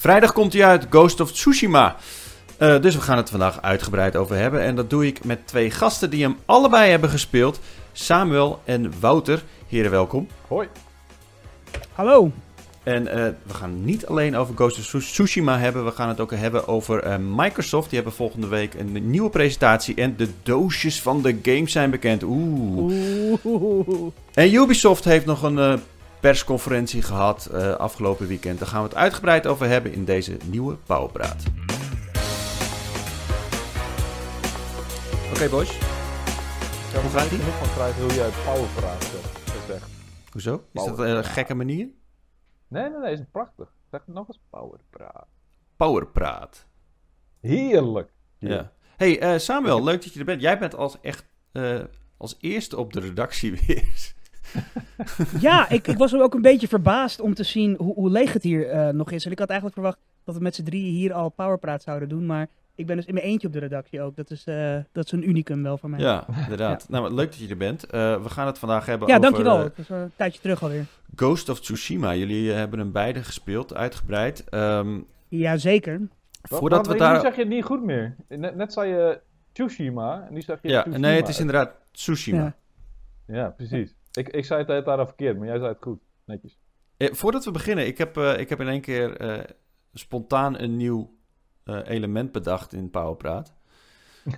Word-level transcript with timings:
Vrijdag 0.00 0.32
komt 0.32 0.52
hij 0.52 0.64
uit, 0.64 0.86
Ghost 0.90 1.20
of 1.20 1.32
Tsushima. 1.32 1.96
Uh, 2.58 2.80
dus 2.80 2.94
we 2.94 3.00
gaan 3.00 3.16
het 3.16 3.30
vandaag 3.30 3.62
uitgebreid 3.62 4.16
over 4.16 4.36
hebben. 4.36 4.62
En 4.62 4.74
dat 4.74 4.90
doe 4.90 5.06
ik 5.06 5.24
met 5.24 5.46
twee 5.46 5.70
gasten 5.70 6.10
die 6.10 6.22
hem 6.22 6.36
allebei 6.44 6.90
hebben 6.90 7.10
gespeeld. 7.10 7.60
Samuel 7.92 8.60
en 8.64 8.92
Wouter. 9.00 9.42
Heren, 9.68 9.90
welkom. 9.90 10.28
Hoi. 10.48 10.68
Hallo. 11.92 12.32
En 12.82 13.02
uh, 13.02 13.14
we 13.42 13.54
gaan 13.54 13.84
niet 13.84 14.06
alleen 14.06 14.36
over 14.36 14.54
Ghost 14.54 14.94
of 14.94 15.02
Tsushima 15.04 15.58
hebben. 15.58 15.84
We 15.84 15.90
gaan 15.90 16.08
het 16.08 16.20
ook 16.20 16.34
hebben 16.34 16.68
over 16.68 17.06
uh, 17.06 17.14
Microsoft. 17.36 17.88
Die 17.88 17.98
hebben 17.98 18.16
volgende 18.16 18.46
week 18.46 18.74
een 18.74 19.10
nieuwe 19.10 19.30
presentatie. 19.30 19.94
En 19.94 20.16
de 20.16 20.28
doosjes 20.42 21.02
van 21.02 21.22
de 21.22 21.38
games 21.42 21.72
zijn 21.72 21.90
bekend. 21.90 22.22
Oeh. 22.22 23.38
Oeh. 23.44 24.12
En 24.34 24.54
Ubisoft 24.54 25.04
heeft 25.04 25.26
nog 25.26 25.42
een 25.42 25.56
uh, 25.56 25.74
persconferentie 26.20 27.02
gehad 27.02 27.52
afgelopen 27.78 28.26
weekend. 28.26 28.58
Daar 28.58 28.68
gaan 28.68 28.82
we 28.82 28.88
het 28.88 28.96
uitgebreid 28.96 29.46
over 29.46 29.66
hebben 29.66 29.92
in 29.92 30.04
deze 30.04 30.36
nieuwe 30.44 30.74
Powerpraat. 30.74 31.44
Oké, 35.24 35.34
okay, 35.34 35.48
boys. 35.48 35.78
Ja, 36.92 37.00
Hoe 37.00 37.10
gaat 37.10 37.28
die? 37.30 37.38
Ik 37.38 37.44
van 37.44 37.72
krijgen 37.74 38.02
hoe 38.02 38.14
jij 38.14 38.30
Powerpraat 38.44 39.04
zegt. 39.66 39.84
Hoezo? 40.32 40.64
Is 40.72 40.84
dat 40.84 40.98
een 40.98 41.24
gekke 41.24 41.54
manier? 41.54 41.88
Nee, 42.68 42.90
nee, 42.90 42.98
nee, 42.98 43.12
is 43.12 43.20
prachtig. 43.32 43.68
Zeg 43.90 44.00
nog 44.06 44.28
eens 44.28 44.40
Powerpraat. 44.50 45.26
Powerpraat. 45.76 46.66
Heerlijk. 47.40 48.12
Ja. 48.38 48.72
Hey 48.96 49.22
uh, 49.34 49.38
Samuel, 49.38 49.84
leuk 49.84 50.02
dat 50.02 50.12
je 50.12 50.18
er 50.18 50.24
bent. 50.24 50.40
Jij 50.40 50.58
bent 50.58 50.74
als 50.74 51.00
echt 51.00 51.24
uh, 51.52 51.80
als 52.16 52.36
eerste 52.40 52.76
op 52.76 52.92
de 52.92 53.00
redactie 53.00 53.52
weer. 53.66 54.14
Ja, 55.40 55.68
ik, 55.68 55.86
ik 55.86 55.98
was 55.98 56.14
ook 56.14 56.34
een 56.34 56.42
beetje 56.42 56.68
verbaasd 56.68 57.20
om 57.20 57.34
te 57.34 57.42
zien 57.42 57.74
hoe, 57.78 57.94
hoe 57.94 58.10
leeg 58.10 58.32
het 58.32 58.42
hier 58.42 58.74
uh, 58.74 58.88
nog 58.88 59.10
is. 59.10 59.24
En 59.24 59.32
ik 59.32 59.38
had 59.38 59.48
eigenlijk 59.48 59.78
verwacht 59.78 59.98
dat 60.24 60.34
we 60.34 60.42
met 60.42 60.54
z'n 60.54 60.62
drieën 60.62 60.92
hier 60.92 61.12
al 61.12 61.28
Powerpraat 61.28 61.82
zouden 61.82 62.08
doen. 62.08 62.26
Maar 62.26 62.48
ik 62.74 62.86
ben 62.86 62.96
dus 62.96 63.04
in 63.04 63.14
mijn 63.14 63.26
eentje 63.26 63.46
op 63.46 63.52
de 63.52 63.58
redactie 63.58 64.00
ook. 64.02 64.16
Dat 64.16 64.30
is, 64.30 64.46
uh, 64.46 64.76
dat 64.92 65.04
is 65.04 65.12
een 65.12 65.28
unicum 65.28 65.62
wel 65.62 65.78
voor 65.78 65.90
mij. 65.90 66.00
Ja, 66.00 66.26
inderdaad. 66.44 66.86
Ja. 66.88 67.00
Nou, 67.00 67.14
leuk 67.14 67.30
dat 67.30 67.38
je 67.38 67.48
er 67.48 67.56
bent. 67.56 67.84
Uh, 67.84 68.22
we 68.22 68.28
gaan 68.28 68.46
het 68.46 68.58
vandaag 68.58 68.86
hebben 68.86 69.08
ja, 69.08 69.16
over... 69.16 69.26
Ja, 69.26 69.32
dankjewel. 69.36 69.64
Het 69.64 69.78
is 69.78 69.88
een 69.88 70.12
tijdje 70.16 70.40
terug 70.40 70.62
alweer. 70.62 70.84
Ghost 71.14 71.48
of 71.48 71.60
Tsushima. 71.60 72.14
Jullie 72.14 72.52
hebben 72.52 72.78
hem 72.78 72.92
beide 72.92 73.22
gespeeld, 73.22 73.74
uitgebreid. 73.74 74.44
Um, 74.50 75.06
Jazeker. 75.28 76.00
Voordat 76.42 76.86
wat, 76.86 76.94
we 76.94 77.02
daar... 77.02 77.14
Nu 77.14 77.20
zeg 77.20 77.34
je 77.34 77.40
het 77.40 77.50
niet 77.50 77.64
goed 77.64 77.82
meer. 77.82 78.16
Net, 78.28 78.56
net 78.56 78.72
zei 78.72 78.90
je 78.90 79.20
Tsushima 79.52 80.26
en 80.26 80.34
nu 80.34 80.42
zeg 80.42 80.58
je 80.62 80.68
Ja, 80.68 80.82
Tsushima. 80.82 81.06
nee, 81.06 81.16
het 81.16 81.28
is 81.28 81.38
inderdaad 81.38 81.70
Tsushima. 81.90 82.54
Ja, 83.26 83.34
ja 83.34 83.48
precies. 83.48 83.94
Ik, 84.12 84.28
ik 84.28 84.44
zei 84.44 84.64
het 84.64 84.84
tijd 84.84 85.06
verkeerd, 85.06 85.38
maar 85.38 85.46
jij 85.46 85.58
zei 85.58 85.68
het 85.68 85.82
goed. 85.82 86.00
Netjes. 86.24 86.58
Eh, 86.96 87.12
voordat 87.12 87.44
we 87.44 87.50
beginnen, 87.50 87.86
ik 87.86 87.98
heb, 87.98 88.16
uh, 88.16 88.38
ik 88.38 88.48
heb 88.48 88.60
in 88.60 88.68
één 88.68 88.80
keer 88.80 89.22
uh, 89.22 89.44
spontaan 89.92 90.58
een 90.58 90.76
nieuw 90.76 91.18
uh, 91.64 91.80
element 91.84 92.32
bedacht 92.32 92.72
in 92.72 92.90
Powerpraat. 92.90 93.54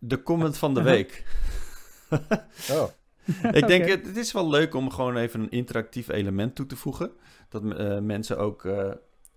De 0.00 0.22
comment 0.22 0.58
van 0.58 0.74
de 0.74 0.82
week. 0.82 1.24
oh. 2.72 2.88
Ik 3.52 3.66
denk, 3.66 3.82
okay. 3.82 3.88
het, 3.88 4.06
het, 4.06 4.16
is 4.16 4.32
wel 4.32 4.48
leuk 4.48 4.74
om 4.74 4.90
gewoon 4.90 5.16
even 5.16 5.40
een 5.40 5.50
interactief 5.50 6.08
element 6.08 6.54
toe 6.54 6.66
te 6.66 6.76
voegen. 6.76 7.10
Dat 7.48 7.62
mensen 8.02 8.38
ook 8.38 8.62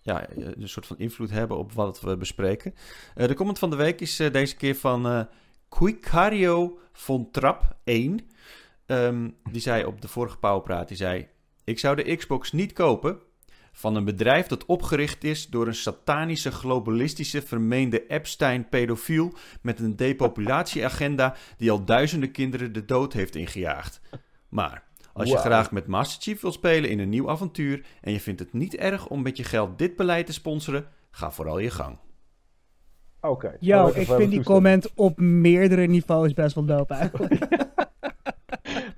ja, 0.02 0.28
een 0.36 0.70
soort 0.70 0.86
van 0.86 0.98
invloed 0.98 1.30
hebben 1.30 1.58
op 1.58 1.72
wat 1.72 2.02
we 2.02 2.18
bespreken. 2.18 2.74
de 3.16 3.34
comment 3.34 3.60
van 3.60 3.70
de 3.70 3.76
week 3.76 4.02
is 4.02 4.16
deze 4.16 4.56
keer 4.56 4.76
van 4.76 5.28
Quicario 5.70 6.80
von 6.92 7.32
Trap 7.32 7.76
1. 7.84 8.20
Um, 8.92 9.36
die 9.52 9.62
zei 9.62 9.86
op 9.86 10.02
de 10.02 10.08
vorige 10.08 10.38
Powerpraat, 10.38 10.88
die 10.88 10.98
zei... 10.98 11.28
Ik 11.64 11.80
zou 11.80 11.96
de 11.96 12.16
Xbox 12.16 12.52
niet 12.52 12.74
kopen, 12.74 13.20
van 13.72 13.96
een 13.96 14.06
bedrijf 14.06 14.48
dat 14.48 14.66
opgericht 14.66 15.24
is 15.24 15.48
door 15.48 15.68
een 15.68 15.76
satanische, 15.76 16.52
globalistische, 16.52 17.42
vermeende 17.42 18.08
Epstein-pedofiel 18.08 19.34
met 19.62 19.80
een 19.80 19.96
depopulatieagenda 19.96 21.36
die 21.58 21.72
al 21.72 21.86
duizenden 21.86 22.32
kinderen 22.32 22.74
de 22.74 22.86
dood 22.86 23.14
heeft 23.14 23.36
ingejaagd. 23.36 24.02
Maar 24.50 24.84
als 25.14 25.28
je 25.28 25.34
wow. 25.34 25.44
graag 25.44 25.72
met 25.72 25.88
Master 25.88 26.22
Chief 26.22 26.42
wil 26.42 26.52
spelen 26.52 26.90
in 26.90 27.00
een 27.00 27.10
nieuw 27.10 27.30
avontuur 27.30 27.86
en 28.02 28.12
je 28.12 28.20
vindt 28.20 28.40
het 28.40 28.54
niet 28.54 28.76
erg 28.76 29.08
om 29.08 29.22
met 29.22 29.38
je 29.38 29.44
geld 29.44 29.78
dit 29.78 29.96
beleid 29.96 30.26
te 30.26 30.34
sponsoren, 30.34 30.86
ga 31.12 31.32
vooral 31.32 31.60
je 31.60 31.72
gang. 31.72 31.98
Oké. 33.22 33.28
Okay, 33.28 33.58
Yo, 33.60 33.88
ik 33.88 34.08
vind 34.08 34.32
die 34.32 34.44
comment 34.44 34.94
op 34.96 35.20
meerdere 35.20 35.86
niveaus 35.86 36.34
best 36.34 36.56
wel 36.56 36.66
dope 36.66 36.94
eigenlijk. 36.94 37.48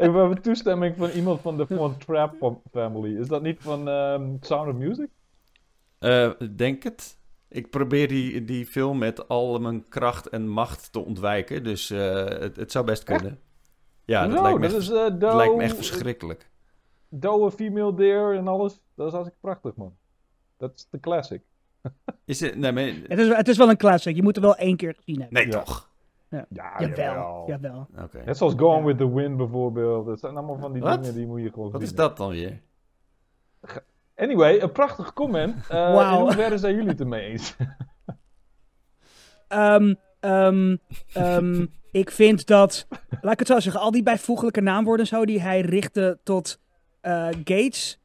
we 0.10 0.18
hebben 0.18 0.42
toestemming 0.42 0.96
van 0.98 1.10
iemand 1.10 1.42
van 1.42 1.58
de 1.58 1.68
Von 1.68 1.98
Trap 1.98 2.60
family. 2.72 3.20
Is 3.20 3.28
dat 3.28 3.42
niet 3.42 3.58
van 3.60 3.88
um, 3.88 4.38
Sound 4.42 4.68
of 4.70 4.76
Music? 4.76 5.10
Uh, 6.00 6.32
denk 6.56 6.84
het. 6.84 7.18
Ik 7.50 7.70
probeer 7.70 8.08
die, 8.08 8.46
die 8.46 8.66
film 8.66 8.98
met 8.98 9.28
al 9.28 9.60
mijn 9.60 9.88
kracht 9.90 10.30
en 10.30 10.48
macht 10.48 10.92
te 10.92 11.00
ontwijken. 11.00 11.64
Dus 11.64 11.92
uh, 11.92 12.26
het, 12.26 12.56
het, 12.56 12.72
zou 12.72 12.86
best 12.86 13.04
kunnen. 13.04 13.32
Echt? 13.32 13.40
Ja, 14.06 14.28
dat, 14.28 14.36
no, 14.36 14.42
lijkt, 14.42 14.60
me 14.60 14.68
dat, 14.68 14.76
echt, 14.76 14.82
is, 14.82 14.90
uh, 14.90 15.20
dat 15.20 15.34
lijkt 15.36 15.56
me 15.56 15.64
echt 15.64 15.76
verschrikkelijk. 15.76 16.50
Doe 17.10 17.52
female 17.52 17.96
deer 17.96 18.36
en 18.36 18.48
alles. 18.48 18.84
Dat 18.96 19.08
is 19.08 19.14
hartstikke 19.14 19.42
prachtig, 19.42 19.76
man. 19.76 19.96
Dat 20.58 20.72
is 20.76 20.88
de 20.90 21.00
classic. 21.00 21.42
is 22.26 22.40
het, 22.40 22.56
nee, 22.56 22.72
maar... 22.72 22.84
het, 22.84 23.20
is, 23.20 23.28
het 23.28 23.48
is 23.48 23.58
wel 23.58 23.70
een 23.70 23.78
classic. 23.78 24.16
Je 24.16 24.24
moet 24.24 24.36
er 24.36 24.42
wel 24.42 24.56
één 24.56 24.78
keer 24.78 24.96
gezien 24.96 25.22
hebben. 25.22 25.44
Nee, 25.44 25.52
ja. 25.52 25.64
toch? 25.64 25.91
Ja, 26.32 26.46
ja 26.50 26.76
jawel. 26.80 26.96
jawel. 26.96 27.44
jawel. 27.48 27.88
Okay. 28.04 28.24
Net 28.24 28.38
zoals 28.38 28.54
Gone 28.58 28.86
with 28.86 28.98
the 28.98 29.14
Wind 29.14 29.38
bijvoorbeeld. 29.38 30.06
Dat 30.06 30.20
zijn 30.20 30.36
allemaal 30.36 30.58
van 30.58 30.74
die 30.74 30.82
dingen 30.82 31.14
die 31.14 31.28
moet 31.28 31.42
je 31.42 31.50
gewoon 31.50 31.72
Wat 31.72 31.82
is 31.82 31.96
dat 31.96 32.18
dan 32.18 32.30
weer? 32.30 32.62
Anyway, 34.16 34.62
een 34.62 34.72
prachtig 34.72 35.14
comment. 35.14 35.56
Uh, 35.56 35.70
Wauw. 35.96 36.18
In 36.18 36.22
hoeverre 36.22 36.58
zijn 36.58 36.76
jullie 36.76 36.90
het 36.90 37.00
ermee 37.00 37.30
eens? 37.30 37.56
um, 39.50 39.96
um, 40.20 40.80
um, 41.18 41.72
ik 41.92 42.12
vind 42.12 42.48
dat, 42.48 42.88
laat 43.22 43.34
ik 43.34 43.40
het 43.40 43.48
zo 43.48 43.60
zeggen, 43.60 43.82
al 43.82 43.92
die 43.92 44.04
bijvoeglijke 44.04 44.62
naamwoorden 44.62 45.08
zo 45.08 45.26
die 45.26 45.42
hij 45.42 45.62
richtte 45.62 46.20
tot 46.24 46.60
uh, 47.02 47.28
Gates. 47.44 48.00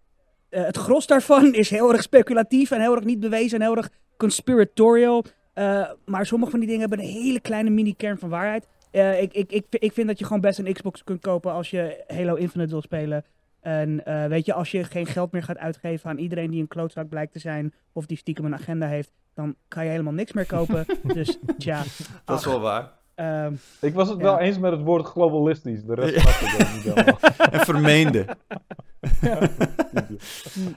Uh, 0.51 0.65
het 0.65 0.77
gros 0.77 1.07
daarvan 1.07 1.55
is 1.55 1.71
heel 1.71 1.93
erg 1.93 2.03
speculatief 2.03 2.71
en 2.71 2.81
heel 2.81 2.95
erg 2.95 3.05
niet 3.05 3.21
bewezen 3.21 3.61
en 3.61 3.67
heel 3.67 3.77
erg 3.77 3.91
conspiratorial. 4.17 5.25
Uh, 5.59 5.91
maar 6.05 6.27
sommige 6.27 6.51
van 6.51 6.61
die 6.61 6.69
dingen 6.69 6.89
hebben 6.89 7.07
een 7.07 7.13
hele 7.13 7.41
kleine 7.41 7.71
mini-kern 7.71 8.19
van 8.19 8.29
waarheid. 8.29 8.67
Uh, 8.93 9.23
ik, 9.23 9.33
ik, 9.33 9.53
ik, 9.53 9.67
ik 9.71 9.93
vind 9.93 10.07
dat 10.07 10.19
je 10.19 10.25
gewoon 10.25 10.41
best 10.41 10.59
een 10.59 10.73
Xbox 10.73 11.05
kunt 11.05 11.21
kopen 11.21 11.53
als 11.53 11.71
je 11.71 12.05
Halo 12.07 12.35
Infinite 12.35 12.71
wil 12.71 12.83
spelen. 12.83 13.25
En 13.61 14.03
uh, 14.09 14.27
weet 14.27 14.47
je, 14.47 14.53
als 14.53 14.71
je 14.71 14.85
geen 14.85 15.07
geld 15.07 15.33
meer 15.33 15.43
gaat 15.43 15.59
uitgeven 15.59 16.11
aan 16.11 16.19
iedereen 16.19 16.51
die 16.51 16.61
een 16.61 16.69
klootzak 16.69 17.09
blijkt 17.09 17.33
te 17.33 17.39
zijn 17.39 17.75
of 17.93 18.07
die 18.07 18.17
stiekem 18.17 18.45
een 18.45 18.55
agenda 18.55 18.87
heeft, 18.87 19.13
dan 19.35 19.55
kan 19.69 19.85
je 19.85 19.91
helemaal 19.91 20.13
niks 20.13 20.33
meer 20.33 20.47
kopen. 20.47 20.87
dus 21.15 21.39
tja. 21.59 21.83
Dat 22.25 22.39
is 22.39 22.45
wel 22.45 22.61
waar. 22.61 22.93
Uh, 23.17 23.47
ik 23.81 23.95
was 23.95 24.09
het 24.09 24.19
ja. 24.19 24.25
wel 24.25 24.39
eens 24.39 24.59
met 24.59 24.73
het 24.73 24.83
woord 24.83 25.07
globalistisch. 25.07 25.85
De 25.85 25.95
rest 25.95 26.21
snapte 26.21 26.45
ik 26.45 26.73
niet 26.73 26.83
helemaal. 26.95 27.19
en 27.51 27.61
vermeende. 27.61 28.27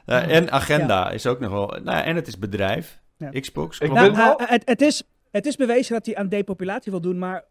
ja, 0.05 0.21
en 0.27 0.51
agenda 0.51 0.99
ja. 0.99 1.11
is 1.11 1.27
ook 1.27 1.39
nog 1.39 1.51
wel. 1.51 1.79
Nou, 1.83 2.03
en 2.03 2.15
het 2.15 2.27
is 2.27 2.39
bedrijf. 2.39 3.01
Ja. 3.19 3.39
Xbox. 3.39 3.79
Ik 3.79 3.91
nou, 3.91 4.11
uh, 4.11 4.33
het, 4.37 4.61
het, 4.65 4.81
is, 4.81 5.03
het 5.31 5.45
is 5.45 5.55
bewezen 5.55 5.93
dat 5.93 6.05
hij 6.05 6.15
aan 6.15 6.27
depopulatie 6.27 6.91
wil 6.91 7.01
doen, 7.01 7.17
maar 7.17 7.43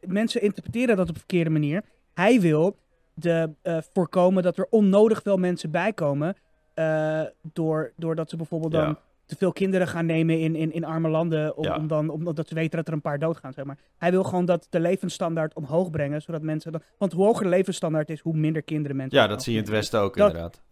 mensen 0.00 0.42
interpreteren 0.42 0.96
dat 0.96 1.08
op 1.08 1.14
een 1.14 1.20
verkeerde 1.20 1.50
manier. 1.50 1.82
Hij 2.14 2.40
wil 2.40 2.76
de, 3.14 3.50
uh, 3.62 3.78
voorkomen 3.92 4.42
dat 4.42 4.58
er 4.58 4.66
onnodig 4.70 5.22
veel 5.22 5.36
mensen 5.36 5.70
bijkomen, 5.70 6.36
uh, 6.74 7.20
door, 7.52 7.92
doordat 7.96 8.30
ze 8.30 8.36
bijvoorbeeld 8.36 8.72
dan 8.72 8.98
te 9.26 9.36
veel 9.36 9.52
kinderen 9.52 9.88
gaan 9.88 10.06
nemen 10.06 10.40
in, 10.40 10.54
in, 10.56 10.72
in 10.72 10.84
arme 10.84 11.08
landen, 11.08 11.56
om, 11.56 11.64
Ja. 11.64 11.76
om 11.76 11.86
dan, 11.86 12.08
omdat 12.08 12.48
ze 12.48 12.54
weten 12.54 12.76
dat 12.76 12.86
er 12.88 12.92
een 12.92 13.00
paar 13.00 13.18
doodgaan. 13.18 13.52
Zeg 13.52 13.64
maar. 13.64 13.78
Hij 13.98 14.10
wil 14.10 14.24
gewoon 14.24 14.44
dat 14.44 14.66
de 14.70 14.80
levensstandaard 14.80 15.54
omhoog 15.54 15.90
brengen, 15.90 16.22
zodat 16.22 16.42
mensen 16.42 16.72
dan... 16.72 16.82
Want 16.98 17.12
hoe 17.12 17.24
hoger 17.24 17.42
de 17.42 17.48
levensstandaard 17.48 18.10
is, 18.10 18.20
hoe 18.20 18.36
minder 18.36 18.62
kinderen 18.62 18.96
mensen... 18.96 19.18
Ja, 19.18 19.26
dat 19.26 19.42
zie 19.42 19.52
je 19.52 19.58
in 19.58 19.64
het 19.64 19.74
Westen 19.74 20.00
ook 20.00 20.16
Dat- 20.16 20.26
inderdaad. 20.26 20.62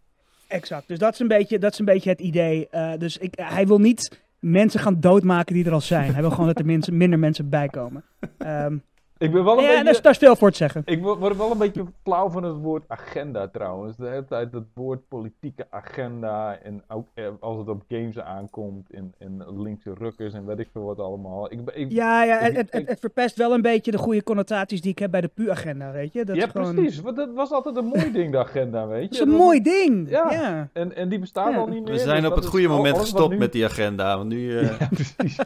Exact. 0.49 0.89
Dus 0.89 0.99
dat 0.99 1.13
is 1.13 1.19
een 1.19 1.29
beetje, 1.29 1.59
dat 1.59 1.73
is 1.73 1.79
een 1.79 1.85
beetje 1.85 2.11
het 2.11 2.21
idee. 2.21 2.69
Eh, 2.69 2.93
dus 2.99 3.19
ik, 3.19 3.35
hij 3.37 3.67
wil 3.67 3.79
niet 3.79 4.21
mensen 4.43 4.81
gaan 4.81 5.01
doodmaken 5.01 5.55
die 5.55 5.65
er 5.65 5.73
al 5.73 5.81
zijn. 5.81 6.13
Hij 6.13 6.21
wil 6.21 6.31
gewoon 6.31 6.47
dat 6.47 6.59
er 6.59 6.67
mensen, 6.75 6.97
minder 6.97 7.19
mensen 7.19 7.49
bijkomen. 7.49 8.05
Ehm, 8.39 8.77
Ik 9.23 9.33
ben 9.33 9.45
wel 9.45 9.57
een 9.59 9.63
ja, 9.63 9.83
beetje... 9.83 10.03
daar, 10.03 10.13
is 10.13 10.19
veel 10.19 10.37
voor 10.37 10.51
te 10.51 10.57
zeggen. 10.57 10.83
Ik 10.85 11.03
wo- 11.03 11.19
word 11.19 11.37
wel 11.37 11.51
een 11.51 11.59
beetje 11.59 11.85
flauw 12.03 12.31
van 12.31 12.43
het 12.43 12.57
woord 12.57 12.85
agenda 12.87 13.49
trouwens. 13.49 13.97
De 13.97 14.07
hele 14.09 14.25
tijd 14.25 14.53
het 14.53 14.65
woord 14.75 15.09
politieke 15.09 15.67
agenda. 15.71 16.59
En 16.63 16.83
ook 16.89 17.07
eh, 17.15 17.27
als 17.41 17.59
het 17.59 17.69
op 17.69 17.83
games 17.89 18.19
aankomt. 18.19 18.91
En, 18.91 19.15
en 19.19 19.61
linkse 19.63 19.93
rukkers 19.99 20.33
en 20.35 20.47
weet 20.47 20.59
ik 20.59 20.69
veel 20.73 20.83
wat 20.85 20.99
allemaal. 20.99 21.53
Ik, 21.53 21.61
Ja, 21.89 22.23
ja 22.25 22.39
het, 22.39 22.51
ik- 22.51 22.57
het, 22.57 22.73
het, 22.73 22.81
ik- 22.83 22.89
het 22.89 23.01
verpest 23.01 23.37
wel 23.37 23.53
een 23.55 23.63
beetje 23.63 23.91
de 23.91 23.99
goede 23.99 24.23
connotaties 24.23 24.81
die 24.81 24.91
ik 24.91 24.99
heb 24.99 25.11
bij 25.11 25.21
de 25.21 25.29
PU-agenda, 25.35 25.93
weet 25.93 26.13
je? 26.13 26.25
Dat 26.25 26.37
ja, 26.37 26.45
is 26.47 26.51
gewoon, 26.51 26.75
precies. 26.75 27.01
Want 27.01 27.17
dat 27.17 27.33
was 27.35 27.51
altijd 27.51 27.77
een 27.77 27.85
mooi 27.87 28.13
ding, 28.13 28.33
de 28.33 28.39
agenda, 28.39 28.87
weet 28.87 29.03
je. 29.03 29.09
Dat 29.09 29.15
is 29.15 29.21
een 29.21 29.29
Dat- 29.31 29.39
mooi 29.39 29.63
ding. 29.63 30.11
Ja. 30.11 30.33
Ja. 30.33 30.69
En, 30.73 30.97
en 30.97 31.09
die 31.09 31.19
bestaat 31.19 31.53
Ja. 31.53 31.59
al 31.59 31.67
niet 31.67 31.83
meer. 31.83 31.93
We 31.93 31.99
zijn 31.99 32.21
dus 32.23 32.31
op 32.31 32.37
het 32.37 32.47
goede 32.47 32.69
moment 32.69 32.99
gestopt 32.99 33.31
nu- 33.33 33.39
met 33.39 33.53
die 33.53 33.65
agenda. 33.65 34.17
Want 34.17 34.29
nu, 34.29 34.59
eh, 34.59 34.79
Ja, 34.81 34.89
precies. 34.89 35.39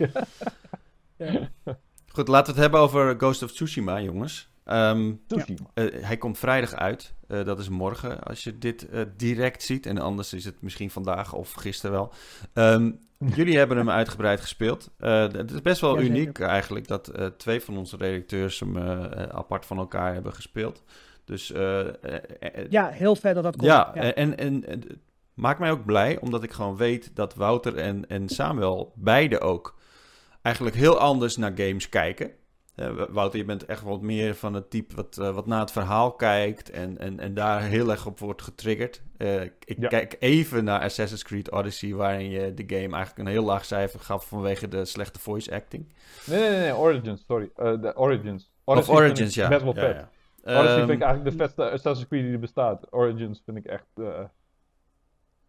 ja. 1.17 1.39
Goed, 2.17 2.29
laten 2.29 2.55
we 2.55 2.61
het 2.61 2.61
hebben 2.61 2.81
over 2.81 3.15
Ghost 3.19 3.43
of 3.43 3.53
Tsushima, 3.53 4.01
jongens. 4.01 4.49
Ehm, 4.65 5.13
Tsushima. 5.27 5.71
eh, 5.75 5.85
hij 6.01 6.17
komt 6.17 6.39
vrijdag 6.39 6.75
uit. 6.75 7.15
Eh, 7.29 7.45
dat 7.45 7.59
is 7.59 7.69
morgen 7.69 8.23
als 8.23 8.45
je 8.45 8.59
dit 8.59 8.89
eh, 8.89 9.01
direct 9.17 9.63
ziet. 9.63 9.87
En 9.87 9.99
anders 9.99 10.33
is 10.33 10.45
het 10.45 10.63
misschien 10.63 10.91
vandaag 10.91 11.33
of 11.33 11.53
gisteren 11.53 11.97
wel. 11.97 12.13
Ehm, 12.53 12.91
jullie 13.37 13.59
hebben 13.59 13.77
hem 13.77 13.91
uitgebreid 13.91 14.41
gespeeld. 14.41 14.91
Het 14.99 15.51
is 15.51 15.63
best 15.63 15.81
wel 15.81 15.99
Ja, 15.99 16.05
uniek 16.05 16.39
eigenlijk 16.41 16.89
dat 16.89 17.13
twee 17.37 17.61
van 17.61 17.77
onze 17.77 17.97
redacteurs 17.97 18.61
hem 18.61 18.79
apart 19.31 19.67
van 19.67 19.79
elkaar 19.79 20.15
hebben 20.15 20.33
gespeeld. 20.33 20.83
Dus 21.25 21.53
Ja, 22.69 22.89
heel 22.89 23.17
vet 23.17 23.35
dat 23.35 23.45
dat 23.45 23.57
komt. 23.57 23.71
ja, 23.71 23.95
En, 23.95 24.39
en, 24.39 24.65
maakt 25.35 25.59
mij 25.59 25.71
ook 25.71 25.85
blij, 25.85 26.19
omdat 26.21 26.43
ik 26.43 26.53
gewoon 26.53 26.77
weet 26.77 27.11
dat 27.15 27.35
Wouter 27.35 27.77
en, 27.77 28.09
en 28.09 28.29
Samuel 28.29 28.93
beide 28.95 29.41
ook 29.41 29.77
eigenlijk 30.47 30.77
heel 30.77 30.99
anders 30.99 31.37
naar 31.37 31.53
games 31.55 31.89
kijken. 31.89 32.31
Eh, 32.75 32.91
Wouter, 33.09 33.39
je 33.39 33.45
bent 33.45 33.65
echt 33.67 33.83
wat 33.83 34.01
meer 34.03 34.35
van 34.35 34.55
het 34.55 34.71
type 34.71 34.95
wat, 34.95 35.19
eh, 35.19 35.35
wat 35.35 35.47
naar 35.47 35.61
het 35.61 35.71
verhaal 35.73 36.13
kijkt 36.13 36.71
en, 36.71 36.99
en, 36.99 37.21
en 37.21 37.35
daar 37.35 37.63
heel 37.63 37.91
erg 37.91 38.07
op 38.07 38.19
wordt 38.19 38.43
getriggerd. 38.43 39.03
Eh, 39.17 39.43
ik 39.43 39.77
Ja. 39.79 39.89
kijk 39.89 40.17
even 40.19 40.65
naar 40.65 40.81
Assassin's 40.81 41.23
Creed 41.23 41.51
Odyssey, 41.51 41.95
waarin 41.95 42.31
je 42.31 42.55
de 42.55 42.63
game 42.67 42.95
eigenlijk 42.97 43.19
een 43.19 43.27
heel 43.27 43.45
laag 43.45 43.65
cijfer 43.65 44.01
gaf 44.01 44.27
vanwege 44.29 44.69
de 44.69 44.85
slechte 44.85 45.19
voice 45.21 45.55
acting. 45.55 45.93
Nee, 46.27 46.51
nee, 46.51 46.59
nee, 46.59 46.75
Origins, 46.77 47.25
sorry. 47.27 47.51
De 47.55 47.93
Origins. 47.97 48.53
of 48.65 48.75
Odyssey 48.75 48.95
vind 48.95 49.07
Origins, 49.09 49.35
ja. 49.35 49.49
Best 49.49 49.63
wel 49.63 49.75
Ja, 49.75 49.81
vet. 49.81 49.97
ja. 49.97 50.59
Odyssey 50.59 50.77
Ehm, 50.79 50.87
vind 50.87 51.01
ik 51.01 51.05
eigenlijk 51.07 51.37
de 51.37 51.43
vetste 51.45 51.71
Assassin's 51.71 52.09
Creed 52.09 52.23
die 52.23 52.33
er 52.33 52.39
bestaat. 52.39 52.93
Origins 52.93 53.43
vind 53.45 53.57
ik 53.57 53.65
echt... 53.65 53.87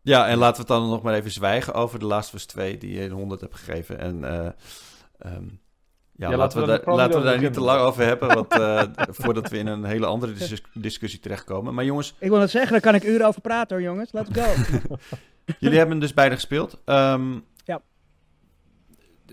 Ja, 0.07 0.27
en 0.27 0.38
laten 0.38 0.65
we 0.65 0.74
het 0.74 0.81
dan 0.81 0.89
nog 0.89 1.01
maar 1.01 1.13
even 1.13 1.31
zwijgen 1.31 1.74
over 1.74 2.00
de 2.00 2.06
Last 2.06 2.27
of 2.30 2.36
Us 2.36 2.45
2 2.45 2.77
die 2.77 2.94
je 2.94 3.04
een 3.04 3.12
100 3.12 3.42
hebt 3.42 3.56
gegeven. 3.56 4.00
En 4.00 4.24
eh, 4.24 4.36
ehm, 5.19 5.44
ja, 6.15 6.30
Ja, 6.30 6.38
laten, 6.38 6.38
laten 6.38 6.59
we 6.59 6.65
we, 6.65 6.68
daar, 6.86 6.95
laten 6.95 7.12
we 7.13 7.18
niet 7.24 7.25
daar 7.33 7.42
niet 7.42 7.54
te 7.54 7.62
lang 7.62 7.80
over 7.81 8.04
hebben, 8.06 8.27
want, 8.27 8.51
eh, 8.51 8.83
voordat 9.19 9.50
we 9.50 9.57
in 9.57 9.68
een 9.68 9.83
hele 9.83 10.06
andere 10.06 10.33
dis- 10.33 10.62
discussie 10.74 11.19
terechtkomen. 11.19 11.74
Maar 11.74 11.86
jongens, 11.86 12.15
Ik 12.19 12.30
wil 12.30 12.39
het 12.39 12.50
zeggen, 12.50 12.71
daar 12.71 12.81
kan 12.81 12.95
ik 12.95 13.04
uren 13.04 13.27
over 13.27 13.42
praten 13.42 13.77
hoor, 13.77 13.86
jongens. 13.86 14.12
Let's 14.12 14.30
go. 14.33 14.45
jullie 15.59 15.77
hebben 15.77 15.89
hem 15.95 16.00
dus 16.00 16.13
beide 16.13 16.36
gespeeld. 16.36 16.81
Ehm, 16.86 17.31
Ja. 17.65 17.81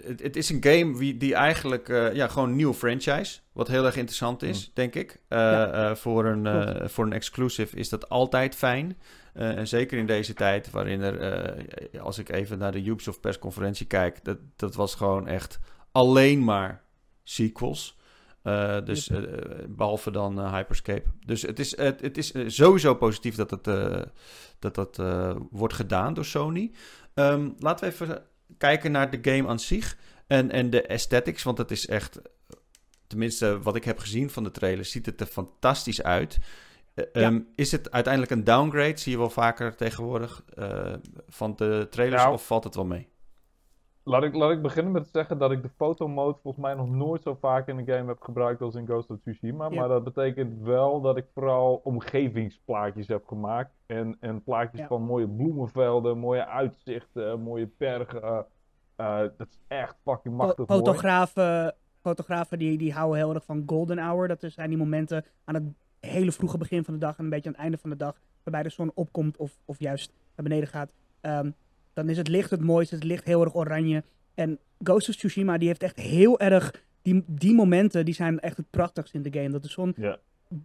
Het, 0.02 0.22
het 0.22 0.36
is 0.36 0.50
een 0.50 0.64
game 0.64 0.96
wie, 0.98 1.16
die 1.16 1.34
eigenlijk 1.34 1.88
eh, 1.88 2.12
ja, 2.14 2.28
gewoon 2.28 2.48
een 2.48 2.56
nieuwe 2.56 2.74
franchise, 2.74 3.38
wat 3.52 3.68
heel 3.68 3.84
erg 3.84 3.96
interessant 3.96 4.42
is, 4.42 4.70
denk 4.74 4.94
ik. 4.94 5.20
Eh, 5.28 5.38
Ja. 5.38 5.70
eh, 5.90 5.94
voor, 5.94 6.24
een, 6.24 6.46
eh, 6.46 6.88
voor 6.88 7.04
een 7.04 7.12
exclusive 7.12 7.76
is 7.76 7.88
dat 7.88 8.08
altijd 8.08 8.54
fijn. 8.54 8.96
Eh, 9.34 9.56
en 9.56 9.68
zeker 9.68 9.98
in 9.98 10.06
deze 10.06 10.34
tijd, 10.34 10.70
waarin 10.70 11.00
er, 11.00 11.20
eh, 11.20 12.00
als 12.00 12.18
ik 12.18 12.28
even 12.28 12.58
naar 12.58 12.72
de 12.72 12.84
Ubisoft 12.84 13.20
persconferentie 13.20 13.86
kijk, 13.86 14.24
dat, 14.24 14.38
dat 14.56 14.74
was 14.74 14.94
gewoon 14.94 15.28
echt 15.28 15.58
alleen 15.92 16.44
maar 16.44 16.82
sequels. 17.22 17.98
Eh, 18.42 18.84
dus 18.84 19.08
eh, 19.08 19.22
behalve 19.68 20.10
dan 20.10 20.54
Hyperscape. 20.54 21.08
Dus 21.26 21.42
het 21.42 21.58
is, 21.58 21.76
het, 21.76 22.00
het 22.00 22.18
is 22.18 22.32
sowieso 22.46 22.94
positief 22.94 23.34
dat 23.34 23.50
het, 23.50 23.64
dat, 24.58 24.74
dat 24.74 24.96
wordt 25.50 25.74
gedaan 25.74 26.14
door 26.14 26.24
Sony. 26.24 26.72
Ehm, 27.14 27.50
laten 27.58 27.88
we 27.88 27.92
even 27.92 28.22
kijken 28.58 28.92
naar 28.92 29.10
de 29.10 29.18
game 29.32 29.48
aan 29.48 29.58
zich 29.58 29.96
en, 30.26 30.50
en 30.50 30.70
de 30.70 30.88
aesthetics. 30.88 31.42
Want 31.42 31.58
het 31.58 31.70
is 31.70 31.86
echt, 31.86 32.20
tenminste 33.06 33.60
wat 33.62 33.76
ik 33.76 33.84
heb 33.84 33.98
gezien 33.98 34.30
van 34.30 34.44
de 34.44 34.50
trailer, 34.50 34.84
ziet 34.84 35.06
het 35.06 35.20
er 35.20 35.26
fantastisch 35.26 36.02
uit. 36.02 36.38
Eh, 36.94 37.04
Ja. 37.12 37.20
ehm, 37.20 37.40
is 37.54 37.72
het 37.72 37.90
uiteindelijk 37.90 38.32
een 38.32 38.44
downgrade? 38.44 38.96
Zie 38.98 39.12
je 39.12 39.18
wel 39.18 39.30
vaker 39.30 39.76
tegenwoordig 39.76 40.44
eh, 40.54 40.92
van 41.26 41.54
de 41.56 41.86
trailers 41.90 42.22
Nou, 42.22 42.34
of 42.34 42.46
valt 42.46 42.64
het 42.64 42.74
wel 42.74 42.84
mee? 42.84 43.08
Laat 44.06 44.22
ik, 44.22 44.34
laat 44.34 44.50
ik 44.50 44.62
beginnen 44.62 44.92
met 44.92 45.02
te 45.04 45.08
zeggen 45.12 45.38
dat 45.38 45.50
ik 45.52 45.62
de 45.62 45.68
fotomode 45.76 46.38
volgens 46.42 46.64
mij 46.64 46.74
nog 46.74 46.88
nooit 46.88 47.22
zo 47.22 47.36
vaak 47.40 47.68
in 47.68 47.78
een 47.78 47.86
game 47.86 48.06
heb 48.06 48.20
gebruikt 48.22 48.60
als 48.60 48.74
in 48.74 48.86
Ghost 48.86 49.10
of 49.10 49.18
Tsushima. 49.20 49.68
Ja. 49.70 49.78
Maar 49.80 49.88
dat 49.88 50.04
betekent 50.04 50.62
wel 50.62 51.00
dat 51.00 51.16
ik 51.16 51.24
vooral 51.34 51.80
omgevingsplaatjes 51.84 53.08
heb 53.08 53.26
gemaakt. 53.26 53.70
En, 53.86 54.16
en 54.20 54.42
plaatjes 54.42 54.80
Ja. 54.80 54.86
van 54.86 55.02
mooie 55.02 55.28
bloemenvelden, 55.28 56.18
mooie 56.18 56.46
uitzichten, 56.46 57.40
mooie 57.40 57.68
bergen. 57.78 58.46
Eh, 58.96 59.18
dat 59.18 59.48
is 59.48 59.58
echt 59.68 59.96
fucking 60.04 60.36
machtig 60.36 60.66
mooi. 60.66 60.80
fotografen 60.80 61.74
fotografen 62.00 62.58
die, 62.58 62.78
die 62.78 62.92
houden 62.92 63.16
heel 63.18 63.34
erg 63.34 63.44
van 63.44 63.62
golden 63.66 63.98
hour. 63.98 64.28
Dat 64.28 64.44
zijn 64.48 64.68
die 64.68 64.78
momenten 64.78 65.24
aan 65.44 65.54
het 65.54 65.64
hele 66.04 66.32
vroege 66.32 66.58
begin 66.58 66.84
van 66.84 66.94
de 66.94 67.00
dag 67.00 67.18
en 67.18 67.24
een 67.24 67.30
beetje 67.30 67.46
aan 67.48 67.54
het 67.54 67.62
einde 67.62 67.78
van 67.78 67.90
de 67.90 67.96
dag. 67.96 68.20
Waarbij 68.42 68.62
de 68.62 68.68
zon 68.68 68.90
opkomt 68.94 69.36
of, 69.36 69.58
of 69.64 69.78
juist 69.78 70.12
naar 70.36 70.46
beneden 70.46 70.68
gaat. 70.68 70.92
Ehm, 71.20 71.50
dan 71.92 72.08
is 72.08 72.16
het 72.16 72.28
licht 72.28 72.50
het 72.50 72.60
mooiste. 72.60 72.94
Het 72.94 73.04
licht 73.04 73.24
heel 73.24 73.44
erg 73.44 73.54
oranje. 73.54 74.02
En 74.34 74.58
Ghost 74.82 75.08
of 75.08 75.14
Tsushima 75.16 75.58
die 75.58 75.68
heeft 75.68 75.82
echt 75.82 75.96
heel 75.96 76.40
erg... 76.40 76.82
Die, 77.02 77.24
die 77.26 77.54
momenten 77.54 78.04
die 78.04 78.14
zijn 78.14 78.40
echt 78.40 78.56
het 78.56 78.70
prachtigst 78.70 79.14
in 79.14 79.22
de 79.22 79.32
game. 79.38 79.50
Dat 79.50 79.62
de 79.62 79.68
zon 79.68 79.92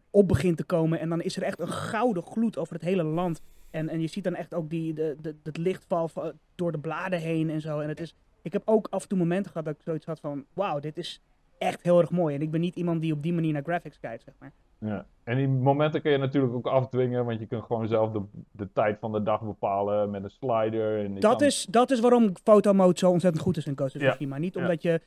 op 0.10 0.28
begint 0.28 0.58
te 0.58 0.64
komen. 0.64 1.00
En 1.00 1.10
dan 1.10 1.22
is 1.22 1.36
er 1.38 1.44
echt 1.44 1.60
een 1.60 1.68
gouden 1.70 2.24
gloed 2.24 2.58
over 2.58 2.74
het 2.74 2.84
hele 2.84 3.04
land. 3.04 3.42
En, 3.70 3.90
en 3.90 4.02
je 4.02 4.08
ziet 4.08 4.24
dan 4.24 4.36
echt 4.36 4.54
ook 4.54 4.70
die, 4.70 4.94
de, 4.94 5.16
de, 5.22 5.36
het 5.44 5.58
lichtval 5.58 6.08
va- 6.08 6.34
door 6.56 6.72
de 6.72 6.80
bladen 6.80 7.20
heen 7.20 7.50
en 7.50 7.62
zo. 7.62 7.80
En 7.80 7.88
het 7.88 8.00
is, 8.00 8.16
ik 8.42 8.54
heb 8.54 8.62
ook 8.66 8.88
af 8.90 9.02
en 9.02 9.08
toe 9.10 9.18
momenten 9.18 9.52
gehad 9.52 9.66
dat 9.66 9.76
ik 9.76 9.82
zoiets 9.84 10.06
had 10.06 10.20
van... 10.20 10.46
Wauw, 10.54 10.80
dit 10.80 10.98
is 10.98 11.22
echt 11.58 11.84
heel 11.84 12.00
erg 12.00 12.10
mooi. 12.12 12.36
En 12.36 12.42
ik 12.42 12.52
ben 12.52 12.62
niet 12.62 12.76
iemand 12.76 13.02
die 13.02 13.14
op 13.14 13.24
die 13.24 13.34
manier 13.34 13.54
naar 13.54 13.64
graphics 13.64 14.00
kijkt, 14.00 14.24
zeg 14.24 14.34
maar. 14.40 14.52
Ja. 14.80 15.06
En 15.24 15.38
die 15.38 15.48
momenten 15.48 16.02
kun 16.02 16.12
je 16.12 16.18
natuurlijk 16.18 16.54
ook 16.54 16.68
afdwingen, 16.68 17.26
want 17.26 17.40
je 17.40 17.46
kunt 17.46 17.64
gewoon 17.64 17.88
zelf 17.88 18.12
de, 18.12 18.22
de 18.52 18.70
tijd 18.74 19.00
van 19.00 19.12
de 19.12 19.24
dag 19.24 19.42
bepalen 19.42 20.10
met 20.10 20.24
een 20.24 20.30
slider. 20.30 21.06
En 21.06 21.20
Dat 21.20 21.38
kan- 21.38 21.48
is, 21.48 21.66
dat 21.70 21.92
is 21.92 22.00
waarom 22.00 22.32
fotomode 22.44 22.98
zo 23.00 23.10
ontzettend 23.12 23.44
goed 23.44 23.58
is 23.58 23.66
in 23.66 23.74
Ghost 23.76 23.96
of 23.96 24.02
Ja. 24.02 24.10
Tsushima. 24.10 24.38
Niet 24.38 24.54
Ja. 24.54 24.62
omdat 24.62 24.82
je 24.82 25.02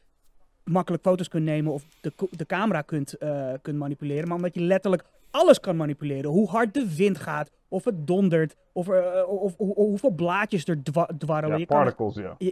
makkelijk 0.65 1.03
foto's 1.03 1.29
kunt 1.29 1.45
nemen 1.45 1.73
of 1.73 1.85
de, 2.01 2.13
de 2.31 2.47
camera 2.47 2.81
kunt, 2.83 3.13
eh, 3.19 3.53
kunt 3.63 3.77
manipuleren. 3.79 4.29
Maar 4.29 4.37
omdat 4.37 4.55
je 4.55 4.61
letterlijk 4.61 5.05
alles 5.31 5.61
kan 5.61 5.77
manipuleren. 5.77 6.31
Hoe 6.31 6.49
hard 6.49 6.75
de 6.75 6.95
wind 6.97 7.19
gaat, 7.19 7.51
of 7.69 7.85
het 7.85 8.07
dondert, 8.07 8.57
of, 8.73 8.89
er, 8.89 9.03
eh, 9.05 9.29
of, 9.29 9.55
hoeveel 9.57 10.11
blaadjes 10.11 10.65
er 10.67 10.83
dwa- 10.83 11.11
dwarrelen. 11.19 11.55
Ja, 11.55 11.61
je 11.61 11.67
kan 11.67 11.87
het 11.87 11.97
particles, 11.97 12.37
ja. 12.39 12.51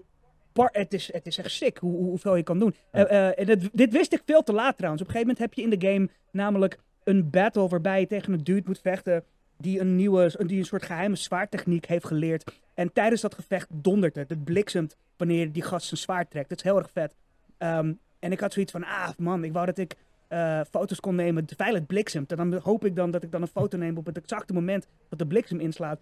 par- 0.53 0.69
het, 0.73 0.93
is, 0.93 1.13
het 1.13 1.27
is 1.27 1.39
echt 1.39 1.51
sick 1.51 1.79
hoe, 1.79 1.93
hoe- 1.97 2.09
hoeveel 2.09 2.37
je 2.37 2.43
kan 2.43 2.59
doen. 2.59 2.75
Eh, 2.91 3.03
eh, 3.29 3.39
en 3.39 3.49
het- 3.49 3.71
dit 3.73 3.93
wist 3.93 4.13
ik 4.13 4.23
veel 4.27 4.43
te 4.43 4.53
laat 4.53 4.77
trouwens. 4.77 5.03
Op 5.03 5.09
een 5.09 5.15
gegeven 5.15 5.35
moment 5.37 5.39
heb 5.39 5.55
je 5.55 5.63
in 5.73 5.79
de 5.79 5.87
game 5.93 6.09
namelijk 6.33 6.79
een 7.05 7.31
battle 7.31 7.69
waarbij 7.69 8.01
je 8.01 8.07
tegen 8.07 8.33
een 8.33 8.45
dude 8.45 8.63
moet 8.67 8.81
vechten 8.81 9.25
die 9.57 9.81
een 9.81 9.97
nieuwe, 9.97 10.45
die 10.47 10.59
een 10.59 10.65
soort 10.65 10.83
geheime 10.83 11.17
zwaardtechniek 11.17 11.87
heeft 11.87 12.07
geleerd. 12.07 12.53
En 12.75 12.93
tijdens 12.93 13.21
dat 13.21 13.35
gevecht 13.35 13.67
dondert 13.71 14.15
het. 14.15 14.29
Het 14.29 14.45
bliksemt 14.45 14.97
wanneer 15.17 15.53
die 15.53 15.63
gast 15.63 15.87
zijn 15.87 16.01
zwaard 16.01 16.31
trekt. 16.31 16.49
Dat 16.49 16.59
is 16.59 16.65
heel 16.65 16.79
erg 16.79 16.91
vet. 16.93 17.15
Ehm, 17.59 17.93
en 18.19 18.33
ik 18.33 18.41
had 18.41 18.53
zoiets 18.53 18.73
van, 18.73 18.85
ah 18.85 19.09
man, 19.19 19.45
ik 19.45 19.53
wou 19.53 19.67
dat 19.67 19.79
ik 19.79 19.97
eh, 20.29 20.61
foto's 20.71 21.01
kon 21.01 21.15
nemen 21.15 21.45
terwijl 21.45 21.75
het 21.75 21.87
bliksemt. 21.87 22.31
En 22.31 22.37
dan 22.37 22.61
hoop 22.63 22.85
ik 22.85 22.97
dan 22.97 23.11
dat 23.11 23.23
ik 23.23 23.31
dan 23.33 23.43
een 23.43 23.49
foto 23.49 23.79
neem 23.79 23.97
op 23.97 24.07
het 24.07 24.17
exacte 24.17 24.53
moment 24.53 24.87
dat 25.09 25.19
de 25.19 25.27
bliksem 25.27 25.61
inslaat. 25.61 26.01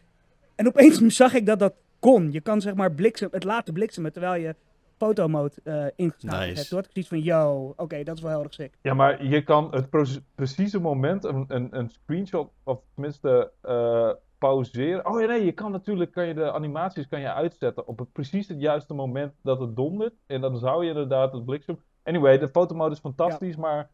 En 0.55 0.67
opeens 0.67 0.99
zag 1.17 1.35
ik 1.35 1.47
dat 1.47 1.59
dat 1.59 1.75
kon. 1.99 2.33
Je 2.33 2.41
kan 2.41 2.61
zeg 2.61 2.75
maar 2.75 2.93
bliksem, 2.93 3.29
het 3.33 3.45
laten 3.45 3.75
bliksemen 3.75 4.13
terwijl 4.13 4.43
je 4.43 4.55
fotomode 4.99 5.55
eh 5.65 5.87
ingesteld 5.97 6.33
Nice. 6.33 6.55
hebt. 6.55 6.69
Toen 6.69 6.79
had 6.79 6.87
ik 6.87 6.93
zoiets 6.93 7.11
van, 7.11 7.21
yo, 7.21 7.73
oké, 7.77 8.03
dat 8.03 8.17
is 8.17 8.23
wel 8.23 8.31
heel 8.31 8.43
erg 8.43 8.55
sick. 8.55 8.79
Ja, 8.83 8.95
maar 8.95 9.25
je 9.25 9.43
kan 9.43 9.69
het 9.71 9.91
precieze 10.35 10.81
moment, 10.81 11.25
een, 11.25 11.45
een, 11.49 11.79
een 11.79 11.89
screenshot, 11.89 12.51
of 12.65 12.81
tenminste 12.95 13.53
eh, 13.63 14.11
pauzeren. 14.39 15.07
Oh 15.07 15.21
ja, 15.21 15.27
nee, 15.27 15.45
je 15.45 15.53
kan 15.53 15.71
natuurlijk 15.71 16.13
kan 16.13 16.27
je 16.27 16.35
de 16.35 16.53
animaties 16.53 17.09
kan 17.09 17.21
je 17.21 17.33
uitzetten 17.33 17.87
op 17.87 17.99
het 17.99 18.13
precies 18.13 18.49
het 18.49 18.61
juiste 18.61 18.95
moment 18.95 19.35
dat 19.43 19.61
het 19.61 19.77
dondert. 19.77 20.15
En 20.27 20.41
dan 20.41 20.57
zou 20.57 20.83
je 20.85 20.89
inderdaad 20.89 21.33
het 21.33 21.45
bliksem... 21.45 21.79
Anyway, 22.03 22.39
de 22.39 22.49
fotomode 22.49 22.95
is 22.95 23.01
fantastisch, 23.01 23.57
maar 23.57 23.91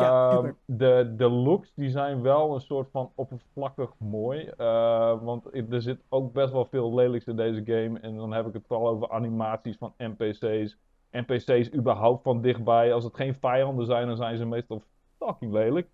Ja, 0.00 0.30
ehm, 0.30 0.52
de, 0.64 1.14
de 1.16 1.28
looks 1.28 1.72
die 1.74 1.90
zijn 1.90 2.22
wel 2.22 2.54
een 2.54 2.60
soort 2.60 2.90
van 2.90 3.10
oppervlakkig 3.14 3.90
mooi. 3.98 4.46
Eh, 4.56 5.22
want 5.22 5.54
er 5.70 5.82
zit 5.82 6.02
ook 6.08 6.32
best 6.32 6.52
wel 6.52 6.64
veel 6.64 6.94
lelijks 6.94 7.26
in 7.26 7.36
deze 7.36 7.62
game. 7.64 7.98
En 8.00 8.16
dan 8.16 8.32
heb 8.32 8.46
ik 8.46 8.52
het 8.52 8.66
vooral 8.66 8.88
over 8.88 9.10
animaties 9.10 9.76
van 9.76 9.92
NPC's. 9.98 10.76
NPC's 11.10 11.72
überhaupt 11.74 12.22
van 12.22 12.40
dichtbij. 12.40 12.92
Als 12.92 13.04
het 13.04 13.14
geen 13.16 13.34
vijanden 13.34 13.86
zijn, 13.86 14.06
dan 14.06 14.16
zijn 14.16 14.36
ze 14.36 14.46
meestal 14.46 14.82
fucking 15.18 15.52
lelijk. 15.52 15.88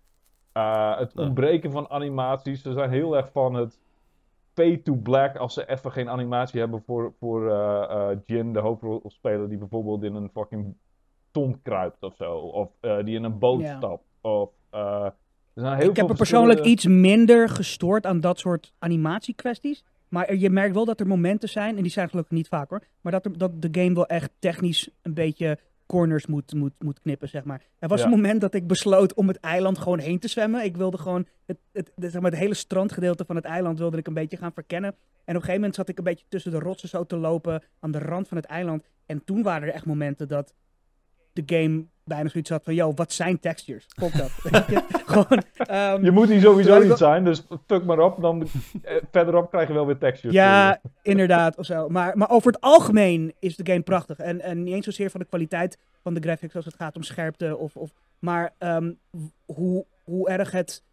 Eh, 0.51 0.97
het 0.97 1.11
Ja. 1.15 1.21
ontbreken 1.23 1.71
van 1.71 1.89
animaties. 1.89 2.61
Ze 2.61 2.73
zijn 2.73 2.89
heel 2.89 3.15
erg 3.15 3.31
van 3.31 3.53
het 3.53 3.79
pay 4.53 4.77
to 4.77 4.95
black 4.95 5.35
als 5.37 5.53
ze 5.53 5.69
even 5.69 5.91
geen 5.91 6.09
animatie 6.09 6.59
hebben 6.59 6.83
voor, 6.85 7.13
voor 7.19 7.49
eh, 7.49 8.11
eh, 8.11 8.17
Jin, 8.25 8.53
de 8.53 8.59
hoofdrolspeler, 8.59 9.49
die 9.49 9.57
bijvoorbeeld 9.57 10.03
in 10.03 10.15
een 10.15 10.29
fucking 10.29 10.75
ton 11.33 11.59
kruipt 11.63 12.03
of 12.03 12.15
zo. 12.15 12.33
Of 12.35 12.69
eh, 12.79 12.97
die 13.03 13.15
in 13.15 13.23
een 13.23 13.39
boot 13.39 13.61
Ja. 13.61 13.77
stapt. 13.77 14.03
Of, 14.21 14.49
eh, 14.69 15.03
er 15.53 15.61
zijn 15.61 15.77
heel 15.77 15.89
ik 15.89 15.95
veel 15.95 16.01
heb 16.03 16.09
er 16.11 16.15
persoonlijk 16.17 16.59
verschillende- 16.59 16.69
iets 16.69 16.85
minder 17.15 17.49
gestoord 17.49 18.05
aan 18.05 18.19
dat 18.19 18.39
soort 18.39 18.73
animatiekwesties. 18.79 19.83
Maar 20.09 20.25
er- 20.25 20.35
je 20.37 20.49
merkt 20.49 20.73
wel 20.73 20.85
dat 20.85 20.99
er 20.99 21.07
momenten 21.07 21.49
zijn, 21.49 21.75
en 21.77 21.81
die 21.83 21.91
zijn 21.91 22.09
gelukkig 22.09 22.33
niet 22.37 22.47
vaak 22.47 22.69
hoor, 22.69 22.81
maar 23.01 23.11
dat, 23.11 23.25
er, 23.25 23.37
dat 23.37 23.61
de 23.61 23.81
game 23.81 23.93
wel 23.93 24.05
echt 24.07 24.31
technisch 24.39 24.89
een 25.01 25.13
beetje 25.13 25.57
corners 25.85 26.25
moet, 26.27 26.53
moet, 26.53 26.73
moet 26.79 26.99
knippen, 27.01 27.29
zeg 27.29 27.43
maar. 27.43 27.61
Er 27.79 27.87
was 27.87 27.99
Ja. 27.99 28.05
een 28.05 28.11
moment 28.11 28.41
dat 28.41 28.53
ik 28.53 28.67
besloot 28.67 29.13
om 29.13 29.27
het 29.27 29.37
eiland 29.39 29.77
gewoon 29.77 29.99
heen 29.99 30.19
te 30.19 30.27
zwemmen. 30.27 30.63
Ik 30.63 30.77
wilde 30.77 30.97
gewoon 30.97 31.25
het, 31.45 31.57
het, 31.71 31.91
het, 31.95 32.11
zeg 32.11 32.21
maar, 32.21 32.31
het 32.31 32.39
hele 32.39 32.53
strandgedeelte 32.53 33.25
van 33.25 33.35
het 33.35 33.45
eiland 33.45 33.77
wilde 33.79 33.97
ik 33.97 34.07
een 34.07 34.13
beetje 34.13 34.37
gaan 34.37 34.53
verkennen. 34.53 34.89
En 34.89 34.95
op 35.15 35.25
een 35.27 35.33
gegeven 35.35 35.53
moment 35.55 35.75
zat 35.75 35.89
ik 35.89 35.97
een 35.97 36.03
beetje 36.03 36.25
tussen 36.29 36.51
de 36.51 36.59
rotsen 36.59 36.89
zo 36.89 37.05
te 37.05 37.17
lopen 37.17 37.63
aan 37.79 37.91
de 37.91 37.99
rand 37.99 38.27
van 38.27 38.37
het 38.37 38.45
eiland. 38.45 38.83
En 39.05 39.23
toen 39.23 39.43
waren 39.43 39.67
er 39.67 39.73
echt 39.73 39.85
momenten 39.85 40.27
dat 40.27 40.53
de 41.33 41.43
game 41.45 41.85
bijna 42.03 42.29
zoiets 42.29 42.49
had 42.49 42.63
van, 42.63 42.73
yo, 42.73 42.93
wat 42.93 43.13
zijn 43.13 43.39
textures? 43.39 43.85
Fuck 43.87 44.17
dat. 44.17 44.31
Gewoon, 45.05 45.43
ehm, 45.55 46.03
Je 46.03 46.11
moet 46.11 46.27
hier 46.29 46.41
sowieso 46.41 46.77
niet 46.77 46.87
wel- 46.87 46.97
zijn, 46.97 47.23
dus 47.23 47.45
fuck 47.67 47.83
maar 47.83 47.99
op. 47.99 48.21
Dan 48.21 48.47
eh, 48.83 48.95
verderop 49.11 49.49
krijg 49.49 49.67
je 49.67 49.73
wel 49.73 49.85
weer 49.85 49.97
textures. 49.97 50.35
Ja, 50.35 50.81
inderdaad, 51.01 51.57
of 51.57 51.65
zo. 51.65 51.89
Maar, 51.89 52.17
maar 52.17 52.29
over 52.29 52.51
het 52.51 52.61
algemeen 52.61 53.33
is 53.39 53.55
de 53.55 53.71
game 53.71 53.81
prachtig. 53.81 54.17
En, 54.17 54.41
en 54.41 54.63
niet 54.63 54.73
eens 54.73 54.85
zozeer 54.85 55.09
van 55.09 55.19
de 55.19 55.25
kwaliteit 55.25 55.77
van 56.01 56.13
de 56.13 56.21
graphics 56.21 56.55
als 56.55 56.65
het 56.65 56.75
gaat 56.75 56.95
om 56.95 57.03
scherpte. 57.03 57.57
Of, 57.57 57.75
of, 57.75 57.91
maar 58.19 58.53
ehm, 58.57 58.91
hoe, 59.45 59.85
hoe 60.03 60.29
erg 60.29 60.51
het 60.51 60.83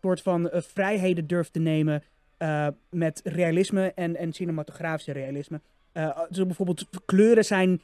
soort 0.00 0.22
van 0.22 0.50
eh, 0.50 0.60
vrijheden 0.60 1.26
durft 1.26 1.52
te 1.52 1.58
nemen 1.60 2.02
eh, 2.36 2.66
met 2.90 3.20
realisme 3.24 3.92
en, 3.94 4.16
en 4.16 4.32
cinematografische 4.32 5.12
realisme. 5.12 5.60
Eh, 5.92 6.18
zo 6.30 6.46
bijvoorbeeld 6.46 6.86
kleuren 7.04 7.44
zijn 7.44 7.80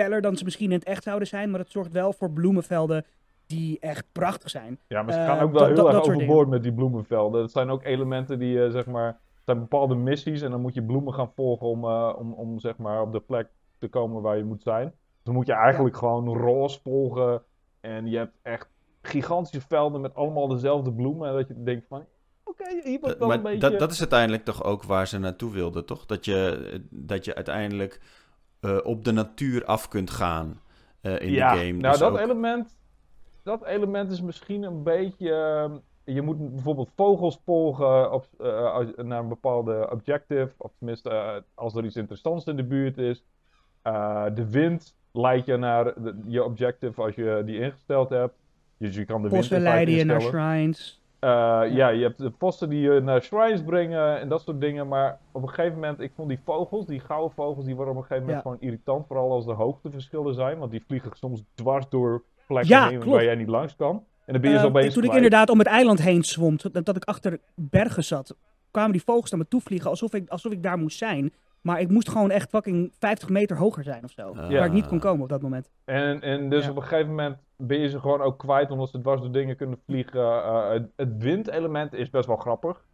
feller 0.00 0.20
dan 0.20 0.36
ze 0.36 0.44
misschien 0.44 0.70
in 0.72 0.78
het 0.78 0.84
echt 0.88 1.02
zouden 1.02 1.28
zijn. 1.28 1.50
Maar 1.50 1.60
het 1.60 1.70
zorgt 1.70 1.92
wel 1.92 2.12
voor 2.12 2.30
bloemenvelden 2.30 3.04
die 3.46 3.78
echt 3.80 4.04
prachtig 4.12 4.50
zijn. 4.50 4.78
Ja, 4.88 5.02
maar 5.02 5.12
ze 5.12 5.18
Eh, 5.18 5.26
gaan 5.26 5.40
ook 5.40 5.52
wel 5.52 5.66
heel 5.66 5.88
erg 5.88 6.00
overboord 6.08 6.48
met 6.48 6.62
die 6.62 6.72
bloemenvelden. 6.72 7.40
Dat 7.40 7.50
zijn 7.50 7.70
ook 7.70 7.84
elementen 7.84 8.38
die, 8.38 8.64
eh, 8.64 8.70
zeg 8.70 8.86
maar, 8.86 9.06
het 9.06 9.44
zijn 9.44 9.58
bepaalde 9.58 9.94
missies 9.94 10.42
en 10.42 10.50
dan 10.50 10.60
moet 10.60 10.74
je 10.74 10.82
bloemen 10.82 11.14
gaan 11.14 11.32
volgen 11.34 11.66
om, 11.66 11.84
eh, 11.84 12.14
om, 12.18 12.32
om 12.32 12.58
zeg 12.58 12.76
maar, 12.76 13.00
op 13.02 13.12
de 13.12 13.20
plek 13.20 13.48
te 13.78 13.88
komen 13.88 14.22
waar 14.22 14.36
je 14.36 14.44
moet 14.44 14.62
zijn. 14.62 14.92
Dan 15.22 15.34
moet 15.34 15.46
je 15.46 15.52
eigenlijk 15.52 15.96
gewoon 15.96 16.36
roze 16.36 16.80
volgen 16.80 17.42
en 17.80 18.06
je 18.06 18.16
hebt 18.16 18.36
echt 18.42 18.68
gigantische 19.02 19.60
velden 19.60 20.00
met 20.00 20.14
allemaal 20.14 20.48
dezelfde 20.48 20.92
bloemen. 20.92 21.28
En 21.28 21.34
dat 21.34 21.48
je 21.48 21.62
denkt 21.62 21.86
van, 21.88 22.04
oké, 22.44 22.64
hier 22.84 23.00
wordt 23.00 23.18
wel 23.18 23.28
maar 23.28 23.36
een 23.36 23.42
beetje... 23.42 23.70
dat, 23.70 23.78
dat 23.78 23.90
is 23.90 24.00
uiteindelijk 24.00 24.44
toch 24.44 24.64
ook 24.64 24.82
waar 24.82 25.06
ze 25.06 25.18
naartoe 25.18 25.52
wilden, 25.52 25.86
toch? 25.86 26.06
Dat 26.06 26.24
je, 26.24 26.86
dat 26.90 27.24
je 27.24 27.34
uiteindelijk 27.34 28.00
eh, 28.60 28.78
op 28.82 29.04
de 29.04 29.12
natuur 29.12 29.64
af 29.64 29.88
kunt 29.88 30.10
gaan 30.10 30.60
eh, 31.00 31.20
in 31.20 31.30
ja, 31.30 31.52
de 31.52 31.58
game. 31.58 31.70
nou 31.72 31.82
Dus 31.90 31.98
dat 31.98 32.12
ook- 32.12 32.18
element, 32.18 32.76
dat 33.42 33.64
element 33.64 34.10
is 34.12 34.20
misschien 34.22 34.62
een 34.62 34.82
beetje. 34.82 35.32
ehm, 35.32 35.72
je 36.14 36.22
moet 36.22 36.50
bijvoorbeeld 36.54 36.90
vogels 36.96 37.40
volgen 37.44 38.12
op, 38.12 38.26
eh, 38.40 38.78
naar 38.96 39.20
een 39.20 39.28
bepaalde 39.28 39.88
objective, 39.90 40.50
of 40.56 40.70
tenminste 40.78 41.44
als 41.54 41.74
er 41.74 41.84
iets 41.84 41.96
interessants 41.96 42.44
in 42.46 42.56
de 42.56 42.64
buurt 42.64 42.98
is. 42.98 43.24
Eh, 43.82 44.24
de 44.34 44.50
wind 44.50 44.94
leidt 45.12 45.46
je 45.46 45.56
naar 45.56 45.84
de- 45.84 46.20
je 46.26 46.44
objective 46.44 47.02
als 47.02 47.14
je 47.14 47.42
die 47.46 47.58
ingesteld 47.60 48.08
hebt. 48.08 48.34
Dus 48.76 48.94
je 48.94 49.04
kan 49.04 49.22
de 49.22 49.28
wind 49.28 49.50
leiden 49.50 49.94
je 49.94 50.04
naar 50.04 50.20
shrines. 50.22 50.99
Eh, 51.20 51.30
ja. 51.70 51.88
je 51.88 52.02
hebt 52.02 52.18
de 52.18 52.30
posten 52.30 52.68
die 52.68 52.80
je 52.80 53.00
naar 53.00 53.22
shrines 53.22 53.62
brengen 53.62 54.20
en 54.20 54.28
dat 54.28 54.40
soort 54.42 54.60
dingen. 54.60 54.88
Maar 54.88 55.18
op 55.32 55.42
een 55.42 55.48
gegeven 55.48 55.74
moment, 55.74 56.00
ik 56.00 56.12
vond 56.14 56.28
die 56.28 56.40
vogels, 56.44 56.86
die 56.86 57.00
gouden 57.00 57.30
vogels, 57.34 57.64
die 57.64 57.74
worden 57.74 57.94
op 57.94 58.00
een 58.00 58.06
gegeven 58.06 58.26
moment 58.26 58.44
Ja. 58.44 58.50
gewoon 58.50 58.66
irritant. 58.70 59.06
Vooral 59.06 59.30
als 59.32 59.46
er 59.46 59.54
hoogteverschillen 59.54 60.34
zijn, 60.34 60.58
want 60.58 60.70
die 60.70 60.84
vliegen 60.86 61.10
soms 61.14 61.44
dwars 61.54 61.88
door 61.88 62.22
plekken 62.46 62.68
Ja, 62.76 62.88
heen 62.88 62.98
klopt. 62.98 63.14
waar 63.16 63.24
jij 63.24 63.34
niet 63.34 63.48
langs 63.48 63.76
kan. 63.76 64.04
En 64.26 64.32
dan 64.32 64.40
ben 64.42 64.50
je 64.50 64.56
Eh, 64.56 64.62
zo 64.62 64.68
opeens 64.68 64.94
toen 64.94 65.02
ik 65.02 65.08
kwijt. 65.08 65.24
inderdaad 65.24 65.50
om 65.50 65.58
het 65.58 65.66
eiland 65.68 66.00
heen 66.02 66.22
zwom, 66.24 66.56
dat, 66.72 66.84
dat 66.86 66.96
ik 66.96 67.04
achter 67.04 67.38
bergen 67.54 68.04
zat, 68.04 68.36
kwamen 68.70 68.92
die 68.92 69.02
vogels 69.04 69.30
naar 69.30 69.40
me 69.40 69.48
toe 69.48 69.60
vliegen 69.60 69.90
alsof 69.90 70.14
ik, 70.14 70.28
alsof 70.28 70.52
ik 70.52 70.62
daar 70.62 70.78
moest 70.78 70.98
zijn. 70.98 71.32
Maar 71.60 71.80
ik 71.80 71.88
moest 71.88 72.08
gewoon 72.08 72.30
echt 72.30 72.48
fucking 72.48 72.92
50 72.98 73.28
meter 73.28 73.56
hoger 73.56 73.82
zijn 73.84 74.04
of 74.04 74.10
zo. 74.10 74.22
Ah. 74.22 74.34
Waar 74.50 74.64
ik 74.66 74.72
niet 74.72 74.86
kon 74.86 74.98
komen 74.98 75.22
op 75.22 75.28
dat 75.28 75.42
moment. 75.42 75.70
En, 75.84 76.20
en 76.20 76.50
dus 76.50 76.64
Ja. 76.64 76.70
op 76.70 76.76
een 76.76 76.82
gegeven 76.82 77.08
moment 77.08 77.36
ben 77.60 77.78
je 77.78 77.88
ze 77.88 78.00
gewoon 78.00 78.20
ook 78.20 78.38
kwijt 78.38 78.70
omdat 78.70 78.88
ze 78.88 79.00
dwars 79.00 79.20
door 79.20 79.32
dingen 79.32 79.56
kunnen 79.56 79.78
vliegen. 79.84 80.20
Eh, 80.20 80.68
het, 80.70 80.90
het 80.96 81.22
windelement 81.22 81.92
is 81.92 82.10
best 82.10 82.26
wel 82.26 82.36
grappig. 82.36 82.84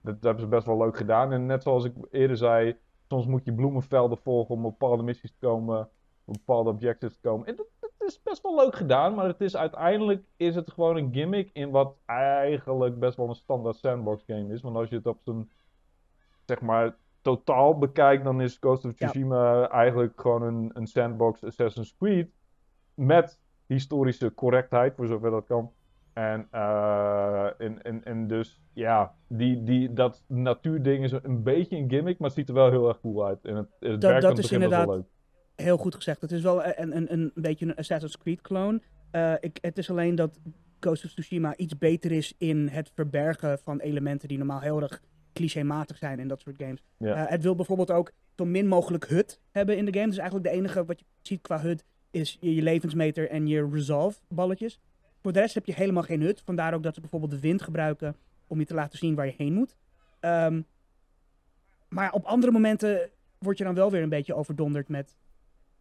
Dat, 0.00 0.14
dat 0.14 0.22
hebben 0.22 0.42
ze 0.42 0.48
best 0.48 0.66
wel 0.66 0.76
leuk 0.76 0.96
gedaan. 0.96 1.32
En 1.32 1.46
net 1.46 1.62
zoals 1.62 1.84
ik 1.84 1.92
eerder 2.10 2.36
zei, 2.36 2.76
soms 3.08 3.26
moet 3.26 3.44
je 3.44 3.52
bloemenvelden 3.52 4.18
volgen 4.18 4.54
om 4.54 4.64
op 4.64 4.78
bepaalde 4.78 5.02
missies 5.02 5.30
te 5.30 5.46
komen, 5.46 5.88
op 6.24 6.34
bepaalde 6.34 6.70
objectives 6.70 7.14
te 7.14 7.28
komen. 7.28 7.46
En 7.46 7.56
dat, 7.56 7.66
dat 7.80 7.90
is 7.98 8.22
best 8.22 8.42
wel 8.42 8.56
leuk 8.56 8.74
gedaan, 8.74 9.14
maar 9.14 9.26
het 9.26 9.40
is 9.40 9.56
uiteindelijk 9.56 10.24
is 10.36 10.54
het 10.54 10.72
gewoon 10.72 10.96
een 10.96 11.12
gimmick 11.12 11.50
in 11.52 11.70
wat 11.70 11.96
eigenlijk 12.06 12.98
best 12.98 13.16
wel 13.16 13.28
een 13.28 13.34
standaard 13.34 13.76
sandbox 13.76 14.22
game 14.26 14.52
is. 14.52 14.60
Want 14.60 14.76
als 14.76 14.88
je 14.88 14.96
het 14.96 15.06
op 15.06 15.18
zijn, 15.22 15.50
zeg 16.44 16.60
maar, 16.60 16.96
totaal 17.22 17.78
bekijkt, 17.78 18.24
dan 18.24 18.40
is 18.40 18.56
Ghost 18.60 18.84
of 18.84 18.98
Ja. 18.98 19.08
Tsushima 19.08 19.68
eigenlijk 19.68 20.20
gewoon 20.20 20.42
een, 20.42 20.70
een 20.74 20.86
sandbox 20.86 21.44
Assassin's 21.44 21.96
Creed 21.96 22.30
met 22.94 23.40
historische 23.66 24.34
correctheid, 24.34 24.94
voor 24.94 25.06
zover 25.06 25.30
dat 25.30 25.46
kan. 25.46 25.70
En, 26.12 26.46
eh, 26.50 27.60
en, 27.60 27.82
en, 27.82 28.04
en 28.04 28.26
dus, 28.26 28.60
ja, 28.72 29.14
die, 29.28 29.62
die, 29.62 29.92
dat 29.92 30.22
natuurding 30.26 31.04
is 31.04 31.12
een 31.12 31.42
beetje 31.42 31.76
een 31.76 31.90
gimmick, 31.90 32.18
maar 32.18 32.28
het 32.28 32.38
ziet 32.38 32.48
er 32.48 32.54
wel 32.54 32.70
heel 32.70 32.88
erg 32.88 33.00
cool 33.00 33.26
uit. 33.26 33.44
En 33.44 33.56
het, 33.56 33.68
het 33.80 34.00
Dat- 34.00 34.10
werkt 34.10 34.22
dat 34.22 34.38
is 34.38 34.50
wel 34.50 34.60
inderdaad- 34.60 34.88
leuk. 34.88 35.04
Heel 35.54 35.76
goed 35.76 35.94
gezegd. 35.94 36.20
Het 36.20 36.32
is 36.32 36.42
wel 36.42 36.64
een, 36.64 36.96
een, 36.96 37.12
een 37.12 37.32
beetje 37.34 37.66
een 37.66 37.74
Assassin's 37.76 38.18
Creed 38.18 38.40
clone. 38.40 38.80
Eh, 39.10 39.32
ik, 39.40 39.58
het 39.60 39.78
is 39.78 39.90
alleen 39.90 40.14
dat 40.14 40.40
Ghost 40.80 41.04
of 41.04 41.10
Tsushima 41.12 41.56
iets 41.56 41.78
beter 41.78 42.12
is 42.12 42.34
in 42.38 42.68
het 42.68 42.90
verbergen 42.94 43.58
van 43.58 43.80
elementen 43.80 44.28
die 44.28 44.38
normaal 44.38 44.60
heel 44.60 44.82
erg 44.82 45.02
clichématig 45.32 45.96
zijn 45.96 46.18
in 46.18 46.28
dat 46.28 46.40
soort 46.40 46.56
games. 46.58 46.82
Ja. 46.98 47.14
Eh, 47.14 47.30
het 47.30 47.42
wil 47.42 47.54
bijvoorbeeld 47.54 47.90
ook 47.90 48.12
zo 48.36 48.44
min 48.44 48.66
mogelijk 48.68 49.04
HUD 49.08 49.40
hebben 49.50 49.76
in 49.76 49.84
de 49.84 49.92
game. 49.92 50.06
Dus 50.08 50.18
eigenlijk 50.18 50.48
de 50.50 50.54
enige 50.56 50.84
wat 50.84 50.98
je 50.98 51.04
ziet 51.22 51.40
qua 51.40 51.60
HUD 51.60 51.84
is 52.14 52.36
je, 52.40 52.62
levensmeter 52.62 53.30
en 53.30 53.46
je 53.46 53.68
resolve 53.72 54.20
balletjes. 54.28 54.80
Voor 55.22 55.32
de 55.32 55.40
rest 55.40 55.54
heb 55.54 55.66
je 55.66 55.74
helemaal 55.74 56.02
geen 56.02 56.20
HUD. 56.20 56.42
Vandaar 56.44 56.74
ook 56.74 56.82
dat 56.82 56.94
ze 56.94 57.00
bijvoorbeeld 57.00 57.30
de 57.30 57.40
wind 57.40 57.62
gebruiken 57.62 58.16
om 58.46 58.58
je 58.58 58.66
te 58.66 58.74
laten 58.74 58.98
zien 58.98 59.14
waar 59.14 59.26
je 59.26 59.34
heen 59.36 59.52
moet. 59.52 59.76
Ehm, 60.20 60.62
maar 61.88 62.12
op 62.12 62.24
andere 62.24 62.52
momenten 62.52 63.10
word 63.38 63.58
je 63.58 63.64
dan 63.64 63.74
wel 63.74 63.90
weer 63.90 64.02
een 64.02 64.08
beetje 64.08 64.34
overdonderd 64.34 64.88
met, 64.88 65.16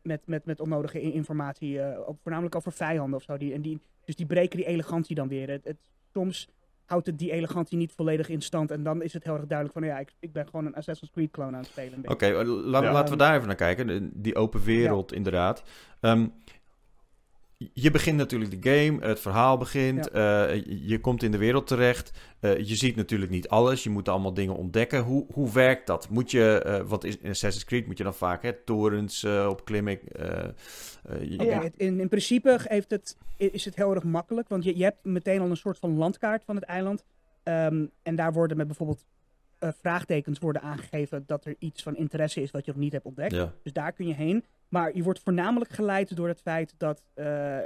met, 0.02 0.22
met, 0.28 0.46
met 0.46 0.60
onnodige 0.60 1.02
informatie. 1.02 1.82
eh, 1.82 2.10
ook 2.10 2.20
voornamelijk 2.22 2.56
over 2.56 2.72
vijanden 2.72 3.20
of 3.20 3.24
zo. 3.24 3.38
Die, 3.38 3.54
en 3.54 3.62
die, 3.62 3.80
dus 4.06 4.16
die 4.16 4.25
breken 4.25 4.58
die 4.58 4.66
elegantie 4.66 5.16
dan 5.16 5.28
weer. 5.28 5.50
Het, 5.50 5.78
soms 6.13 6.50
houdt 6.86 7.06
het 7.06 7.20
die 7.20 7.32
elegantie 7.32 7.78
niet 7.78 7.92
volledig 7.92 8.30
in 8.30 8.42
stand. 8.42 8.72
En 8.72 8.84
dan 8.84 9.02
is 9.02 9.13
het 9.13 9.24
heel 9.24 9.34
erg 9.36 9.46
duidelijk 9.48 9.80
van 9.80 9.88
ja, 9.88 10.00
ik, 10.00 10.13
ik 10.20 10.34
ben 10.34 10.46
gewoon 10.46 10.66
een 10.66 10.75
Assassin's 10.75 11.12
Creed 11.12 11.32
clone 11.32 11.52
aan 11.52 11.58
het 11.62 11.66
spelen. 11.68 11.94
een 11.94 12.02
beetje. 12.02 12.16
Oké, 12.16 12.25
eh, 12.40 12.48
la- 12.66 12.82
Ja. 12.84 12.92
laten 12.92 13.12
we 13.13 13.20
daar 13.20 13.36
even 13.36 13.48
naar 13.48 13.56
kijken. 13.56 14.12
Die 14.13 14.36
open 14.36 14.63
wereld, 14.63 15.13
inderdaad. 15.13 15.63
Ehm, 16.00 16.28
je 17.74 17.91
begint 17.91 18.17
natuurlijk 18.17 18.62
de 18.62 18.70
game, 18.70 19.05
het 19.08 19.20
verhaal 19.20 19.58
begint, 19.58 20.10
eh, 20.10 20.55
je- 20.55 20.88
je 20.88 21.00
komt 21.00 21.24
in 21.24 21.32
de 21.32 21.38
wereld 21.38 21.67
terecht. 21.67 22.12
eh, 22.39 22.58
je 22.58 22.75
ziet 22.75 22.96
natuurlijk 22.96 23.32
niet 23.32 23.48
alles, 23.48 23.84
je 23.84 23.89
moet 23.89 24.10
allemaal 24.10 24.34
dingen 24.34 24.55
ontdekken. 24.55 25.01
Hoe, 25.03 25.25
hoe 25.34 25.51
werkt 25.51 25.88
dat? 25.88 26.10
Moet 26.10 26.32
je, 26.32 26.62
eh, 26.65 26.82
wat 26.89 27.03
is 27.03 27.17
in 27.17 27.29
Assassin's 27.29 27.65
Creed, 27.65 27.86
moet 27.88 27.98
je 27.98 28.03
dan 28.03 28.13
vaak 28.15 28.43
hè, 28.43 28.53
torens 28.53 29.24
opklimmen? 29.24 30.00
Oké, 31.03 31.43
Ja. 31.43 31.63
in, 31.77 32.00
in 32.00 32.10
principe 32.10 32.60
heeft 32.63 32.91
het, 32.91 33.17
is 33.38 33.65
het 33.65 33.75
heel 33.75 33.93
erg 33.96 34.03
makkelijk, 34.03 34.50
want 34.50 34.63
je, 34.63 34.77
je 34.77 34.84
hebt 34.84 35.03
meteen 35.05 35.41
al 35.41 35.50
een 35.50 35.58
soort 35.58 35.79
van 35.79 35.98
landkaart 35.98 36.43
van 36.43 36.55
het 36.55 36.63
eiland. 36.63 37.03
Ehm, 37.43 37.86
en 38.03 38.15
daar 38.15 38.34
worden 38.34 38.58
met 38.58 38.67
bijvoorbeeld 38.67 39.05
vraagtekens 39.82 40.39
worden 40.39 40.62
aangegeven 40.62 41.24
dat 41.27 41.46
er 41.46 41.55
iets 41.60 41.84
van 41.84 41.96
interesse 41.96 42.41
is 42.41 42.51
wat 42.51 42.65
je 42.65 42.72
nog 42.72 42.79
niet 42.79 42.91
hebt 42.91 43.05
ontdekt. 43.05 43.32
ja. 43.36 43.53
Dus 43.63 43.74
daar 43.74 43.91
kun 43.91 44.08
je 44.08 44.13
heen. 44.13 44.43
Maar 44.74 44.96
je 44.96 45.03
wordt 45.03 45.20
voornamelijk 45.20 45.72
geleid 45.72 46.15
door 46.15 46.27
het 46.27 46.42
feit 46.42 46.74
dat 46.77 47.03
eh, 47.13 47.58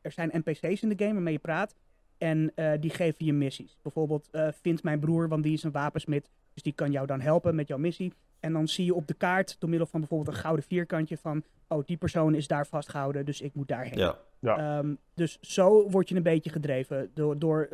er 0.00 0.12
zijn 0.12 0.30
NPC's 0.32 0.82
in 0.82 0.88
de 0.88 1.04
game 1.04 1.12
waarmee 1.12 1.32
je 1.32 1.38
praat. 1.38 1.74
En 2.18 2.52
eh, 2.54 2.72
die 2.80 2.90
geven 2.90 3.24
je 3.24 3.32
missies. 3.32 3.76
Bijvoorbeeld, 3.82 4.28
eh, 4.30 4.48
vind 4.60 4.82
mijn 4.82 5.00
broer, 5.00 5.28
want 5.28 5.42
die 5.42 5.52
is 5.52 5.62
een 5.62 5.70
wapensmid. 5.72 6.30
Dus 6.54 6.62
die 6.62 6.72
kan 6.72 6.90
jou 6.90 7.06
dan 7.06 7.20
helpen 7.20 7.54
met 7.54 7.68
jouw 7.68 7.78
missie. 7.78 8.12
En 8.40 8.52
dan 8.52 8.68
zie 8.68 8.84
je 8.84 8.94
op 8.94 9.06
de 9.06 9.14
kaart, 9.14 9.56
door 9.58 9.68
middel 9.68 9.88
van 9.88 10.00
bijvoorbeeld 10.00 10.36
een 10.36 10.42
gouden 10.42 10.64
vierkantje, 10.64 11.16
van... 11.16 11.42
Oh, 11.68 11.86
die 11.86 11.96
persoon 11.96 12.34
is 12.34 12.46
daar 12.46 12.66
vastgehouden, 12.66 13.24
dus 13.24 13.40
ik 13.40 13.54
moet 13.54 13.68
daarheen. 13.68 13.98
ja. 13.98 14.18
Ehm, 14.56 14.94
dus 15.14 15.38
zo 15.40 15.90
word 15.90 16.08
je 16.08 16.14
een 16.14 16.22
beetje 16.22 16.50
gedreven 16.50 17.10
door, 17.14 17.38
door 17.38 17.68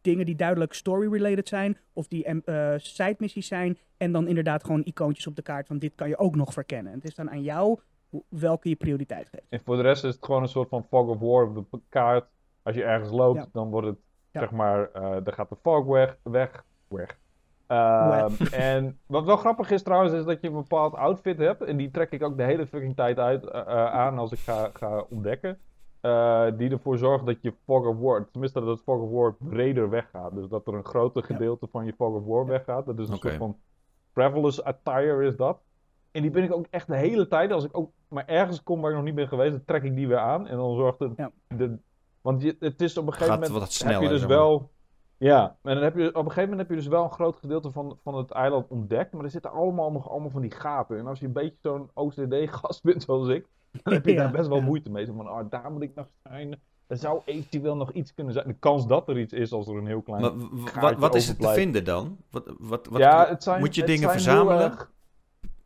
dingen 0.00 0.26
die 0.26 0.36
duidelijk 0.36 0.72
story-related 0.72 1.48
zijn. 1.48 1.76
Of 1.92 2.08
die 2.08 2.24
eh 2.24 2.74
side-missies 2.76 3.46
zijn. 3.46 3.78
En 3.96 4.12
dan 4.12 4.28
inderdaad 4.28 4.64
gewoon 4.64 4.82
icoontjes 4.84 5.26
op 5.26 5.36
de 5.36 5.42
kaart 5.42 5.66
van 5.66 5.78
dit 5.78 5.94
kan 5.94 6.08
je 6.08 6.18
ook 6.18 6.36
nog 6.36 6.52
verkennen. 6.52 6.92
Het 6.92 7.04
is 7.04 7.14
dan 7.14 7.30
aan 7.30 7.42
jou 7.42 7.80
welke 8.28 8.68
je 8.68 8.76
prioriteit 8.76 9.28
geeft. 9.28 9.46
En 9.48 9.60
voor 9.64 9.76
de 9.76 9.82
rest 9.82 10.04
is 10.04 10.14
het 10.14 10.24
gewoon 10.24 10.42
een 10.42 10.48
soort 10.48 10.68
van 10.68 10.84
fog 10.84 11.06
of 11.08 11.18
war 11.18 11.44
op 11.56 11.70
de 11.70 11.80
kaart. 11.88 12.24
Als 12.62 12.74
je 12.74 12.84
ergens 12.84 13.10
loopt, 13.10 13.38
Ja. 13.38 13.46
dan 13.52 13.70
wordt 13.70 13.86
het, 13.86 13.98
Ja. 14.30 14.40
zeg 14.40 14.50
maar, 14.50 14.90
eh 14.92 15.02
dan 15.24 15.32
gaat 15.32 15.48
de 15.48 15.56
fog 15.62 15.84
weg. 15.86 16.16
weg, 16.22 16.64
weg. 16.88 17.18
Ehm, 17.66 18.32
en 18.52 18.98
wat 19.06 19.24
wel 19.24 19.36
grappig 19.36 19.70
is 19.70 19.82
trouwens, 19.82 20.12
is 20.12 20.24
dat 20.24 20.40
je 20.40 20.46
een 20.48 20.54
bepaald 20.54 20.94
outfit 20.94 21.38
hebt. 21.38 21.62
En 21.62 21.76
die 21.76 21.90
trek 21.90 22.10
ik 22.10 22.22
ook 22.22 22.36
de 22.36 22.42
hele 22.42 22.66
fucking 22.66 22.96
tijd 22.96 23.18
uit, 23.18 23.44
eh, 23.44 23.60
eh, 23.60 23.66
aan 23.92 24.18
als 24.18 24.32
ik 24.32 24.38
ga, 24.38 24.70
ga 24.72 25.04
ontdekken. 25.10 25.58
Eh, 26.00 26.46
die 26.56 26.70
ervoor 26.70 26.98
zorgt 26.98 27.26
dat 27.26 27.42
je 27.42 27.54
fog 27.64 27.86
of 27.86 27.96
war, 27.98 28.28
tenminste 28.30 28.60
dat 28.60 28.68
het 28.68 28.82
fog 28.82 29.00
of 29.00 29.10
war 29.10 29.34
breder 29.38 29.90
weggaat. 29.90 30.34
Dus 30.34 30.48
dat 30.48 30.66
er 30.66 30.74
een 30.74 30.84
groter 30.84 31.22
gedeelte 31.22 31.66
van 31.70 31.84
je 31.84 31.92
fog 31.92 32.14
of 32.14 32.24
war 32.24 32.46
weggaat. 32.46 32.86
Dat 32.86 32.98
is 32.98 33.08
een 33.08 33.16
soort 33.16 33.34
van 33.34 33.56
travelers 34.12 34.62
attire 34.64 35.26
is 35.26 35.36
dat. 35.36 35.58
En 36.10 36.22
die 36.22 36.30
ben 36.30 36.42
ik 36.42 36.52
ook 36.52 36.66
echt 36.70 36.86
de 36.86 36.96
hele 36.96 37.28
tijd, 37.28 37.52
als 37.52 37.64
ik 37.64 37.76
ook 37.76 37.90
maar 38.08 38.26
ergens 38.26 38.62
kom 38.62 38.80
waar 38.80 38.90
ik 38.90 38.96
nog 38.96 39.04
niet 39.06 39.14
ben 39.14 39.28
geweest, 39.28 39.50
dan 39.52 39.64
trek 39.64 39.82
ik 39.82 39.94
die 39.96 40.08
weer 40.08 40.18
aan. 40.18 40.46
En 40.46 40.56
dan 40.56 40.74
zorgt 40.76 40.98
het, 40.98 41.12
Ja. 41.16 41.30
de, 41.56 41.78
want 42.20 42.42
je, 42.42 42.56
het 42.60 42.80
is 42.80 42.96
op 42.98 43.06
een 43.06 43.12
gegeven 43.12 43.32
Gaat 43.32 43.42
moment, 43.42 43.52
wat 43.58 43.62
heb 43.62 43.70
sneller, 43.70 44.02
je 44.02 44.08
dus 44.08 44.24
wel... 44.24 44.70
Ja, 45.16 45.56
en 45.62 45.74
dan 45.74 45.82
heb 45.82 45.96
je, 45.96 46.08
op 46.08 46.14
een 46.14 46.20
gegeven 46.22 46.42
moment 46.42 46.58
heb 46.58 46.68
je 46.70 46.76
dus 46.76 46.86
wel 46.86 47.04
een 47.04 47.10
groot 47.10 47.36
gedeelte 47.36 47.70
van, 47.70 47.98
van 48.02 48.14
het 48.14 48.30
eiland 48.30 48.68
ontdekt. 48.68 49.12
Maar 49.12 49.24
er 49.24 49.30
zitten 49.30 49.50
allemaal 49.52 49.92
nog 49.92 50.10
allemaal 50.10 50.30
van 50.30 50.40
die 50.40 50.50
gaten. 50.50 50.98
En 50.98 51.06
als 51.06 51.18
je 51.20 51.26
een 51.26 51.32
beetje 51.32 51.56
zo'n 51.62 51.90
OCD-gast 51.94 52.82
bent 52.88 53.02
zoals 53.02 53.28
ik, 53.28 53.46
Dan 53.82 53.92
heb 53.92 54.04
je 54.04 54.12
Ja, 54.12 54.22
daar 54.22 54.32
best 54.32 54.48
wel 54.48 54.58
ja. 54.58 54.64
moeite 54.64 54.90
mee. 54.90 55.04
Zo 55.06 55.12
van, 55.16 55.26
ah, 55.26 55.50
daar 55.50 55.72
moet 55.72 55.82
ik 55.82 55.94
nog 55.94 56.06
zijn. 56.22 56.60
Er 56.86 56.96
zou 56.96 57.20
eventueel 57.24 57.76
nog 57.76 57.92
iets 57.92 58.14
kunnen 58.14 58.32
zijn. 58.32 58.46
De 58.46 58.54
kans 58.54 58.86
dat 58.86 59.08
er 59.08 59.18
iets 59.18 59.32
is 59.32 59.52
als 59.52 59.66
er 59.68 59.76
een 59.76 59.86
heel 59.86 60.02
klein... 60.02 60.20
Maar 60.20 60.80
wat, 60.80 60.98
wat 60.98 61.14
is 61.14 61.28
het 61.28 61.40
te 61.40 61.48
vinden 61.48 61.84
dan? 61.84 62.16
Wat, 62.30 62.54
wat, 62.58 62.86
wat, 62.86 63.00
ja, 63.00 63.26
het 63.28 63.42
zijn, 63.42 63.60
moet 63.60 63.74
je 63.74 63.80
het 63.80 63.90
dingen 63.90 64.10
zijn 64.10 64.20
verzamelen? 64.22 64.70
erg- 64.70 64.90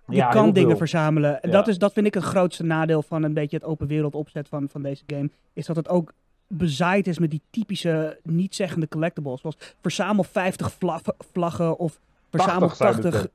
Je 0.06 0.16
Ja, 0.16 0.28
kan 0.30 0.52
dingen 0.52 0.68
veel. 0.68 0.78
verzamelen. 0.78 1.42
En 1.42 1.50
Ja. 1.50 1.56
dat, 1.56 1.68
is, 1.68 1.78
dat 1.78 1.92
vind 1.92 2.06
ik 2.06 2.14
het 2.14 2.22
grootste 2.22 2.64
nadeel 2.64 3.02
van 3.02 3.22
een 3.22 3.34
beetje 3.34 3.56
het 3.56 3.64
open 3.66 3.86
wereld 3.86 4.14
opzet 4.14 4.48
van, 4.48 4.68
van 4.68 4.82
deze 4.82 5.02
game. 5.06 5.30
Is 5.52 5.66
dat 5.66 5.76
het 5.76 5.88
ook 5.88 6.12
bezaaid 6.46 7.06
is 7.06 7.18
met 7.18 7.30
die 7.30 7.40
typische 7.50 8.18
niet-zeggende 8.22 8.88
collectibles. 8.88 9.40
Zoals 9.40 9.56
verzamel 9.82 10.24
50 10.24 10.72
vla- 10.72 11.00
vlaggen 11.32 11.78
of 11.78 12.00
verzamel 12.30 12.68
80 12.68 12.76
zijn 12.76 12.92
het 12.94 13.02
80 13.02 13.22
er. 13.22 13.30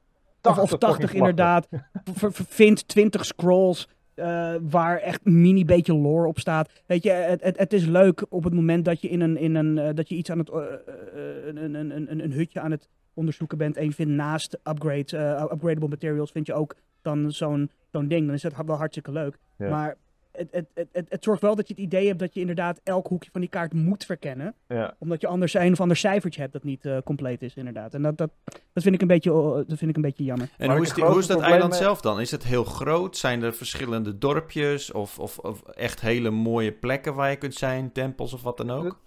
Of, 0.51 0.57
of 0.57 0.69
80 0.69 0.79
80 0.79 0.99
fucking 0.99 1.19
inderdaad. 1.19 1.67
Vind 2.31 2.87
20 2.87 3.25
scrolls 3.25 3.87
eh, 4.13 4.53
waar 4.69 4.97
echt 4.97 5.25
mini 5.25 5.65
beetje 5.65 5.93
lore 5.95 6.27
op 6.27 6.39
staat. 6.39 6.69
Weet 6.85 7.03
je, 7.03 7.11
het, 7.11 7.43
het, 7.43 7.57
het 7.57 7.73
is 7.73 7.85
leuk 7.85 8.25
op 8.29 8.43
het 8.43 8.53
moment 8.53 8.85
dat 8.85 9.01
je 9.01 9.09
in 9.09 9.21
een, 9.21 9.37
in 9.37 9.55
een 9.55 9.77
eh, 9.77 9.89
dat 9.95 10.09
je 10.09 10.15
iets 10.15 10.31
aan 10.31 10.37
het 10.37 10.49
een, 10.51 11.57
een, 11.63 11.73
een, 11.75 12.11
een, 12.11 12.23
een 12.23 12.31
hutje 12.31 12.59
aan 12.59 12.71
het 12.71 12.87
onderzoeken 13.19 13.57
bent 13.57 13.77
en 13.77 13.85
je 13.85 13.93
vindt 13.93 14.11
naast 14.11 14.53
upgrade, 14.53 15.17
eh, 15.17 15.51
upgradable 15.51 15.87
materials 15.87 16.31
vind 16.31 16.45
je 16.45 16.53
ook 16.53 16.75
dan 17.01 17.31
zo'n 17.31 17.71
zo'n 17.91 18.07
ding. 18.07 18.25
Dan 18.25 18.35
is 18.35 18.41
dat 18.41 18.65
wel 18.65 18.77
hartstikke 18.77 19.11
leuk. 19.11 19.37
Ja. 19.57 19.69
Maar 19.69 19.97
het, 20.31 20.47
het, 20.51 20.65
het, 20.73 20.87
het, 20.91 21.05
het 21.09 21.23
zorgt 21.23 21.41
wel 21.41 21.55
dat 21.55 21.67
je 21.67 21.73
het 21.73 21.83
idee 21.83 22.07
hebt 22.07 22.19
dat 22.19 22.33
je 22.33 22.39
inderdaad 22.39 22.79
elk 22.83 23.07
hoekje 23.07 23.29
van 23.31 23.41
die 23.41 23.49
kaart 23.49 23.73
moet 23.73 24.05
verkennen 24.05 24.53
Ja. 24.67 24.95
omdat 24.99 25.21
je 25.21 25.27
anders 25.27 25.53
een 25.53 25.71
of 25.71 25.81
ander 25.81 25.97
cijfertje 25.97 26.41
hebt 26.41 26.53
dat 26.53 26.63
niet 26.63 26.85
eh, 26.85 26.97
compleet 27.03 27.41
is, 27.41 27.55
inderdaad. 27.55 27.93
En 27.93 28.01
dat, 28.01 28.17
dat, 28.17 28.31
dat, 28.73 28.83
vind 28.83 28.95
ik 28.95 29.01
een 29.01 29.07
beetje, 29.07 29.31
eh, 29.31 29.53
dat 29.67 29.77
vind 29.77 29.89
ik 29.89 29.95
een 29.95 30.01
beetje 30.01 30.23
jammer. 30.23 30.49
En 30.57 30.71
hoe 30.71 30.81
is, 30.81 30.93
die, 30.93 31.03
hoe 31.03 31.19
is 31.19 31.27
dat 31.27 31.41
eiland 31.41 31.75
zelf 31.75 32.01
dan? 32.01 32.19
Is 32.19 32.31
het 32.31 32.43
heel 32.43 32.63
groot? 32.63 33.17
Zijn 33.17 33.43
er 33.43 33.53
verschillende 33.53 34.17
dorpjes? 34.17 34.91
Of, 34.91 35.19
of, 35.19 35.37
of 35.37 35.63
echt 35.63 36.01
hele 36.01 36.29
mooie 36.29 36.71
plekken 36.71 37.13
waar 37.15 37.29
je 37.29 37.35
kunt 37.35 37.53
zijn? 37.55 37.91
Tempels 37.91 38.33
of 38.33 38.43
wat 38.43 38.57
dan 38.57 38.69
ook? 38.69 38.99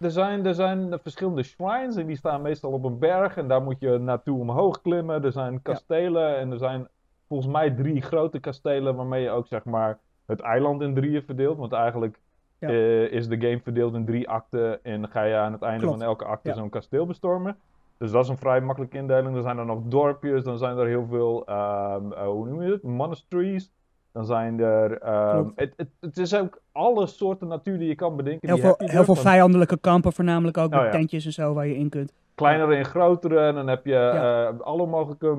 Er 0.00 0.10
zijn, 0.10 0.46
er 0.46 0.54
zijn 0.54 0.98
verschillende 1.02 1.42
shrines 1.42 1.96
en 1.96 2.06
die 2.06 2.16
staan 2.16 2.42
meestal 2.42 2.72
op 2.72 2.84
een 2.84 2.98
berg 2.98 3.36
en 3.36 3.48
daar 3.48 3.62
moet 3.62 3.80
je 3.80 3.98
naartoe 3.98 4.40
omhoog 4.40 4.80
klimmen. 4.80 5.24
Er 5.24 5.32
zijn 5.32 5.62
kastelen 5.62 6.36
en 6.36 6.50
er 6.52 6.58
zijn 6.58 6.88
volgens 7.28 7.52
mij 7.52 7.70
drie 7.70 8.00
grote 8.02 8.38
kastelen 8.40 8.94
waarmee 8.96 9.22
je 9.22 9.30
ook 9.30 9.46
zeg 9.46 9.64
maar 9.64 9.98
het 10.26 10.40
eiland 10.40 10.82
in 10.82 10.94
drieën 10.94 11.22
verdeelt. 11.22 11.58
Want 11.58 11.72
eigenlijk 11.72 12.20
Ja. 12.58 12.68
eh, 12.68 13.12
is 13.12 13.28
de 13.28 13.40
game 13.40 13.60
verdeeld 13.60 13.94
in 13.94 14.04
drie 14.04 14.28
acten 14.28 14.84
en 14.84 15.08
ga 15.08 15.22
je 15.22 15.36
aan 15.36 15.52
het 15.52 15.62
einde 15.62 15.80
Klopt. 15.80 15.96
van 15.98 16.06
elke 16.06 16.24
acte 16.24 16.48
Ja. 16.48 16.54
zo'n 16.54 16.68
kasteel 16.68 17.06
bestormen. 17.06 17.56
Dus 17.98 18.10
dat 18.10 18.22
is 18.24 18.30
een 18.30 18.36
vrij 18.38 18.60
makkelijke 18.60 18.96
indeling. 18.96 19.34
Dan 19.34 19.42
zijn 19.42 19.58
er 19.58 19.66
nog 19.66 19.80
dorpjes, 19.84 20.44
dan 20.44 20.58
zijn 20.58 20.76
er 20.78 20.86
heel 20.86 21.06
veel, 21.06 21.46
ehm, 21.46 22.12
eh, 22.12 22.26
hoe 22.26 22.48
noem 22.48 22.62
je 22.62 22.70
het, 22.72 22.82
monasteries. 22.82 23.72
Dan 24.18 24.26
zijn 24.26 24.60
er, 24.60 24.98
ehm, 24.98 25.48
het, 25.54 25.72
het, 25.76 25.88
het 26.00 26.16
is 26.16 26.34
ook 26.34 26.60
alle 26.72 27.06
soorten 27.06 27.48
natuur 27.48 27.78
die 27.78 27.88
je 27.88 27.94
kan 27.94 28.16
bedenken. 28.16 28.48
Heel 28.48 28.58
veel, 28.58 28.74
heel 28.76 28.98
er, 28.98 29.04
veel 29.04 29.14
vijandelijke 29.14 29.78
kampen, 29.78 30.12
voornamelijk 30.12 30.56
ook 30.58 30.72
Oh, 30.72 30.76
met 30.76 30.84
ja. 30.84 30.90
tentjes 30.90 31.24
en 31.26 31.32
zo 31.32 31.54
waar 31.54 31.66
je 31.66 31.76
in 31.76 31.88
kunt. 31.88 32.12
kleinere 32.34 32.74
en 32.74 32.84
grotere. 32.84 33.46
En 33.46 33.54
dan 33.54 33.66
heb 33.68 33.84
je 33.84 33.90
Ja. 33.92 34.48
eh, 34.48 34.60
alle 34.60 34.86
mogelijke 34.86 35.38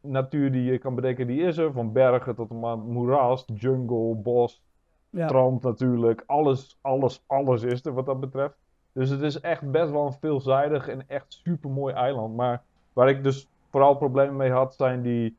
natuur 0.00 0.52
die 0.52 0.62
je 0.72 0.78
kan 0.78 0.94
bedenken, 0.94 1.26
die 1.26 1.40
is 1.42 1.56
er. 1.56 1.72
Van 1.72 1.92
bergen 1.92 2.34
tot 2.34 2.50
moeras, 2.86 3.44
jungle, 3.54 4.14
bos, 4.14 4.62
Ja. 5.10 5.26
strand 5.26 5.62
natuurlijk. 5.62 6.22
Alles, 6.26 6.78
alles, 6.80 7.22
alles 7.26 7.62
is 7.62 7.84
er 7.84 7.92
wat 7.94 8.06
dat 8.06 8.20
betreft. 8.20 8.54
Dus 8.92 9.10
het 9.10 9.20
is 9.22 9.40
echt 9.40 9.70
best 9.70 9.90
wel 9.90 10.06
een 10.06 10.16
veelzijdig 10.20 10.88
en 10.88 11.02
echt 11.08 11.40
super 11.44 11.70
mooi 11.70 11.94
eiland. 11.94 12.36
Maar 12.36 12.62
waar 12.92 13.08
ik 13.08 13.22
dus 13.24 13.48
vooral 13.70 13.94
problemen 13.96 14.36
mee 14.36 14.50
had, 14.50 14.74
zijn 14.74 15.02
die. 15.02 15.36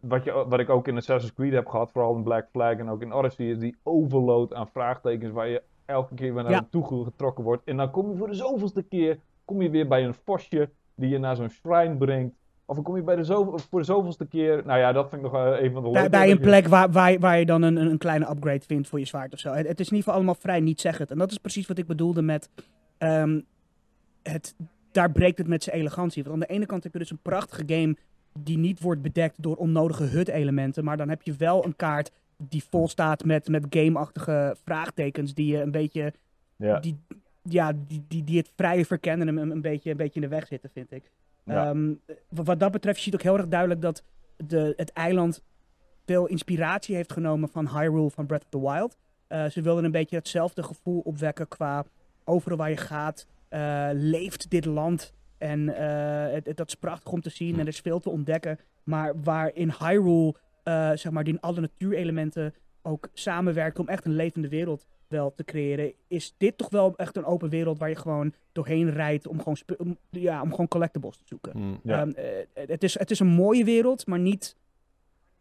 Wat, 0.00 0.24
je, 0.24 0.44
wat 0.48 0.60
ik 0.60 0.68
ook 0.68 0.88
in 0.88 0.96
Assassin's 0.96 1.34
Creed 1.34 1.52
heb 1.52 1.66
gehad, 1.66 1.90
vooral 1.92 2.16
in 2.16 2.22
Black 2.22 2.46
Flag 2.52 2.76
en 2.76 2.88
ook 2.88 3.02
in 3.02 3.12
Odyssey, 3.12 3.46
is 3.46 3.58
die 3.58 3.76
overload 3.82 4.54
aan 4.54 4.68
vraagtekens 4.68 5.32
waar 5.32 5.48
je 5.48 5.62
elke 5.84 6.14
keer 6.14 6.34
weer 6.34 6.42
naar 6.42 6.52
Ja. 6.52 6.60
naartoe 6.60 7.04
getrokken 7.04 7.44
wordt. 7.44 7.64
En 7.64 7.76
dan 7.76 7.90
kom 7.90 8.10
je 8.10 8.16
voor 8.16 8.28
de 8.28 8.34
zoveelste 8.34 8.82
keer 8.82 9.18
kom 9.44 9.62
je 9.62 9.70
weer 9.70 9.88
bij 9.88 10.04
een 10.04 10.14
vosje 10.14 10.70
die 10.94 11.08
je 11.08 11.18
naar 11.18 11.36
zo'n 11.36 11.50
shrine 11.50 11.96
brengt. 11.96 12.34
Of 12.66 12.74
dan 12.74 12.84
kom 12.84 12.96
je 12.96 13.02
bij 13.02 13.16
de 13.16 13.24
zo, 13.24 13.56
voor 13.70 13.78
de 13.78 13.86
zoveelste 13.86 14.26
keer. 14.26 14.62
Nou 14.66 14.78
ja, 14.78 14.92
dat 14.92 15.08
vind 15.10 15.24
ik 15.24 15.32
nog 15.32 15.42
eh, 15.46 15.62
een 15.62 15.72
van 15.72 15.82
de 15.82 15.90
Bij, 15.90 16.10
bij 16.10 16.30
een 16.30 16.40
plek 16.40 16.66
waar, 16.66 16.90
waar, 16.90 17.18
waar 17.18 17.38
je 17.38 17.46
dan 17.46 17.62
een, 17.62 17.76
een 17.76 17.98
kleine 17.98 18.30
upgrade 18.30 18.64
vindt 18.66 18.88
voor 18.88 18.98
je 18.98 19.04
zwaard 19.04 19.32
of 19.32 19.38
zo. 19.38 19.52
Het, 19.52 19.66
het 19.66 19.80
is 19.80 19.86
in 19.86 19.96
ieder 19.96 19.98
geval 19.98 20.14
allemaal 20.14 20.34
vrij 20.34 20.60
niet-zeggend. 20.60 21.10
En 21.10 21.18
dat 21.18 21.30
is 21.30 21.38
precies 21.38 21.66
wat 21.66 21.78
ik 21.78 21.86
bedoelde 21.86 22.22
met... 22.22 22.50
ehm, 22.98 23.40
het, 24.22 24.54
daar 24.92 25.10
breekt 25.10 25.38
het 25.38 25.46
met 25.46 25.62
zijn 25.62 25.76
elegantie. 25.76 26.22
Want 26.22 26.34
aan 26.34 26.40
de 26.40 26.54
ene 26.54 26.66
kant 26.66 26.82
heb 26.82 26.92
je 26.92 26.98
dus 26.98 27.10
een 27.10 27.22
prachtige 27.22 27.62
game 27.66 27.96
die 28.38 28.58
niet 28.58 28.80
wordt 28.80 29.02
bedekt 29.02 29.42
door 29.42 29.56
onnodige 29.56 30.04
HUD-elementen. 30.04 30.84
Maar 30.84 30.96
dan 30.96 31.08
heb 31.08 31.22
je 31.22 31.34
wel 31.36 31.64
een 31.64 31.76
kaart 31.76 32.10
die 32.36 32.64
vol 32.70 32.88
staat 32.88 33.24
met, 33.24 33.48
met 33.48 33.66
game-achtige 33.70 34.56
vraagtekens 34.64 35.34
die 35.34 35.46
je 35.46 35.60
een 35.60 35.70
beetje... 35.70 36.12
Ja. 36.56 36.80
Die, 36.80 36.98
ja, 37.42 37.72
die, 37.86 38.04
die, 38.08 38.24
die 38.24 38.38
het 38.38 38.50
vrije 38.56 38.84
verkennen 38.84 39.28
een, 39.28 39.50
een, 39.50 39.60
beetje, 39.60 39.90
een 39.90 39.96
beetje 39.96 40.20
in 40.20 40.28
de 40.28 40.34
weg 40.34 40.46
zitten, 40.46 40.70
vind 40.70 40.92
ik. 40.92 41.10
Ja. 41.44 41.68
Ehm, 41.68 41.92
wat, 42.28 42.46
wat 42.46 42.60
dat 42.60 42.72
betreft, 42.72 42.96
je 42.96 43.02
ziet 43.02 43.14
ook 43.14 43.22
heel 43.22 43.36
erg 43.36 43.48
duidelijk 43.48 43.80
dat 43.80 44.02
de, 44.36 44.72
het 44.76 44.92
eiland 44.92 45.42
veel 46.04 46.26
inspiratie 46.26 46.94
heeft 46.94 47.12
genomen 47.12 47.48
van 47.48 47.68
Hyrule 47.68 48.10
van 48.10 48.26
Breath 48.26 48.42
of 48.42 48.48
the 48.48 48.60
Wild. 48.60 48.96
Eh, 49.26 49.44
ze 49.44 49.62
wilden 49.62 49.84
een 49.84 49.90
beetje 49.90 50.16
hetzelfde 50.16 50.62
gevoel 50.62 51.00
opwekken 51.00 51.48
qua 51.48 51.84
overal 52.24 52.58
waar 52.58 52.70
je 52.70 52.76
gaat, 52.76 53.26
eh, 53.48 53.88
leeft 53.92 54.50
dit 54.50 54.64
land. 54.64 55.12
En 55.42 55.76
eh, 55.76 56.32
het, 56.34 56.46
het- 56.46 56.56
dat 56.56 56.68
is 56.68 56.74
prachtig 56.74 57.12
om 57.12 57.20
te 57.20 57.30
zien 57.30 57.54
en 57.54 57.60
er 57.60 57.66
is 57.68 57.80
veel 57.80 58.00
te 58.00 58.10
ontdekken. 58.10 58.58
Maar 58.84 59.20
waar 59.22 59.50
in 59.54 59.72
Hyrule, 59.78 60.34
eh, 60.62 60.90
zeg 60.94 61.12
maar, 61.12 61.24
die 61.24 61.38
alle 61.40 61.60
natuurelementen 61.60 62.54
ook 62.82 63.08
samenwerken 63.12 63.80
om 63.80 63.88
echt 63.88 64.04
een 64.04 64.14
levende 64.14 64.48
wereld 64.48 64.86
wel 65.08 65.34
te 65.34 65.44
creëren, 65.44 65.92
is 66.08 66.34
dit 66.38 66.58
toch 66.58 66.70
wel 66.70 66.96
echt 66.96 67.16
een 67.16 67.24
open 67.24 67.48
wereld 67.48 67.78
waar 67.78 67.88
je 67.88 67.94
gewoon 67.96 68.32
doorheen 68.52 68.90
rijdt 68.90 69.26
om 69.26 69.38
gewoon, 69.38 69.56
om, 69.78 69.98
ja, 70.10 70.42
om 70.42 70.50
gewoon 70.50 70.68
collectibles 70.68 71.16
te 71.16 71.24
zoeken. 71.26 71.78
Ja. 71.82 72.00
Ehm, 72.00 72.10
eh, 72.10 72.24
het, 72.68 72.82
is, 72.82 72.98
het 72.98 73.10
is 73.10 73.18
een 73.20 73.26
mooie 73.26 73.64
wereld, 73.64 74.06
maar 74.06 74.18
niet, 74.18 74.56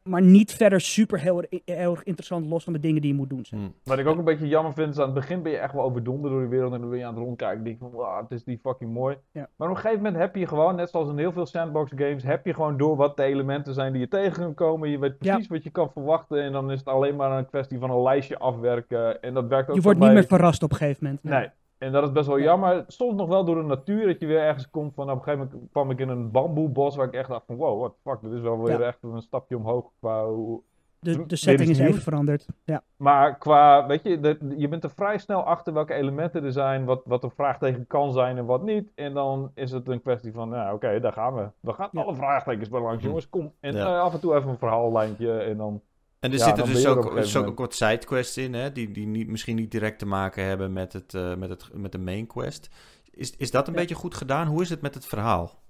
maar 0.04 0.22
niet 0.22 0.54
verder 0.54 0.82
super 0.82 1.20
heel, 1.20 1.42
erg- 1.42 1.62
heel 1.66 1.92
erg 1.92 2.04
interessant 2.04 2.46
los 2.46 2.64
van 2.64 2.74
de 2.74 2.80
dingen 2.80 3.02
die 3.02 3.12
je 3.12 3.18
moet 3.18 3.30
doen. 3.30 3.46
zeg. 3.46 3.60
Hmm. 3.60 3.74
Wat 3.84 3.98
ik 4.00 4.08
ook 4.08 4.18
een 4.18 4.24
beetje 4.24 4.48
jammer 4.48 4.74
vind, 4.74 4.90
is 4.90 4.98
aan 5.00 5.06
het 5.06 5.14
begin 5.14 5.42
ben 5.42 5.52
je 5.52 5.58
echt 5.58 5.74
wel 5.74 5.84
overdonderd 5.84 6.32
door 6.34 6.42
die 6.42 6.50
wereld. 6.50 6.74
En 6.74 6.80
dan 6.82 6.90
ben 6.90 7.00
je 7.00 7.06
aan 7.06 7.14
het 7.16 7.24
rondkijken 7.24 7.58
en 7.58 7.64
denk 7.64 7.80
van, 7.80 7.92
wauw, 7.92 8.22
het 8.22 8.32
is 8.32 8.44
die 8.44 8.60
fucking 8.62 8.94
mooi. 8.94 9.18
Ja. 9.32 9.50
Maar 9.56 9.70
op 9.70 9.76
een 9.76 9.82
gegeven 9.82 10.04
moment 10.04 10.22
heb 10.22 10.36
je 10.36 10.48
gewoon, 10.48 10.76
net 10.76 10.90
zoals 10.90 11.10
in 11.10 11.18
heel 11.18 11.32
veel 11.32 11.46
sandbox 11.46 11.92
games, 11.96 12.24
heb 12.24 12.46
je 12.46 12.54
gewoon 12.54 12.78
door 12.78 12.96
wat 12.96 13.18
de 13.18 13.24
elementen 13.24 13.74
zijn 13.74 13.92
die 13.92 14.02
je 14.02 14.08
tegen 14.08 14.54
komen. 14.54 14.90
Je 14.90 15.00
weet 15.00 15.18
precies 15.18 15.48
wat 15.48 15.64
je 15.64 15.70
kan 15.70 15.92
verwachten. 15.92 16.42
En 16.44 16.52
dan 16.52 16.72
is 16.72 16.80
het 16.80 16.88
alleen 16.88 17.16
maar 17.16 17.38
een 17.38 17.46
kwestie 17.50 17.80
van 17.80 17.90
een 17.92 18.02
lijstje 18.02 18.38
afwerken. 18.38 19.22
En 19.22 19.34
dat 19.34 19.48
werkt 19.48 19.70
ook 19.70 19.76
Je 19.76 19.82
wordt 19.82 19.98
niet 20.00 20.08
bij- 20.08 20.18
meer 20.18 20.28
verrast 20.28 20.64
op 20.64 20.72
een 20.72 20.78
gegeven 20.78 21.04
moment. 21.04 21.24
Nee. 21.24 21.50
En 21.82 21.92
dat 21.92 22.04
is 22.04 22.12
best 22.12 22.28
wel 22.28 22.38
Ja. 22.38 22.44
jammer. 22.44 22.84
Soms 22.88 23.16
nog 23.16 23.28
wel 23.28 23.46
door 23.46 23.56
de 23.56 23.62
natuur 23.62 24.06
dat 24.08 24.20
je 24.20 24.26
weer 24.26 24.40
ergens 24.42 24.70
komt 24.70 24.94
van 24.94 25.10
op 25.10 25.18
een 25.18 25.24
gegeven 25.24 25.50
moment 25.52 25.72
kwam 25.72 25.92
ik 25.92 26.00
in 26.00 26.10
een 26.10 26.32
bamboebos 26.32 26.96
waar 26.96 27.08
ik 27.08 27.14
echt 27.14 27.30
dacht 27.30 27.46
van 27.46 27.56
wow, 27.56 27.80
what 27.80 27.92
the 27.92 28.10
fuck, 28.10 28.22
dit 28.22 28.32
is 28.32 28.42
wel 28.42 28.62
weer 28.64 28.80
Ja. 28.80 28.86
echt 28.86 28.98
een 29.02 29.22
stapje 29.22 29.58
omhoog 29.58 29.86
qua 30.00 30.26
hoe... 30.26 30.62
De, 31.00 31.16
Weer 31.18 31.28
de 31.28 31.36
setting 31.36 31.70
is 31.70 31.80
even 31.80 32.02
veranderd. 32.02 32.46
Ja. 32.64 32.82
Maar 32.96 33.38
qua, 33.38 33.86
weet 33.88 34.04
je, 34.04 34.20
de- 34.20 34.54
je 34.58 34.68
bent 34.68 34.84
er 34.84 34.90
vrij 34.90 35.18
snel 35.18 35.44
achter 35.44 35.74
welke 35.74 35.94
elementen 35.94 36.44
er 36.44 36.52
zijn, 36.52 36.86
wat, 36.86 37.02
wat 37.06 37.24
een 37.24 37.32
vraagteken 37.32 37.88
kan 37.88 38.12
zijn 38.12 38.38
en 38.38 38.46
wat 38.46 38.64
niet. 38.64 38.92
En 38.96 39.14
dan 39.14 39.52
is 39.54 39.72
het 39.72 39.88
een 39.88 40.02
kwestie 40.02 40.32
van, 40.34 40.50
nou 40.50 40.74
oké, 40.76 41.00
daar 41.00 41.14
gaan 41.14 41.34
we. 41.36 41.48
We 41.60 41.74
gaan 41.74 41.90
Ja. 41.92 42.02
alle 42.02 42.16
vraagtekens 42.16 42.70
bij 42.70 42.82
langs, 42.82 43.02
Hm. 43.02 43.08
jongens, 43.08 43.30
kom. 43.30 43.52
En 43.60 43.74
Ja. 43.76 43.86
eh, 43.86 44.02
af 44.02 44.14
en 44.14 44.20
toe 44.20 44.36
even 44.36 44.50
een 44.50 44.58
verhaallijntje 44.58 45.38
en 45.38 45.58
dan... 45.58 45.82
En 46.22 46.32
er 46.32 46.38
Ja, 46.38 46.46
zitten 46.46 46.66
dus 46.66 46.84
er 46.84 46.98
ook, 46.98 47.18
er 47.18 47.46
ook 47.48 47.58
wat 47.60 47.76
sidequests 47.76 48.38
in, 48.38 48.54
hè, 48.54 48.72
die, 48.72 48.92
die 48.92 49.08
niet, 49.08 49.28
misschien 49.28 49.56
niet 49.56 49.72
direct 49.72 50.00
te 50.00 50.06
maken 50.06 50.46
hebben 50.46 50.74
met, 50.74 50.94
het, 50.94 51.14
eh, 51.14 51.36
met, 51.36 51.50
het, 51.50 51.70
met 51.74 51.92
de 51.92 51.98
main 51.98 52.28
quest. 52.28 52.70
Is, 53.12 53.36
is 53.38 53.52
dat 53.52 53.68
een 53.68 53.74
Ja. 53.74 53.80
beetje 53.80 53.96
goed 53.96 54.16
gedaan? 54.16 54.48
Hoe 54.48 54.62
is 54.62 54.70
het 54.70 54.82
met 54.82 54.94
het 54.94 55.06
verhaal? 55.06 55.62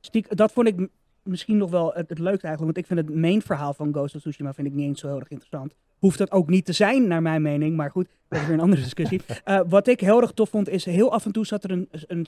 Stiek, 0.00 0.36
dat 0.36 0.52
vond 0.52 0.68
ik 0.68 0.88
misschien 1.22 1.56
nog 1.56 1.70
wel 1.70 1.92
het, 1.94 2.08
het 2.08 2.18
leukste 2.18 2.46
eigenlijk. 2.46 2.60
Want 2.60 2.76
ik 2.76 2.86
vind 2.86 3.08
het 3.08 3.20
main 3.20 3.42
verhaal 3.42 3.74
van 3.74 3.92
Ghost 3.92 4.14
of 4.14 4.20
Tsushima 4.20 4.52
vind 4.54 4.66
ik 4.66 4.72
niet 4.74 4.86
eens 4.86 5.00
zo 5.00 5.06
heel 5.06 5.18
erg 5.20 5.28
interessant. 5.28 5.74
Hoeft 5.98 6.18
dat 6.18 6.30
ook 6.30 6.48
niet 6.48 6.64
te 6.64 6.72
zijn, 6.72 7.06
naar 7.08 7.22
mijn 7.22 7.42
mening. 7.42 7.76
Maar 7.76 7.90
goed, 7.90 8.08
dat 8.28 8.40
is 8.40 8.46
weer 8.46 8.54
een 8.54 8.60
andere 8.62 8.82
discussie. 8.90 9.20
Eh, 9.44 9.60
wat 9.68 9.86
ik 9.86 10.00
heel 10.00 10.20
erg 10.20 10.32
tof 10.32 10.48
vond, 10.50 10.68
is 10.68 10.84
heel 10.84 11.12
af 11.12 11.24
en 11.24 11.32
toe 11.32 11.46
zat 11.46 11.64
er 11.64 11.70
een, 11.70 11.88
een, 12.06 12.26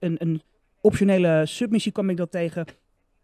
een, 0.00 0.16
een 0.18 0.42
optionele 0.80 1.46
submissie 1.46 1.92
kwam 1.92 2.10
ik 2.10 2.16
dat 2.16 2.30
tegen. 2.30 2.66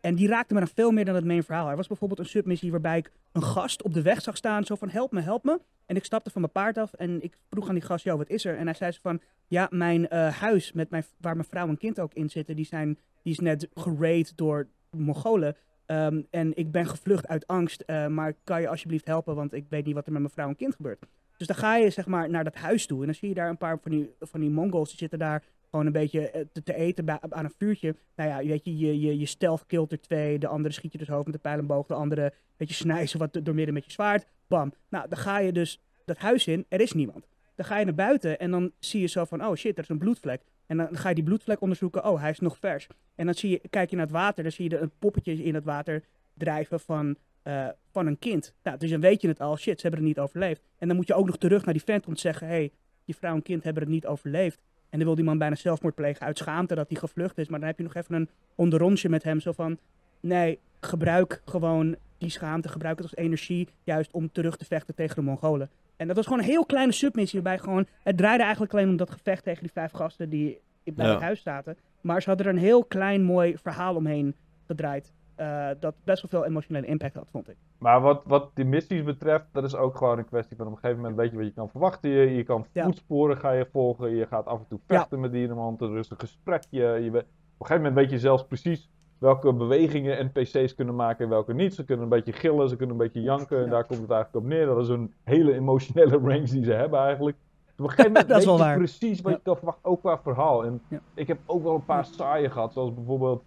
En 0.05 0.15
die 0.15 0.29
raakte 0.29 0.55
me 0.55 0.61
dan 0.61 0.69
veel 0.69 0.91
meer 0.91 1.05
dan 1.05 1.15
het 1.15 1.25
main 1.25 1.45
verhaal. 1.45 1.71
Er 1.71 1.77
was 1.77 1.87
bijvoorbeeld 1.87 2.21
een 2.21 2.27
submissie 2.27 2.71
waarbij 2.71 2.99
ik 2.99 3.11
een 3.33 3.43
gast 3.43 3.83
op 3.83 3.95
de 3.95 4.03
weg 4.03 4.23
zag 4.23 4.37
staan. 4.37 4.65
Zo 4.65 4.75
van, 4.75 4.89
help 4.89 5.13
me, 5.13 5.21
help 5.21 5.45
me. 5.45 5.61
En 5.87 5.97
ik 5.97 6.05
stapte 6.05 6.31
van 6.31 6.41
mijn 6.41 6.53
paard 6.53 6.79
af 6.79 6.93
en 6.93 7.23
ik 7.23 7.37
vroeg 7.51 7.69
aan 7.69 7.75
die 7.75 7.85
gast, 7.85 8.05
joh, 8.05 8.17
wat 8.17 8.29
is 8.29 8.45
er? 8.45 8.57
En 8.57 8.65
hij 8.65 8.75
zei 8.75 8.93
zo 8.93 8.99
van, 9.03 9.21
ja, 9.47 9.67
mijn 9.71 10.09
eh, 10.09 10.29
huis 10.35 10.73
met 10.73 10.91
mijn, 10.91 11.05
waar 11.21 11.35
mijn 11.35 11.49
vrouw 11.49 11.69
en 11.69 11.77
kind 11.77 12.01
ook 12.01 12.15
in 12.15 12.31
zitten, 12.31 12.57
die, 12.57 12.65
zijn, 12.65 12.99
die 13.23 13.33
is 13.33 13.39
net 13.39 13.69
geraid 13.75 14.37
door 14.37 14.67
Mongolen. 14.91 15.57
Ehm, 15.87 16.23
en 16.31 16.57
ik 16.57 16.73
ben 16.73 16.87
gevlucht 16.87 17.29
uit 17.29 17.47
angst, 17.47 17.81
eh, 17.81 18.07
maar 18.07 18.35
kan 18.45 18.61
je 18.61 18.69
alsjeblieft 18.69 19.07
helpen, 19.07 19.35
want 19.35 19.53
ik 19.53 19.65
weet 19.69 19.85
niet 19.85 19.95
wat 19.95 20.07
er 20.07 20.13
met 20.13 20.21
mijn 20.21 20.33
vrouw 20.33 20.49
en 20.49 20.57
kind 20.57 20.75
gebeurt. 20.75 21.05
Dus 21.37 21.47
dan 21.47 21.57
ga 21.57 21.77
je 21.77 21.91
zeg 21.91 22.07
maar 22.07 22.31
naar 22.31 22.45
dat 22.45 22.55
huis 22.55 22.87
toe 22.87 23.01
en 23.01 23.07
dan 23.07 23.15
zie 23.15 23.29
je 23.29 23.35
daar 23.35 23.49
een 23.49 23.57
paar 23.57 23.79
van 23.83 23.91
die, 23.91 24.11
van 24.21 24.41
die 24.41 24.51
Mongols, 24.51 24.89
die 24.89 24.99
zitten 24.99 25.19
daar 25.19 25.43
gewoon 25.75 25.87
een 25.87 26.01
beetje 26.01 26.31
eh, 26.31 26.45
te, 26.53 26.63
te 26.63 26.75
eten 26.75 27.33
aan 27.33 27.45
een 27.45 27.53
vuurtje. 27.59 27.97
Nou 28.17 28.31
ja, 28.31 28.49
weet 28.49 28.65
je, 28.65 28.79
je, 28.79 29.01
je, 29.01 29.19
je 29.19 29.87
er 29.89 30.01
twee, 30.01 30.39
de 30.39 30.47
andere 30.47 30.75
schiet 30.75 30.93
je 30.93 30.99
dus 30.99 31.09
hoofd 31.09 31.25
met 31.25 31.35
de 31.35 31.41
pijlenboog, 31.41 31.87
de 31.87 31.95
andere 31.95 32.33
weet 32.57 32.69
je, 32.69 32.75
snijdt 32.75 33.11
ze 33.11 33.19
wat 33.19 33.39
door 33.43 33.55
midden 33.55 33.75
met 33.75 33.85
je 33.85 33.91
zwaard. 33.91 34.27
Bam. 34.47 34.73
Nou, 34.89 35.09
dan 35.09 35.19
ga 35.19 35.39
je 35.39 35.53
dus 35.53 35.81
dat 36.05 36.17
huis 36.17 36.47
in, 36.47 36.67
er 36.69 36.81
is 36.81 36.93
niemand. 36.93 37.27
Dan 37.55 37.67
ga 37.67 37.79
je 37.79 37.85
naar 37.85 37.95
buiten 37.95 38.39
en 38.39 38.51
dan 38.51 38.73
zie 38.79 39.01
je 39.01 39.07
zo 39.07 39.25
van, 39.25 39.45
oh 39.45 39.55
shit, 39.55 39.77
er 39.77 39.83
is 39.83 39.89
een 39.89 39.99
bloedvlek. 39.99 40.43
En 40.67 40.77
dan 40.77 40.97
ga 40.97 41.09
je 41.09 41.15
die 41.15 41.25
bloedvlek 41.25 41.61
onderzoeken, 41.61 42.05
oh, 42.05 42.21
hij 42.21 42.31
is 42.31 42.41
nog 42.41 42.59
vers. 42.59 42.87
En 43.15 43.25
dan 43.25 43.35
zie 43.35 43.51
je, 43.51 43.61
kijk 43.71 43.91
je 43.91 43.97
naar 43.97 44.05
het 44.05 44.15
water, 44.15 44.43
dan 44.43 44.53
zie 44.53 44.71
je 44.71 44.79
een 44.79 44.93
poppetje 44.99 45.45
in 45.45 45.55
het 45.55 45.65
water 45.65 46.05
drijven 46.35 46.81
van, 46.81 47.17
uh, 47.45 47.69
van 47.91 48.07
een 48.07 48.19
kind. 48.19 48.55
Nou, 48.63 48.79
dus 48.79 48.91
dan 48.91 49.01
weet 49.01 49.21
je 49.21 49.29
het 49.29 49.41
al, 49.41 49.57
shit, 49.57 49.81
ze 49.81 49.87
hebben 49.87 50.07
het 50.07 50.17
niet 50.17 50.25
overleefd. 50.25 50.63
En 50.79 50.89
dan 50.89 50.97
moet 50.97 51.07
je 51.07 51.15
ook 51.15 51.27
nog 51.27 51.39
terug 51.39 51.65
naar 51.65 51.75
die 51.75 51.83
vent 51.83 52.07
om 52.07 52.15
te 52.15 52.21
zeggen, 52.21 52.47
hey, 52.47 52.73
die 53.05 53.17
vrouw 53.17 53.35
en 53.35 53.43
kind 53.43 53.65
hebben 53.65 53.83
het 53.83 53.93
niet 53.93 54.07
overleefd. 54.07 54.61
En 54.95 55.01
dan 55.01 55.09
wil 55.09 55.17
die 55.17 55.25
man 55.25 55.39
bijna 55.39 55.55
zelfmoord 55.55 55.95
plegen 55.95 56.27
uit 56.27 56.39
schaamte 56.39 56.75
dat 56.75 56.89
hij 56.89 56.99
gevlucht 56.99 57.39
is. 57.39 57.49
Maar 57.49 57.59
dan 57.59 57.69
heb 57.69 57.79
je 57.79 57.85
nog 57.85 57.95
even 57.95 58.15
een 58.15 58.29
onderrondje 58.55 59.09
met 59.09 59.23
hem, 59.23 59.41
zo 59.41 59.53
van, 59.53 59.79
nee, 60.21 60.59
gebruik 60.81 61.43
gewoon 61.45 61.97
die 62.19 62.31
schaamte, 62.31 62.69
gebruik 62.69 62.99
het 62.99 63.07
als 63.11 63.17
energie, 63.17 63.69
juist 63.85 64.13
om 64.13 64.33
terug 64.33 64.57
te 64.57 64.65
vechten 64.65 64.95
tegen 64.95 65.15
de 65.15 65.23
Mongolen. 65.23 65.71
En 65.97 66.07
dat 66.07 66.17
was 66.17 66.25
gewoon 66.25 66.41
een 66.41 66.49
heel 66.49 66.67
kleine 66.67 66.93
submissie, 66.93 67.43
waarbij 67.43 67.65
gewoon, 67.65 67.87
het 68.03 68.17
draaide 68.17 68.43
eigenlijk 68.43 68.73
alleen 68.73 68.89
om 68.89 68.97
dat 68.97 69.11
gevecht 69.11 69.45
tegen 69.45 69.63
die 69.63 69.73
vijf 69.73 69.93
gasten 69.93 70.29
die 70.29 70.61
bij 70.85 71.11
het 71.11 71.21
huis 71.21 71.43
zaten. 71.43 71.77
Maar 72.01 72.23
ze 72.23 72.29
hadden 72.29 72.47
er 72.47 72.53
een 72.53 72.59
heel 72.59 72.85
klein 72.85 73.23
mooi 73.23 73.57
verhaal 73.63 73.95
omheen 73.95 74.35
gedraaid. 74.67 75.13
Uh, 75.41 75.69
dat 75.81 75.95
best 76.05 76.23
wel 76.23 76.31
veel 76.41 76.51
emotionele 76.51 76.87
impact 76.87 77.15
had, 77.15 77.29
vond 77.31 77.49
ik. 77.49 77.57
Maar 77.85 78.01
wat, 78.01 78.23
wat 78.27 78.51
die 78.55 78.65
missies 78.65 79.03
betreft, 79.03 79.45
dat 79.53 79.65
is 79.65 79.77
ook 79.77 79.97
gewoon 79.97 80.19
een 80.19 80.25
kwestie 80.25 80.57
van 80.57 80.67
op 80.67 80.73
een 80.73 80.79
gegeven 80.79 81.01
moment 81.01 81.17
weet 81.17 81.31
je 81.31 81.37
wat 81.37 81.47
je 81.47 81.53
kan 81.53 81.69
verwachten. 81.69 82.11
Je, 82.11 82.37
je 82.37 82.43
kan 82.43 82.67
voetsporen 82.73 83.37
ga 83.37 83.51
je 83.51 83.67
volgen, 83.73 84.17
je 84.17 84.27
gaat 84.27 84.47
af 84.47 84.59
en 84.59 84.67
toe 84.69 84.79
vechten 84.87 85.21
met 85.21 85.35
iemand, 85.35 85.81
er 85.81 85.99
is 85.99 86.11
een 86.11 86.19
gesprekje. 86.19 86.81
Je, 86.81 87.09
op 87.09 87.15
een 87.15 87.23
gegeven 87.59 87.77
moment 87.77 87.95
weet 87.95 88.11
je 88.11 88.19
zelfs 88.19 88.47
precies 88.47 88.91
welke 89.19 89.53
bewegingen 89.53 90.31
NPC's 90.35 90.75
kunnen 90.75 90.95
maken 90.95 91.25
en 91.25 91.31
welke 91.31 91.55
niet. 91.55 91.75
Ze 91.75 91.85
kunnen 91.85 92.05
een 92.05 92.11
beetje 92.11 92.33
gillen, 92.33 92.69
ze 92.69 92.77
kunnen 92.77 92.97
een 92.97 93.03
beetje 93.03 93.23
janken 93.23 93.65
en 93.65 93.71
daar 93.71 93.85
komt 93.85 94.01
het 94.01 94.11
eigenlijk 94.11 94.45
op 94.45 94.51
neer. 94.51 94.67
Dat 94.67 94.81
is 94.81 94.89
een 94.89 95.15
hele 95.25 95.55
emotionele 95.55 96.19
range 96.31 96.51
die 96.51 96.65
ze 96.65 96.73
hebben 96.73 97.01
eigenlijk. 97.01 97.37
Op 97.79 97.85
een 97.85 97.91
gegeven 97.91 98.13
moment 98.13 98.45
weet 98.45 98.59
je 98.59 98.75
precies 98.75 99.21
wat 99.21 99.33
je 99.33 99.41
kan 99.43 99.57
verwachten, 99.57 99.91
ook 99.91 100.01
qua 100.01 100.19
verhaal. 100.19 100.65
En 100.65 100.83
ik 101.15 101.27
heb 101.29 101.39
ook 101.47 101.63
wel 101.63 101.75
een 101.75 101.85
paar 101.85 102.05
saaien 102.05 102.51
gehad, 102.51 102.73
zoals 102.73 102.95
bijvoorbeeld 102.95 103.43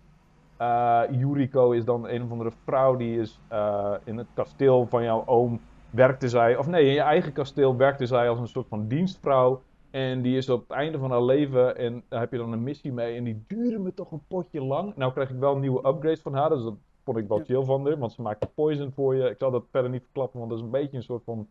Yuriko 1.12 1.72
is 1.72 1.86
dan 1.86 2.08
een 2.08 2.24
of 2.24 2.32
andere 2.32 2.52
vrouw 2.64 2.96
die 2.96 3.20
is 3.20 3.40
uh, 3.52 3.94
in 4.04 4.18
het 4.18 4.28
kasteel 4.34 4.86
van 4.86 5.04
jouw 5.04 5.26
oom 5.26 5.60
werkte 5.90 6.30
zij, 6.30 6.58
of 6.58 6.68
nee, 6.68 6.86
in 6.86 6.94
je 6.94 7.00
eigen 7.00 7.34
kasteel 7.34 7.76
werkte 7.76 8.06
zij 8.06 8.30
als 8.30 8.40
een 8.40 8.48
soort 8.48 8.68
van 8.68 8.88
dienstvrouw. 8.88 9.62
En 9.90 10.22
die 10.22 10.38
is 10.38 10.50
op 10.50 10.62
het 10.62 10.78
einde 10.78 10.98
van 10.98 11.12
haar 11.12 11.24
leven 11.24 11.78
en 11.78 12.04
daar 12.10 12.20
heb 12.20 12.32
je 12.32 12.38
dan 12.38 12.52
een 12.52 12.64
missie 12.64 12.94
mee. 12.94 13.16
En 13.16 13.24
die 13.24 13.44
duurde 13.48 13.80
me 13.80 13.94
toch 13.94 14.12
een 14.12 14.26
potje 14.28 14.64
lang. 14.64 14.96
Nou 14.96 15.14
kreeg 15.14 15.30
ik 15.30 15.40
wel 15.40 15.58
nieuwe 15.58 15.88
upgrades 15.88 16.22
van 16.22 16.34
haar, 16.34 16.50
dus 16.50 16.64
dat 16.64 16.76
vond 17.04 17.18
ik 17.18 17.28
wel 17.28 17.44
chill 17.44 17.64
van 17.64 17.86
haar. 17.86 17.98
Want 17.98 18.12
ze 18.12 18.22
maakte 18.22 18.48
poison 18.48 18.92
voor 18.92 19.16
je. 19.16 19.30
Ik 19.30 19.38
zal 19.38 19.52
dat 19.52 19.66
verder 19.72 19.92
niet 19.92 20.04
verklappen, 20.04 20.40
want 20.40 20.52
dat 20.52 20.60
is 20.60 20.66
een 20.66 20.72
beetje 20.72 20.98
een 20.98 21.04
soort 21.04 21.24
van 21.24 21.48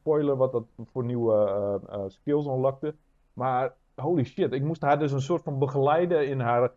spoiler 0.00 0.36
wat 0.36 0.52
dat 0.52 0.64
voor 0.92 1.04
nieuwe 1.04 1.34
uh, 1.34 1.98
uh, 1.98 2.04
skills 2.06 2.46
onlakte. 2.46 2.94
Maar 3.32 3.74
holy 3.94 4.24
shit, 4.24 4.52
ik 4.52 4.62
moest 4.62 4.82
haar 4.82 4.98
dus 4.98 5.12
een 5.12 5.20
soort 5.20 5.42
van 5.42 5.58
begeleiden 5.58 6.28
in 6.28 6.40
haar 6.40 6.72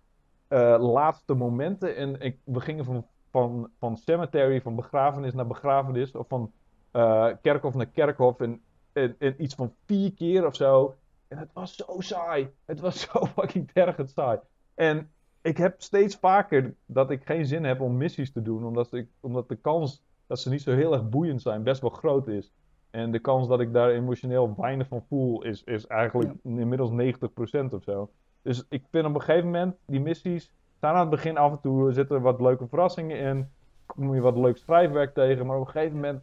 uh, 0.53 0.75
laatste 0.79 1.33
momenten. 1.33 1.95
En 1.95 2.21
ik, 2.21 2.37
we 2.43 2.59
gingen 2.59 2.85
van, 2.85 3.05
van, 3.31 3.69
van 3.79 3.97
cemetery, 3.97 4.61
van 4.61 4.75
begrafenis 4.75 5.33
naar 5.33 5.47
begrafenis. 5.47 6.15
Of 6.15 6.27
van 6.27 6.51
uh, 6.93 7.27
kerkhof 7.41 7.73
naar 7.73 7.85
kerkhof. 7.85 8.39
En, 8.39 8.61
en, 8.93 9.15
en, 9.19 9.43
iets 9.43 9.55
van 9.55 9.73
vier 9.85 10.13
keer 10.13 10.45
of 10.45 10.55
zo. 10.55 10.95
En 11.27 11.37
het 11.37 11.49
was 11.53 11.75
zo 11.75 11.95
saai. 11.99 12.49
Het 12.65 12.79
was 12.79 13.01
zo 13.11 13.25
fucking 13.25 13.71
tergend 13.71 14.09
saai. 14.09 14.39
En 14.75 15.11
ik 15.41 15.57
heb 15.57 15.81
steeds 15.81 16.15
vaker 16.15 16.75
dat 16.85 17.11
ik 17.11 17.25
geen 17.25 17.45
zin 17.45 17.63
heb 17.63 17.81
om 17.81 17.97
missies 17.97 18.31
te 18.31 18.41
doen. 18.41 18.65
Omdat, 18.65 18.93
ik, 18.93 19.07
omdat 19.19 19.49
de 19.49 19.55
kans 19.55 20.03
dat 20.27 20.39
ze 20.39 20.49
niet 20.49 20.61
zo 20.61 20.71
heel 20.71 20.93
erg 20.93 21.09
boeiend 21.09 21.41
zijn 21.41 21.63
best 21.63 21.81
wel 21.81 21.89
groot 21.89 22.27
is. 22.27 22.51
En 22.89 23.11
de 23.11 23.19
kans 23.19 23.47
dat 23.47 23.59
ik 23.59 23.73
daar 23.73 23.89
emotioneel 23.89 24.53
weinig 24.57 24.87
van 24.87 25.05
voel 25.07 25.43
is, 25.43 25.63
is 25.63 25.87
eigenlijk 25.87 26.33
inmiddels 26.43 26.91
90% 26.91 27.73
of 27.73 27.83
zo. 27.83 28.09
Dus 28.43 28.65
ik 28.69 28.84
vind 28.91 29.06
op 29.06 29.15
een 29.15 29.21
gegeven 29.21 29.45
moment, 29.45 29.75
die 29.86 30.01
missies 30.01 30.51
staan 30.77 30.93
aan 30.93 30.99
het 30.99 31.10
begin 31.10 31.38
af 31.38 31.51
en 31.51 31.60
toe, 31.62 31.91
zitten 31.91 32.21
wat 32.21 32.41
leuke 32.41 32.67
verrassingen 32.67 33.17
in. 33.17 33.49
Kom 33.86 34.15
je 34.15 34.21
wat 34.21 34.38
leuk 34.38 34.58
schrijfwerk 34.58 35.13
tegen, 35.13 35.45
maar 35.45 35.58
op 35.58 35.65
een 35.65 35.71
gegeven 35.71 35.95
moment 35.95 36.21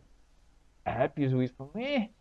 heb 0.83 1.16
je 1.16 1.28
zoiets 1.28 1.52
van, 1.56 1.70
nee. 1.72 2.12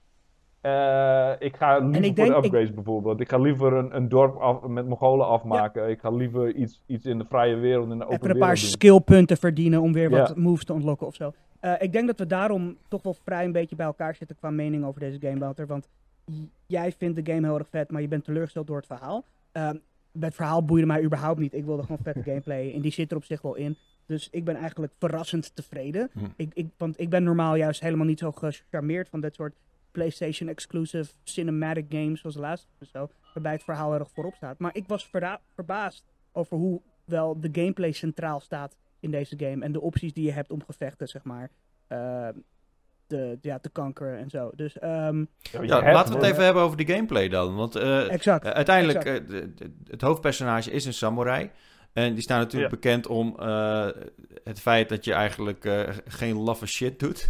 Uh, 0.62 1.32
ik 1.40 1.56
ga 1.56 1.78
liever 1.78 2.16
voor 2.16 2.26
de 2.26 2.46
upgrades 2.46 2.74
bijvoorbeeld. 2.74 3.20
Ik 3.20 3.30
ga 3.30 3.38
liever 3.38 3.74
een, 3.74 3.96
een 3.96 4.10
dorp 4.10 4.38
af, 4.38 4.62
met 4.62 4.88
Mongolen 4.88 5.28
afmaken. 5.28 5.90
Ik 5.90 6.00
ga 6.00 6.10
liever 6.10 6.54
iets, 6.54 6.84
iets 6.86 7.06
in 7.06 7.18
de 7.18 7.26
vrije 7.26 7.56
wereld, 7.56 7.92
in 7.92 7.98
de 7.98 8.04
open 8.04 8.18
Even 8.18 8.30
een 8.30 8.38
paar 8.38 8.58
skillpunten 8.58 9.38
verdienen 9.38 9.82
om 9.82 9.94
weer 9.94 10.10
wat 10.10 10.36
moves 10.36 10.66
te 10.66 10.74
ontlokken 10.74 11.08
of 11.08 11.16
zo. 11.16 11.34
Uh, 11.62 11.74
ik 11.80 11.92
denk 11.92 12.08
dat 12.08 12.20
we 12.20 12.26
daarom 12.26 12.78
toch 12.88 13.04
wel 13.04 13.14
vrij 13.14 13.46
een 13.46 13.52
beetje 13.52 13.76
bij 13.76 13.86
elkaar 13.86 14.16
zitten 14.16 14.36
qua 14.36 14.50
mening 14.50 14.86
over 14.86 15.00
deze 15.00 15.20
game, 15.20 15.40
Wouter. 15.40 15.68
Want 15.68 15.88
jij 16.66 16.92
vindt 16.92 17.26
de 17.26 17.34
game 17.34 17.48
heel 17.48 17.58
erg 17.58 17.70
vet, 17.70 17.92
maar 17.92 18.02
je 18.02 18.08
bent 18.08 18.24
teleurgesteld 18.24 18.68
door 18.68 18.78
het 18.78 18.86
verhaal. 18.86 19.24
Uh, 19.54 19.70
het 20.28 20.36
verhaal 20.36 20.66
boeide 20.66 20.88
mij 20.88 21.04
überhaupt 21.04 21.40
niet. 21.40 21.54
Ik 21.54 21.66
wilde 21.66 21.82
gewoon 21.82 22.00
vette 22.04 22.24
gameplay. 22.24 22.74
En 22.74 22.82
die 22.82 22.92
zit 22.92 23.12
er 23.12 23.18
op 23.18 23.24
zich 23.24 23.42
wel 23.42 23.56
in. 23.56 23.78
Dus 24.06 24.28
ik 24.32 24.44
ben 24.44 24.56
eigenlijk 24.56 24.94
verrassend 25.00 25.56
tevreden. 25.56 26.10
Hm. 26.14 26.26
Ik, 26.36 26.52
ik, 26.54 26.68
want 26.78 27.00
ik 27.00 27.10
ben 27.10 27.24
normaal 27.24 27.56
juist 27.56 27.82
helemaal 27.82 28.06
niet 28.06 28.20
zo 28.20 28.32
gecharmeerd 28.32 29.10
van 29.10 29.20
dat 29.20 29.36
soort 29.36 29.56
PlayStation 29.92 30.50
exclusive 30.50 31.12
cinematic 31.24 31.86
games 31.90 32.20
zoals 32.20 32.36
de 32.36 32.42
laatste 32.42 32.68
of 32.82 32.88
zo. 32.88 33.10
Waarbij 33.34 33.52
het 33.52 33.64
verhaal 33.64 33.94
erg 33.94 34.12
voorop 34.12 34.36
staat. 34.36 34.60
Maar 34.60 34.76
ik 34.76 34.88
was 34.88 35.10
verbaasd 35.56 36.06
over 36.32 36.58
hoe 36.58 36.82
wel 37.06 37.40
de 37.40 37.50
gameplay 37.52 37.92
centraal 37.92 38.40
staat 38.40 38.76
in 39.00 39.12
deze 39.12 39.36
game. 39.38 39.64
En 39.64 39.72
de 39.72 39.82
opties 39.82 40.14
die 40.14 40.26
je 40.26 40.32
hebt 40.32 40.52
om 40.52 40.64
gevechten, 40.64 41.08
zeg 41.08 41.24
maar. 41.24 41.50
Uh, 41.90 42.28
te, 43.10 43.38
ja, 43.42 43.60
te 43.60 43.70
kankeren 43.70 44.18
en 44.18 44.30
zo. 44.30 44.52
Dus, 44.56 44.78
um, 44.84 45.28
ja, 45.62 45.92
laten 45.94 46.14
we 46.14 46.20
het 46.20 46.32
even 46.32 46.44
hebben 46.44 46.64
over 46.64 46.78
de 46.78 46.94
gameplay 46.94 47.30
dan. 47.30 47.56
Want 47.56 47.76
uh, 47.76 48.12
exact, 48.12 48.46
uh, 48.46 48.52
uiteindelijk, 48.52 49.04
exact. 49.04 49.32
Uh, 49.34 49.68
het 49.88 50.02
hoofdpersonage 50.02 50.72
is 50.72 50.86
een 50.86 50.94
samurai. 50.94 51.50
En 51.94 52.14
die 52.14 52.24
staan 52.24 52.40
natuurlijk 52.40 52.72
ja. 52.72 52.78
bekend 52.78 53.08
om 53.08 53.36
het 54.44 54.60
feit 54.60 54.90
dat 54.90 55.06
je 55.06 55.14
eigenlijk 55.14 55.70
geen 56.06 56.38
laffe 56.38 56.66
shit 56.66 57.00
doet. 57.00 57.28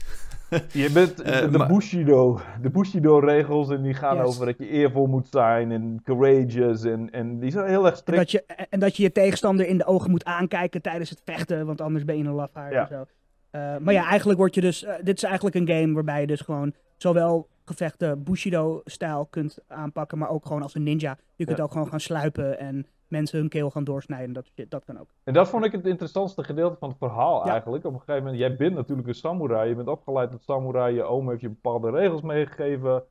je 0.72 0.92
bent 0.92 1.18
de, 1.18 1.50
de 1.52 1.66
Bushido. 1.68 2.42
De 2.62 2.70
Bushido-regels 2.70 3.70
en 3.70 3.82
die 3.82 3.94
gaan 3.94 4.18
yes. 4.18 4.26
over 4.26 4.46
dat 4.46 4.58
je 4.58 4.68
eervol 4.68 5.08
moet 5.08 5.28
zijn 5.28 5.72
en 5.72 6.02
courageous. 6.04 6.84
En, 6.84 7.10
en 7.10 7.40
die 7.40 7.52
zijn 7.52 7.68
heel 7.68 7.86
erg 7.86 7.98
strikt. 7.98 8.18
En 8.18 8.18
dat, 8.18 8.32
je, 8.32 8.66
en 8.70 8.80
dat 8.80 8.98
je 8.98 9.04
je 9.04 9.12
tegenstander 9.12 9.68
in 9.68 9.78
de 9.78 9.86
ogen 9.86 10.12
moet 10.12 10.26
aankijken 10.26 10.82
tijdens 10.82 11.10
het 11.10 11.22
vechten, 11.26 11.66
want 11.66 11.82
anders 11.82 12.06
ben 12.06 12.18
je 12.18 12.24
een 12.24 12.32
lafaard 12.32 12.74
ja. 12.74 12.82
en 12.82 12.88
zo. 12.88 13.06
Uh, 13.52 13.78
maar 13.78 13.94
ja, 13.94 14.06
eigenlijk 14.06 14.40
word 14.40 14.56
je 14.56 14.62
dus. 14.62 14.84
Uh, 14.84 14.94
dit 15.04 15.18
is 15.18 15.24
eigenlijk 15.24 15.56
een 15.56 15.68
game 15.68 15.94
waarbij 15.94 16.22
je 16.22 16.28
dus 16.28 16.42
gewoon 16.42 16.74
zowel 16.98 17.48
gevechten 17.66 18.24
Bushido-stijl 18.24 19.26
kunt 19.26 19.58
aanpakken, 19.68 20.18
maar 20.18 20.30
ook 20.30 20.46
gewoon 20.46 20.62
als 20.62 20.76
een 20.76 20.84
ninja. 20.84 21.18
Je 21.36 21.46
kunt 21.46 21.58
ja. 21.58 21.64
ook 21.64 21.72
gewoon 21.72 21.88
gaan 21.88 22.00
sluipen 22.00 22.60
en 22.60 22.88
mensen 23.08 23.40
hun 23.40 23.50
keel 23.50 23.70
gaan 23.70 23.84
doorsnijden. 23.84 24.34
Dat, 24.34 24.52
dat 24.70 24.86
kan 24.86 25.00
ook. 25.00 25.08
En 25.24 25.34
dat 25.34 25.50
vond 25.50 25.66
ik 25.66 25.72
het 25.72 25.86
interessantste 25.86 26.44
gedeelte 26.44 26.78
van 26.80 26.90
het 26.90 26.98
verhaal 26.98 27.46
ja. 27.46 27.52
eigenlijk. 27.52 27.86
Op 27.86 27.94
een 27.94 28.00
gegeven 28.00 28.24
moment, 28.24 28.40
jij 28.40 28.56
bent 28.56 28.76
natuurlijk 28.76 29.08
een 29.08 29.16
samurai. 29.16 29.70
Je 29.70 29.76
bent 29.76 29.88
opgeleid 29.88 30.32
tot 30.32 30.44
samurai. 30.44 30.96
Je 30.96 31.04
oom 31.04 31.30
heeft 31.30 31.42
je 31.42 31.50
bepaalde 31.50 31.90
regels 31.90 32.22
meegegeven. 32.22 33.04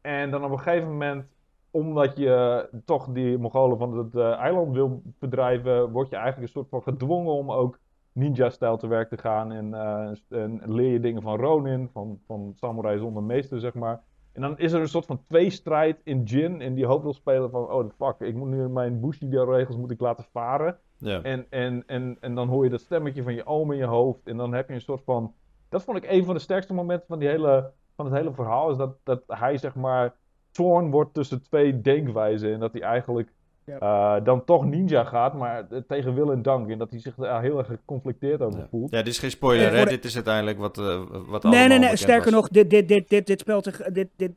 En 0.00 0.30
dan 0.30 0.44
op 0.44 0.50
een 0.50 0.58
gegeven 0.58 0.88
moment, 0.88 1.24
omdat 1.70 2.16
je 2.16 2.68
toch 2.84 3.08
die 3.12 3.38
Mongolen 3.38 3.78
van 3.78 3.98
het 3.98 4.14
uh, 4.14 4.32
eiland 4.32 4.72
wil 4.72 5.02
bedrijven, 5.18 5.90
word 5.90 6.08
je 6.08 6.16
eigenlijk 6.16 6.46
een 6.46 6.52
soort 6.52 6.68
van 6.68 6.82
gedwongen 6.82 7.32
om 7.32 7.52
ook 7.52 7.78
ninja-stijl 8.12 8.76
te 8.76 8.86
werk 8.86 9.08
te 9.08 9.18
gaan. 9.18 9.52
En, 9.52 9.68
uh, 9.68 10.40
en, 10.42 10.60
leer 10.64 10.92
je 10.92 11.00
dingen 11.00 11.22
van 11.22 11.38
Ronin, 11.38 11.88
van, 11.92 12.18
van 12.26 12.52
samurai 12.54 12.98
zonder 12.98 13.22
meester, 13.22 13.60
zeg 13.60 13.74
maar. 13.74 14.00
En 14.32 14.42
dan 14.42 14.58
is 14.58 14.72
er 14.72 14.80
een 14.80 14.88
soort 14.88 15.06
van 15.06 15.22
tweestrijd 15.22 16.00
in 16.04 16.22
Jin. 16.22 16.60
En 16.60 16.74
die 16.74 16.86
hoofdrolspeler 16.86 17.50
van, 17.50 17.70
oh 17.70 17.90
fuck, 17.98 18.20
ik 18.28 18.34
moet 18.34 18.48
nu 18.48 18.68
mijn 18.68 19.00
Bushido-regels 19.00 19.76
moet 19.76 19.90
ik 19.90 20.00
laten 20.00 20.24
varen. 20.32 20.78
Ja. 20.98 21.22
En, 21.22 21.46
en, 21.50 21.82
en, 21.86 22.16
en 22.20 22.34
dan 22.34 22.48
hoor 22.48 22.64
je 22.64 22.70
dat 22.70 22.80
stemmetje 22.80 23.22
van 23.22 23.34
je 23.34 23.46
oom 23.46 23.72
in 23.72 23.78
je 23.78 23.84
hoofd. 23.84 24.26
En 24.26 24.36
dan 24.36 24.52
heb 24.52 24.68
je 24.68 24.74
een 24.74 24.80
soort 24.80 25.04
van... 25.04 25.34
Dat 25.68 25.82
vond 25.82 25.96
ik 25.96 26.10
een 26.10 26.24
van 26.24 26.34
de 26.34 26.40
sterkste 26.40 26.74
momenten 26.74 27.06
van, 27.06 27.18
die 27.18 27.28
hele, 27.28 27.72
van 27.96 28.04
het 28.04 28.14
hele 28.14 28.32
verhaal. 28.32 28.70
Is 28.70 28.76
dat, 28.76 28.96
dat 29.02 29.22
hij, 29.26 29.56
zeg 29.56 29.74
maar, 29.74 30.14
torn 30.50 30.90
wordt 30.90 31.14
tussen 31.14 31.42
twee 31.42 31.80
denkwijzen. 31.80 32.52
En 32.52 32.60
dat 32.60 32.72
hij 32.72 32.82
eigenlijk 32.82 33.32
ja. 33.64 34.16
Uh, 34.18 34.24
dan 34.24 34.44
toch 34.44 34.64
ninja 34.64 35.04
gaat, 35.04 35.34
maar 35.34 35.66
tegen 35.86 36.14
wil 36.14 36.32
en 36.32 36.42
dank. 36.42 36.70
En 36.70 36.78
dat 36.78 36.90
hij 36.90 37.00
zich 37.00 37.14
daar 37.14 37.42
heel 37.42 37.58
erg 37.58 37.66
geconflicteerd 37.66 38.40
over 38.40 38.66
voelt. 38.70 38.90
Ja, 38.90 39.02
dit 39.02 39.12
is 39.12 39.18
geen 39.18 39.30
spoiler, 39.30 39.76
hè? 39.76 39.84
Dit 39.84 40.04
is 40.04 40.14
uiteindelijk 40.14 40.58
wat, 40.58 40.78
uh, 40.78 41.02
wat 41.26 41.42
Nee, 41.42 41.68
nee, 41.68 41.78
nee. 41.78 41.96
Sterker 41.96 42.24
was. 42.24 42.32
nog, 42.32 42.48
dit, 42.48 42.70
dit, 42.70 42.88
dit, 42.88 43.08
dit, 43.08 43.26
dit 43.26 43.40
speelt 43.40 43.64
zich... 43.64 43.76
Dit, 43.76 44.08
dit 44.16 44.32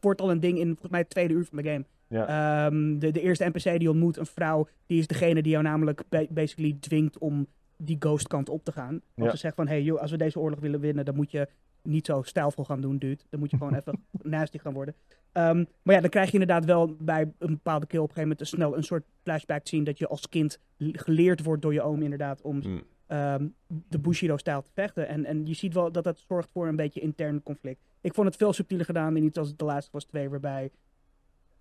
wordt 0.00 0.20
al 0.20 0.30
een 0.30 0.40
ding 0.40 0.58
in 0.58 0.66
volgens 0.66 0.90
mij 0.90 1.00
het 1.00 1.10
tweede 1.10 1.34
uur 1.34 1.44
van 1.44 1.62
de 1.62 1.70
game. 1.70 1.84
Ja. 2.08 2.66
Um, 2.66 2.98
de, 2.98 3.10
de 3.10 3.20
eerste 3.20 3.44
NPC 3.44 3.78
die 3.78 3.90
ontmoet, 3.90 4.16
een 4.16 4.26
vrouw, 4.26 4.68
die 4.86 4.98
is 4.98 5.06
degene 5.06 5.42
die 5.42 5.52
jou 5.52 5.64
namelijk 5.64 6.02
basically 6.28 6.76
dwingt 6.80 7.18
om 7.18 7.46
die 7.76 7.96
ghost 7.98 8.28
kant 8.28 8.48
op 8.48 8.64
te 8.64 8.72
gaan. 8.72 8.94
Als 8.94 9.24
ja. 9.24 9.30
ze 9.30 9.36
zegt 9.36 9.54
van, 9.54 9.68
hey, 9.68 9.82
joh, 9.82 10.00
als 10.00 10.10
we 10.10 10.16
deze 10.16 10.38
oorlog 10.38 10.60
willen 10.60 10.80
winnen, 10.80 11.04
dan 11.04 11.14
moet 11.14 11.30
je 11.30 11.48
niet 11.86 12.06
zo 12.06 12.22
stijlvol 12.22 12.64
gaan 12.64 12.80
doen, 12.80 12.98
dude. 12.98 13.22
Dan 13.30 13.40
moet 13.40 13.50
je 13.50 13.56
gewoon 13.56 13.74
even 13.74 14.04
nasty 14.22 14.58
gaan 14.58 14.72
worden. 14.72 14.94
Ehm, 15.32 15.64
maar 15.82 15.94
ja, 15.94 16.00
dan 16.00 16.10
krijg 16.10 16.26
je 16.26 16.32
inderdaad 16.32 16.64
wel 16.64 16.96
bij 17.00 17.20
een 17.38 17.52
bepaalde 17.52 17.86
kill 17.86 17.98
op 18.00 18.08
een 18.08 18.14
gegeven 18.14 18.22
moment 18.22 18.40
een 18.40 18.46
snel 18.58 18.76
een 18.76 18.82
soort 18.84 19.04
flashback 19.22 19.66
zien 19.68 19.84
dat 19.84 19.98
je 19.98 20.08
als 20.08 20.28
kind 20.28 20.60
geleerd 20.78 21.42
wordt 21.42 21.62
door 21.62 21.72
je 21.72 21.82
oom 21.82 22.02
inderdaad 22.02 22.42
om 22.42 22.60
Mm. 22.64 22.82
ehm, 23.06 23.46
de 23.88 23.98
Bushido-stijl 23.98 24.62
te 24.62 24.70
vechten. 24.74 25.08
En, 25.08 25.24
en 25.24 25.46
je 25.46 25.54
ziet 25.54 25.74
wel 25.74 25.92
dat 25.92 26.04
dat 26.04 26.24
zorgt 26.28 26.48
voor 26.52 26.66
een 26.68 26.76
beetje 26.76 27.00
intern 27.00 27.42
conflict. 27.42 27.80
Ik 28.00 28.14
vond 28.14 28.26
het 28.26 28.36
veel 28.36 28.52
subtieler 28.52 28.84
gedaan 28.86 29.16
in 29.16 29.24
iets 29.24 29.38
als 29.38 29.54
The 29.56 29.64
Last 29.64 29.88
of 29.88 29.94
Us 29.94 30.04
2, 30.04 30.28
waarbij, 30.28 30.70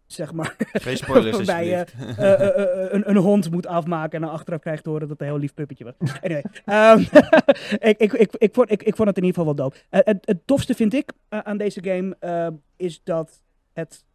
zeg 0.06 0.34
maar, 0.34 0.56
Geen 0.58 0.98
spoilers 0.98 1.36
Waarbij 1.46 1.66
je, 1.66 1.86
eh, 2.18 2.34
eh, 2.34 2.60
eh, 2.60 2.94
een, 2.94 3.10
een 3.10 3.18
hond 3.18 3.52
moet 3.52 3.68
afmaken 3.68 4.12
en 4.12 4.22
dan 4.22 4.32
achteraf 4.36 4.60
krijgt 4.60 4.84
te 4.84 4.90
horen 4.90 5.08
dat 5.08 5.18
het 5.18 5.28
een 5.28 5.34
heel 5.34 5.42
lief 5.42 5.54
puppetje 5.54 5.84
was. 5.84 5.94
Anyway, 6.22 6.44
ehm, 6.66 7.00
ik, 7.92 7.98
ik, 8.00 8.14
ik, 8.14 8.36
ik, 8.38 8.54
vond, 8.54 8.72
ik, 8.72 8.84
ik 8.84 8.96
vond 8.96 9.08
het 9.08 9.18
in 9.18 9.24
ieder 9.24 9.40
geval 9.40 9.56
wel 9.56 9.66
dope. 9.66 9.78
Het, 9.90 10.26
het 10.26 10.48
tofste 10.48 10.74
vind 10.74 10.94
ik 10.94 11.12
aan 11.30 11.58
deze 11.58 11.84
game 11.84 12.18
is 12.76 13.02
dat 13.04 13.44
het 13.74 14.06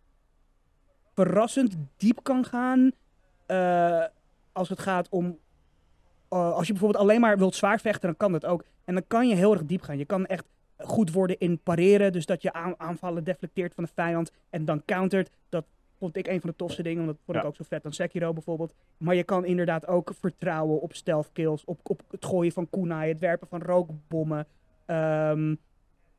verrassend 1.14 1.76
diep 1.96 2.18
kan 2.22 2.44
gaan 2.44 2.92
als 4.52 4.68
het 4.68 4.78
gaat 4.78 5.08
om... 5.08 5.38
als 6.28 6.66
je 6.66 6.72
bijvoorbeeld 6.72 7.02
alleen 7.02 7.20
maar 7.20 7.38
wilt 7.38 7.54
zwaar 7.54 7.80
vechten, 7.80 8.08
dan 8.08 8.16
kan 8.16 8.32
dat 8.32 8.46
ook. 8.46 8.64
En 8.84 8.94
dan 8.94 9.04
kan 9.06 9.28
je 9.28 9.34
heel 9.34 9.52
erg 9.52 9.64
diep 9.64 9.82
gaan. 9.82 9.98
Je 9.98 10.04
kan 10.04 10.26
echt 10.26 10.44
goed 10.76 11.12
worden 11.12 11.38
in 11.38 11.58
pareren. 11.58 12.12
Dus 12.12 12.26
dat 12.26 12.42
je 12.42 12.52
aan- 12.52 12.74
aanvallen 12.78 13.24
deflecteert 13.24 13.74
van 13.74 13.84
de 13.84 13.90
vijand 13.94 14.32
en 14.50 14.64
dan 14.64 14.82
countert. 14.84 15.30
Dat 15.48 15.64
vond 16.00 16.16
ik 16.16 16.26
een 16.26 16.40
van 16.40 16.50
de 16.50 16.56
tofste 16.56 16.82
dingen. 16.82 17.04
Want 17.04 17.08
dat 17.16 17.24
vond 17.24 17.36
ik 17.36 17.42
Ja. 17.42 17.48
ook 17.48 17.56
zo 17.56 17.64
vet 17.68 17.84
aan 17.84 17.92
Sekiro 17.92 18.32
bijvoorbeeld. 18.32 18.74
Maar 18.96 19.14
je 19.14 19.24
kan 19.24 19.44
inderdaad 19.44 19.86
ook 19.86 20.12
vertrouwen 20.20 20.80
op 20.80 20.94
stealth 20.94 21.30
kills. 21.32 21.64
Op, 21.64 21.80
op 21.82 22.02
het 22.10 22.24
gooien 22.24 22.52
van 22.52 22.70
kunai. 22.70 23.08
Het 23.08 23.18
werpen 23.18 23.48
van 23.48 23.62
rookbommen. 23.62 24.46
Ehm, 24.86 25.54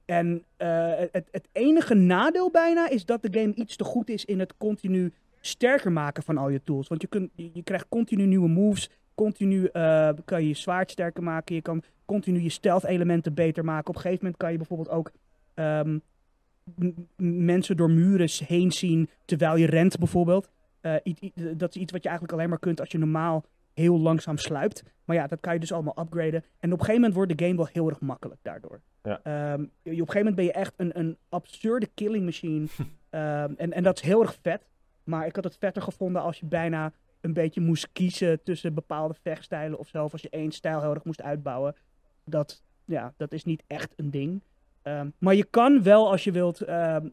en 0.05 0.43
eh, 0.57 0.91
het, 1.11 1.27
het 1.31 1.47
enige 1.51 1.93
nadeel 1.93 2.51
bijna 2.51 2.89
is 2.89 3.05
dat 3.05 3.21
de 3.21 3.39
game 3.39 3.53
iets 3.53 3.75
te 3.75 3.83
goed 3.83 4.09
is 4.09 4.25
in 4.25 4.39
het 4.39 4.57
continu 4.57 5.13
sterker 5.39 5.91
maken 5.91 6.23
van 6.23 6.37
al 6.37 6.49
je 6.49 6.63
tools. 6.63 6.87
Want 6.87 7.01
je, 7.01 7.07
kunt, 7.07 7.31
je, 7.35 7.63
krijgt 7.63 7.85
continu 7.89 8.25
nieuwe 8.25 8.47
moves. 8.49 8.89
Continu 9.15 9.65
eh, 9.65 10.09
kan 10.25 10.41
je 10.41 10.47
je 10.47 10.53
zwaard 10.53 10.91
sterker 10.91 11.23
maken. 11.23 11.55
Je 11.55 11.61
kan 11.61 11.83
continu 12.05 12.41
je 12.41 12.49
stealth 12.49 12.83
elementen 12.83 13.33
beter 13.33 13.65
maken. 13.65 13.89
Op 13.89 13.95
een 13.95 14.01
gegeven 14.01 14.23
moment 14.23 14.41
kan 14.41 14.51
je 14.51 14.57
bijvoorbeeld 14.57 14.89
ook 14.89 15.11
ehm, 15.53 15.97
mensen 17.17 17.77
door 17.77 17.89
muren 17.89 18.29
heen 18.47 18.71
zien 18.71 19.09
terwijl 19.25 19.55
je 19.55 19.65
rent 19.65 19.97
bijvoorbeeld. 19.97 20.49
Eh, 20.81 20.95
dat 21.57 21.75
is 21.75 21.81
iets 21.81 21.91
wat 21.91 22.03
je 22.03 22.09
eigenlijk 22.09 22.37
alleen 22.37 22.49
maar 22.49 22.59
kunt 22.59 22.79
als 22.79 22.91
je 22.91 22.97
normaal 22.97 23.45
heel 23.73 23.99
langzaam 23.99 24.37
sluipt. 24.37 24.83
Maar 25.05 25.15
ja, 25.15 25.27
dat 25.27 25.39
kan 25.39 25.53
je 25.53 25.59
dus 25.59 25.71
allemaal 25.73 25.99
upgraden. 25.99 26.43
En 26.59 26.73
op 26.73 26.79
een 26.79 26.85
gegeven 26.85 26.93
moment 26.93 27.13
wordt 27.13 27.37
de 27.37 27.45
game 27.45 27.57
wel 27.57 27.69
heel 27.71 27.89
erg 27.89 27.99
makkelijk 27.99 28.39
daardoor. 28.41 28.81
Ja. 29.03 29.19
Ehm, 29.23 29.61
je, 29.61 29.65
op 29.65 29.85
een 29.85 29.95
gegeven 29.95 30.17
moment 30.17 30.35
ben 30.35 30.45
je 30.45 30.51
echt 30.51 30.73
een, 30.77 30.99
een 30.99 31.17
absurde 31.29 31.87
killing 31.93 32.25
machine. 32.25 32.67
Ehm, 33.09 33.53
en, 33.57 33.73
en 33.73 33.83
dat 33.83 33.97
is 33.97 34.03
heel 34.03 34.21
erg 34.21 34.37
vet. 34.41 34.67
Maar 35.03 35.25
ik 35.25 35.35
had 35.35 35.43
het 35.43 35.57
vetter 35.57 35.81
gevonden 35.81 36.21
als 36.21 36.39
je 36.39 36.45
bijna 36.45 36.93
een 37.21 37.33
beetje 37.33 37.61
moest 37.61 37.89
kiezen 37.91 38.43
tussen 38.43 38.73
bepaalde 38.73 39.13
vechtstijlen 39.21 39.79
of 39.79 39.87
zo. 39.87 40.03
Of 40.03 40.11
als 40.11 40.21
je 40.21 40.29
één 40.29 40.51
stijl 40.51 40.81
heel 40.81 40.93
erg 40.93 41.03
moest 41.03 41.21
uitbouwen. 41.21 41.75
Dat, 42.25 42.63
ja, 42.85 43.13
dat 43.17 43.31
is 43.31 43.43
niet 43.43 43.63
echt 43.67 43.93
een 43.95 44.11
ding. 44.11 44.41
Ehm, 44.81 45.09
maar 45.17 45.35
je 45.35 45.43
kan 45.43 45.83
wel 45.83 46.11
als 46.11 46.23
je 46.23 46.31
wilt. 46.31 46.61
ehm, 46.61 47.07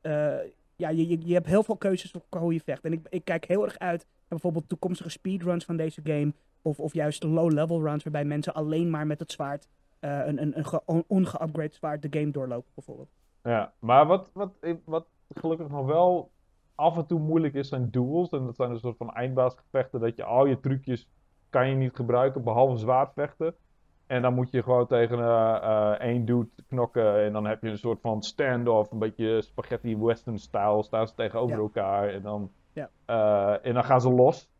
eh, 0.00 0.36
ja, 0.76 0.88
je, 0.88 1.26
je, 1.26 1.34
hebt 1.34 1.46
heel 1.46 1.62
veel 1.62 1.76
keuzes 1.76 2.10
voor 2.10 2.40
hoe 2.40 2.52
je 2.52 2.60
vecht. 2.60 2.84
En 2.84 2.92
ik, 2.92 3.06
ik 3.08 3.24
kijk 3.24 3.44
heel 3.44 3.64
erg 3.64 3.78
uit 3.78 4.04
naar 4.04 4.24
bijvoorbeeld 4.28 4.68
toekomstige 4.68 5.10
speedruns 5.10 5.64
van 5.64 5.76
deze 5.76 6.00
game. 6.04 6.32
Of, 6.62 6.80
of 6.80 6.92
juist 6.92 7.22
low-level 7.22 7.82
runs 7.82 8.02
waarbij 8.02 8.24
mensen 8.24 8.54
alleen 8.54 8.90
maar 8.90 9.06
met 9.06 9.18
het 9.18 9.32
zwaard. 9.32 9.68
eh, 10.00 10.26
een, 10.26 10.42
een, 10.42 10.64
een 10.86 11.68
zwaard 11.70 12.02
de 12.02 12.18
game 12.18 12.30
doorlopen 12.30 12.70
bijvoorbeeld. 12.74 13.08
Ja, 13.42 13.72
maar 13.78 14.06
wat, 14.06 14.30
wat, 14.32 14.52
wat 14.84 15.06
gelukkig 15.34 15.68
nog 15.68 15.86
wel 15.86 16.30
af 16.74 16.96
en 16.96 17.06
toe 17.06 17.20
moeilijk 17.20 17.54
is, 17.54 17.68
zijn 17.68 17.90
duels. 17.90 18.30
En 18.30 18.44
dat 18.44 18.56
zijn 18.56 18.70
een 18.70 18.78
soort 18.78 18.96
van 18.96 19.12
eindbaasgevechten, 19.14 20.00
dat 20.00 20.16
je 20.16 20.24
al 20.24 20.46
je 20.46 20.60
trucjes 20.60 21.08
kan 21.50 21.68
je 21.68 21.74
niet 21.74 21.96
gebruiken, 21.96 22.44
behalve 22.44 22.76
zwaardvechten. 22.76 23.54
En 24.06 24.22
dan 24.22 24.34
moet 24.34 24.50
je 24.50 24.62
gewoon 24.62 24.86
tegen 24.86 25.18
eh, 25.18 25.56
eh, 25.62 25.90
één 26.00 26.24
dude 26.24 26.48
knokken 26.68 27.24
en 27.24 27.32
dan 27.32 27.46
heb 27.46 27.62
je 27.62 27.68
een 27.70 27.78
soort 27.78 28.00
van 28.00 28.22
standoff, 28.22 28.90
een 28.90 28.98
beetje 28.98 29.42
spaghetti 29.42 29.98
western 29.98 30.38
style, 30.38 30.82
staan 30.82 31.08
ze 31.08 31.14
tegenover 31.14 31.56
Ja. 31.56 31.62
elkaar 31.62 32.08
en 32.08 32.22
dan, 32.22 32.50
Ja. 32.72 32.90
eh, 33.04 33.66
en 33.66 33.74
dan 33.74 33.84
gaan 33.84 34.00
ze 34.00 34.10
los. 34.10 34.50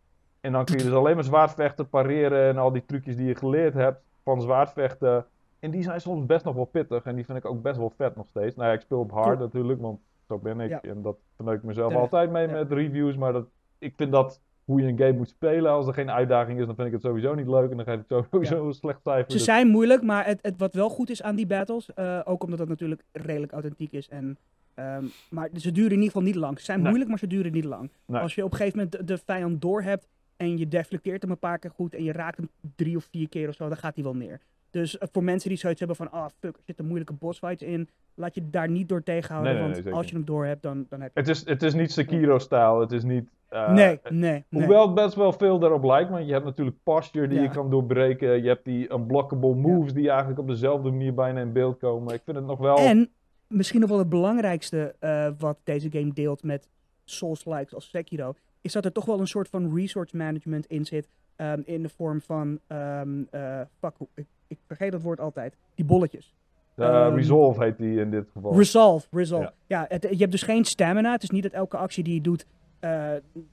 En 0.40 0.52
dan 0.52 0.64
kun 0.64 0.76
je 0.76 0.82
dus 0.84 0.92
alleen 1.00 1.14
maar 1.14 1.24
zwaardvechten, 1.24 1.88
pareren 1.88 2.48
en 2.48 2.58
al 2.58 2.72
die 2.72 2.84
trucjes 2.84 3.16
die 3.16 3.26
je 3.26 3.34
geleerd 3.34 3.74
hebt 3.74 4.00
van 4.24 4.40
zwaardvechten. 4.40 5.26
En 5.58 5.70
die 5.70 5.82
zijn 5.82 6.00
soms 6.00 6.26
best 6.26 6.44
nog 6.44 6.54
wel 6.54 6.64
pittig 6.64 7.04
en 7.04 7.14
die 7.14 7.24
vind 7.24 7.38
ik 7.38 7.44
ook 7.44 7.62
best 7.62 7.76
wel 7.78 7.92
vet 7.96 8.16
nog 8.16 8.26
steeds. 8.26 8.56
Nou 8.56 8.68
ja, 8.68 8.74
ik 8.74 8.80
speel 8.80 8.98
op 9.00 9.10
hard 9.10 9.38
natuurlijk, 9.38 9.80
want 9.80 10.00
zo 10.28 10.38
ben 10.38 10.60
ik. 10.60 10.70
Ja. 10.70 10.80
En 10.82 11.02
dat 11.02 11.16
verneuk 11.36 11.56
ik 11.56 11.62
mezelf 11.62 11.94
altijd 11.94 12.30
mee 12.30 12.48
met 12.48 12.72
reviews. 12.72 13.16
Maar 13.16 13.32
dat, 13.32 13.46
ik 13.78 13.94
vind 13.96 14.12
dat 14.12 14.40
hoe 14.66 14.80
je 14.80 14.86
een 14.88 14.98
game 14.98 15.12
moet 15.12 15.28
spelen. 15.28 15.70
Als 15.70 15.86
er 15.86 15.94
geen 15.94 16.10
uitdaging 16.10 16.58
is, 16.60 16.66
dan 16.66 16.74
vind 16.74 16.86
ik 16.86 16.92
het 16.92 17.02
sowieso 17.02 17.34
niet 17.34 17.46
leuk. 17.46 17.70
En 17.70 17.76
dan 17.76 17.84
geef 17.86 18.00
ik 18.00 18.26
sowieso 18.30 18.66
een 18.66 18.72
slecht 18.72 19.00
cijfer. 19.02 19.30
Ze 19.30 19.36
Dus- 19.36 19.44
zijn 19.44 19.68
moeilijk, 19.68 20.02
maar 20.02 20.26
het, 20.26 20.38
het, 20.42 20.54
wat 20.56 20.74
wel 20.74 20.88
goed 20.88 21.10
is 21.10 21.22
aan 21.22 21.36
die 21.36 21.46
battles, 21.46 21.94
eh, 21.94 22.20
ook 22.24 22.42
omdat 22.42 22.58
het 22.58 22.68
natuurlijk 22.68 23.02
redelijk 23.12 23.52
authentiek 23.52 23.92
is. 23.92 24.08
En, 24.08 24.38
ehm, 24.74 25.04
maar 25.30 25.48
ze 25.54 25.72
duren 25.72 25.90
in 25.90 25.96
ieder 25.96 26.06
geval 26.12 26.22
niet 26.26 26.34
lang. 26.34 26.58
Ze 26.58 26.64
zijn 26.64 26.78
Nee. 26.78 26.86
moeilijk, 26.86 27.10
maar 27.10 27.18
ze 27.18 27.26
duren 27.26 27.52
niet 27.52 27.64
lang. 27.64 27.90
Nee. 28.06 28.20
Als 28.20 28.34
je 28.34 28.44
op 28.44 28.50
een 28.50 28.56
gegeven 28.56 28.78
moment 28.78 28.98
de, 28.98 29.04
de 29.04 29.18
vijand 29.24 29.60
door 29.60 29.82
hebt 29.82 30.08
en 30.36 30.58
je 30.58 30.68
deflecteert 30.68 31.22
hem 31.22 31.30
een 31.30 31.38
paar 31.38 31.58
keer 31.58 31.70
goed 31.70 31.94
en 31.94 32.04
je 32.04 32.12
raakt 32.12 32.36
hem 32.36 32.48
drie 32.76 32.96
of 32.96 33.04
vier 33.10 33.28
keer 33.28 33.48
of 33.48 33.54
zo, 33.54 33.68
dan 33.68 33.76
gaat 33.76 33.94
hij 33.94 34.04
wel 34.04 34.14
neer. 34.16 34.40
Dus 34.70 34.98
eh, 34.98 35.08
voor 35.12 35.24
mensen 35.24 35.48
die 35.48 35.58
zoiets 35.58 35.78
hebben 35.78 35.96
van, 35.96 36.10
ah 36.10 36.28
fuck, 36.38 36.56
er 36.56 36.62
zitten 36.64 36.84
moeilijke 36.84 37.12
bossfights 37.12 37.62
in, 37.62 37.88
laat 38.14 38.34
je 38.34 38.50
daar 38.50 38.70
niet 38.70 38.88
door 38.88 39.02
tegenhouden. 39.02 39.52
Nee, 39.52 39.62
nee, 39.62 39.72
want 39.72 39.84
nee, 39.84 39.94
als 39.94 40.06
je 40.08 40.14
hem 40.14 40.24
door 40.24 40.46
hebt, 40.46 40.62
dan, 40.62 40.86
dan 40.88 41.00
heb 41.00 41.10
je 41.14 41.20
Het 41.20 41.28
is, 41.28 41.46
het 41.46 41.62
is 41.62 41.74
niet 41.74 41.92
Sekiro-stijl. 41.92 42.80
Het 42.80 42.92
is 42.92 43.02
niet... 43.04 43.28
eh, 43.48 43.72
nee, 43.72 44.00
nee, 44.08 44.44
nee. 44.48 44.62
Hoewel 44.62 44.86
het 44.86 44.94
best 44.94 45.14
wel 45.14 45.32
veel 45.32 45.58
daarop 45.58 45.84
lijkt, 45.84 46.10
want 46.10 46.26
je 46.26 46.32
hebt 46.32 46.44
natuurlijk 46.44 46.76
posture 46.82 47.28
die 47.28 47.38
Ja. 47.38 47.42
je 47.44 47.50
kan 47.50 47.70
doorbreken. 47.70 48.42
Je 48.42 48.48
hebt 48.48 48.64
die 48.64 48.92
unblockable 48.92 49.54
moves 49.54 49.92
die 49.92 50.08
eigenlijk 50.08 50.38
op 50.40 50.48
dezelfde 50.48 50.90
manier 50.90 51.14
bijna 51.14 51.40
in 51.40 51.52
beeld 51.52 51.78
komen. 51.78 52.14
Ik 52.14 52.22
vind 52.24 52.36
het 52.36 52.46
nog 52.46 52.58
wel... 52.58 52.76
En 52.76 53.10
misschien 53.46 53.80
nog 53.80 53.88
wel 53.88 53.98
het 53.98 54.08
belangrijkste 54.08 54.94
eh, 54.98 55.28
wat 55.38 55.58
deze 55.64 55.90
game 55.90 56.12
deelt 56.12 56.42
met 56.42 56.68
Souls-likes 57.04 57.74
als 57.74 57.88
Sekiro, 57.88 58.34
is 58.60 58.72
dat 58.72 58.84
er 58.84 58.92
toch 58.92 59.04
wel 59.04 59.20
een 59.20 59.26
soort 59.26 59.48
van 59.48 59.74
resource 59.74 60.16
management 60.16 60.66
in 60.66 60.84
zit. 60.84 61.08
Ehm, 61.36 61.60
in 61.64 61.82
de 61.82 61.88
vorm 61.88 62.20
van, 62.20 62.58
ehm, 62.66 63.22
eh, 63.30 63.60
fuck, 63.78 63.94
ik, 64.14 64.26
ik 64.46 64.58
vergeet 64.66 64.92
dat 64.92 65.02
woord 65.02 65.20
altijd, 65.20 65.56
die 65.74 65.84
bolletjes. 65.84 66.34
Eh, 66.74 66.86
ehm, 67.06 67.14
Resolve 67.14 67.64
heet 67.64 67.78
die 67.78 68.00
in 68.00 68.10
dit 68.10 68.28
geval. 68.32 68.56
Resolve, 68.56 69.06
resolve. 69.10 69.52
Ja. 69.66 69.80
Ja, 69.80 69.86
het, 69.88 70.02
je 70.10 70.16
hebt 70.16 70.30
dus 70.30 70.42
geen 70.42 70.64
stamina. 70.64 71.12
Het 71.12 71.22
is 71.22 71.30
niet 71.30 71.42
dat 71.42 71.52
elke 71.52 71.76
actie 71.76 72.04
die 72.04 72.14
je 72.14 72.20
doet 72.20 72.46
eh 72.80 73.10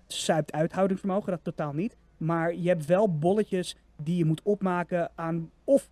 zuipt 0.07 0.51
uithoudingsvermogen. 0.51 1.31
Dat 1.31 1.43
totaal 1.43 1.73
niet. 1.73 1.97
Maar 2.17 2.55
je 2.55 2.67
hebt 2.67 2.85
wel 2.85 3.17
bolletjes 3.17 3.77
die 4.03 4.17
je 4.17 4.25
moet 4.25 4.41
opmaken 4.43 5.11
aan 5.15 5.51
of 5.63 5.89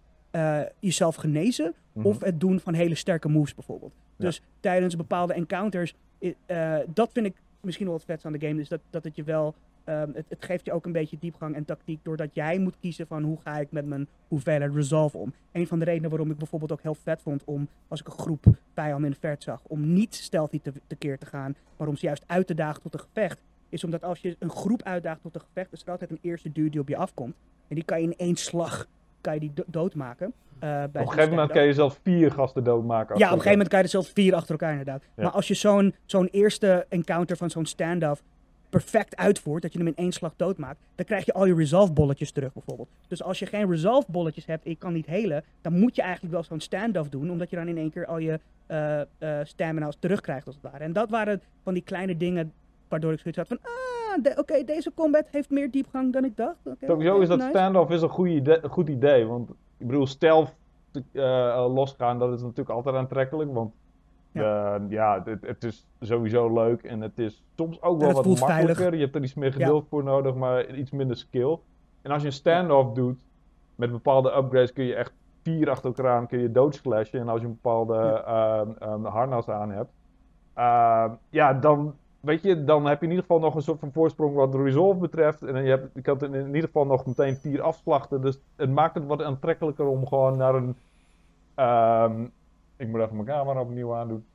jezelf 0.80 1.16
genezen 1.16 1.74
Mhm. 1.94 2.08
of 2.08 2.20
het 2.20 2.40
doen 2.40 2.60
van 2.60 2.74
hele 2.74 2.96
sterke 2.96 3.30
moves 3.30 3.56
bijvoorbeeld. 3.56 3.94
Ja. 3.96 4.26
Dus 4.26 4.42
tijdens 4.60 4.96
bepaalde 4.96 5.34
encounters, 5.34 5.96
dat 6.88 7.12
vind 7.12 7.26
ik 7.26 7.42
misschien 7.62 7.86
wel 7.86 7.96
het 7.96 8.06
vetste 8.06 8.28
aan 8.28 8.34
de 8.34 8.48
game, 8.48 8.60
is 8.60 8.70
dat, 8.70 8.82
dat 8.90 9.04
het 9.04 9.16
je 9.16 9.24
wel, 9.24 9.56
ehm, 9.84 10.10
het, 10.14 10.26
het 10.30 10.46
geeft 10.46 10.66
je 10.66 10.72
ook 10.72 10.86
een 10.86 10.92
beetje 10.92 11.18
diepgang 11.20 11.56
en 11.56 11.66
tactiek, 11.66 12.00
doordat 12.04 12.34
jij 12.34 12.60
moet 12.60 12.78
kiezen 12.80 13.08
van 13.08 13.24
hoe 13.24 13.38
ga 13.42 13.58
ik 13.60 13.72
met 13.72 13.86
mijn 13.86 14.08
hoeveelheid 14.28 14.74
resolve 14.76 15.18
om. 15.18 15.34
Een 15.52 15.68
van 15.68 15.80
de 15.80 15.86
redenen 15.86 16.10
waarom 16.10 16.32
ik 16.32 16.38
bijvoorbeeld 16.38 16.72
ook 16.72 16.82
heel 16.82 16.96
vet 16.96 17.22
vond 17.22 17.44
om, 17.44 17.68
als 17.88 18.00
ik 18.00 18.08
een 18.08 18.14
groep 18.20 18.46
vijanden 18.74 19.06
in 19.06 19.12
de 19.12 19.20
verte 19.20 19.44
zag, 19.44 19.62
om 19.68 19.94
niet 19.94 20.16
stealthy 20.16 20.60
te, 20.62 20.72
tekeer 20.88 21.18
te 21.18 21.26
gaan, 21.26 21.56
maar 21.78 21.88
om 21.88 21.96
ze 21.96 22.06
juist 22.06 22.24
uit 22.28 22.48
te 22.48 22.54
dagen 22.54 22.82
tot 22.82 22.94
een 22.94 23.00
gevecht, 23.00 23.42
is 23.70 23.84
omdat 23.84 24.04
als 24.04 24.20
je 24.20 24.36
een 24.40 24.50
groep 24.50 24.84
uitdaagt 24.84 25.22
tot 25.22 25.36
een 25.36 25.42
gevecht, 25.42 25.74
is 25.74 25.82
er 25.82 25.92
altijd 25.92 26.12
een 26.12 26.20
eerste 26.22 26.52
dude 26.52 26.70
die 26.70 26.80
op 26.80 26.88
je 26.88 26.98
afkomt. 26.98 27.36
En 27.68 27.76
die 27.76 27.84
kan 27.84 28.02
je 28.02 28.08
in 28.08 28.18
één 28.18 28.36
slag 28.36 28.88
kan 29.22 29.34
je 29.34 29.40
die 29.40 29.52
do- 29.54 29.64
doodmaken. 29.68 30.34
bij 30.60 30.86
Op 30.86 30.96
een 30.96 31.08
gegeven 31.08 31.30
moment 31.30 31.52
kan 31.52 31.66
je 31.66 31.74
zelfs 31.74 32.00
vier 32.04 32.32
gasten 32.32 32.64
doodmaken. 32.64 33.08
Ja, 33.08 33.14
op 33.14 33.22
een 33.22 33.28
gegeven 33.30 33.52
moment 33.52 33.68
kan 33.68 33.78
je 33.78 33.84
er 33.84 33.92
zelfs 33.92 34.10
vier 34.10 34.36
achter 34.36 34.52
elkaar 34.52 34.70
inderdaad. 34.72 35.04
Ja. 35.16 35.24
Maar 35.24 35.32
als 35.32 35.48
je 35.48 35.54
zo'n 35.54 35.96
zo'n 36.06 36.28
eerste 36.28 36.86
encounter 36.90 37.38
van 37.38 37.50
zo'n 37.50 37.66
stand-off 37.66 38.24
perfect 38.72 39.16
uitvoert, 39.16 39.62
dat 39.62 39.72
je 39.74 39.78
hem 39.80 39.88
in 39.88 39.96
één 39.96 40.12
slag 40.12 40.34
doodmaakt, 40.36 40.80
dan 40.96 41.06
krijg 41.06 41.26
je 41.26 41.34
al 41.34 41.46
je 41.46 41.56
resolve 41.56 41.92
bolletjes 41.94 42.32
terug 42.32 42.54
bijvoorbeeld. 42.54 42.90
Dus 43.08 43.24
als 43.24 43.40
je 43.40 43.46
geen 43.46 43.70
resolve 43.70 44.12
bolletjes 44.12 44.46
hebt 44.46 44.64
en 44.66 44.70
je 44.72 44.78
kan 44.78 44.94
niet 44.94 45.06
helen, 45.06 45.44
dan 45.62 45.80
moet 45.80 45.96
je 45.96 46.02
eigenlijk 46.02 46.34
wel 46.34 46.44
zo'n 46.44 46.60
stand-off 46.60 47.10
doen, 47.10 47.32
omdat 47.32 47.50
je 47.50 47.56
dan 47.56 47.68
in 47.68 47.78
één 47.78 47.92
keer 47.92 48.06
al 48.06 48.18
je 48.18 48.40
eh 48.68 49.02
eh 49.02 49.06
stamina's 49.44 49.96
terugkrijgt 50.00 50.46
als 50.46 50.56
het 50.62 50.72
ware. 50.72 50.84
En 50.84 50.94
dat 50.94 51.10
waren 51.10 51.42
van 51.64 51.74
die 51.74 51.84
kleine 51.84 52.18
dingen 52.18 52.54
waardoor 52.88 53.12
ik 53.14 53.20
zoiets 53.20 53.40
had 53.40 53.48
van, 53.48 53.60
ah, 53.62 54.24
de- 54.24 54.36
oké, 54.38 54.64
deze 54.64 54.92
combat 54.94 55.28
heeft 55.32 55.50
meer 55.50 55.72
diepgang 55.72 56.14
dan 56.14 56.26
ik 56.26 56.38
dacht. 56.38 56.58
Sowieso 56.82 57.14
oké, 57.14 57.22
is 57.22 57.28
dat 57.28 57.38
nice. 57.38 57.50
standoff 57.50 57.92
is 57.92 58.02
een 58.02 58.10
goede 58.10 58.32
ide- 58.34 58.60
een 58.64 58.70
goed 58.70 58.90
idee. 58.90 59.26
Want 59.26 59.50
ik 59.78 59.88
bedoel, 59.88 60.08
stealth 60.08 60.56
te- 60.92 61.04
eh, 61.12 61.66
losgaan, 61.74 62.20
dat 62.20 62.34
is 62.34 62.42
natuurlijk 62.42 62.70
altijd 62.70 62.96
aantrekkelijk. 62.96 63.54
Want 63.54 63.74
ja, 64.32 64.80
ja 64.90 65.22
het, 65.26 65.42
het 65.42 65.64
is 65.64 65.88
sowieso 66.00 66.54
leuk 66.54 66.84
en 66.84 67.02
het 67.02 67.20
is 67.20 67.44
soms 67.56 67.82
ook 67.82 68.00
wel 68.00 68.12
wat 68.12 68.26
makkelijker. 68.26 68.76
veilig. 68.76 68.94
Je 68.94 69.04
hebt 69.04 69.16
er 69.16 69.24
iets 69.24 69.34
meer 69.34 69.52
geduld 69.54 69.88
voor 69.90 70.04
nodig, 70.04 70.36
maar 70.36 70.76
iets 70.76 70.92
minder 70.92 71.18
skill. 71.18 71.58
En 72.02 72.12
als 72.12 72.22
je 72.22 72.28
een 72.28 72.34
standoff 72.34 72.94
doet, 72.94 73.26
met 73.76 73.92
bepaalde 73.92 74.36
upgrades 74.36 74.74
kun 74.74 74.84
je 74.84 74.96
echt 74.96 75.14
vier 75.42 75.70
achter 75.70 75.86
elkaar 75.86 76.12
aan 76.12 76.28
kun 76.28 76.40
je 76.40 76.52
doodsplashen. 76.52 77.20
En 77.20 77.30
als 77.30 77.42
je 77.42 77.48
een 77.48 77.60
bepaalde 77.62 78.24
ehm, 78.26 78.70
ehm, 78.80 79.04
harnas 79.06 79.50
aan 79.50 79.72
hebt. 79.72 79.92
Ehm, 80.54 81.12
ja, 81.30 81.54
dan, 81.54 81.96
weet 82.20 82.44
je, 82.44 82.64
dan 82.64 82.86
heb 82.86 83.00
je 83.00 83.06
in 83.06 83.12
ieder 83.12 83.26
geval 83.26 83.40
nog 83.42 83.56
een 83.56 83.62
soort 83.62 83.80
van 83.80 83.92
voorsprong 83.92 84.36
wat 84.36 84.52
de 84.52 84.64
resolve 84.64 85.00
betreft. 85.00 85.42
En 85.42 85.64
je 85.64 85.70
hebt, 85.70 85.90
je 85.94 86.02
kan 86.02 86.20
in 86.20 86.46
ieder 86.46 86.62
geval 86.64 86.86
nog 86.86 87.06
meteen 87.06 87.36
vier 87.36 87.62
afslachten. 87.62 88.22
Dus 88.22 88.40
het 88.56 88.70
maakt 88.72 88.96
het 88.96 89.06
wat 89.06 89.22
aantrekkelijker 89.24 89.86
om 89.86 90.08
gewoon 90.08 90.38
naar 90.38 90.56
een... 90.56 90.76
ehm, 91.56 92.26
ik 92.82 92.88
moet 92.88 93.02
even 93.02 93.16
mijn 93.16 93.28
camera 93.28 93.62
opnieuw 93.62 93.96
aandoen. 93.96 94.26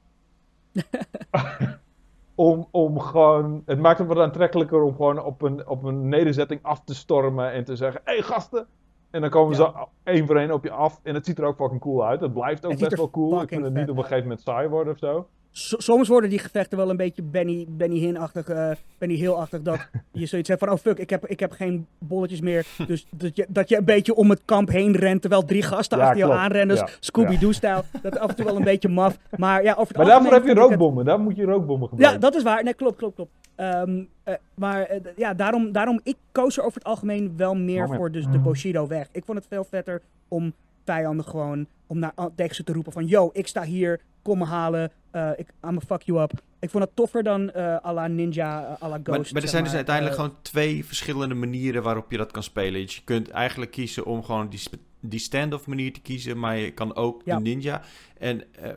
om, 2.34 2.68
om 2.70 2.98
gewoon... 2.98 3.62
Het 3.66 3.78
maakt 3.78 3.98
het 3.98 4.08
wat 4.08 4.18
aantrekkelijker 4.18 4.82
om 4.82 4.94
gewoon 4.94 5.24
op 5.24 5.42
een, 5.42 5.68
op 5.68 5.82
een 5.82 6.08
nederzetting 6.08 6.62
af 6.62 6.84
te 6.84 6.94
stormen 6.94 7.52
en 7.52 7.64
te 7.64 7.76
zeggen... 7.76 8.00
Hé 8.04 8.12
hey, 8.12 8.22
gasten! 8.22 8.66
En 9.10 9.20
dan 9.20 9.30
komen 9.30 9.56
Ja. 9.56 9.72
ze 9.72 9.86
één 10.12 10.26
voor 10.26 10.36
één 10.36 10.50
op 10.50 10.64
je 10.64 10.70
af. 10.70 11.00
En 11.02 11.14
het 11.14 11.24
ziet 11.24 11.38
er 11.38 11.44
ook 11.44 11.56
fucking 11.56 11.80
cool 11.80 12.06
uit. 12.06 12.20
Het 12.20 12.32
blijft 12.32 12.64
ook 12.64 12.70
Het 12.70 12.80
best 12.80 12.96
wel 12.96 13.10
cool. 13.10 13.42
Ik 13.42 13.48
vind 13.48 13.64
het 13.64 13.74
niet 13.74 13.90
op 13.90 13.96
een 13.96 14.02
gegeven 14.02 14.22
moment 14.22 14.40
saai 14.40 14.68
worden 14.68 14.92
of 14.92 14.98
zo. 14.98 15.28
Soms 15.58 16.08
worden 16.08 16.30
die 16.30 16.38
gevechten 16.38 16.78
wel 16.78 16.90
een 16.90 16.96
beetje 16.96 17.22
Benny, 17.22 17.66
Benny 17.68 17.98
Hill-achtig, 17.98 18.48
eh, 18.48 18.70
Benny 18.98 19.14
Hill-achtig, 19.14 19.62
dat 19.62 19.88
je 20.12 20.26
zoiets 20.26 20.48
hebt 20.48 20.60
van, 20.60 20.70
oh 20.70 20.78
fuck, 20.78 20.98
ik 20.98 21.10
heb, 21.10 21.26
ik 21.26 21.40
heb 21.40 21.52
geen 21.52 21.86
bolletjes 21.98 22.40
meer. 22.40 22.66
Dus 22.86 23.06
dat 23.10 23.36
je, 23.36 23.46
dat 23.48 23.68
je 23.68 23.76
een 23.76 23.84
beetje 23.84 24.14
om 24.14 24.30
het 24.30 24.42
kamp 24.44 24.68
heen 24.68 24.96
rent, 24.96 25.20
terwijl 25.20 25.44
drie 25.44 25.62
gasten 25.62 25.98
Ja, 25.98 26.04
achter 26.04 26.18
jou 26.18 26.32
aanrennen, 26.32 26.76
Ja, 26.76 26.88
Scooby-Doo-stijl. 27.00 27.84
Dat 28.02 28.14
is 28.14 28.18
af 28.20 28.28
en 28.28 28.36
toe 28.36 28.44
wel 28.44 28.56
een 28.56 28.64
beetje 28.64 28.88
maf. 28.88 29.18
Maar 29.36 29.62
ja, 29.62 29.72
over 29.72 29.86
het 29.86 29.96
Maar 29.96 30.06
daarvoor 30.06 30.32
heb 30.32 30.44
je 30.44 30.54
rookbommen. 30.54 31.04
Daar 31.04 31.20
moet 31.20 31.36
je 31.36 31.44
rookbommen 31.44 31.88
Ja, 31.88 31.94
gebruiken. 31.94 32.20
dat 32.20 32.34
is 32.34 32.42
waar. 32.42 32.64
Nee, 32.64 32.74
klopt, 32.74 32.96
klopt, 32.96 33.14
klopt. 33.14 33.30
Ehm, 33.54 34.02
eh, 34.24 34.34
maar 34.54 34.82
eh, 34.82 35.00
ja, 35.16 35.34
daarom, 35.34 35.72
daarom, 35.72 36.00
ik 36.02 36.16
koos 36.32 36.56
er 36.56 36.64
over 36.64 36.78
het 36.78 36.88
algemeen 36.88 37.32
wel 37.36 37.54
meer 37.54 37.80
Moment. 37.80 37.96
voor 37.98 38.10
dus 38.10 38.26
de 38.26 38.38
Bushido 38.38 38.86
weg. 38.86 39.08
Ik 39.12 39.24
vond 39.24 39.38
het 39.38 39.46
veel 39.46 39.64
vetter 39.64 40.02
om 40.28 40.52
vijanden 40.84 41.24
gewoon, 41.24 41.66
om 41.86 41.98
naar 41.98 42.12
tegen 42.34 42.54
ze 42.54 42.64
te 42.64 42.72
roepen 42.72 42.92
van, 42.92 43.06
yo, 43.06 43.30
ik 43.32 43.46
sta 43.46 43.62
hier, 43.62 44.00
kom 44.22 44.38
me 44.38 44.44
halen, 44.44 44.90
eh 45.16 45.30
ik, 45.36 45.48
I'ma 45.64 45.80
fuck 45.86 46.02
you 46.02 46.22
up. 46.22 46.32
Ik 46.60 46.70
vond 46.70 46.84
het 46.84 46.96
toffer 46.96 47.22
dan 47.22 47.50
eh 47.50 47.76
à 47.84 47.92
la 47.92 48.06
Ninja, 48.06 48.64
eh, 48.64 48.82
à 48.82 48.88
la 48.88 48.98
Ghost. 49.02 49.08
Maar, 49.08 49.32
maar 49.32 49.42
er 49.42 49.48
zijn 49.48 49.64
dus 49.64 49.74
uiteindelijk 49.74 50.16
Eh, 50.16 50.22
gewoon 50.22 50.36
twee 50.42 50.84
verschillende 50.84 51.34
manieren 51.34 51.82
waarop 51.82 52.10
je 52.10 52.16
dat 52.16 52.30
kan 52.32 52.42
spelen. 52.42 52.80
Dus 52.80 52.94
je 52.96 53.02
kunt 53.04 53.30
eigenlijk 53.30 53.70
kiezen 53.70 54.04
om 54.04 54.24
gewoon 54.24 54.48
die, 54.48 54.60
die 55.08 55.18
stand-off 55.20 55.66
manier 55.66 55.92
te 55.92 56.00
kiezen, 56.00 56.38
maar 56.38 56.56
je 56.56 56.70
kan 56.70 56.94
ook 56.96 57.22
Ja. 57.24 57.36
de 57.36 57.42
ninja. 57.42 57.80
En, 58.18 58.42
eh, 58.54 58.70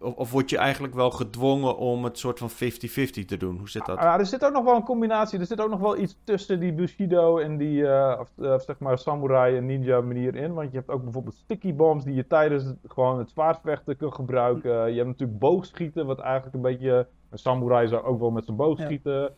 of, 0.00 0.14
of 0.14 0.30
word 0.30 0.50
je 0.50 0.58
eigenlijk 0.58 0.94
wel 0.94 1.10
gedwongen 1.10 1.76
om 1.76 2.04
het 2.04 2.18
soort 2.18 2.38
van 2.38 2.50
50-50 2.50 3.24
te 3.24 3.36
doen? 3.36 3.56
Hoe 3.58 3.68
zit 3.68 3.86
dat? 3.86 3.98
Ah, 3.98 4.18
er 4.18 4.26
zit 4.26 4.44
ook 4.44 4.52
nog 4.52 4.64
wel 4.64 4.74
een 4.76 4.82
combinatie. 4.84 5.38
Er 5.38 5.46
zit 5.46 5.60
ook 5.60 5.70
nog 5.70 5.80
wel 5.80 5.98
iets 5.98 6.16
tussen 6.24 6.60
die 6.60 6.72
Bushido 6.72 7.38
en 7.38 7.56
die, 7.56 7.86
eh, 7.86 8.20
of, 8.20 8.30
eh, 8.44 8.58
zeg 8.58 8.78
maar, 8.78 8.98
samurai 8.98 9.56
en 9.56 9.66
ninja 9.66 10.00
manier 10.00 10.34
in. 10.36 10.52
Want 10.54 10.70
je 10.70 10.76
hebt 10.78 10.90
ook 10.90 11.02
bijvoorbeeld 11.02 11.34
sticky 11.34 11.74
bombs 11.74 12.04
die 12.04 12.14
je 12.14 12.26
tijdens 12.26 12.64
het, 12.64 12.76
gewoon 12.86 13.18
het 13.18 13.30
zwaardvechten 13.30 13.96
kunt 13.96 14.14
gebruiken. 14.14 14.88
Je 14.90 14.96
hebt 14.96 15.06
natuurlijk 15.08 15.38
boogschieten, 15.38 16.06
wat 16.06 16.18
eigenlijk 16.18 16.54
een 16.54 16.62
beetje... 16.62 17.06
Een 17.30 17.38
samurai 17.38 17.88
zou 17.88 18.04
ook 18.04 18.20
wel 18.20 18.30
met 18.30 18.44
zijn 18.44 18.56
boog 18.56 18.78
Ja. 18.78 18.84
schieten. 18.84 19.32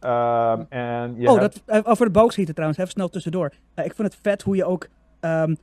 Ehm, 0.00 0.62
en 0.68 1.28
oh, 1.28 1.38
hebt- 1.38 1.62
dat, 1.66 1.86
over 1.86 2.04
de 2.06 2.12
boogschieten 2.12 2.54
trouwens, 2.54 2.80
even 2.80 2.92
snel 2.92 3.08
tussendoor. 3.08 3.52
Ik 3.74 3.94
vond 3.94 4.12
het 4.12 4.18
vet 4.22 4.42
hoe 4.42 4.56
je 4.56 4.64
ook 4.64 4.88
ehm, 5.20 5.54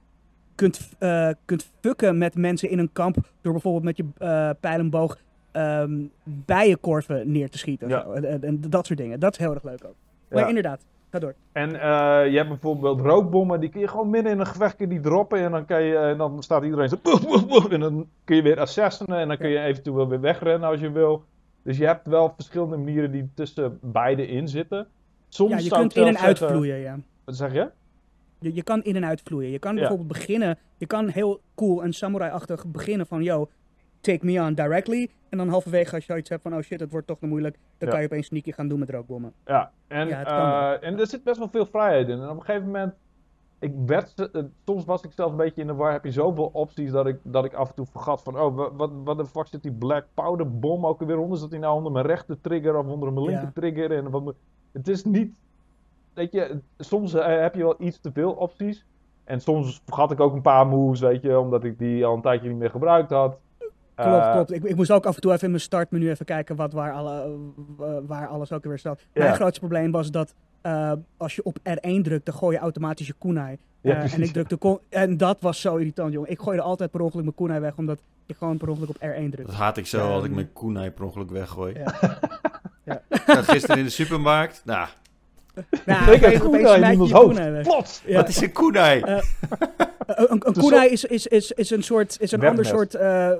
kunt, 0.55 0.89
eh, 0.99 1.29
kunt 1.45 1.71
fucken 1.81 2.17
met 2.17 2.35
mensen 2.35 2.69
in 2.69 2.79
een 2.79 2.91
kamp 2.93 3.17
door 3.41 3.51
bijvoorbeeld 3.51 3.83
met 3.83 3.97
je 3.97 4.05
eh 4.17 4.49
pijl 4.59 4.79
en 4.79 4.89
boog 4.89 5.17
ehm, 5.51 6.01
bijenkorven 6.23 7.31
neer 7.31 7.49
te 7.49 7.57
schieten. 7.57 7.87
Ja. 7.87 8.05
En, 8.05 8.43
en- 8.43 8.61
dat 8.69 8.85
soort 8.85 8.99
dingen. 8.99 9.19
Dat 9.19 9.31
is 9.33 9.37
heel 9.39 9.53
erg 9.53 9.63
leuk 9.63 9.83
ook. 9.85 9.95
Maar 10.29 10.39
Ja. 10.41 10.47
inderdaad, 10.47 10.85
ga 11.11 11.19
door. 11.19 11.33
En 11.51 11.69
eh, 11.81 12.31
je 12.31 12.37
hebt 12.37 12.49
bijvoorbeeld 12.49 13.01
rookbommen, 13.01 13.59
die 13.59 13.69
kun 13.69 13.79
je 13.81 13.87
gewoon 13.87 14.09
midden 14.09 14.31
in 14.31 14.39
een 14.39 14.45
gevecht 14.45 14.89
die 14.89 14.99
droppen. 14.99 15.39
En 15.39 15.51
dan, 15.51 15.65
kan 15.65 15.81
je, 15.83 15.95
en 15.97 16.17
dan 16.17 16.43
staat 16.43 16.63
iedereen 16.63 16.89
zo. 16.89 16.97
en 17.69 17.79
dan 17.79 18.07
kun 18.23 18.35
je 18.35 18.41
weer 18.41 18.59
assassinen. 18.59 19.19
En 19.19 19.27
dan 19.27 19.37
kun 19.37 19.49
je 19.49 19.59
eventueel 19.59 20.07
weer 20.09 20.19
wegrennen 20.21 20.69
als 20.69 20.79
je 20.79 20.91
wil. 20.91 21.23
Dus 21.63 21.77
je 21.77 21.85
hebt 21.85 22.07
wel 22.07 22.33
verschillende 22.35 22.77
manieren 22.77 23.11
die 23.11 23.29
tussen 23.33 23.79
beide 23.81 24.27
in 24.27 24.47
zitten. 24.47 24.87
Soms 25.29 25.51
Ja, 25.51 25.57
je 25.57 25.69
kunt 25.69 25.95
in 25.95 26.01
en 26.03 26.07
zelfs 26.07 26.23
uit 26.27 26.37
zeggen- 26.37 26.57
vloeien, 26.57 26.77
ja. 26.77 26.97
Wat 27.25 27.35
zeg 27.35 27.53
je? 27.53 27.69
Je, 28.39 28.53
je 28.53 28.63
kan 28.63 28.83
in 28.83 28.95
en 28.95 29.05
uit 29.05 29.21
vloeien. 29.21 29.51
Je 29.51 29.59
kan 29.59 29.73
Ja. 29.73 29.79
bijvoorbeeld 29.79 30.07
beginnen, 30.09 30.57
je 30.77 30.85
kan 30.85 31.07
heel 31.07 31.41
cool 31.55 31.83
en 31.83 31.93
samurai-achtig 31.93 32.65
beginnen 32.67 33.07
van, 33.07 33.23
yo, 33.23 33.49
take 34.01 34.25
me 34.25 34.41
on 34.41 34.53
directly. 34.53 35.09
En 35.29 35.37
dan 35.37 35.49
halverwege 35.49 35.95
als 35.95 36.05
je 36.05 36.17
iets 36.17 36.29
hebt 36.29 36.41
van, 36.41 36.53
oh 36.55 36.61
shit, 36.61 36.79
het 36.79 36.91
wordt 36.91 37.07
toch 37.07 37.19
te 37.19 37.25
moeilijk, 37.27 37.55
dan 37.77 37.87
Ja. 37.87 37.93
kan 37.93 37.99
je 37.99 38.05
opeens 38.09 38.27
sneaky 38.27 38.51
gaan 38.51 38.67
doen 38.67 38.79
met 38.79 38.89
rookbommen. 38.89 39.33
Ja, 39.45 39.71
en, 39.87 40.07
Ja, 40.07 40.23
eh, 40.79 40.87
en 40.87 40.99
er 40.99 41.07
zit 41.07 41.23
best 41.23 41.37
wel 41.37 41.49
veel 41.49 41.65
vrijheid 41.65 42.07
in. 42.09 42.19
En 42.21 42.29
op 42.29 42.35
een 42.37 42.43
gegeven 42.45 42.65
moment, 42.65 42.93
ik 43.59 43.71
werd, 43.85 44.29
eh, 44.31 44.43
soms 44.65 44.85
was 44.85 45.01
ik 45.01 45.11
zelf 45.11 45.31
een 45.31 45.37
beetje 45.37 45.61
in 45.61 45.67
de 45.67 45.73
war. 45.73 45.91
Heb 45.91 46.03
je 46.03 46.11
zoveel 46.11 46.49
opties 46.53 46.91
dat 46.91 47.07
ik, 47.07 47.17
dat 47.23 47.45
ik 47.45 47.53
af 47.53 47.69
en 47.69 47.75
toe 47.75 47.85
vergat 47.85 48.23
van, 48.23 48.39
oh, 48.39 48.55
wa- 48.55 48.71
wat, 48.73 48.91
wat 49.03 49.17
de 49.17 49.25
fuck 49.25 49.47
zit 49.47 49.63
die 49.63 49.71
black 49.73 50.05
powder 50.13 50.59
bom 50.59 50.85
ook 50.85 50.99
weer 51.03 51.17
onder? 51.17 51.37
Zat 51.37 51.49
hij 51.51 51.59
nou 51.59 51.75
onder 51.77 51.91
mijn 51.91 52.05
rechter 52.05 52.41
trigger 52.41 52.77
of 52.77 52.87
onder 52.87 53.13
mijn 53.13 53.25
linker 53.25 53.53
trigger? 53.53 53.91
En 53.91 54.09
wat, 54.09 54.35
het 54.71 54.87
is 54.87 55.03
niet, 55.03 55.39
weet 56.15 56.31
je, 56.31 56.59
soms 56.77 57.13
eh, 57.13 57.39
heb 57.41 57.55
je 57.55 57.63
wel 57.63 57.75
iets 57.79 57.99
te 57.99 58.11
veel 58.11 58.31
opties. 58.31 58.85
En 59.23 59.41
soms 59.41 59.81
vergat 59.85 60.11
ik 60.11 60.19
ook 60.19 60.33
een 60.33 60.41
paar 60.41 60.67
moves, 60.67 60.99
weet 60.99 61.21
je, 61.21 61.39
omdat 61.39 61.63
ik 61.63 61.77
die 61.79 62.05
al 62.05 62.15
een 62.15 62.21
tijdje 62.21 62.47
niet 62.49 62.57
meer 62.57 62.69
gebruikt 62.69 63.09
had. 63.09 63.37
Klopt, 63.95 64.25
Eh, 64.25 64.31
klopt. 64.33 64.51
Ik, 64.51 64.63
ik 64.63 64.75
moest 64.75 64.91
ook 64.91 65.05
af 65.05 65.15
en 65.15 65.21
toe 65.21 65.31
even 65.31 65.43
in 65.43 65.49
mijn 65.49 65.61
startmenu 65.61 66.09
even 66.09 66.25
kijken 66.25 66.55
wat, 66.55 66.73
waar, 66.73 66.93
alle, 66.93 67.37
eh, 67.79 67.85
waar 68.07 68.27
alles 68.27 68.51
ook 68.51 68.63
weer 68.63 68.77
staat. 68.79 68.99
Ja. 69.13 69.23
Mijn 69.23 69.35
grootste 69.35 69.59
probleem 69.59 69.91
was 69.91 70.11
dat 70.11 70.33
eh, 70.61 70.91
als 71.17 71.35
je 71.35 71.43
op 71.43 71.57
R1 71.59 72.01
drukt, 72.01 72.25
dan 72.25 72.35
gooi 72.35 72.55
je 72.55 72.61
automatisch 72.61 73.07
je 73.07 73.13
kunai. 73.19 73.57
Ja, 73.81 73.95
en 74.13 74.21
ik 74.21 74.31
drukte 74.31 74.55
kon- 74.55 74.79
en 74.89 75.17
dat 75.17 75.37
was 75.41 75.61
zo 75.61 75.75
irritant, 75.75 76.13
jongen. 76.13 76.29
Ik 76.29 76.39
gooide 76.39 76.61
altijd 76.61 76.91
per 76.91 77.01
ongeluk 77.01 77.23
mijn 77.23 77.35
kunai 77.35 77.59
weg, 77.59 77.77
omdat 77.77 77.99
ik 78.25 78.35
gewoon 78.37 78.57
per 78.57 78.69
ongeluk 78.69 78.89
op 78.89 78.95
R1 78.95 78.99
drukte. 79.29 79.41
Dat 79.45 79.53
haat 79.55 79.77
ik 79.77 79.85
zo 79.87 80.11
als 80.11 80.23
ik 80.23 80.31
mijn 80.31 80.53
kunai 80.53 80.91
per 80.91 81.03
ongeluk 81.03 81.29
weggooi. 81.29 81.73
Ja. 81.73 81.93
Ja. 82.83 83.01
Gisteren 83.25 83.77
in 83.77 83.83
de 83.83 83.89
supermarkt. 83.89 84.61
Nou, 84.65 84.87
Nou, 85.85 86.11
ik 86.11 86.21
heb 86.21 86.35
smijt 86.35 86.85
je 86.85 86.91
iemands 86.91 87.11
hoofd. 87.11 87.35
kunai. 87.35 87.63
Plots! 87.63 88.01
Ja. 88.05 88.15
wat 88.15 88.27
is 88.27 88.41
een 88.41 88.51
kunai? 88.51 89.01
Eh, 90.05 90.15
Een, 90.17 90.41
een 90.47 90.53
kunai 90.53 90.89
is, 90.89 91.05
is, 91.05 91.27
is, 91.27 91.51
is 91.51 91.69
een 91.69 91.83
soort, 91.83 92.17
is 92.19 92.31
een 92.31 92.43
ander 92.45 92.65
soort, 92.65 92.95
eh, 92.95 93.31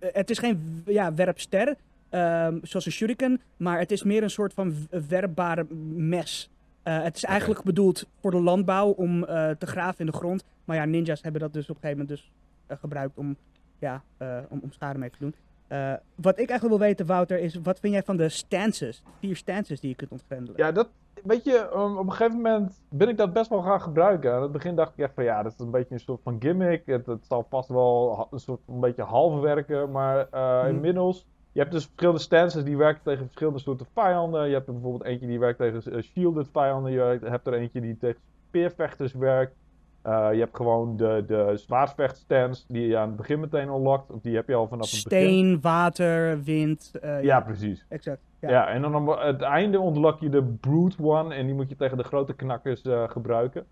het 0.00 0.30
is 0.30 0.38
geen 0.38 0.82
ja, 0.86 1.14
werpster, 1.14 1.74
ehm, 2.10 2.58
zoals 2.62 2.86
een 2.86 2.92
shuriken, 2.92 3.40
maar 3.56 3.78
het 3.78 3.90
is 3.90 4.02
meer 4.02 4.22
een 4.22 4.30
soort 4.30 4.52
van 4.52 4.74
werpbare 5.08 5.66
mes. 5.94 6.50
Eh, 6.82 7.02
het 7.02 7.16
is 7.16 7.24
eigenlijk 7.24 7.62
bedoeld 7.62 8.06
voor 8.20 8.30
de 8.30 8.40
landbouw 8.40 8.88
om 8.88 9.24
eh, 9.24 9.50
te 9.50 9.66
graven 9.66 9.98
in 10.00 10.06
de 10.06 10.12
grond, 10.12 10.44
maar 10.64 10.76
ja, 10.76 10.84
ninjas 10.84 11.22
hebben 11.22 11.40
dat 11.40 11.52
dus 11.52 11.70
op 11.70 11.76
een 11.76 11.80
gegeven 11.82 12.06
moment 12.06 12.20
dus 12.68 12.78
gebruikt 12.80 13.16
om, 13.16 13.36
ja, 13.78 14.02
eh, 14.16 14.38
om, 14.48 14.60
om 14.62 14.72
schade 14.72 14.98
mee 14.98 15.10
te 15.10 15.18
doen. 15.18 15.34
Eh, 15.68 15.92
wat 16.14 16.38
ik 16.38 16.48
eigenlijk 16.48 16.78
wil 16.78 16.86
weten, 16.88 17.06
Wouter, 17.06 17.38
is 17.38 17.58
wat 17.62 17.80
vind 17.80 17.92
jij 17.92 18.02
van 18.02 18.16
de 18.16 18.28
stances, 18.28 19.02
vier 19.20 19.36
stances 19.36 19.80
die 19.80 19.90
je 19.90 19.96
kunt 19.96 20.10
ontgrendelen? 20.10 20.54
Ja, 20.56 20.72
dat, 20.72 20.88
weet 21.24 21.44
je, 21.44 21.70
um, 21.74 21.98
op 21.98 22.06
een 22.06 22.12
gegeven 22.12 22.36
moment 22.36 22.82
ben 22.88 23.08
ik 23.08 23.16
dat 23.16 23.32
best 23.32 23.50
wel 23.50 23.62
gaan 23.62 23.80
gebruiken. 23.80 24.32
Aan 24.34 24.42
het 24.42 24.52
begin 24.52 24.74
dacht 24.74 24.92
ik 24.92 25.04
echt 25.04 25.14
van 25.14 25.24
ja, 25.24 25.42
dat 25.42 25.52
is 25.52 25.58
een 25.58 25.70
beetje 25.70 25.94
een 25.94 26.00
soort 26.00 26.22
van 26.22 26.36
gimmick. 26.40 26.86
Het, 26.86 27.06
het 27.06 27.26
zal 27.26 27.46
vast 27.48 27.68
wel 27.68 28.28
een 28.30 28.38
soort 28.38 28.60
een 28.68 28.80
beetje 28.80 29.02
half 29.02 29.40
werken. 29.40 29.90
Maar 29.90 30.28
eh, 30.30 30.60
Mhm. 30.60 30.68
inmiddels, 30.74 31.26
je 31.52 31.60
hebt 31.60 31.72
dus 31.72 31.84
verschillende 31.84 32.20
stances 32.20 32.64
die 32.64 32.76
werken 32.76 33.02
tegen 33.02 33.24
verschillende 33.24 33.58
soorten 33.58 33.86
vijanden. 33.94 34.48
Je 34.48 34.54
hebt 34.54 34.66
er 34.66 34.72
bijvoorbeeld 34.72 35.04
eentje 35.04 35.26
die 35.26 35.38
werkt 35.38 35.58
tegen 35.58 35.92
eh, 35.92 36.02
shielded 36.02 36.48
vijanden. 36.52 36.92
Je 36.92 37.18
hebt 37.24 37.46
er 37.46 37.54
eentje 37.54 37.80
die 37.80 37.96
tegen 37.96 38.20
speervechters 38.48 39.12
werkt. 39.12 39.56
Eh, 40.04 40.28
je 40.32 40.38
hebt 40.38 40.56
gewoon 40.56 40.96
de, 40.96 41.24
de 41.26 42.64
die 42.68 42.86
je 42.86 42.96
aan 42.96 43.06
het 43.08 43.16
begin 43.16 43.40
meteen 43.40 43.68
unlockt. 43.68 44.22
Die 44.22 44.34
heb 44.34 44.48
je 44.48 44.54
al 44.54 44.68
vanaf 44.68 44.90
het 44.90 45.04
begin. 45.04 45.26
Steen, 45.28 45.60
water, 45.60 46.42
wind. 46.42 46.92
eh, 47.00 47.22
Ja, 47.22 47.40
precies. 47.40 47.84
exact. 47.88 48.20
Ja. 48.40 48.50
Ja. 48.50 48.68
en 48.68 48.82
dan 48.82 48.94
aan 48.94 49.26
het 49.26 49.42
einde 49.42 49.78
unlock 49.78 50.20
je 50.20 50.28
de 50.28 50.42
Brute 50.42 51.02
One 51.02 51.34
en 51.34 51.46
die 51.46 51.54
moet 51.54 51.68
je 51.68 51.76
tegen 51.76 51.96
de 51.96 52.02
grote 52.02 52.34
knakkers 52.34 52.82
eh, 52.82 53.08
gebruiken. 53.08 53.66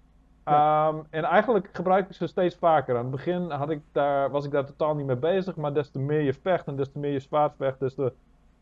Ehm, 0.45 0.97
en 1.11 1.25
eigenlijk 1.25 1.69
gebruik 1.73 2.09
ik 2.09 2.15
ze 2.15 2.27
steeds 2.27 2.57
vaker. 2.57 2.97
Aan 2.97 3.03
het 3.03 3.11
begin 3.11 3.51
had 3.51 3.71
ik 3.71 3.81
daar, 3.93 4.31
was 4.31 4.45
ik 4.45 4.51
daar 4.51 4.67
totaal 4.67 4.95
niet 4.95 5.07
mee 5.07 5.17
bezig, 5.17 5.57
maar 5.57 5.73
des 5.75 5.91
te 5.91 5.99
meer 5.99 6.21
je 6.21 6.35
vecht 6.35 6.67
en 6.67 6.77
des 6.77 6.93
te 6.93 6.99
meer 6.99 7.13
je 7.13 7.21
zwaard 7.21 7.53
vecht, 7.57 7.81
des 7.81 7.95
te... 7.95 8.13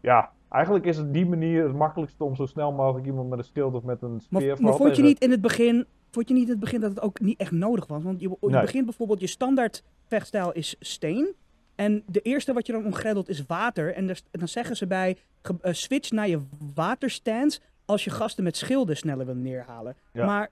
Ja, 0.00 0.30
eigenlijk 0.48 0.84
is 0.84 0.96
het 0.96 1.12
die 1.12 1.26
manier 1.26 1.62
het 1.62 1.74
makkelijkste 1.76 2.24
om 2.24 2.36
zo 2.36 2.46
snel 2.46 2.72
mogelijk 2.72 3.06
iemand 3.06 3.28
met 3.28 3.38
een 3.38 3.44
schild 3.44 3.74
of 3.74 3.82
met 3.82 4.02
een 4.02 4.20
speer... 4.20 4.46
Maar, 4.46 4.62
maar 4.62 4.74
vond 4.74 4.96
je 4.96 5.02
niet 5.02 5.20
in 5.20 5.30
het 5.30 5.40
begin, 5.40 5.86
vond 6.10 6.28
je 6.28 6.34
niet 6.34 6.44
in 6.44 6.50
het 6.50 6.60
begin 6.60 6.80
dat 6.80 6.90
het 6.90 7.00
ook 7.00 7.20
niet 7.20 7.40
echt 7.40 7.50
nodig 7.50 7.86
was? 7.86 8.02
Want 8.02 8.20
je, 8.20 8.28
je 8.28 8.36
Nee. 8.48 8.60
begint 8.60 8.84
bijvoorbeeld, 8.84 9.20
je 9.20 9.26
standaard 9.26 9.82
vechtstijl 10.06 10.52
is 10.52 10.76
steen. 10.80 11.34
En 11.74 12.02
de 12.06 12.20
eerste 12.20 12.52
wat 12.52 12.66
je 12.66 12.72
dan 12.72 12.84
omgrendelt 12.84 13.28
is 13.28 13.44
water. 13.46 13.94
En, 13.94 14.08
en 14.08 14.16
dan 14.30 14.48
zeggen 14.48 14.76
ze 14.76 14.86
bij, 14.86 15.16
ge- 15.42 15.56
eh, 15.60 15.72
switch 15.72 16.10
naar 16.10 16.28
je 16.28 16.40
waterstands 16.74 17.60
als 17.84 18.04
je 18.04 18.10
gasten 18.10 18.44
met 18.44 18.56
schilden 18.56 18.96
sneller 18.96 19.26
wil 19.26 19.34
neerhalen. 19.34 19.96
Ja. 20.12 20.26
Maar 20.26 20.50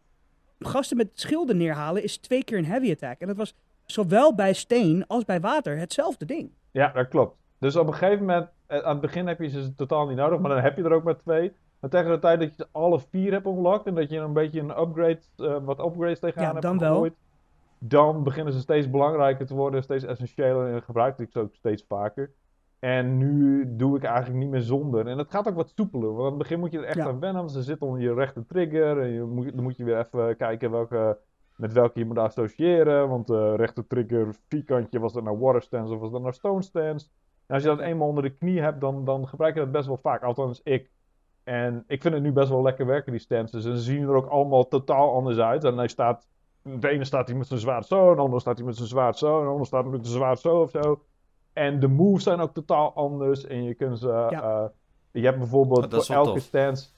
gasten 0.59 0.97
met 0.97 1.09
schilden 1.15 1.57
neerhalen 1.57 2.03
is 2.03 2.17
twee 2.17 2.45
keer 2.45 2.59
een 2.59 2.65
heavy 2.65 2.91
attack. 2.91 3.21
En 3.21 3.27
dat 3.27 3.37
was 3.37 3.55
zowel 3.85 4.35
bij 4.35 4.53
steen 4.53 5.05
als 5.07 5.25
bij 5.25 5.41
water 5.41 5.79
hetzelfde 5.79 6.25
ding. 6.25 6.51
Ja, 6.71 6.89
dat 6.93 7.09
klopt. 7.09 7.37
Dus 7.59 7.77
op 7.77 7.87
een 7.87 7.95
gegeven 7.95 8.19
moment, 8.27 8.49
eh, 8.67 8.79
aan 8.79 8.93
het 8.93 9.01
begin 9.01 9.27
heb 9.27 9.41
je 9.41 9.49
ze 9.49 9.75
totaal 9.75 10.07
niet 10.07 10.17
nodig, 10.17 10.39
maar 10.41 10.51
dan 10.51 10.63
heb 10.63 10.77
je 10.77 10.83
er 10.83 10.93
ook 10.93 11.05
maar 11.05 11.19
twee. 11.19 11.53
Maar 11.81 11.91
tegen 11.91 12.11
de 12.11 12.19
tijd 12.19 12.41
dat 12.41 12.57
je 12.57 12.67
alle 12.73 13.01
vier 13.01 13.33
hebt 13.33 13.47
unlocked 13.47 13.87
en 13.87 13.95
dat 13.95 14.11
je 14.11 14.19
een 14.19 14.33
beetje 14.33 14.61
een 14.61 14.81
upgrade, 14.81 15.19
eh, 15.37 15.57
wat 15.65 15.79
upgrades 15.79 16.19
tegenaan 16.21 16.47
Ja, 16.47 16.53
hebt 16.53 16.65
gegooid, 16.93 17.15
dan 17.79 18.23
beginnen 18.23 18.53
ze 18.53 18.61
steeds 18.61 18.91
belangrijker 18.91 19.47
te 19.47 19.55
worden, 19.55 19.83
steeds 19.83 20.05
essentiëler 20.05 20.73
en 20.75 20.83
gebruik 20.83 21.19
ik 21.19 21.31
ze 21.31 21.41
ook 21.41 21.55
steeds 21.55 21.85
vaker. 21.89 22.31
En 22.79 23.17
nu 23.19 23.65
doe 23.77 23.97
ik 23.97 24.05
eigenlijk 24.05 24.39
niet 24.39 24.51
meer 24.51 24.61
zonder. 24.61 25.07
En 25.07 25.19
het 25.19 25.31
gaat 25.31 25.49
ook 25.49 25.55
wat 25.55 25.73
soepeler. 25.75 26.09
Want 26.09 26.19
aan 26.21 26.25
het 26.29 26.39
begin 26.39 26.59
moet 26.59 26.73
je 26.73 26.79
er 26.79 26.85
echt 26.85 26.97
Ja. 26.97 27.07
aan 27.07 27.21
wennen. 27.21 27.41
Want 27.41 27.53
ze 27.53 27.63
zitten 27.63 27.87
onder 27.87 28.03
je 28.03 28.15
rechter 28.15 28.47
trigger. 28.47 29.01
En 29.01 29.09
je 29.09 29.23
moet, 29.23 29.55
dan 29.55 29.63
moet 29.63 29.77
je 29.77 29.85
weer 29.85 29.99
even 29.99 30.37
kijken 30.37 30.71
welke, 30.71 31.19
met 31.57 31.73
welke 31.73 31.99
je 31.99 32.05
moet 32.05 32.19
associëren. 32.19 33.09
Want 33.09 33.27
de 33.27 33.55
rechter 33.55 33.87
trigger 33.87 34.35
vierkantje, 34.49 34.99
was 34.99 35.13
dat 35.13 35.23
nou 35.25 35.39
water 35.39 35.63
stance 35.63 35.95
of 35.95 36.01
was 36.01 36.11
dat 36.11 36.21
nou 36.21 36.33
stone 36.33 36.63
stance? 36.63 37.07
En 37.47 37.55
als 37.55 37.63
je 37.63 37.69
dat 37.69 37.81
eenmaal 37.81 38.09
onder 38.09 38.23
de 38.23 38.31
knie 38.35 38.61
hebt, 38.61 38.81
dan, 38.81 39.05
dan 39.05 39.29
gebruik 39.29 39.55
je 39.55 39.61
dat 39.61 39.73
best 39.73 39.87
wel 39.87 39.99
vaak. 40.03 40.23
Althans, 40.23 40.61
ik. 40.65 40.91
En 41.49 41.85
ik 41.87 42.03
vind 42.03 42.15
het 42.15 42.23
nu 42.23 42.33
best 42.33 42.49
wel 42.49 42.63
lekker 42.63 42.87
werken, 42.87 43.13
die 43.13 43.21
stances. 43.21 43.65
En 43.65 43.77
ze 43.77 43.83
zien 43.83 44.03
er 44.03 44.15
ook 44.15 44.27
allemaal 44.27 44.69
totaal 44.69 45.15
anders 45.15 45.39
uit. 45.39 45.65
En 45.65 45.77
hij 45.77 45.89
staat, 45.89 46.29
de 46.63 46.89
ene 46.89 47.05
staat 47.05 47.29
hij 47.29 47.37
met 47.37 47.47
zijn 47.47 47.61
zwaard 47.61 47.87
zo, 47.87 48.15
de 48.15 48.21
andere 48.21 48.41
staat 48.41 48.57
hij 48.57 48.67
met 48.67 48.77
zijn 48.77 48.89
zwaard 48.89 49.19
zo, 49.19 49.37
en 49.37 49.43
de 49.43 49.49
andere 49.49 49.65
staat 49.67 49.85
met 49.85 50.07
zijn 50.07 50.17
zwaard 50.19 50.39
zo 50.39 50.61
of 50.61 50.71
zo. 50.71 51.03
En 51.53 51.81
de 51.81 51.89
moves 51.89 52.23
zijn 52.23 52.41
ook 52.41 52.55
totaal 52.55 52.93
anders. 52.95 53.47
En 53.47 53.63
je 53.63 53.75
kunt 53.75 53.99
ze. 53.99 54.07
Ja. 54.09 54.31
eh, 54.31 54.65
je 55.11 55.25
hebt 55.25 55.39
bijvoorbeeld 55.39 55.95
Oh, 55.95 56.01
voor 56.01 56.15
elke 56.15 56.31
tof. 56.33 56.41
stance. 56.43 56.89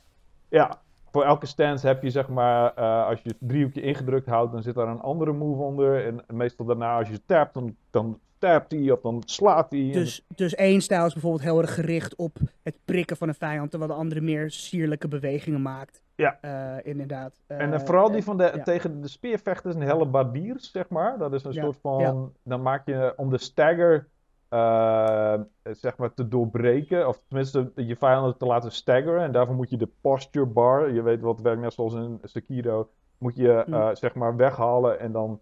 Ja, 0.49 0.81
voor 1.11 1.25
elke 1.25 1.47
stance 1.47 1.87
heb 1.87 2.03
je 2.03 2.11
zeg 2.11 2.29
maar. 2.29 2.75
eh, 2.75 3.07
als 3.07 3.23
je 3.23 3.29
het 3.29 3.39
driehoekje 3.41 3.81
ingedrukt 3.83 4.27
houdt, 4.27 4.53
dan 4.53 4.63
zit 4.63 4.75
daar 4.75 4.89
een 4.89 5.01
andere 5.01 5.33
move 5.33 5.63
onder. 5.63 6.07
En 6.07 6.37
meestal 6.37 6.67
daarna, 6.67 6.99
als 6.99 7.09
je 7.09 7.25
tapt, 7.27 7.55
dan, 7.55 7.77
dan 7.91 8.19
tapt 8.41 8.71
hij 8.73 8.91
of 8.91 9.01
dan 9.01 9.23
slaat 9.27 9.71
hij. 9.71 9.91
Dus, 9.93 10.25
dus 10.35 10.55
één 10.55 10.81
stijl 10.81 11.07
is 11.07 11.13
bijvoorbeeld 11.13 11.43
heel 11.43 11.61
erg 11.61 11.75
gericht 11.75 12.17
op 12.17 12.37
het 12.63 12.77
prikken 12.85 13.17
van 13.17 13.29
een 13.29 13.35
vijand, 13.35 13.71
terwijl 13.71 13.91
de 13.93 13.99
andere 13.99 14.21
meer 14.21 14.51
sierlijke 14.51 15.09
bewegingen 15.09 15.63
maakt. 15.63 16.03
Ja. 16.15 16.39
Eh, 16.41 16.87
inderdaad. 16.91 17.33
En 17.47 17.73
eh, 17.73 17.81
vooral 17.81 18.11
die 18.11 18.25
van 18.25 18.37
de, 18.37 18.53
ja. 18.57 18.63
tegen 18.63 19.01
de 19.01 19.09
speervechters 19.09 19.75
en 19.75 19.81
hellebardiers, 19.81 20.71
zeg 20.71 20.89
maar. 20.89 21.19
Dat 21.19 21.33
is 21.33 21.45
een 21.45 21.53
Ja, 21.53 21.63
soort 21.63 21.79
van. 21.81 21.99
ja. 22.01 22.15
Dan 22.45 22.63
maak 22.63 22.87
je 22.87 23.13
om 23.17 23.31
de 23.31 23.39
stagger. 23.39 24.09
eh, 24.49 25.41
zeg 25.63 25.97
maar 25.97 26.15
te 26.15 26.29
doorbreken, 26.29 27.09
of 27.09 27.21
tenminste 27.29 27.73
je 27.77 27.97
vijanden 27.97 28.37
te 28.37 28.47
laten 28.47 28.73
staggeren. 28.73 29.23
En 29.23 29.33
daarvoor 29.33 29.55
moet 29.55 29.71
je 29.71 29.77
de 29.77 29.89
posture 30.01 30.47
bar, 30.47 30.93
je 30.93 31.03
weet 31.03 31.21
wat 31.21 31.41
werkt 31.41 31.61
net 31.61 31.73
zoals 31.73 31.95
in 31.95 32.19
Sekiro, 32.23 32.89
moet 33.19 33.37
je 33.37 33.65
Mm. 33.67 33.97
zeg 33.97 34.15
maar 34.15 34.37
weghalen 34.37 35.01
en 35.01 35.13
dan 35.13 35.41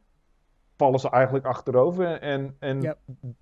vallen 0.79 1.01
ze 1.01 1.11
eigenlijk 1.11 1.47
achterover. 1.47 2.21
En, 2.21 2.57
en 2.59 2.97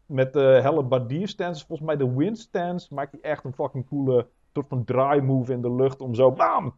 met 0.07 0.33
de 0.33 0.41
hellebardier 0.63 1.29
stance, 1.29 1.67
volgens 1.67 1.89
mij 1.89 1.97
de 1.97 2.15
wind 2.15 2.39
stance, 2.39 2.95
maakt 2.95 3.13
hij 3.13 3.21
echt 3.31 3.45
een 3.45 3.53
fucking 3.55 3.89
coole 3.89 4.27
soort 4.53 4.69
van 4.69 4.85
draai 4.85 5.21
move 5.21 5.53
in 5.53 5.63
de 5.63 5.73
lucht 5.75 6.01
om 6.01 6.15
zo 6.15 6.33
bam! 6.33 6.75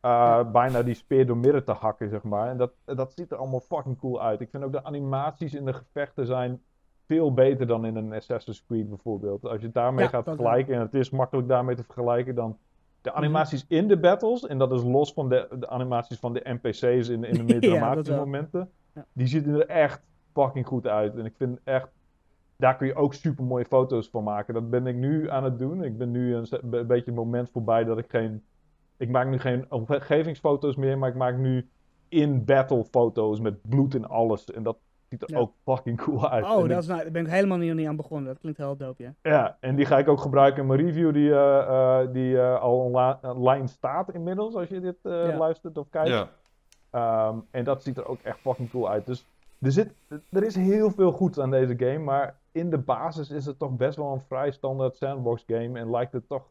eh, 0.00 0.50
bijna 0.52 0.82
die 0.82 0.94
speer 0.94 1.26
door 1.26 1.36
midden 1.36 1.64
te 1.64 1.72
hakken, 1.72 2.08
zeg 2.08 2.22
maar. 2.22 2.48
En 2.48 2.56
dat, 2.56 2.72
dat 2.84 3.12
ziet 3.12 3.30
er 3.30 3.36
allemaal 3.36 3.60
fucking 3.60 3.98
cool 3.98 4.22
uit. 4.22 4.40
Ik 4.40 4.50
vind 4.50 4.64
ook 4.64 4.72
de 4.72 4.84
animaties 4.84 5.54
in 5.54 5.64
de 5.64 5.72
gevechten 5.72 6.26
zijn 6.26 6.62
veel 7.06 7.34
beter 7.34 7.66
dan 7.66 7.84
in 7.86 7.96
een 7.96 8.12
Assassin's 8.12 8.64
Creed 8.66 8.88
bijvoorbeeld. 8.88 9.44
Als 9.44 9.58
je 9.60 9.64
het 9.66 9.74
daarmee 9.74 10.04
Ja, 10.04 10.10
gaat 10.10 10.24
vergelijken, 10.24 10.74
en 10.74 10.80
het 10.80 10.94
is 10.94 11.10
makkelijk 11.10 11.48
daarmee 11.48 11.76
te 11.76 11.82
vergelijken, 11.84 12.34
dan 12.34 12.58
de 13.00 13.08
Mhm. 13.10 13.18
animaties 13.18 13.64
in 13.68 13.88
de 13.88 13.98
battles, 13.98 14.46
en 14.46 14.58
dat 14.58 14.72
is 14.72 14.82
los 14.82 15.12
van 15.12 15.28
de, 15.28 15.48
de 15.58 15.68
animaties 15.68 16.18
van 16.18 16.32
de 16.32 16.40
NPC's 16.44 17.08
in, 17.08 17.24
in 17.24 17.36
de 17.36 17.42
meer 17.52 17.60
dramatische 17.60 18.14
momenten, 18.14 18.70
Ja. 18.94 19.06
die 19.12 19.26
zien 19.26 19.48
er 19.54 19.66
echt 19.66 20.02
fucking 20.32 20.66
goed 20.66 20.86
uit. 20.86 21.16
En 21.16 21.24
ik 21.24 21.34
vind 21.36 21.58
echt, 21.64 21.88
daar 22.56 22.76
kun 22.76 22.86
je 22.86 22.94
ook 22.94 23.14
super 23.14 23.44
mooie 23.44 23.64
foto's 23.64 24.08
van 24.10 24.24
maken. 24.24 24.54
Dat 24.54 24.70
ben 24.70 24.86
ik 24.86 24.96
nu 24.96 25.30
aan 25.30 25.44
het 25.44 25.58
doen. 25.58 25.84
Ik 25.84 25.98
ben 25.98 26.10
nu 26.10 26.34
een, 26.34 26.46
een 26.50 26.86
beetje 26.86 27.04
het 27.04 27.14
moment 27.14 27.50
voorbij 27.50 27.84
dat 27.84 27.98
ik 27.98 28.06
geen 28.10 28.44
ik 28.96 29.08
maak 29.10 29.28
nu 29.28 29.38
geen 29.38 29.66
omgevingsfoto's 29.72 30.76
meer, 30.76 30.98
maar 30.98 31.08
ik 31.08 31.14
maak 31.14 31.36
nu 31.36 31.68
in-battle 32.08 32.84
foto's 32.84 33.40
met 33.40 33.68
bloed 33.68 33.94
en 33.94 34.08
alles. 34.08 34.50
En 34.52 34.62
dat 34.62 34.76
ziet 35.08 35.22
er 35.22 35.30
Ja. 35.30 35.38
ook 35.38 35.52
fucking 35.64 35.96
cool 36.00 36.28
uit. 36.30 36.44
Oh, 36.44 36.50
En 36.50 36.60
dat 36.60 36.70
ik- 36.70 36.78
is 36.78 36.86
nou, 36.86 37.02
daar 37.02 37.10
ben 37.10 37.24
ik 37.24 37.30
helemaal 37.30 37.58
niet, 37.58 37.74
niet 37.74 37.86
aan 37.86 37.96
begonnen. 37.96 38.26
Dat 38.26 38.38
klinkt 38.38 38.58
heel 38.58 38.76
dope, 38.76 39.02
ja. 39.02 39.14
Ja, 39.22 39.56
en 39.60 39.76
die 39.76 39.84
ga 39.86 39.98
ik 39.98 40.08
ook 40.08 40.20
gebruiken 40.20 40.62
in 40.62 40.68
mijn 40.68 40.80
review 40.80 41.12
die, 41.14 41.30
eh, 41.32 42.00
eh, 42.00 42.12
die 42.12 42.38
eh, 42.40 42.60
al 42.60 42.78
online 43.34 43.66
staat 43.66 44.12
inmiddels, 44.14 44.54
als 44.54 44.68
je 44.68 44.80
dit 44.80 44.96
eh, 45.02 45.12
Ja. 45.12 45.36
luistert 45.36 45.78
of 45.78 45.88
kijkt. 45.88 46.08
Ja. 46.08 46.28
Ehm, 46.92 47.36
en 47.50 47.64
dat 47.64 47.82
ziet 47.82 47.96
er 47.96 48.06
ook 48.06 48.20
echt 48.22 48.38
fucking 48.38 48.70
cool 48.70 48.88
uit. 48.90 49.06
Dus 49.06 49.24
er, 49.58 49.72
zit, 49.72 49.92
er 50.30 50.42
is 50.44 50.54
heel 50.54 50.90
veel 50.90 51.12
goed 51.12 51.38
aan 51.40 51.50
deze 51.50 51.74
game, 51.78 51.98
maar 51.98 52.36
in 52.52 52.70
de 52.70 52.78
basis 52.78 53.30
is 53.30 53.46
het 53.46 53.58
toch 53.58 53.76
best 53.76 53.96
wel 53.96 54.12
een 54.12 54.20
vrij 54.20 54.50
standaard 54.50 54.96
sandbox 54.96 55.44
game. 55.46 55.78
En 55.78 55.90
lijkt 55.90 56.12
het 56.12 56.28
toch 56.28 56.42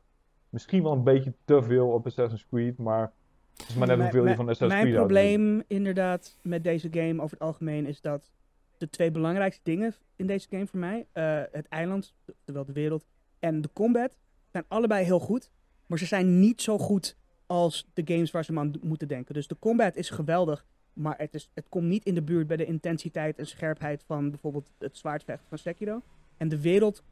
misschien 0.49 0.83
wel 0.83 0.91
een 0.91 1.03
beetje 1.03 1.33
te 1.45 1.63
veel 1.63 1.87
op 1.87 2.05
Assassin's 2.05 2.47
Creed, 2.49 2.77
maar 2.77 3.11
het 3.57 3.67
is 3.69 3.75
maar 3.75 3.87
net 3.87 3.97
Mijn- 3.97 3.99
hoeveel 3.99 4.19
je 4.19 4.25
mijn- 4.25 4.35
van 4.37 4.49
Assassin's 4.49 4.81
Mijn 4.81 4.93
Creed 4.93 5.07
natuurlijk. 5.07 5.33
probleem 5.37 5.63
inderdaad 5.77 6.37
met 6.41 6.63
deze 6.63 6.87
game 6.91 7.21
over 7.21 7.37
het 7.37 7.47
algemeen 7.47 7.85
is 7.85 8.01
dat 8.01 8.31
de 8.77 8.89
twee 8.89 9.11
belangrijkste 9.11 9.61
dingen 9.63 9.93
in 10.15 10.27
deze 10.27 10.47
game 10.49 10.67
voor 10.67 10.79
mij, 10.79 11.05
eh, 11.11 11.41
het 11.51 11.67
eiland, 11.67 12.13
terwijl 12.43 12.65
de 12.65 12.73
wereld, 12.73 13.05
en 13.39 13.61
de 13.61 13.69
combat, 13.73 14.17
zijn 14.51 14.63
allebei 14.67 15.05
heel 15.05 15.19
goed. 15.19 15.51
Maar 15.85 15.97
ze 15.97 16.05
zijn 16.05 16.39
niet 16.39 16.61
zo 16.61 16.77
goed 16.77 17.17
als 17.51 17.87
de 17.93 18.01
games 18.05 18.31
waar 18.31 18.45
ze 18.45 18.57
aan 18.57 18.73
moeten 18.81 19.07
denken. 19.07 19.33
Dus 19.33 19.47
de 19.47 19.59
combat 19.59 19.95
is 19.95 20.09
geweldig, 20.09 20.65
maar 20.93 21.17
het, 21.17 21.33
is, 21.33 21.49
het 21.53 21.65
komt 21.69 21.85
niet 21.85 22.05
in 22.05 22.13
de 22.13 22.21
buurt 22.21 22.47
bij 22.47 22.57
de 22.57 22.65
intensiteit 22.65 23.37
en 23.37 23.47
scherpheid 23.47 24.03
van 24.07 24.29
bijvoorbeeld 24.29 24.71
het 24.77 24.97
zwaardvechten 24.97 25.47
van 25.47 25.57
Sekiro. 25.57 26.01
En 26.37 26.49
de 26.49 26.61
wereld 26.61 27.03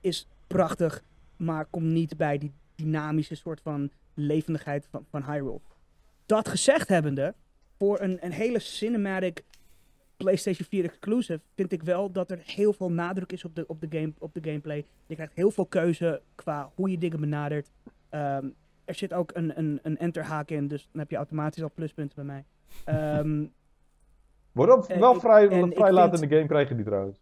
is 0.00 0.28
prachtig, 0.46 1.04
maar 1.36 1.64
komt 1.64 1.86
niet 1.86 2.16
bij 2.16 2.38
die 2.38 2.52
dynamische 2.74 3.34
soort 3.34 3.60
van 3.60 3.90
levendigheid 4.14 4.86
van, 4.90 5.06
van 5.10 5.24
Hyrule. 5.24 5.60
Dat 6.26 6.48
gezegd 6.48 6.88
hebbende, 6.88 7.34
voor 7.78 8.00
een, 8.00 8.18
een 8.24 8.32
hele 8.32 8.58
cinematic 8.58 9.44
PlayStation 10.16 10.68
4 10.68 10.84
exclusive 10.84 11.40
vind 11.54 11.72
ik 11.72 11.82
wel 11.82 12.12
dat 12.12 12.30
er 12.30 12.40
heel 12.44 12.72
veel 12.72 12.90
nadruk 12.90 13.32
is 13.32 13.44
op 13.44 13.54
de, 13.54 13.66
op 13.66 13.80
de, 13.80 13.98
game, 13.98 14.12
op 14.18 14.34
de 14.34 14.40
gameplay. 14.42 14.84
Je 15.06 15.14
krijgt 15.14 15.34
heel 15.34 15.50
veel 15.50 15.66
keuze 15.66 16.22
qua 16.34 16.70
hoe 16.74 16.90
je 16.90 16.98
dingen 16.98 17.20
benadert. 17.20 17.70
Ehm, 18.08 18.46
er 18.86 18.94
zit 18.94 19.12
ook 19.12 19.30
een, 19.34 19.58
een, 19.58 19.78
een 19.82 19.98
enterhaak 19.98 20.50
in, 20.50 20.68
dus 20.68 20.88
dan 20.92 21.00
heb 21.00 21.10
je 21.10 21.16
automatisch 21.16 21.62
al 21.62 21.70
pluspunten 21.74 22.16
bij 22.16 22.24
mij. 22.24 22.44
Ehm, 22.84 23.44
Wordt 24.52 24.86
En 24.86 25.00
wel 25.00 25.20
vrij, 25.20 25.48
en 25.48 25.72
vrij 25.72 25.92
laat 25.92 26.08
vind- 26.10 26.22
in 26.22 26.28
de 26.28 26.34
game 26.34 26.48
krijg 26.48 26.68
je 26.68 26.74
die 26.74 26.84
trouwens. 26.84 27.20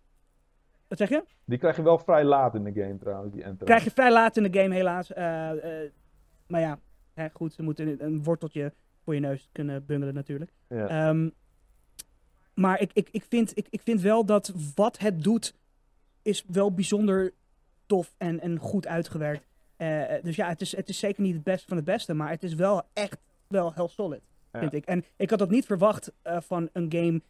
wat 0.89 0.99
zeg 0.99 1.09
je? 1.09 1.25
Die 1.45 1.59
krijg 1.59 1.77
je 1.77 1.83
wel 1.83 1.99
vrij 1.99 2.25
laat 2.25 2.55
in 2.55 2.65
de 2.65 2.73
game 2.73 2.99
trouwens, 2.99 3.33
die 3.33 3.43
enter. 3.43 3.67
Krijg 3.67 3.85
je 3.85 3.91
vrij 3.91 4.13
laat 4.13 4.37
in 4.37 4.43
de 4.43 4.61
game 4.61 4.75
helaas. 4.75 5.13
Eh, 5.13 5.83
eh, 5.85 5.91
maar 6.47 6.61
ja, 6.61 6.79
hè, 7.15 7.27
goed, 7.33 7.53
ze 7.53 7.63
moeten 7.63 8.05
een, 8.05 8.23
worteltje 8.23 8.73
voor 9.05 9.15
je 9.15 9.21
neus 9.21 9.49
kunnen 9.53 9.85
bungelen 9.87 10.15
natuurlijk. 10.15 10.51
Ja. 10.69 10.87
Ehm, 11.09 11.29
maar 12.55 12.81
ik, 12.81 12.91
ik, 12.93 13.09
ik, 13.11 13.25
vind, 13.29 13.57
ik, 13.57 13.67
ik 13.71 13.81
vind 13.83 14.01
wel 14.01 14.25
dat 14.25 14.53
wat 14.75 14.99
het 14.99 15.23
doet, 15.23 15.55
is 16.23 16.45
wel 16.47 16.73
bijzonder 16.73 17.33
tof 17.87 18.15
en, 18.19 18.41
en 18.41 18.59
goed 18.59 18.87
uitgewerkt. 18.87 19.47
Eh, 19.77 20.23
dus 20.23 20.37
ja, 20.37 20.49
het 20.49 20.61
is, 20.61 20.77
het 20.77 20.89
is 20.89 20.99
zeker 20.99 21.23
niet 21.23 21.35
het 21.35 21.43
beste 21.45 21.69
van 21.69 21.77
het 21.77 21.87
beste, 21.87 22.15
maar 22.15 22.29
het 22.31 22.43
is 22.43 22.55
wel 22.55 22.83
echt 22.93 23.21
wel 23.47 23.73
heel 23.75 23.89
solid, 23.89 24.23
Ja. 24.53 24.59
vind 24.61 24.73
ik. 24.73 24.85
En 24.85 25.05
ik 25.17 25.31
had 25.31 25.39
dat 25.39 25.51
niet 25.51 25.67
verwacht 25.67 26.13
eh, 26.23 26.41
van 26.41 26.69
een 26.73 26.93
game 26.93 27.23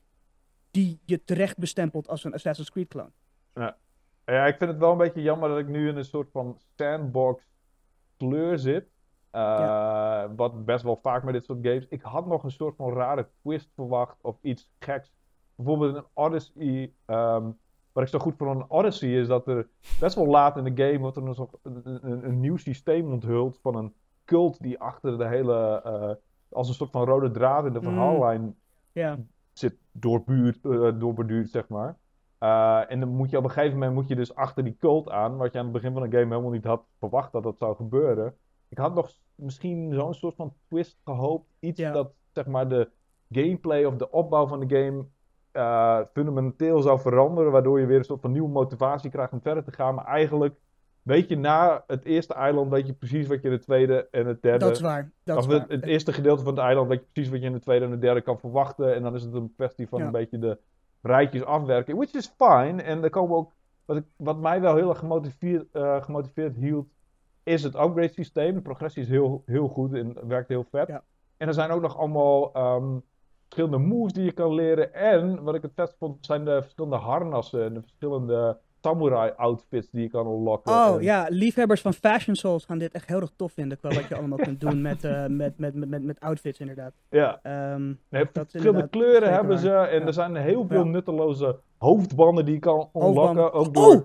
die 0.70 1.00
je 1.04 1.24
terecht 1.24 1.58
bestempelt 1.58 2.08
als 2.08 2.24
een 2.24 2.32
Assassin's 2.34 2.70
Creed 2.70 2.88
clone. 2.88 3.10
Ja, 4.26 4.46
ik 4.46 4.56
vind 4.56 4.70
het 4.70 4.78
wel 4.78 4.92
een 4.92 4.98
beetje 4.98 5.22
jammer 5.22 5.48
dat 5.48 5.58
ik 5.58 5.68
nu 5.68 5.88
in 5.88 5.96
een 5.96 6.04
soort 6.04 6.30
van 6.30 6.58
sandbox 6.76 7.44
kleur 8.16 8.58
zit. 8.58 8.86
Eh, 9.30 10.24
Wat 10.36 10.64
best 10.64 10.84
wel 10.84 10.96
vaak 11.02 11.22
met 11.22 11.34
dit 11.34 11.44
soort 11.44 11.58
games. 11.66 11.86
Ik 11.88 12.02
had 12.02 12.26
nog 12.26 12.44
een 12.44 12.50
soort 12.50 12.76
van 12.76 12.92
rare 12.92 13.28
twist 13.42 13.70
verwacht 13.74 14.16
of 14.20 14.36
iets 14.42 14.70
geks. 14.78 15.12
Bijvoorbeeld 15.54 15.96
in 15.96 16.04
Odyssey. 16.14 16.92
ehm, 17.04 17.50
wat 17.94 18.02
ik 18.04 18.08
zo 18.10 18.18
goed 18.18 18.36
vond 18.36 18.50
aan 18.50 18.70
Odyssey 18.70 19.08
is 19.20 19.26
dat 19.26 19.46
er 19.48 19.68
best 20.00 20.14
wel 20.14 20.26
laat 20.26 20.56
in 20.56 20.74
de 20.74 20.82
game 20.84 20.98
wordt 20.98 21.16
er 21.16 21.26
een, 21.26 21.34
soort- 21.34 21.58
een, 21.62 21.80
een, 21.84 22.24
een 22.26 22.40
nieuw 22.40 22.56
systeem 22.56 23.12
onthuld 23.12 23.58
van 23.62 23.74
een 23.76 23.94
cult 24.24 24.62
die 24.62 24.78
achter 24.80 25.18
de 25.18 25.26
hele. 25.26 25.80
eh, 25.84 26.10
als 26.48 26.68
een 26.68 26.74
soort 26.74 26.90
van 26.90 27.04
rode 27.04 27.30
draad 27.30 27.66
in 27.66 27.72
de 27.72 27.78
Mm. 27.78 27.84
verhaallijn 27.84 28.56
Ja, 28.92 29.18
zit 29.52 29.76
doorbuurd, 29.92 30.64
eh 30.64 30.90
doorborduurd, 30.98 31.50
zeg 31.50 31.68
maar. 31.68 31.96
Eh, 32.38 32.90
en 32.90 33.00
dan 33.00 33.08
moet 33.08 33.30
je 33.30 33.38
op 33.38 33.44
een 33.44 33.50
gegeven 33.50 33.78
moment 33.78 33.94
moet 33.94 34.08
je 34.08 34.14
dus 34.14 34.34
achter 34.34 34.64
die 34.64 34.76
cult 34.78 35.10
aan, 35.10 35.36
wat 35.36 35.52
je 35.52 35.58
aan 35.58 35.64
het 35.64 35.72
begin 35.72 35.92
van 35.92 36.02
de 36.02 36.16
game 36.18 36.32
helemaal 36.34 36.50
niet 36.50 36.64
had 36.64 36.82
verwacht 36.98 37.32
dat 37.32 37.42
dat 37.42 37.58
zou 37.58 37.76
gebeuren. 37.76 38.34
Ik 38.68 38.78
had 38.78 38.94
nog 38.94 39.10
misschien 39.34 39.92
zo'n 39.94 40.14
soort 40.14 40.34
van 40.34 40.54
twist 40.68 41.00
gehoopt. 41.04 41.46
Iets 41.60 41.78
dat 41.92 42.12
zeg 42.32 42.46
maar 42.46 42.68
de 42.68 42.90
gameplay 43.30 43.84
of 43.84 43.96
de 43.96 44.10
opbouw 44.10 44.46
van 44.46 44.60
de 44.66 44.76
game 44.76 45.04
eh, 45.54 46.00
fundamenteel 46.12 46.82
zou 46.82 47.00
veranderen, 47.00 47.52
waardoor 47.52 47.80
je 47.80 47.86
weer 47.86 47.98
een 47.98 48.04
soort 48.04 48.20
van 48.20 48.32
nieuwe 48.32 48.48
motivatie 48.48 49.10
krijgt 49.10 49.32
om 49.32 49.40
verder 49.40 49.64
te 49.64 49.72
gaan. 49.72 49.94
Maar 49.94 50.06
eigenlijk 50.06 50.54
weet 51.02 51.28
je 51.28 51.36
na 51.36 51.84
het 51.86 52.04
eerste 52.04 52.34
eiland 52.34 52.70
weet 52.70 52.86
je 52.86 52.92
precies 52.92 53.26
wat 53.26 53.40
je 53.40 53.46
in 53.46 53.52
het 53.52 53.62
tweede 53.62 54.08
en 54.10 54.26
het 54.26 54.42
derde 54.42 54.58
dat 54.58 54.70
is 54.70 54.80
waar. 54.80 55.10
Dat 55.22 55.38
is 55.38 55.46
waar. 55.46 55.60
het, 55.60 55.70
het 55.70 55.84
eerste 55.84 56.12
gedeelte 56.12 56.42
van 56.42 56.54
het 56.54 56.62
eiland 56.62 56.88
weet 56.88 57.00
je 57.00 57.06
precies 57.12 57.30
wat 57.30 57.40
je 57.40 57.46
in 57.46 57.52
de 57.52 57.60
tweede 57.60 57.84
en 57.84 57.90
de 57.90 57.98
derde 57.98 58.20
kan 58.20 58.38
verwachten. 58.38 58.94
En 58.94 59.02
dan 59.02 59.14
is 59.14 59.22
het 59.22 59.34
een 59.34 59.52
kwestie 59.56 59.88
van 59.88 59.98
Ja. 59.98 60.04
een 60.06 60.12
beetje 60.12 60.38
de 60.38 60.58
rijtjes 61.02 61.44
afwerken. 61.44 61.96
Which 61.96 62.12
is 62.12 62.34
fine. 62.36 62.82
En 62.82 63.02
er 63.02 63.10
komen 63.10 63.36
ook, 63.36 63.52
wat, 63.84 63.96
ik, 63.96 64.04
wat 64.16 64.38
mij 64.38 64.60
wel 64.60 64.76
heel 64.76 64.88
erg 64.88 64.98
gemotiveerd, 64.98 65.66
eh, 65.72 66.02
gemotiveerd 66.02 66.56
hield, 66.56 66.86
is 67.42 67.62
het 67.62 67.74
upgrade 67.74 68.12
systeem. 68.12 68.54
De 68.54 68.60
progressie 68.60 69.02
is 69.02 69.08
heel, 69.08 69.42
heel 69.46 69.68
goed 69.68 69.92
en 69.92 70.28
werkt 70.28 70.48
heel 70.48 70.66
vet. 70.70 70.88
Ja. 70.88 71.02
En 71.36 71.48
er 71.48 71.54
zijn 71.54 71.70
ook 71.70 71.82
nog 71.82 71.98
allemaal 71.98 72.52
ehm, 72.52 72.96
verschillende 73.54 73.86
moves 73.94 74.12
die 74.12 74.24
je 74.24 74.32
kan 74.32 74.54
leren. 74.54 74.94
En 74.94 75.42
wat 75.42 75.54
ik 75.54 75.62
het 75.62 75.72
vet 75.74 75.96
vond, 75.98 76.16
zijn 76.26 76.44
de 76.44 76.62
verschillende 76.62 76.96
harnassen 76.96 77.64
en 77.64 77.74
de 77.74 77.80
verschillende 77.80 78.56
samurai 78.82 79.32
outfits 79.36 79.88
die 79.90 80.02
je 80.02 80.08
kan 80.10 80.26
unlocken. 80.26 80.72
Oh 80.72 80.94
En- 80.96 81.02
ja, 81.02 81.26
liefhebbers 81.30 81.80
van 81.80 81.92
Fashion 81.92 82.34
Souls 82.36 82.64
gaan 82.64 82.78
dit 82.78 82.92
echt 82.92 83.08
heel 83.08 83.20
erg 83.20 83.30
tof 83.36 83.52
vinden. 83.52 83.78
Qua 83.78 83.88
wat 83.88 84.08
je 84.08 84.16
allemaal 84.16 84.38
kunt 84.38 84.60
doen 84.60 84.82
met, 84.82 85.04
eh, 85.04 85.26
met, 85.40 85.58
met, 85.58 85.74
met, 85.74 85.88
met, 85.88 86.02
met 86.04 86.20
outfits 86.20 86.60
inderdaad. 86.60 86.92
ja. 87.10 87.38
Ehm, 87.42 87.92
Nee, 88.08 88.24
verschillende 88.32 88.88
kleuren 88.88 89.32
hebben 89.32 89.58
ze. 89.58 89.70
En 89.70 90.00
Ja. 90.00 90.06
er 90.06 90.12
zijn 90.12 90.36
heel 90.36 90.66
veel 90.66 90.84
Ja. 90.84 90.90
nutteloze 90.90 91.58
hoofdbanden 91.78 92.44
die 92.44 92.54
je 92.54 92.60
kan 92.60 92.88
unlocken. 92.94 93.52
Ook 93.52 93.74
door 93.74 93.94
Oh! 93.94 94.02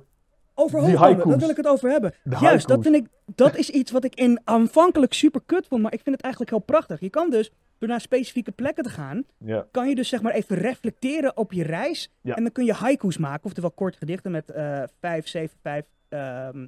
Over 0.60 0.80
hoofdbanden, 0.80 1.30
daar 1.30 1.38
wil 1.40 1.50
ik 1.50 1.58
het 1.58 1.68
over 1.68 1.90
hebben. 1.90 2.14
de 2.24 2.38
Juist, 2.42 2.68
dat, 2.68 2.84
vind 2.84 2.96
ik, 2.96 3.08
dat 3.36 3.56
is 3.56 3.70
iets 3.70 3.92
wat 3.92 4.04
ik 4.04 4.16
in 4.16 4.40
aanvankelijk 4.44 5.14
super 5.14 5.42
kut 5.46 5.68
vond, 5.68 5.82
maar 5.82 5.94
ik 5.94 6.02
vind 6.02 6.16
het 6.16 6.24
eigenlijk 6.24 6.54
heel 6.54 6.64
prachtig. 6.64 7.00
Je 7.00 7.10
kan 7.10 7.30
dus, 7.30 7.52
door 7.78 7.90
naar 7.90 8.02
specifieke 8.02 8.52
plekken 8.52 8.84
te 8.84 8.90
gaan, 8.90 9.24
Ja. 9.38 9.68
kan 9.72 9.90
je 9.90 9.96
dus 9.96 10.10
zeg 10.10 10.22
maar 10.22 10.34
even 10.34 10.58
reflecteren 10.58 11.38
op 11.38 11.52
je 11.52 11.64
reis. 11.64 12.12
Ja. 12.22 12.36
En 12.36 12.44
dan 12.44 12.52
kun 12.52 12.66
je 12.66 12.74
haiku's 12.74 13.18
maken, 13.18 13.46
oftewel 13.46 13.72
kort 13.72 13.96
gedichten 13.96 14.32
met 14.32 14.52
eh 14.52 14.84
5, 15.00 15.28
7, 15.28 15.58
5 15.62 15.86
ehm, 16.10 16.68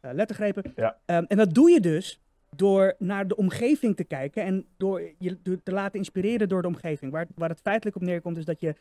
eh, 0.00 0.12
lettergrepen. 0.12 0.72
Ja. 0.76 0.98
Ehm, 1.04 1.24
en 1.28 1.36
dat 1.36 1.54
doe 1.54 1.70
je 1.70 1.80
dus 1.80 2.20
door 2.56 2.94
naar 2.98 3.28
de 3.28 3.36
omgeving 3.36 3.96
te 3.96 4.04
kijken 4.04 4.44
en 4.44 4.66
door 4.76 5.02
je 5.18 5.38
te 5.62 5.72
laten 5.72 5.98
inspireren 5.98 6.48
door 6.48 6.62
de 6.62 6.68
omgeving. 6.68 7.12
Waar, 7.12 7.26
waar 7.34 7.48
het 7.48 7.60
feitelijk 7.60 7.96
op 7.96 8.02
neerkomt 8.02 8.36
is 8.36 8.44
dat 8.44 8.60
je 8.60 8.74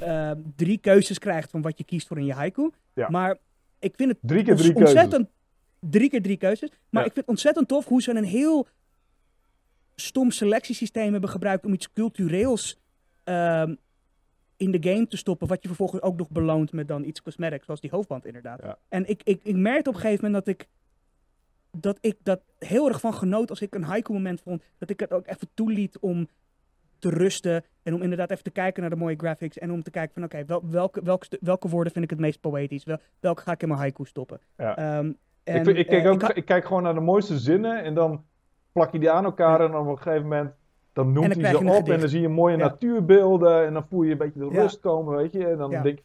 ehm, 0.00 0.40
drie 0.56 0.78
keuzes 0.78 1.18
krijgt 1.18 1.50
van 1.50 1.62
wat 1.62 1.78
je 1.78 1.84
kiest 1.84 2.06
voor 2.06 2.18
in 2.18 2.24
je 2.24 2.32
haiku. 2.32 2.70
Ja. 2.94 3.08
Maar 3.08 3.36
ik 3.80 3.94
vind 3.96 4.10
het 4.10 4.18
Drie 4.22 4.44
keer 4.44 4.56
drie 4.56 4.72
keuzes. 4.72 4.94
ontzettend 4.94 5.28
drie 5.80 6.10
keer 6.10 6.22
drie 6.22 6.36
keuzes. 6.36 6.68
Maar 6.68 7.02
Ja. 7.02 7.08
ik 7.08 7.12
vind 7.14 7.16
het 7.16 7.28
ontzettend 7.28 7.68
tof 7.68 7.84
hoe 7.86 8.02
ze 8.02 8.14
een 8.16 8.24
heel 8.24 8.66
stom 9.94 10.30
selectiesysteem 10.30 11.12
hebben 11.12 11.30
gebruikt 11.30 11.64
om 11.66 11.72
iets 11.72 11.92
cultureels 11.92 12.78
ehm, 13.24 13.74
in 14.56 14.70
de 14.70 14.90
game 14.90 15.06
te 15.06 15.16
stoppen. 15.16 15.48
Wat 15.48 15.62
je 15.62 15.68
vervolgens 15.68 16.02
ook 16.02 16.16
nog 16.16 16.30
beloont 16.30 16.72
met 16.72 16.88
dan 16.88 17.04
iets 17.04 17.22
cosmetics, 17.22 17.64
zoals 17.64 17.80
die 17.80 17.90
hoofdband 17.90 18.26
inderdaad. 18.26 18.60
Ja. 18.62 18.78
En 18.88 19.08
ik, 19.08 19.20
ik, 19.24 19.40
ik 19.42 19.56
merkte 19.56 19.88
op 19.88 19.94
een 19.94 20.00
gegeven 20.00 20.24
moment 20.24 20.44
dat 20.44 20.54
ik 20.54 20.68
dat 21.76 21.98
ik 22.00 22.16
dat 22.22 22.40
heel 22.58 22.88
erg 22.88 23.00
van 23.00 23.14
genoot 23.14 23.50
als 23.50 23.60
ik 23.60 23.74
een 23.74 23.82
haiku 23.82 24.12
moment 24.12 24.40
vond. 24.40 24.62
Dat 24.78 24.90
ik 24.90 25.00
het 25.00 25.12
ook 25.12 25.26
even 25.26 25.48
toeliet 25.54 25.98
om 25.98 26.28
te 27.00 27.10
rusten. 27.10 27.64
En 27.82 27.94
om 27.94 28.02
inderdaad 28.02 28.30
even 28.30 28.44
te 28.44 28.50
kijken 28.50 28.80
naar 28.80 28.90
de 28.90 28.96
mooie 28.96 29.16
graphics. 29.16 29.58
En 29.58 29.72
om 29.72 29.82
te 29.82 29.90
kijken 29.90 30.14
van 30.14 30.24
oké, 30.24 30.44
wel, 30.44 30.62
welke, 30.70 31.00
welke, 31.04 31.38
welke 31.40 31.68
woorden 31.68 31.92
vind 31.92 32.04
ik 32.04 32.10
het 32.10 32.20
meest 32.20 32.40
poëtisch? 32.40 32.84
Wel, 32.84 32.98
welke 33.20 33.42
ga 33.42 33.52
ik 33.52 33.62
in 33.62 33.68
mijn 33.68 33.80
haiku 33.80 34.04
stoppen? 34.04 34.40
Ja. 34.56 34.76
Ehm, 34.76 35.08
ik, 35.08 35.66
en, 35.66 35.76
ik, 35.76 35.86
kijk 35.86 36.04
eh, 36.04 36.10
ook, 36.10 36.22
ik 36.22 36.44
kijk 36.44 36.64
gewoon 36.64 36.82
naar 36.82 36.94
de 36.94 37.00
mooiste 37.00 37.38
zinnen 37.38 37.82
en 37.82 37.94
dan 37.94 38.24
plak 38.72 38.92
je 38.92 38.98
die 38.98 39.10
aan 39.10 39.24
elkaar 39.24 39.60
en 39.60 39.74
op 39.74 39.86
een 39.86 39.96
gegeven 39.96 40.22
moment 40.22 40.50
dan 40.92 41.12
noemt 41.12 41.34
dan 41.34 41.44
hij 41.44 41.50
ze 41.50 41.64
op 41.64 41.88
en 41.88 42.00
dan 42.00 42.08
zie 42.08 42.20
je 42.20 42.28
mooie 42.28 42.56
Ja. 42.56 42.62
natuurbeelden 42.62 43.66
en 43.66 43.72
dan 43.72 43.86
voel 43.88 44.02
je 44.02 44.12
een 44.12 44.18
beetje 44.18 44.40
de 44.40 44.48
rust 44.48 44.80
komen, 44.80 45.16
weet 45.16 45.32
je. 45.32 45.46
En 45.46 45.58
dan 45.58 45.70
denk 45.70 45.98
je 45.98 46.04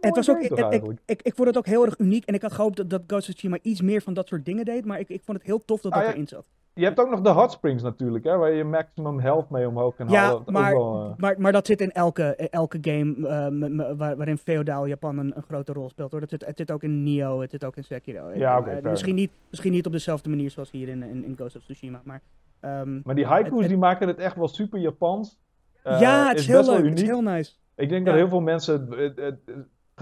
Het 0.00 0.16
was 0.16 0.30
ook, 0.30 0.38
ik, 0.38 0.50
ik, 0.72 0.82
ik, 1.04 1.22
ik 1.22 1.34
vond 1.34 1.48
het 1.48 1.56
ook 1.56 1.66
heel 1.66 1.84
erg 1.84 1.98
uniek 1.98 2.24
en 2.24 2.34
ik 2.34 2.42
had 2.42 2.52
gehoopt 2.52 2.76
dat, 2.76 2.90
dat 2.90 3.02
Ghost 3.06 3.28
of 3.28 3.34
Tsushima 3.34 3.58
iets 3.62 3.80
meer 3.80 4.02
van 4.02 4.14
dat 4.14 4.28
soort 4.28 4.44
dingen 4.44 4.64
deed, 4.64 4.84
maar 4.84 4.98
ik, 5.00 5.08
ik 5.08 5.22
vond 5.24 5.38
het 5.38 5.46
heel 5.46 5.64
tof 5.64 5.80
dat 5.80 5.92
Ah, 5.92 5.98
dat 5.98 6.06
ja. 6.08 6.12
erin 6.14 6.28
zat. 6.28 6.44
Je 6.74 6.84
hebt 6.84 7.00
ook 7.00 7.10
nog 7.10 7.20
de 7.20 7.28
hot 7.30 7.52
springs 7.52 7.82
natuurlijk, 7.82 8.24
hè, 8.24 8.36
waar 8.36 8.52
je 8.52 8.64
maximum 8.64 9.18
health 9.20 9.50
mee 9.50 9.68
omhoog 9.68 9.94
kan 9.96 10.08
Ja, 10.08 10.20
halen. 10.20 10.42
Maar, 10.46 10.72
wel, 10.74 11.10
eh, 11.10 11.16
maar, 11.16 11.34
maar 11.40 11.52
dat 11.52 11.66
zit 11.66 11.80
in 11.80 11.90
elke, 11.92 12.22
elke 12.36 12.78
game 12.80 13.28
eh, 13.28 13.46
m- 13.48 13.74
m- 13.76 13.96
waar, 13.96 14.16
waarin 14.16 14.38
feodaal 14.38 14.86
Japan 14.86 15.18
een, 15.18 15.32
een 15.36 15.42
grote 15.42 15.72
rol 15.72 15.88
speelt. 15.88 16.10
Hoor. 16.10 16.20
Dat 16.20 16.30
zit, 16.30 16.46
het 16.46 16.56
zit 16.56 16.70
ook 16.70 16.82
in 16.82 17.02
Nioh, 17.02 17.40
het 17.40 17.50
zit 17.50 17.64
ook 17.64 17.76
in 17.76 17.84
Sekiro. 17.84 18.30
Ja, 18.34 18.58
oké, 18.58 18.70
eh, 18.70 18.90
misschien, 18.90 19.14
niet, 19.14 19.30
misschien 19.50 19.72
niet 19.72 19.86
op 19.86 19.92
dezelfde 19.92 20.28
manier 20.28 20.50
zoals 20.50 20.70
hier 20.70 20.88
in, 20.88 21.02
in, 21.02 21.24
in 21.24 21.34
Ghost 21.36 21.56
of 21.56 21.62
Tsushima, 21.62 22.00
maar... 22.04 22.20
ehm, 22.60 23.00
Maar 23.04 23.14
die 23.14 23.26
haiku's 23.26 23.58
het- 23.60 23.68
die 23.68 23.78
maken 23.78 24.08
het 24.08 24.18
echt 24.18 24.36
wel 24.36 24.48
super 24.48 24.80
Japans. 24.80 25.38
Ja, 25.84 26.28
het 26.28 26.38
is, 26.38 26.46
heel 26.46 26.56
best 26.56 26.68
wel 26.68 26.78
leuk, 26.80 26.88
het 26.90 26.98
is 27.00 27.06
heel 27.06 27.22
nice. 27.22 27.52
Ik 27.76 27.88
denk 27.88 28.00
Ja. 28.06 28.10
dat 28.10 28.20
heel 28.20 28.28
veel 28.28 28.40
mensen 28.40 28.88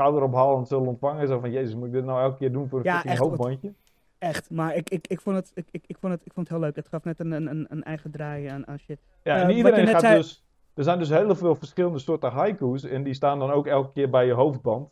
erop 0.06 0.34
halend 0.34 0.68
zullen 0.68 0.86
ontvangen. 0.88 1.26
Zo 1.28 1.38
van, 1.38 1.50
jezus, 1.50 1.74
moet 1.74 1.86
ik 1.86 1.92
dit 1.92 2.04
nou 2.04 2.20
elke 2.20 2.36
keer 2.36 2.52
doen 2.52 2.68
voor 2.68 2.78
een 2.78 2.84
Ja, 2.84 3.04
echt, 3.04 3.18
hoofdbandje? 3.18 3.72
Echt, 4.18 4.50
maar 4.50 4.76
ik, 4.76 4.90
ik, 4.90 5.06
ik, 5.06 5.20
vond 5.20 5.36
het, 5.36 5.50
ik, 5.54 5.66
ik, 5.70 5.84
ik, 5.86 5.96
vond 6.00 6.12
het, 6.12 6.22
ik 6.26 6.32
vond 6.32 6.48
het 6.48 6.56
heel 6.56 6.66
leuk. 6.66 6.76
Het 6.76 6.88
gaf 6.88 7.04
net 7.04 7.20
een, 7.20 7.32
een, 7.32 7.66
een, 7.68 7.82
eigen 7.82 8.10
draai 8.10 8.46
aan, 8.46 8.66
aan 8.66 8.78
shit. 8.78 8.98
Ja, 9.22 9.36
Eh, 9.36 9.42
en 9.42 9.48
je 9.48 9.54
iedereen 9.56 9.86
gaat 9.86 10.00
zei- 10.00 10.16
dus... 10.16 10.42
Er 10.74 10.84
zijn 10.84 10.98
dus 10.98 11.08
heel 11.08 11.34
veel 11.34 11.54
verschillende 11.54 11.98
soorten 11.98 12.30
haiku's. 12.30 12.84
En 12.84 13.02
die 13.02 13.14
staan 13.14 13.38
dan 13.38 13.50
ook 13.50 13.66
elke 13.66 13.92
keer 13.92 14.10
bij 14.10 14.26
je 14.26 14.32
hoofdband. 14.32 14.88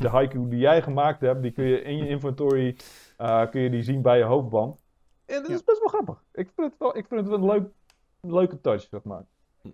De 0.00 0.08
haiku 0.08 0.48
die 0.48 0.58
jij 0.58 0.82
gemaakt 0.82 1.20
hebt, 1.20 1.42
die 1.42 1.50
kun 1.50 1.64
je 1.64 1.82
in 1.82 1.96
je 1.96 2.08
inventory 2.08 2.76
eh, 3.16 3.50
kun 3.50 3.60
je 3.60 3.70
die 3.70 3.82
zien 3.82 4.02
bij 4.02 4.18
je 4.18 4.24
hoofdband. 4.24 4.76
En 5.26 5.34
dat 5.40 5.48
Ja. 5.48 5.54
is 5.54 5.64
best 5.64 5.78
wel 5.78 5.88
grappig. 5.88 6.22
Ik 6.32 6.50
vind 6.56 6.70
het 6.70 6.78
wel, 6.78 6.96
ik 6.96 7.06
vind 7.06 7.20
het 7.20 7.28
wel 7.28 7.38
een 7.38 7.44
leuk, 7.46 7.68
leuke 8.20 8.60
touch, 8.60 8.80
zeg 8.90 9.02
maar. 9.02 9.24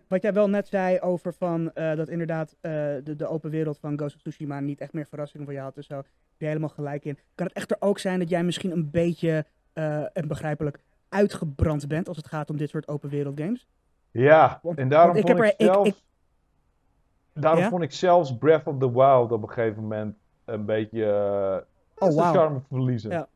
Wat 0.08 0.22
jij 0.22 0.32
wel 0.32 0.48
net 0.48 0.68
zei 0.68 1.00
over 1.00 1.34
van, 1.34 1.72
eh, 1.72 1.96
dat 1.96 2.08
inderdaad 2.08 2.56
eh, 2.60 2.72
de, 3.04 3.14
de 3.16 3.26
open 3.26 3.50
wereld 3.50 3.78
van 3.78 3.96
Ghost 3.98 4.14
of 4.14 4.20
Tsushima 4.20 4.60
niet 4.60 4.80
echt 4.80 4.92
meer 4.92 5.06
verrassing 5.06 5.44
voor 5.44 5.52
je 5.52 5.58
had 5.60 5.76
en 5.76 5.84
zo. 5.84 5.96
Heb 5.96 6.04
je 6.38 6.46
helemaal 6.46 6.68
gelijk 6.68 7.04
in. 7.04 7.18
Kan 7.34 7.46
het 7.46 7.54
echter 7.56 7.76
ook 7.80 7.98
zijn 7.98 8.18
dat 8.18 8.28
jij 8.28 8.44
misschien 8.44 8.70
een 8.70 8.90
beetje, 8.90 9.44
eh, 9.72 10.16
en 10.16 10.28
begrijpelijk, 10.28 10.78
uitgebrand 11.08 11.88
bent 11.88 12.08
als 12.08 12.16
het 12.16 12.26
gaat 12.26 12.50
om 12.50 12.56
dit 12.56 12.68
soort 12.70 12.88
open 12.88 13.08
wereld 13.08 13.40
games? 13.40 13.66
Ja, 14.10 14.58
Want- 14.62 14.78
en 14.78 14.88
daarom 14.88 15.16
vond 15.16 15.28
ik, 15.28 15.38
er- 15.38 15.44
ik- 15.46 15.54
zelfs... 15.58 15.88
ik- 15.88 16.02
Daarom 17.32 17.60
Ja? 17.62 17.68
vond 17.68 17.82
ik 17.82 17.92
zelfs 17.92 18.38
Breath 18.38 18.66
of 18.66 18.78
the 18.78 18.92
Wild 18.92 19.32
op 19.32 19.42
een 19.42 19.48
gegeven 19.48 19.82
moment 19.82 20.16
een 20.44 20.64
beetje... 20.64 21.04
Oh, 21.98 22.08
zijn 22.08 22.14
wauw. 22.14 22.32
charme 22.32 22.60
verliezen. 22.68 23.10
Ja. 23.10 23.28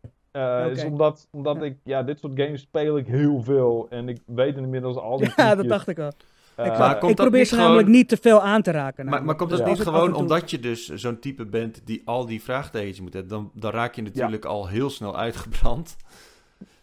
Is 0.70 0.78
Oké. 0.82 0.90
omdat, 0.90 1.28
omdat 1.30 1.56
Ja. 1.56 1.62
ik, 1.62 1.76
ja, 1.84 2.02
dit 2.02 2.18
soort 2.18 2.32
games 2.40 2.60
speel 2.60 2.96
ik 2.96 3.06
heel 3.06 3.42
veel. 3.42 3.86
En 3.90 4.08
ik 4.08 4.20
weet 4.26 4.56
inmiddels 4.56 4.96
al 4.96 5.16
die 5.18 5.32
Ja, 5.36 5.54
dat 5.54 5.68
dacht 5.68 5.88
ik 5.88 5.98
al. 5.98 6.12
Eh, 6.56 6.66
Ik, 6.66 6.78
Maar 6.78 6.94
ik 6.94 7.00
komt 7.00 7.16
dat 7.16 7.26
probeer 7.26 7.44
ze 7.44 7.56
namelijk 7.56 7.78
gewoon- 7.78 7.96
niet 7.96 8.08
te 8.08 8.16
veel 8.16 8.42
aan 8.42 8.62
te 8.62 8.70
raken. 8.70 8.94
Maar, 8.96 9.04
maar 9.04 9.12
namelijk. 9.12 9.38
komt 9.38 9.50
dat 9.50 9.58
Ja. 9.58 9.66
niet 9.66 9.80
gewoon 9.80 10.14
omdat 10.14 10.50
je 10.50 10.58
dus 10.58 10.88
zo'n 10.88 11.18
type 11.18 11.46
bent 11.46 11.86
die 11.86 12.02
al 12.04 12.26
die 12.26 12.42
vraagtekens 12.42 13.00
moet 13.00 13.12
hebben? 13.12 13.30
Dan, 13.30 13.50
dan 13.54 13.70
raak 13.70 13.94
je 13.94 14.02
natuurlijk 14.02 14.44
al 14.44 14.68
heel 14.68 14.90
snel 14.90 15.16
uitgebrand. 15.16 15.96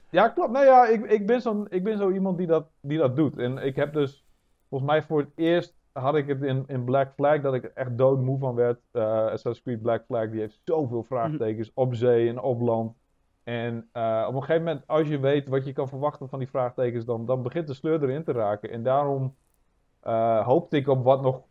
Ja, 0.09 0.27
klopt. 0.27 0.51
Nou 0.51 0.65
ja, 0.65 0.87
ik, 0.87 1.05
ik, 1.05 1.25
ben 1.27 1.41
zo'n, 1.41 1.67
ik 1.69 1.83
ben 1.83 1.97
zo 1.97 2.11
iemand 2.11 2.37
die 2.37 2.47
dat, 2.47 2.65
die 2.81 2.97
dat 2.97 3.15
doet. 3.15 3.37
En 3.37 3.57
ik 3.57 3.75
heb 3.75 3.93
dus, 3.93 4.25
volgens 4.69 4.91
mij 4.91 5.01
voor 5.03 5.19
het 5.19 5.29
eerst 5.35 5.75
had 5.91 6.15
ik 6.15 6.27
het 6.27 6.41
in, 6.41 6.63
in 6.67 6.83
Black 6.83 7.13
Flag, 7.15 7.41
dat 7.41 7.53
ik 7.53 7.63
er 7.63 7.71
echt 7.73 7.97
doodmoe 7.97 8.39
van 8.39 8.55
werd. 8.55 8.79
Eh 8.91 9.03
Assassin's 9.03 9.61
Creed 9.61 9.81
Black 9.81 10.03
Flag, 10.07 10.29
die 10.29 10.39
heeft 10.39 10.59
zoveel 10.65 11.03
vraagtekens 11.03 11.71
op 11.73 11.95
zee 11.95 12.29
en 12.29 12.39
op 12.41 12.61
land. 12.61 12.93
En 13.43 13.89
eh, 13.91 14.25
op 14.27 14.33
een 14.35 14.41
gegeven 14.41 14.63
moment, 14.63 14.83
als 14.87 15.07
je 15.07 15.19
weet 15.19 15.47
wat 15.47 15.65
je 15.65 15.73
kan 15.73 15.87
verwachten 15.89 16.29
van 16.29 16.39
die 16.39 16.49
vraagtekens, 16.49 17.05
dan, 17.05 17.25
dan 17.25 17.41
begint 17.41 17.67
de 17.67 17.73
sleur 17.73 18.03
erin 18.03 18.23
te 18.23 18.31
raken. 18.31 18.69
En 18.71 18.83
daarom 18.83 19.35
eh, 20.01 20.45
hoopte 20.45 20.77
ik 20.77 20.87
op 20.87 21.03
wat 21.03 21.21
nog, 21.21 21.41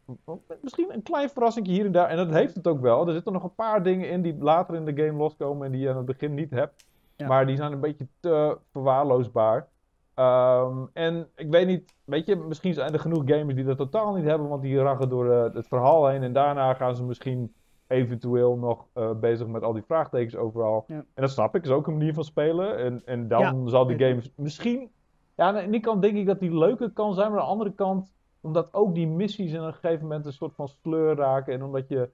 misschien 0.62 0.92
een 0.94 1.02
klein 1.02 1.30
verrassing 1.30 1.66
hier 1.66 1.86
en 1.86 1.92
daar. 1.92 2.08
En 2.08 2.16
dat 2.16 2.30
heeft 2.30 2.54
het 2.54 2.66
ook 2.66 2.80
wel. 2.80 3.06
Er 3.06 3.12
zitten 3.12 3.32
nog 3.32 3.42
een 3.42 3.54
paar 3.54 3.82
dingen 3.82 4.10
in 4.10 4.22
die 4.22 4.36
later 4.38 4.74
in 4.74 4.84
de 4.84 5.04
game 5.04 5.18
loskomen 5.18 5.66
en 5.66 5.72
die 5.72 5.80
je 5.80 5.90
aan 5.90 5.96
het 5.96 6.06
begin 6.06 6.34
niet 6.34 6.50
hebt. 6.50 6.84
Ja. 7.16 7.26
Maar 7.26 7.46
die 7.46 7.56
zijn 7.56 7.72
een 7.72 7.80
beetje 7.80 8.06
te 8.20 8.58
verwaarloosbaar. 8.72 9.68
Ehm, 10.14 10.84
en 10.92 11.28
ik 11.36 11.50
weet 11.50 11.66
niet, 11.66 11.94
weet 12.04 12.26
je, 12.26 12.36
misschien 12.36 12.74
zijn 12.74 12.92
er 12.92 13.00
genoeg 13.00 13.22
gamers 13.26 13.54
die 13.54 13.64
dat 13.64 13.76
totaal 13.76 14.14
niet 14.14 14.24
hebben, 14.24 14.48
want 14.48 14.62
die 14.62 14.82
ragen 14.82 15.08
door 15.08 15.30
eh, 15.30 15.54
het 15.54 15.68
verhaal 15.68 16.06
heen. 16.06 16.22
En 16.22 16.32
daarna 16.32 16.74
gaan 16.74 16.96
ze 16.96 17.04
misschien 17.04 17.54
eventueel 17.86 18.56
nog 18.56 18.86
eh, 18.92 19.10
bezig 19.14 19.46
met 19.46 19.62
al 19.62 19.72
die 19.72 19.82
vraagtekens 19.82 20.36
overal. 20.36 20.84
Ja. 20.86 20.94
En 20.94 21.22
dat 21.22 21.30
snap 21.30 21.54
ik, 21.54 21.64
is 21.64 21.70
ook 21.70 21.86
een 21.86 21.96
manier 21.96 22.14
van 22.14 22.24
spelen. 22.24 22.76
En, 22.78 23.02
en 23.04 23.28
dan 23.28 23.68
zal 23.68 23.86
die 23.86 23.98
games 23.98 24.32
misschien. 24.36 24.90
Ja, 25.34 25.62
aan 25.62 25.70
die 25.70 25.80
kant 25.80 26.02
denk 26.02 26.16
ik 26.16 26.26
dat 26.26 26.40
die 26.40 26.58
leuker 26.58 26.90
kan 26.90 27.14
zijn, 27.14 27.30
maar 27.30 27.40
aan 27.40 27.46
de 27.46 27.52
andere 27.52 27.72
kant, 27.72 28.12
omdat 28.40 28.74
ook 28.74 28.94
die 28.94 29.06
missies 29.06 29.52
in 29.52 29.60
een 29.60 29.74
gegeven 29.74 30.02
moment 30.02 30.26
een 30.26 30.32
soort 30.32 30.54
van 30.54 30.68
sleur 30.68 31.16
raken. 31.16 31.52
En 31.54 31.62
omdat 31.64 31.88
je, 31.88 32.10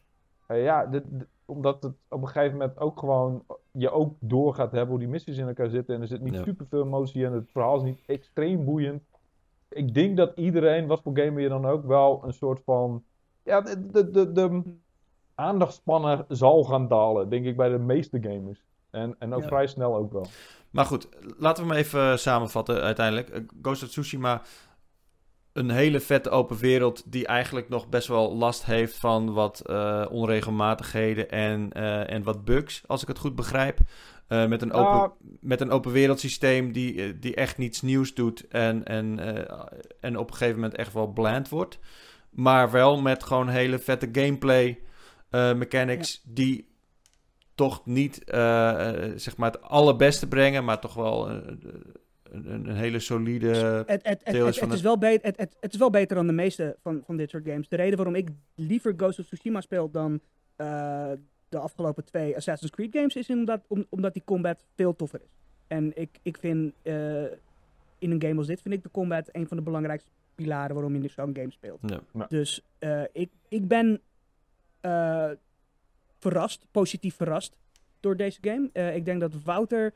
eh, 0.47 0.63
ja, 0.65 0.91
omdat 1.45 1.83
het 1.83 1.93
op 2.09 2.23
een 2.23 2.29
gegeven 2.29 2.59
moment 2.59 2.79
ook 2.79 2.99
gewoon 2.99 3.45
je 3.71 3.91
ook 3.91 4.15
door 4.21 4.55
gaat 4.55 4.71
hebben 4.73 4.89
hoe 4.91 4.99
die 4.99 5.09
missies 5.09 5.39
in 5.39 5.47
elkaar 5.47 5.69
zitten. 5.69 5.95
En 5.95 6.01
er 6.01 6.07
zit 6.07 6.21
niet 6.21 6.35
Ja. 6.35 6.43
superveel 6.43 6.83
emotie 6.83 7.25
in. 7.25 7.33
Het 7.33 7.51
verhaal 7.51 7.77
is 7.77 7.83
niet 7.83 8.03
extreem 8.07 8.65
boeiend. 8.65 9.03
Ik 9.69 9.95
denk 9.95 10.17
dat 10.17 10.33
iedereen, 10.37 10.87
wat 10.87 11.03
voor 11.03 11.19
gamer 11.19 11.41
je 11.43 11.49
dan 11.49 11.67
ook, 11.67 11.85
wel 11.85 12.23
een 12.25 12.33
soort 12.33 12.61
van. 12.65 13.05
Ja, 13.43 13.61
de, 13.61 13.91
de, 13.91 14.11
de, 14.11 14.33
de 14.33 14.63
aandachtspannen 15.35 16.25
zal 16.29 16.65
gaan 16.65 16.89
dalen, 16.89 17.29
denk 17.29 17.45
ik, 17.47 17.57
bij 17.57 17.69
de 17.69 17.79
meeste 17.79 18.19
gamers. 18.23 18.63
En, 18.91 19.17
en 19.19 19.35
ook 19.35 19.43
Ja. 19.43 19.49
vrij 19.49 19.67
snel 19.67 19.97
ook 19.97 20.13
wel. 20.13 20.27
Maar 20.71 20.85
goed, 20.85 21.09
laten 21.39 21.67
we 21.67 21.71
hem 21.71 21.79
even 21.79 22.19
samenvatten 22.19 22.81
uiteindelijk. 22.83 23.29
Eh, 23.29 23.41
Ghost 23.63 23.83
of 23.83 23.89
Tsushima, 23.89 24.43
een 25.57 25.71
hele 25.71 26.01
vette 26.01 26.31
open 26.31 26.57
wereld 26.57 27.03
die 27.07 27.27
eigenlijk 27.27 27.69
nog 27.69 27.89
best 27.89 28.09
wel 28.09 28.37
last 28.37 28.65
heeft 28.65 28.97
van 28.97 29.33
wat 29.33 29.61
eh, 29.61 30.07
onregelmatigheden 30.11 31.31
en, 31.31 31.73
eh, 31.73 32.11
en 32.11 32.23
wat 32.23 32.45
bugs, 32.45 32.83
als 32.87 33.03
ik 33.03 33.09
het 33.09 33.19
goed 33.19 33.35
begrijp. 33.35 33.79
Eh, 34.29 34.47
met, 34.47 34.63
een 34.63 34.73
open, 34.73 35.01
Ah. 35.01 35.11
met 35.41 35.61
een 35.61 35.71
open 35.71 35.93
wereld 35.93 36.21
systeem 36.21 36.73
die, 36.73 37.19
die 37.19 37.35
echt 37.35 37.59
niets 37.59 37.83
nieuws 37.83 38.15
doet 38.15 38.49
en, 38.49 38.85
en, 38.85 39.19
en 40.01 40.19
op 40.19 40.29
een 40.31 40.37
gegeven 40.37 40.55
moment 40.55 40.75
echt 40.75 40.93
wel 40.93 41.07
bland 41.07 41.49
wordt. 41.49 41.79
Maar 42.31 42.71
wel 42.71 43.01
met 43.01 43.25
gewoon 43.25 43.49
hele 43.49 43.79
vette 43.79 44.09
gameplay 44.13 44.79
mechanics 45.31 46.23
die 46.25 46.69
toch 47.55 47.87
niet 47.87 48.23
zeg 49.17 49.37
maar 49.37 49.51
het 49.51 49.63
allerbeste 49.63 50.29
brengen, 50.29 50.65
maar 50.65 50.81
toch 50.81 50.95
wel 50.95 51.43
een, 52.31 52.69
een 52.69 52.77
hele 52.77 52.99
solide... 52.99 53.49
Het, 53.49 53.87
het, 53.87 54.03
het, 54.03 54.25
Deel 54.25 54.47
is 54.47 54.47
het, 54.47 54.59
van 54.59 54.69
het 54.69 54.69
het- 54.69 54.73
is 54.73 54.83
wel 54.83 54.99
beter, 54.99 55.27
het, 55.27 55.37
het, 55.37 55.57
het 55.61 55.73
is 55.73 55.79
wel 55.79 55.91
beter 55.91 56.17
dan 56.17 56.27
de 56.27 56.33
meeste 56.33 56.77
van, 56.83 57.03
van 57.05 57.17
dit 57.17 57.31
soort 57.31 57.45
games. 57.49 57.69
De 57.69 57.77
reden 57.77 57.97
waarom 57.97 58.15
ik 58.15 58.29
liever 58.55 58.95
Ghost 58.97 59.19
of 59.19 59.27
Tsushima 59.27 59.61
speel 59.61 59.91
dan 59.91 60.21
eh, 60.57 61.11
de 61.49 61.59
afgelopen 61.59 62.05
twee 62.05 62.37
Assassin's 62.37 62.73
Creed 62.73 62.93
games 62.93 63.17
is 63.17 63.31
omdat, 63.31 63.61
om, 63.67 63.87
omdat 63.89 64.13
die 64.13 64.23
combat 64.25 64.65
veel 64.75 64.97
toffer 64.97 65.21
is. 65.21 65.31
En 65.67 65.93
ik, 65.95 66.11
ik 66.23 66.39
vind 66.39 66.73
eh, 66.83 67.23
in 67.99 68.11
een 68.11 68.23
game 68.23 68.37
als 68.37 68.47
dit 68.47 68.63
vind 68.63 68.75
ik 68.75 68.83
de 68.83 68.91
combat 68.91 69.29
een 69.33 69.49
van 69.49 69.57
de 69.57 69.63
belangrijkste 69.63 70.11
pilaren 70.35 70.75
waarom 70.75 71.03
je 71.03 71.09
zo'n 71.09 71.37
game 71.37 71.51
speelt. 71.51 71.81
Ja. 72.13 72.27
Dus 72.29 72.63
eh, 72.79 73.03
ik, 73.13 73.31
ik 73.49 73.69
ben 73.69 74.01
eh, 74.81 75.31
verrast, 76.19 76.67
positief 76.71 77.15
verrast 77.15 77.57
door 78.01 78.17
deze 78.17 78.39
game. 78.41 78.69
Eh, 78.73 78.97
ik 78.97 79.05
denk 79.05 79.21
dat 79.21 79.43
Wouter 79.45 79.93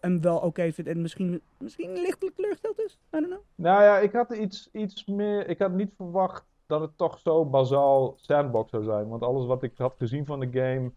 hem 0.00 0.20
wel 0.20 0.38
oké 0.38 0.72
vindt 0.72 0.90
en 0.90 1.02
misschien, 1.02 1.40
misschien 1.58 1.92
lichtelijk 1.92 2.36
teleurgesteld 2.36 2.80
is. 2.80 2.92
I 2.92 2.98
don't 3.10 3.26
know. 3.26 3.40
Nou 3.54 3.82
ja, 3.82 3.98
ik 3.98 4.12
had 4.12 4.34
iets, 4.34 4.68
iets 4.72 5.04
meer. 5.04 5.48
Ik 5.48 5.58
had 5.58 5.72
niet 5.72 5.92
verwacht 5.96 6.44
dat 6.66 6.80
het 6.80 6.90
toch 6.96 7.18
zo 7.18 7.44
bazaal 7.44 8.14
sandbox 8.16 8.70
zou 8.70 8.84
zijn. 8.84 9.08
Want 9.08 9.22
alles 9.22 9.46
wat 9.46 9.62
ik 9.62 9.72
had 9.76 9.94
gezien 9.98 10.26
van 10.26 10.40
de 10.40 10.48
game 10.52 10.90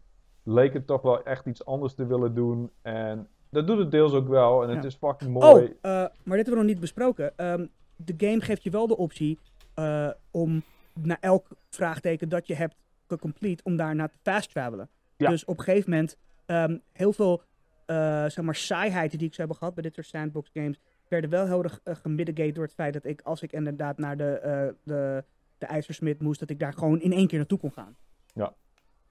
leek 0.44 0.74
het 0.74 0.88
toch 0.88 1.02
wel 1.02 1.24
echt 1.24 1.46
iets 1.46 1.66
anders 1.66 1.94
te 1.94 2.06
willen 2.06 2.36
doen. 2.36 2.70
En 2.82 3.28
dat 3.50 3.68
doet 3.68 3.78
het 3.78 3.92
deels 3.92 4.14
ook 4.14 4.28
wel. 4.28 4.64
En 4.64 4.76
het 4.76 4.86
is 4.86 4.96
fucking 4.96 5.34
mooi. 5.34 5.66
Oh, 5.82 5.92
maar 6.24 6.38
dit 6.38 6.46
hebben 6.46 6.54
we 6.54 6.56
nog 6.56 6.66
niet 6.66 6.80
besproken. 6.80 7.38
Ehm, 7.38 7.66
de 7.96 8.14
game 8.18 8.42
geeft 8.42 8.64
je 8.64 8.70
wel 8.70 8.88
de 8.88 8.98
optie 8.98 9.40
eh, 9.74 10.10
om 10.32 10.64
na 10.94 11.18
elk 11.20 11.48
vraagteken 11.70 12.30
dat 12.30 12.48
je 12.48 12.54
hebt 12.54 12.76
gecomplete, 13.08 13.64
om 13.64 13.76
daarna 13.76 14.08
te 14.08 14.18
fast 14.22 14.50
travelen. 14.50 14.90
Ja. 15.18 15.30
Dus 15.30 15.46
op 15.46 15.58
een 15.58 15.64
gegeven 15.64 15.90
moment, 15.90 16.18
ehm, 16.46 16.78
heel 16.92 17.14
veel 17.14 17.42
eh, 17.90 18.26
zeg 18.30 18.42
maar 18.42 18.56
saaiheid 18.56 19.12
die 19.20 19.28
ik 19.28 19.34
zo 19.34 19.42
heb 19.42 19.52
gehad 19.52 19.74
bij 19.74 19.84
dit 19.84 19.94
soort 19.94 20.08
sandbox 20.08 20.50
games, 20.54 20.80
werden 21.08 21.30
wel 21.30 21.46
heel 21.46 21.64
erg 21.64 21.80
gemitigate 21.84 22.52
door 22.52 22.64
het 22.64 22.74
feit 22.74 22.94
dat 22.94 23.06
ik, 23.06 23.22
als 23.22 23.42
ik 23.42 23.52
inderdaad 23.52 23.98
naar 23.98 24.18
de, 24.18 24.32
eh 24.32 24.68
de, 24.84 25.24
de 25.58 25.66
ijzersmid 25.66 26.22
moest, 26.22 26.40
dat 26.40 26.50
ik 26.50 26.60
daar 26.60 26.74
gewoon 26.74 27.02
in 27.02 27.12
één 27.14 27.28
keer 27.28 27.38
naartoe 27.38 27.58
kon 27.60 27.72
gaan. 27.72 27.96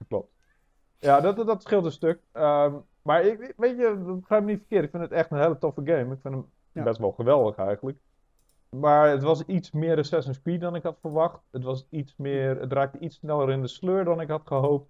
Klopt. 0.07 0.31
Ja, 0.99 1.21
dat, 1.21 1.35
dat, 1.35 1.47
dat 1.47 1.61
scheelt 1.63 1.85
een 1.85 1.91
stuk. 1.91 2.19
Ehm, 2.31 2.73
maar 3.01 3.23
ik, 3.25 3.53
weet 3.57 3.77
je, 3.77 4.15
begrijp 4.19 4.43
me 4.43 4.49
niet 4.49 4.59
verkeerd. 4.59 4.83
Ik 4.83 4.89
vind 4.89 5.03
het 5.03 5.11
echt 5.11 5.31
een 5.31 5.39
hele 5.39 5.57
toffe 5.57 5.81
game. 5.85 6.13
Ik 6.13 6.21
vind 6.21 6.33
hem 6.33 6.45
Ja. 6.71 6.83
best 6.83 6.99
wel 6.99 7.11
geweldig 7.11 7.55
eigenlijk. 7.57 7.97
Maar 8.69 9.09
het 9.09 9.23
was 9.23 9.43
iets 9.45 9.71
meer 9.71 9.97
Assassin's 9.97 10.41
Creed 10.41 10.61
dan 10.61 10.75
ik 10.75 10.83
had 10.83 10.97
verwacht. 11.01 11.41
Het, 11.51 11.63
was 11.63 11.87
iets 11.89 12.13
meer, 12.17 12.59
het 12.59 12.73
raakte 12.73 12.99
iets 12.99 13.15
sneller 13.15 13.49
in 13.49 13.61
de 13.61 13.67
sleur 13.67 14.03
dan 14.03 14.21
ik 14.21 14.29
had 14.29 14.47
gehoopt. 14.47 14.89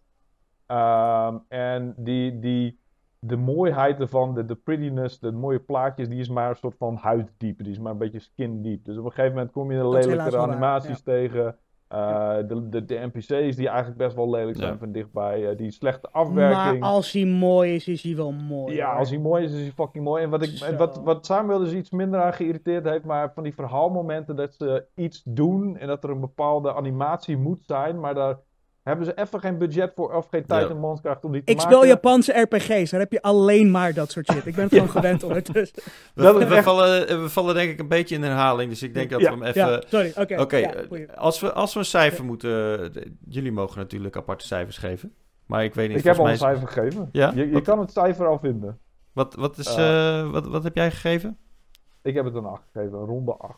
Ehm, 0.66 1.38
en 1.48 1.94
die, 1.98 2.40
die, 2.40 2.80
de 3.20 3.36
mooiheid 3.36 4.00
ervan, 4.00 4.34
de, 4.36 4.46
de 4.46 4.56
prettiness, 4.56 5.20
de 5.20 5.32
mooie 5.32 5.60
plaatjes, 5.60 6.10
die 6.10 6.20
is 6.20 6.30
maar 6.30 6.50
een 6.50 6.56
soort 6.56 6.76
van 6.78 6.96
huiddiep. 6.96 7.64
Die 7.64 7.72
is 7.72 7.80
maar 7.80 7.92
een 7.92 7.98
beetje 7.98 8.20
skin 8.20 8.62
deep. 8.62 8.86
Dus 8.86 8.98
op 8.98 9.06
een 9.06 9.12
gegeven 9.12 9.34
moment 9.36 9.52
kom 9.52 9.72
je 9.72 9.78
de 9.78 9.90
lelijkere 9.90 10.38
waar, 10.38 10.50
animaties 10.50 11.02
tegen. 11.02 11.56
Uh, 11.94 12.38
de, 12.48 12.70
de, 12.70 12.86
de 12.86 13.10
NPC's 13.14 13.56
die 13.56 13.68
eigenlijk 13.68 13.98
best 13.98 14.16
wel 14.16 14.30
lelijk 14.30 14.58
zijn 14.58 14.72
Ja. 14.72 14.78
van 14.78 14.92
dichtbij. 14.92 15.52
uh, 15.52 15.58
die 15.58 15.72
slechte 15.72 16.10
afwerking. 16.12 16.80
Maar 16.80 16.90
als 16.90 17.12
hij 17.12 17.26
mooi 17.26 17.76
is, 17.76 17.88
is 17.88 18.04
hij 18.04 18.16
wel 18.16 18.32
mooi. 18.32 18.76
Ja, 18.76 18.90
hoor. 18.90 19.00
als 19.00 19.10
hij 19.10 19.20
mooi 19.20 19.44
is, 19.44 19.52
is 19.54 19.62
hij 19.62 19.72
fucking 19.72 20.04
mooi. 20.04 20.24
En 20.24 20.30
wat, 20.30 20.42
ik, 20.44 20.76
wat, 20.78 21.02
wat 21.04 21.26
Samuel 21.26 21.60
dus 21.60 21.74
iets 21.74 21.90
minder 21.90 22.22
aan 22.22 22.34
geïrriteerd 22.34 22.86
heeft, 22.86 23.04
maar 23.06 23.34
van 23.34 23.44
die 23.44 23.54
verhaalmomenten 23.54 24.36
dat 24.36 24.54
ze 24.54 24.86
iets 24.96 25.22
doen 25.26 25.78
en 25.78 25.88
dat 25.88 26.04
er 26.04 26.10
een 26.10 26.20
bepaalde 26.20 26.74
animatie 26.74 27.38
moet 27.38 27.64
zijn, 27.66 28.00
maar 28.00 28.14
daar 28.14 28.38
hebben 28.84 29.06
ze 29.06 29.14
even 29.16 29.40
geen 29.40 29.58
budget 29.58 29.92
voor 29.96 30.14
of 30.14 30.28
geen 30.30 30.46
tijd 30.46 30.64
Ja. 30.64 30.70
en 30.70 30.80
mankracht 30.80 31.24
om 31.26 31.32
die 31.32 31.44
te 31.44 31.52
Ik 31.52 31.58
maken. 31.58 31.72
speel 31.74 31.86
Japanse 31.88 32.40
RPG's, 32.40 32.90
daar 32.92 33.00
heb 33.00 33.12
je 33.12 33.22
alleen 33.22 33.72
maar 33.72 33.94
dat 33.94 34.12
soort 34.12 34.32
shit. 34.32 34.46
Ik 34.46 34.56
ben 34.56 34.70
gewoon 34.70 34.90
gewend 35.00 35.24
ondertussen. 35.24 35.84
We, 36.14 36.24
Dat 36.24 36.38
we 36.38 36.46
echt- 36.56 36.64
vallen, 36.64 37.22
we 37.22 37.30
vallen 37.30 37.56
denk 37.56 37.72
ik 37.72 37.80
een 37.80 37.88
beetje 37.88 38.16
in 38.16 38.24
herhaling, 38.24 38.70
dus 38.70 38.84
ik 38.84 38.94
denk 38.94 39.10
dat 39.10 39.20
Ja, 39.22 39.30
we 39.30 39.38
hem 39.38 39.44
even... 39.56 39.70
Ja, 39.72 39.82
sorry, 39.88 40.12
oké. 40.40 40.58
Eh, 40.58 41.18
als, 41.18 41.40
we, 41.40 41.54
als 41.54 41.74
we 41.74 41.80
een 41.80 41.86
cijfer 41.86 42.26
moeten... 42.26 42.80
eh, 42.96 43.02
jullie 43.28 43.52
mogen 43.52 43.78
natuurlijk 43.80 44.16
aparte 44.18 44.46
cijfers 44.48 44.78
geven. 44.78 45.14
Maar 45.46 45.64
ik 45.64 45.74
weet 45.74 45.90
niet, 45.90 45.98
Ik 45.98 46.04
heb 46.04 46.18
al 46.18 46.30
een 46.30 46.38
cijfer 46.38 46.68
gegeven. 46.68 47.10
Ja? 47.12 47.32
Je, 47.36 47.46
je 47.48 47.52
Wat- 47.54 47.64
kan 47.64 47.80
het 47.80 47.92
cijfer 47.92 48.28
al 48.28 48.40
vinden. 48.40 48.80
Wat, 49.14 49.36
wat, 49.36 49.58
is, 49.58 49.76
Eh. 49.76 50.20
eh, 50.20 50.30
wat, 50.32 50.48
wat 50.48 50.64
heb 50.64 50.76
jij 50.76 50.92
gegeven? 50.92 51.38
Ik 52.02 52.14
heb 52.16 52.26
het 52.26 52.36
een 52.36 52.46
8 52.46 52.64
gegeven, 52.74 52.98
een 53.00 53.06
ronde 53.06 53.36
8. 53.38 53.56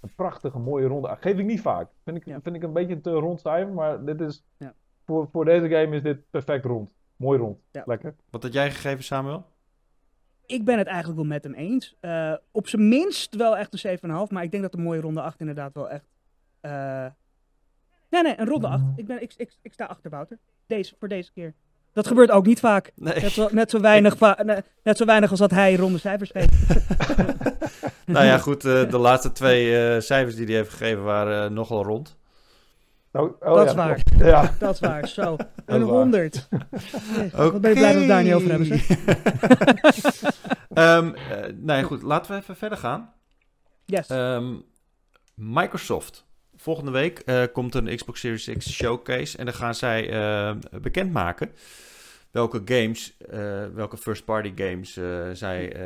Een 0.00 0.14
prachtige, 0.14 0.58
mooie 0.58 0.86
ronde 0.86 1.08
8. 1.08 1.22
Geef 1.22 1.38
ik 1.38 1.44
niet 1.44 1.60
vaak. 1.60 1.88
Vind 2.04 2.16
ik, 2.16 2.24
Ja. 2.24 2.40
vind 2.40 2.56
ik 2.56 2.62
een 2.62 2.72
beetje 2.72 2.94
een 2.94 3.00
te 3.00 3.10
rond 3.10 3.40
cijfer, 3.40 3.72
maar 3.72 4.04
dit 4.04 4.20
is, 4.20 4.44
Ja. 4.56 4.74
voor, 5.04 5.28
voor 5.32 5.44
deze 5.44 5.68
game 5.68 5.96
is 5.96 6.02
dit 6.02 6.30
perfect 6.30 6.64
rond. 6.64 6.90
Mooi 7.16 7.38
rond. 7.38 7.58
Ja. 7.70 7.82
Lekker. 7.86 8.14
Wat 8.30 8.42
had 8.42 8.52
jij 8.52 8.70
gegeven, 8.70 9.04
Samuel? 9.04 9.44
Ik 10.46 10.64
ben 10.64 10.78
het 10.78 10.86
eigenlijk 10.86 11.18
wel 11.18 11.28
met 11.28 11.44
hem 11.44 11.54
eens. 11.54 11.96
Eh, 12.00 12.34
op 12.50 12.68
zijn 12.68 12.88
minst 12.88 13.34
wel 13.36 13.56
echt 13.56 13.72
een 13.72 13.78
7,5, 13.78 14.30
maar 14.30 14.42
ik 14.42 14.50
denk 14.50 14.62
dat 14.62 14.72
de 14.72 14.78
mooie 14.78 15.00
ronde 15.00 15.22
8 15.22 15.40
inderdaad 15.40 15.74
wel 15.74 15.90
echt... 15.90 16.08
eh, 16.60 17.06
Nee, 18.10 18.22
nee, 18.22 18.38
een 18.40 18.46
ronde 18.46 18.66
8. 18.68 18.84
Ik, 18.96 19.06
ben, 19.06 19.22
ik, 19.22 19.34
ik, 19.36 19.56
ik 19.62 19.72
sta 19.72 19.84
achter 19.84 20.10
Wouter. 20.10 20.38
Deze, 20.66 20.94
voor 20.98 21.08
deze 21.08 21.32
keer. 21.32 21.54
Dat 21.92 22.06
gebeurt 22.06 22.30
ook 22.30 22.46
niet 22.46 22.60
vaak. 22.60 22.90
Nee. 22.94 23.14
Net 23.20 23.30
zo, 23.30 23.48
net 23.50 23.70
zo, 23.70 23.80
weinig, 23.80 24.16
va- 24.16 24.38
ne- 24.44 24.62
net 24.82 24.96
zo 24.96 25.04
weinig 25.04 25.30
als 25.30 25.38
dat 25.38 25.50
hij 25.50 25.76
ronde 25.76 25.98
cijfers 25.98 26.30
geeft. 26.32 26.52
nou 28.06 28.24
ja, 28.26 28.38
goed, 28.38 28.64
eh, 28.64 28.90
de 28.90 28.98
laatste 28.98 29.32
twee 29.32 29.78
eh, 29.94 30.00
cijfers 30.00 30.36
die 30.36 30.46
hij 30.46 30.54
heeft 30.54 30.70
gegeven 30.70 31.02
waren 31.02 31.44
eh, 31.44 31.50
nogal 31.50 31.84
rond. 31.84 32.18
Oh, 33.12 33.22
oh, 33.40 33.54
Dat 33.54 33.64
ja, 33.64 33.70
is 33.70 33.74
waar. 33.74 34.00
Ja. 34.18 34.54
Dat 34.58 34.74
is 34.74 34.80
waar, 34.80 35.08
zo. 35.08 35.36
Een 35.66 35.86
waar. 35.86 35.96
100. 35.96 36.48
Wat 37.32 37.60
ben 37.60 37.70
je 37.70 37.76
blij 37.76 37.92
dat 37.92 37.92
we 37.92 37.98
het 37.98 38.08
daar 38.08 38.22
niet 38.22 38.32
over 38.32 38.48
hebben, 38.50 38.66
zeg. 38.66 38.88
Ehm, 40.74 41.14
eh, 41.14 41.38
nou 41.56 41.80
ja, 41.80 41.82
goed, 41.82 42.02
laten 42.02 42.32
we 42.32 42.40
even 42.40 42.56
verder 42.56 42.78
gaan. 42.78 43.12
Yes. 43.84 44.06
Ehm, 44.08 44.54
Microsoft. 45.34 46.24
Volgende 46.60 46.90
week 46.90 47.18
eh, 47.18 47.42
komt 47.52 47.74
een 47.74 47.96
Xbox 47.96 48.20
Series 48.20 48.50
X 48.58 48.72
showcase 48.72 49.38
en 49.38 49.44
dan 49.44 49.54
gaan 49.54 49.74
zij 49.74 50.10
eh, 50.10 50.56
bekendmaken 50.80 51.50
welke 52.30 52.62
games, 52.64 53.16
eh, 53.16 53.64
welke 53.74 53.96
first-party 53.96 54.52
games 54.54 54.92
zij 55.38 55.76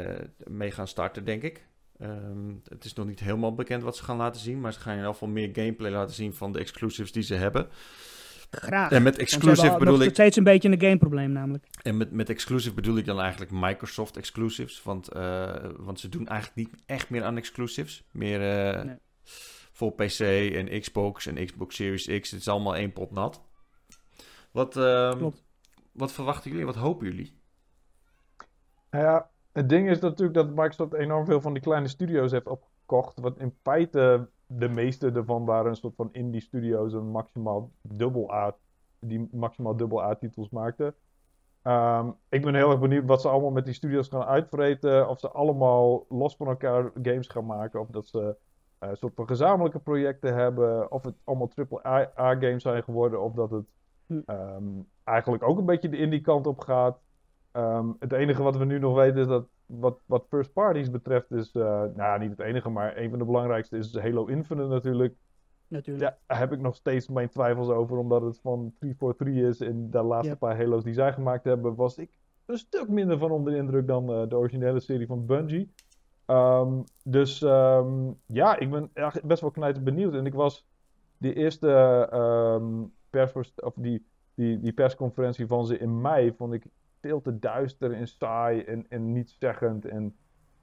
mee 0.51 0.71
gaan 0.71 0.89
starten, 0.89 1.25
denk 1.25 1.43
ik. 1.43 1.67
Ehm, 1.99 2.53
het 2.69 2.85
is 2.85 2.93
nog 2.93 3.07
niet 3.07 3.21
helemaal 3.21 3.55
bekend 3.55 3.83
wat 3.83 3.97
ze 3.97 4.05
gaan 4.05 4.17
laten 4.17 4.41
zien, 4.41 4.61
maar 4.61 4.73
ze 4.73 4.81
gaan 4.81 4.93
in 4.93 4.99
ieder 4.99 5.13
geval 5.13 5.29
meer 5.29 5.51
gameplay 5.53 5.91
laten 5.91 6.15
zien 6.15 6.35
van 6.35 6.53
de 6.53 6.59
exclusives 6.59 7.13
die 7.13 7.23
ze 7.23 7.35
hebben. 7.35 7.69
Graag. 8.51 8.91
En 8.91 9.03
met 9.03 9.19
exclusive 9.19 9.77
bedoel 9.79 9.97
nog 9.97 10.07
ik 10.07 10.13
steeds 10.13 10.37
een 10.37 10.45
beetje 10.45 10.69
een 10.69 10.81
gameprobleem 10.81 11.33
namelijk. 11.33 11.65
en 11.83 11.97
met, 11.97 12.13
met 12.13 12.29
exclusive 12.29 12.75
bedoel 12.75 12.97
ik 12.97 13.05
dan 13.05 13.21
eigenlijk 13.21 13.51
Microsoft 13.51 14.17
exclusives. 14.17 14.83
Want, 14.83 15.09
want 15.77 16.01
ze 16.01 16.09
doen 16.09 16.29
eigenlijk 16.29 16.69
niet 16.69 16.83
echt 16.87 17.11
meer 17.11 17.25
aan 17.25 17.37
exclusives. 17.37 18.05
Meer 18.11 18.39
Nee. 18.85 18.97
Voor 19.75 19.93
PC 19.93 20.21
en 20.55 20.81
Xbox 20.81 21.27
en 21.27 21.47
Xbox 21.47 21.77
Series 21.77 22.21
X. 22.21 22.31
Het 22.31 22.41
is 22.41 22.49
allemaal 22.49 22.77
één 22.77 22.93
pot 22.93 23.11
nat. 23.11 23.43
Wat, 24.53 24.77
ehm, 24.77 25.31
wat 25.93 26.13
verwachten 26.13 26.51
jullie? 26.51 26.67
Wat 26.67 26.75
hopen 26.75 27.07
jullie? 27.07 27.39
Nou 28.91 29.05
ja, 29.05 29.31
het 29.53 29.69
ding 29.69 29.91
is 29.91 30.01
natuurlijk 30.01 30.35
dat 30.35 30.49
Microsoft 30.49 30.93
enorm 30.93 31.25
veel 31.25 31.41
van 31.41 31.53
die 31.53 31.63
kleine 31.63 31.89
studio's 31.89 32.31
heeft 32.31 32.47
opgekocht. 32.47 33.21
Wat 33.21 33.39
in 33.39 33.55
feite 33.63 34.29
de 34.47 34.69
meeste 34.69 35.11
ervan 35.11 35.45
waren 35.45 35.71
een 35.71 35.77
soort 35.77 35.95
van 35.95 36.09
indie 36.13 36.41
studio's 36.41 36.93
en 36.93 37.11
maximaal 37.11 37.71
dubbel 37.83 38.35
A, 38.35 38.57
die 39.01 39.29
maximaal 39.33 39.77
dubbel 39.77 40.03
A 40.03 40.15
titels 40.15 40.51
maakten. 40.51 40.95
Ehm, 41.63 42.11
ik 42.29 42.43
ben 42.43 42.55
heel 42.55 42.71
erg 42.71 42.81
benieuwd 42.81 43.07
wat 43.07 43.21
ze 43.21 43.29
allemaal 43.29 43.51
met 43.51 43.65
die 43.65 43.75
studio's 43.75 44.09
gaan 44.09 44.25
uitvreten. 44.25 45.09
Of 45.09 45.21
ze 45.21 45.31
allemaal 45.31 46.07
los 46.09 46.37
van 46.37 46.47
elkaar 46.47 46.91
games 47.03 47.29
gaan 47.29 47.47
maken. 47.47 47.81
Of 47.81 47.89
dat 47.89 48.07
ze 48.07 48.37
een 48.89 48.97
soort 48.97 49.15
van 49.15 49.27
gezamenlijke 49.27 49.79
projecten 49.79 50.35
hebben. 50.35 50.91
Of 50.91 51.05
het 51.05 51.15
allemaal 51.25 51.49
triple-A 51.49 52.35
games 52.35 52.63
zijn 52.63 52.83
geworden. 52.83 53.23
Of 53.23 53.33
dat 53.33 53.51
het 53.51 53.65
Hm. 54.07 54.21
ehm, 54.27 54.65
eigenlijk 55.05 55.43
ook 55.43 55.59
een 55.59 55.65
beetje 55.65 55.89
de 55.89 55.97
indie 55.97 56.21
kant 56.21 56.47
op 56.47 56.61
gaat. 56.61 57.01
Ehm, 57.53 57.89
het 57.99 58.13
enige 58.13 58.43
wat 58.43 58.57
we 58.57 58.65
nu 58.65 58.79
nog 58.79 58.95
weten 58.95 59.21
is 59.21 59.27
dat 59.27 59.47
wat, 59.67 59.99
wat 60.07 60.27
first 60.29 60.53
parties 60.53 60.91
betreft 60.91 61.31
is, 61.31 61.53
eh, 61.53 61.63
nou 61.63 61.95
ja, 61.97 62.17
niet 62.17 62.31
het 62.31 62.41
enige, 62.41 62.69
maar 62.69 62.97
een 62.97 63.11
van 63.11 63.19
de 63.19 63.25
belangrijkste 63.25 63.77
is 63.77 63.99
Halo 63.99 64.27
Infinite 64.27 64.69
natuurlijk. 64.69 65.15
Natuurlijk. 65.69 66.05
Ja, 66.05 66.19
daar 66.27 66.39
heb 66.39 66.53
ik 66.53 66.61
nog 66.61 66.75
steeds 66.75 67.09
mijn 67.09 67.29
twijfels 67.29 67.69
over, 67.69 67.97
omdat 67.97 68.23
het 68.23 68.41
van 68.41 68.73
343 68.79 69.49
is 69.49 69.61
en 69.61 69.91
de 69.91 70.03
laatste 70.03 70.37
paar 70.37 70.57
Halo's 70.57 70.85
die 70.85 70.95
zij 70.95 71.13
gemaakt 71.13 71.45
hebben, 71.45 71.75
was 71.75 71.99
ik 71.99 72.19
een 72.47 72.59
stuk 72.59 72.89
minder 72.89 73.19
van 73.19 73.31
onder 73.31 73.53
de 73.53 73.59
indruk 73.59 73.87
dan 73.87 74.13
eh, 74.13 74.29
de 74.29 74.37
originele 74.37 74.81
serie 74.81 75.07
van 75.07 75.27
Bungie. 75.27 75.73
Ehm, 76.27 76.83
dus 77.05 77.43
ehm, 77.43 78.13
ja, 78.27 78.59
ik 78.59 78.71
ben 78.71 78.91
best 79.25 79.41
wel 79.41 79.51
knijter 79.51 79.83
benieuwd. 79.83 80.15
En 80.15 80.27
ik 80.27 80.35
was 80.35 80.67
die 81.19 81.35
eerste 81.35 81.71
ehm, 82.11 82.83
of 83.57 83.73
die, 83.75 84.07
die, 84.35 84.61
die 84.61 84.73
persconferentie 84.73 85.47
van 85.47 85.67
ze 85.67 85.79
in 85.79 86.01
mei, 86.01 86.35
vond 86.37 86.53
ik 86.53 86.67
veel 87.01 87.21
te 87.21 87.39
duister 87.39 87.93
en 87.93 88.09
saai 88.09 88.63
en, 88.63 88.87
en 88.89 89.13
nietszeggend. 89.13 89.85
En 89.85 90.17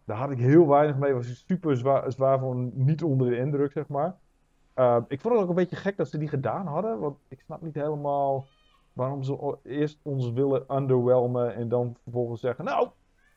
daar 0.06 0.18
had 0.18 0.32
ik 0.32 0.40
heel 0.40 0.68
weinig 0.68 0.98
mee. 0.98 1.14
Was 1.14 1.46
super 1.48 1.78
zwaar, 1.78 2.12
zwaar 2.12 2.40
van 2.40 2.72
niet 2.74 3.04
onder 3.04 3.30
de 3.30 3.38
indruk, 3.38 3.72
zeg 3.72 3.88
maar. 3.88 4.18
Ik 5.08 5.22
vond 5.22 5.34
het 5.34 5.44
ook 5.44 5.50
een 5.50 5.56
beetje 5.56 5.76
gek 5.76 5.98
dat 5.98 6.10
ze 6.10 6.18
die 6.18 6.28
gedaan 6.28 6.68
hadden. 6.68 7.00
Want 7.00 7.18
ik 7.28 7.42
snap 7.42 7.62
niet 7.62 7.76
helemaal 7.76 8.46
waarom 8.94 9.24
ze 9.24 9.58
eerst 9.64 10.00
ons 10.02 10.32
willen 10.32 10.76
underwhelmen 10.76 11.56
en 11.56 11.70
dan 11.70 11.96
vervolgens 12.04 12.42
zeggen: 12.42 12.66
Nou, 12.66 12.90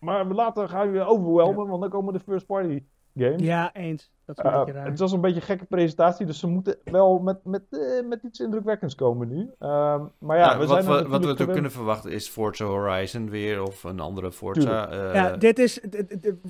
Maar 0.04 0.24
later 0.26 0.68
gaan 0.68 0.92
we 0.92 1.04
overwhelmen, 1.04 1.66
want 1.66 1.80
dan 1.80 1.90
komen 1.90 2.12
de 2.12 2.20
first 2.20 2.46
party 2.46 2.82
games. 3.14 3.42
Ja, 3.42 3.74
eens. 3.74 4.12
Dat 4.26 4.38
is 4.38 4.44
een 4.44 4.50
Uh, 4.50 4.58
beetje 4.58 4.72
raar. 4.72 4.86
het 4.90 4.98
was 4.98 5.12
een 5.12 5.20
beetje 5.20 5.36
een 5.40 5.46
gekke 5.46 5.64
presentatie, 5.64 6.26
dus 6.26 6.38
ze 6.38 6.46
moeten 6.46 6.76
wel 6.84 7.18
met, 7.18 7.44
met, 7.44 7.62
eh, 7.70 8.06
met 8.08 8.22
iets 8.22 8.40
indrukwekkends 8.40 8.94
komen 8.94 9.28
nu. 9.28 9.50
Ehm, 9.58 10.02
maar 10.18 10.38
ja, 10.38 10.46
Nou, 10.46 10.58
we 10.60 10.66
wat, 10.66 10.82
zijn 10.84 10.96
we, 10.96 11.02
er 11.02 11.08
wat 11.08 11.36
we 11.38 11.46
kunnen 11.46 11.70
verwachten 11.70 12.10
is 12.12 12.28
Forza 12.28 12.64
Horizon 12.64 13.30
weer 13.30 13.62
of 13.62 13.84
een 13.84 14.00
andere 14.00 14.32
Forza. 14.32 14.88
eh, 14.90 15.14
ja, 15.14 15.36
dit 15.36 15.58
is, 15.58 15.80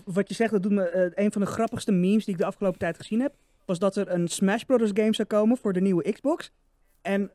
wat 0.04 0.28
je 0.28 0.34
zegt, 0.34 0.52
dat 0.52 0.62
doet 0.62 0.72
me, 0.72 0.82
eh, 0.88 1.24
een 1.24 1.32
van 1.32 1.40
de 1.40 1.46
grappigste 1.46 1.92
memes 1.92 2.24
die 2.24 2.34
ik 2.34 2.40
de 2.40 2.46
afgelopen 2.46 2.78
tijd 2.78 2.96
gezien 2.96 3.20
heb, 3.20 3.32
was 3.64 3.78
dat 3.78 3.96
er 3.96 4.10
een 4.10 4.28
Smash 4.28 4.62
Brothers 4.62 4.90
game 4.94 5.14
zou 5.14 5.28
komen 5.28 5.56
voor 5.56 5.72
de 5.72 5.80
nieuwe 5.80 6.12
Xbox. 6.12 6.52
En 7.02 7.30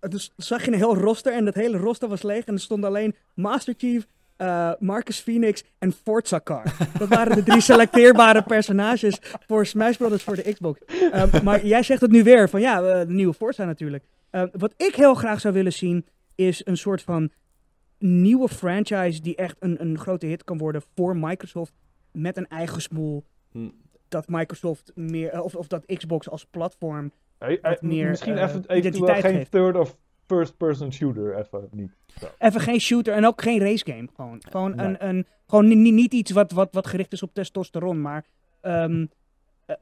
eh, 0.00 0.10
dus 0.10 0.32
zag 0.36 0.64
je 0.64 0.70
een 0.72 0.78
heel 0.78 0.96
roster 0.96 1.32
en 1.32 1.44
dat 1.44 1.54
hele 1.54 1.78
roster 1.78 2.08
was 2.08 2.22
leeg 2.22 2.44
en 2.44 2.54
er 2.54 2.60
stond 2.60 2.84
alleen 2.84 3.14
Master 3.34 3.74
Chief, 3.76 4.06
eh, 4.40 4.72
Marcus 4.78 5.20
Phoenix 5.20 5.64
en 5.78 5.92
Forza 5.92 6.40
Car. 6.44 6.62
Dat 6.98 7.08
waren 7.08 7.36
de 7.36 7.42
drie 7.42 7.60
selecteerbare 7.60 8.42
personages 8.42 9.18
voor 9.46 9.66
Smash 9.66 9.96
Brothers 9.96 10.22
voor 10.22 10.36
de 10.36 10.52
Xbox. 10.52 10.80
Eh, 11.12 11.40
maar 11.42 11.66
jij 11.66 11.82
zegt 11.82 12.00
het 12.00 12.10
nu 12.10 12.22
weer, 12.22 12.48
van 12.48 12.60
ja, 12.60 12.82
eh, 12.82 13.06
de 13.06 13.12
nieuwe 13.12 13.34
Forza 13.34 13.64
natuurlijk. 13.64 14.04
Wat 14.52 14.74
ik 14.76 14.94
heel 14.94 15.14
graag 15.14 15.40
zou 15.40 15.54
willen 15.54 15.72
zien, 15.72 16.06
is 16.34 16.66
een 16.66 16.76
soort 16.76 17.02
van 17.02 17.30
nieuwe 17.98 18.48
franchise 18.48 19.20
die 19.20 19.36
echt 19.36 19.56
een, 19.58 19.80
een 19.80 19.98
grote 19.98 20.26
hit 20.26 20.44
kan 20.44 20.58
worden 20.58 20.82
voor 20.94 21.16
Microsoft 21.16 21.72
met 22.12 22.36
een 22.36 22.48
eigen 22.48 22.82
smoel. 22.82 23.24
hm, 23.52 23.68
Dat 24.08 24.28
Microsoft 24.28 24.92
meer, 24.94 25.42
of, 25.42 25.54
of 25.54 25.66
dat 25.66 25.86
Xbox 25.86 26.30
als 26.30 26.44
platform. 26.44 27.12
Hey, 27.38 27.58
hey, 27.62 27.70
wat 27.70 27.82
meer, 27.82 28.10
misschien 28.10 28.36
even 28.36 28.48
eventueel 28.48 28.78
identiteit 28.78 29.20
geen 29.24 29.34
geeft. 29.34 29.50
third 29.50 29.76
of 29.76 29.96
first 30.36 30.56
person 30.56 30.92
shooter, 30.92 31.36
even 31.38 31.68
niet. 31.70 31.90
Zo. 32.20 32.26
Even 32.38 32.60
geen 32.60 32.80
shooter 32.80 33.14
en 33.14 33.26
ook 33.26 33.42
geen 33.42 33.58
race 33.60 33.84
game. 33.92 34.08
Gewoon, 34.16 34.42
gewoon, 34.50 34.76
Nee. 34.76 34.86
een, 34.86 35.08
een, 35.08 35.26
gewoon 35.46 35.68
ni- 35.68 35.74
ni- 35.74 35.90
niet 35.92 36.12
iets 36.12 36.30
wat, 36.30 36.52
wat, 36.52 36.68
wat 36.72 36.86
gericht 36.86 37.12
is 37.12 37.22
op 37.22 37.34
testosteron, 37.34 38.00
maar. 38.00 38.24
ehm 38.60 39.06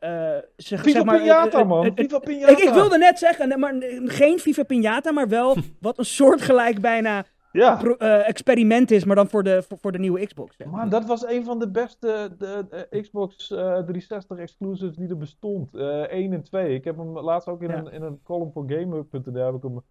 eh, 0.01 0.37
eh, 0.37 0.43
zeg, 0.57 0.83
Viva 0.83 0.97
zeg 0.97 1.05
maar, 1.05 1.19
Pinata, 1.21 1.65
man! 1.65 1.93
Viva 1.95 2.19
Pinata! 2.19 2.53
ik, 2.53 2.59
ik 2.59 2.73
wilde 2.73 2.99
net 2.99 3.19
zeggen, 3.19 3.59
maar 3.61 3.75
geen 4.05 4.39
Viva 4.39 4.63
Pinata, 4.63 5.13
maar 5.13 5.29
wel 5.29 5.57
wat 5.81 5.99
een 5.99 6.05
soortgelijk 6.05 6.81
bijna 6.81 7.25
Ja, 7.53 7.77
pro- 7.77 7.95
eh, 7.97 8.29
experiment 8.29 8.91
is, 8.91 9.05
maar 9.05 9.17
dan 9.17 9.29
voor 9.29 9.43
de, 9.43 9.63
voor, 9.69 9.79
voor 9.79 9.93
de 9.93 9.99
nieuwe 9.99 10.27
Xbox. 10.27 10.57
zeg 10.57 10.67
maar. 10.67 10.89
dat 10.89 11.05
was 11.05 11.27
een 11.27 11.45
van 11.45 11.59
de 11.59 11.71
beste 11.71 12.31
de, 12.39 12.67
de 12.91 13.01
Xbox 13.01 13.51
eh, 13.51 13.59
360 13.59 14.39
exclusives 14.39 14.97
die 14.97 15.09
er 15.09 15.17
bestond. 15.17 15.75
Eh 15.75 16.01
1 16.13 16.33
en 16.33 16.43
2. 16.43 16.75
Ik 16.75 16.85
heb 16.85 16.97
hem 16.97 17.19
laatst 17.19 17.49
ook 17.49 17.63
in, 17.63 17.69
Ja. 17.69 17.77
een, 17.77 17.93
in 17.93 18.03
een 18.03 18.21
column 18.25 18.53
voor 18.53 18.65
Gamer.nl 18.67 19.45
heb 19.45 19.55
ik 19.55 19.63
hem, 19.63 19.83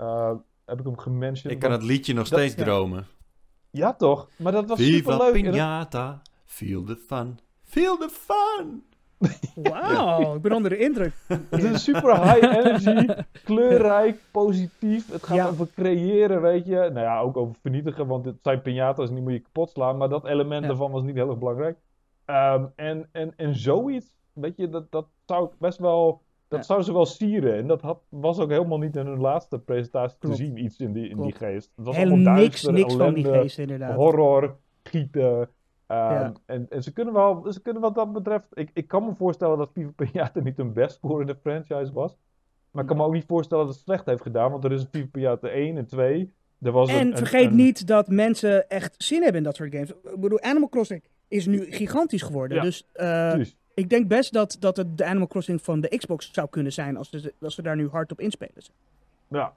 eh 0.00 0.32
heb 0.64 0.78
ik 0.78 0.84
hem 0.84 0.98
gementiond. 0.98 1.54
ik 1.54 1.60
kan 1.60 1.72
het 1.72 1.82
liedje 1.82 2.14
nog 2.14 2.28
dat- 2.28 2.38
steeds 2.38 2.54
ja. 2.54 2.64
dromen. 2.64 3.06
Ja 3.70 3.94
toch? 3.94 4.28
Maar 4.36 4.52
dat 4.52 4.68
was 4.68 4.78
Viva 4.78 5.12
super 5.12 5.32
leuk. 5.32 5.42
Pinata, 5.42 6.22
feel 6.44 6.84
the 6.84 6.96
fun, 6.96 7.38
feel 7.62 7.96
the 7.96 8.08
fun. 8.08 8.82
Wauw, 9.72 10.34
ik 10.34 10.42
ben 10.42 10.52
onder 10.52 10.70
de 10.70 10.78
indruk. 10.78 11.12
Het 11.50 11.62
is 11.62 11.84
super 11.84 12.22
high 12.22 12.56
energy, 12.56 13.06
kleurrijk, 13.44 14.20
positief. 14.30 15.10
Het 15.12 15.22
gaat 15.22 15.36
Ja. 15.36 15.48
over 15.48 15.68
creëren, 15.74 16.42
weet 16.42 16.66
je. 16.66 16.76
Nou 16.76 17.00
ja, 17.00 17.20
ook 17.20 17.36
over 17.36 17.54
vernietigen, 17.62 18.06
want 18.06 18.24
het 18.24 18.36
zijn 18.42 18.60
piñatas 18.60 19.08
en 19.08 19.14
die 19.14 19.22
moet 19.22 19.32
je 19.32 19.40
kapot 19.40 19.70
slaan. 19.70 19.96
Maar 19.96 20.08
dat 20.08 20.24
element 20.26 20.62
Ja. 20.62 20.68
daarvan 20.68 20.90
was 20.90 21.02
niet 21.02 21.14
heel 21.14 21.28
erg 21.30 21.38
belangrijk. 21.38 21.78
Ehm, 22.24 22.64
en, 22.76 23.08
en, 23.12 23.32
en 23.36 23.54
zoiets, 23.54 24.16
weet 24.32 24.56
je, 24.56 24.68
dat, 24.68 24.90
dat 24.92 25.06
zou 25.26 25.44
ik 25.44 25.50
best 25.58 25.78
wel... 25.78 26.22
Dat 26.50 26.66
zou 26.66 26.82
ze 26.82 26.92
wel 26.92 27.06
sieren. 27.06 27.54
En 27.56 27.66
dat 27.66 27.80
had, 27.82 28.00
was 28.08 28.38
ook 28.38 28.50
helemaal 28.50 28.78
niet 28.78 28.96
in 28.96 29.06
hun 29.06 29.20
laatste 29.20 29.58
presentatie 29.58 30.18
Klopt. 30.18 30.36
te 30.36 30.42
zien, 30.44 30.64
iets 30.64 30.78
in 30.80 30.92
die, 30.92 31.08
in 31.08 31.22
die 31.22 31.32
geest. 31.32 31.72
Het 31.76 31.86
was 31.86 31.96
Helemaal 31.96 32.16
allemaal 32.16 32.34
niks, 32.42 32.62
duister, 32.62 32.72
niks 32.72 32.94
van 32.94 33.14
die 33.14 33.24
geest 33.24 33.58
inderdaad. 33.58 33.94
horror, 33.96 34.56
gieten. 34.82 35.48
Ja. 35.88 36.32
en, 36.46 36.66
en 36.70 36.82
ze 36.82 36.92
kunnen 36.92 37.14
wel, 37.14 37.46
ze 37.52 37.62
kunnen 37.62 37.82
wat 37.82 37.94
dat 37.94 38.12
betreft. 38.12 38.46
Ik, 38.52 38.70
ik 38.74 38.88
kan 38.88 39.04
me 39.04 39.14
voorstellen 39.14 39.58
dat 39.58 39.70
Viva 39.74 39.90
Pinata 39.96 40.40
niet 40.44 40.56
hun 40.56 40.72
best 40.72 40.94
scorende 40.96 41.36
franchise 41.42 41.92
was. 41.92 42.16
Maar 42.70 42.82
ik 42.82 42.88
kan 42.88 42.96
me 42.98 43.04
ook 43.04 43.12
niet 43.12 43.24
voorstellen 43.26 43.64
dat 43.66 43.74
het 43.74 43.82
slecht 43.84 44.06
heeft 44.06 44.22
gedaan. 44.22 44.50
Want 44.50 44.64
er 44.64 44.72
is 44.72 44.82
een 44.82 44.88
Viva 44.90 45.06
Pinata 45.10 45.48
1 45.48 45.76
en 45.76 45.86
2. 45.86 46.32
Er 46.62 46.72
was 46.72 46.88
En 46.90 47.06
een- 47.06 47.16
vergeet 47.16 47.50
een- 47.50 47.56
niet 47.56 47.86
dat 47.86 48.08
mensen 48.08 48.68
echt 48.68 48.94
zin 49.02 49.18
hebben 49.22 49.38
in 49.38 49.42
dat 49.46 49.56
soort 49.56 49.72
games. 49.74 49.90
Ik 49.90 50.20
bedoel, 50.20 50.40
Animal 50.40 50.68
Crossing 50.68 51.02
is 51.28 51.46
nu 51.46 51.66
gigantisch 51.72 52.22
geworden. 52.22 52.56
Ja, 52.56 52.62
dus 52.62 52.86
Precies. 52.92 53.56
Ik 53.80 53.90
denk 53.90 54.08
best 54.08 54.32
dat, 54.32 54.56
dat 54.60 54.76
het 54.76 54.98
de 54.98 55.04
Animal 55.04 55.26
Crossing 55.28 55.62
van 55.62 55.80
de 55.80 55.96
Xbox 55.96 56.28
zou 56.32 56.48
kunnen 56.50 56.72
zijn 56.72 56.96
als 56.96 57.10
ze, 57.10 57.34
als 57.40 57.54
ze 57.54 57.62
daar 57.62 57.76
nu 57.76 57.88
hard 57.88 58.12
op 58.12 58.20
inspelen. 58.20 58.52
Ja. 59.28 59.52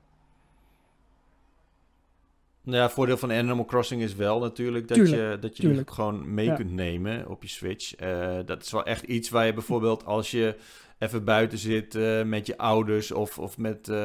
Nou 2.61 2.77
ja, 2.77 2.83
het 2.83 2.91
voordeel 2.91 3.17
van 3.17 3.31
Animal 3.31 3.65
Crossing 3.65 4.01
is 4.01 4.15
wel 4.15 4.39
natuurlijk 4.39 4.87
dat 4.87 4.97
Tuurlijk, 4.97 5.31
je, 5.31 5.39
dat 5.39 5.57
je 5.57 5.71
die 5.73 5.83
gewoon 5.85 6.33
mee 6.33 6.45
Ja. 6.45 6.55
kunt 6.55 6.71
nemen 6.71 7.27
op 7.29 7.41
je 7.41 7.49
Switch. 7.49 7.95
Eh, 7.95 8.37
dat 8.45 8.61
is 8.63 8.71
wel 8.71 8.85
echt 8.85 9.03
iets 9.03 9.29
waar 9.29 9.45
je 9.45 9.53
bijvoorbeeld 9.53 10.05
als 10.05 10.31
je 10.31 10.55
even 10.99 11.23
buiten 11.23 11.57
zit 11.57 11.95
eh, 11.95 12.23
met 12.23 12.47
je 12.47 12.57
ouders 12.57 13.11
of, 13.11 13.39
of 13.39 13.57
met... 13.57 13.89
eh, 13.89 13.95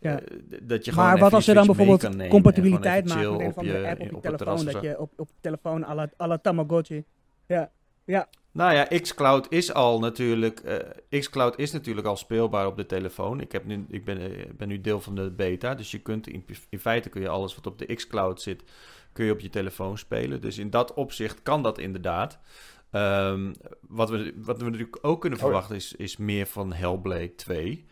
Ja. 0.00 0.20
dat 0.62 0.84
je 0.84 0.90
gewoon 0.90 1.04
Maar 1.06 1.14
even 1.16 1.20
wat 1.20 1.32
als 1.32 1.44
je 1.44 1.54
dan 1.54 1.66
bijvoorbeeld 1.66 2.28
compatibiliteit 2.28 3.08
maakt 3.08 3.30
met 3.30 3.40
een 3.40 3.52
van 3.52 3.64
de 3.64 3.86
app 3.88 4.00
op 4.00 4.24
je 4.24 4.36
telefoon, 4.36 4.64
dat 4.64 4.82
je 4.82 4.98
op, 5.00 5.12
op 5.16 5.28
je 5.28 5.34
telefoon 5.40 5.84
à 5.84 5.94
la, 5.94 6.10
à 6.20 6.26
la 6.26 6.38
Tamagotchi. 6.38 7.04
Nou 8.52 8.74
ja, 8.74 8.84
xCloud 9.00 9.46
is 9.52 9.72
al 9.72 9.98
natuurlijk. 9.98 10.60
eh, 10.60 11.20
xCloud 11.20 11.58
is 11.58 11.72
natuurlijk 11.72 12.06
al 12.06 12.16
speelbaar 12.16 12.66
op 12.66 12.76
de 12.76 12.86
telefoon. 12.86 13.40
Ik, 13.40 13.52
heb 13.52 13.64
nu, 13.64 13.84
ik 13.88 14.04
ben, 14.04 14.18
eh, 14.18 14.50
ben 14.56 14.68
nu 14.68 14.80
deel 14.80 15.00
van 15.00 15.14
de 15.14 15.30
beta. 15.30 15.74
Dus 15.74 15.90
je 15.90 15.98
kunt 15.98 16.26
in, 16.26 16.44
in 16.68 16.78
feite 16.80 17.08
kun 17.08 17.20
je 17.20 17.28
alles 17.28 17.54
wat 17.54 17.66
op 17.66 17.78
de 17.78 17.94
xCloud 17.94 18.40
zit, 18.42 18.62
kun 19.12 19.24
je 19.24 19.32
op 19.32 19.40
je 19.40 19.48
telefoon 19.50 19.98
spelen. 19.98 20.40
Dus 20.40 20.58
in 20.58 20.70
dat 20.70 20.94
opzicht 20.94 21.42
kan 21.42 21.62
dat 21.62 21.78
inderdaad. 21.78 22.38
Ehm, 22.90 23.52
wat, 23.88 24.10
we, 24.10 24.32
wat 24.36 24.58
we 24.58 24.64
natuurlijk 24.64 24.98
ook 25.02 25.20
kunnen 25.20 25.38
Oh 25.38 25.44
verwachten 25.44 25.76
is, 25.76 25.94
is 25.94 26.16
meer 26.16 26.46
van 26.46 26.72
Hellblade 26.72 27.34
2. 27.34 27.86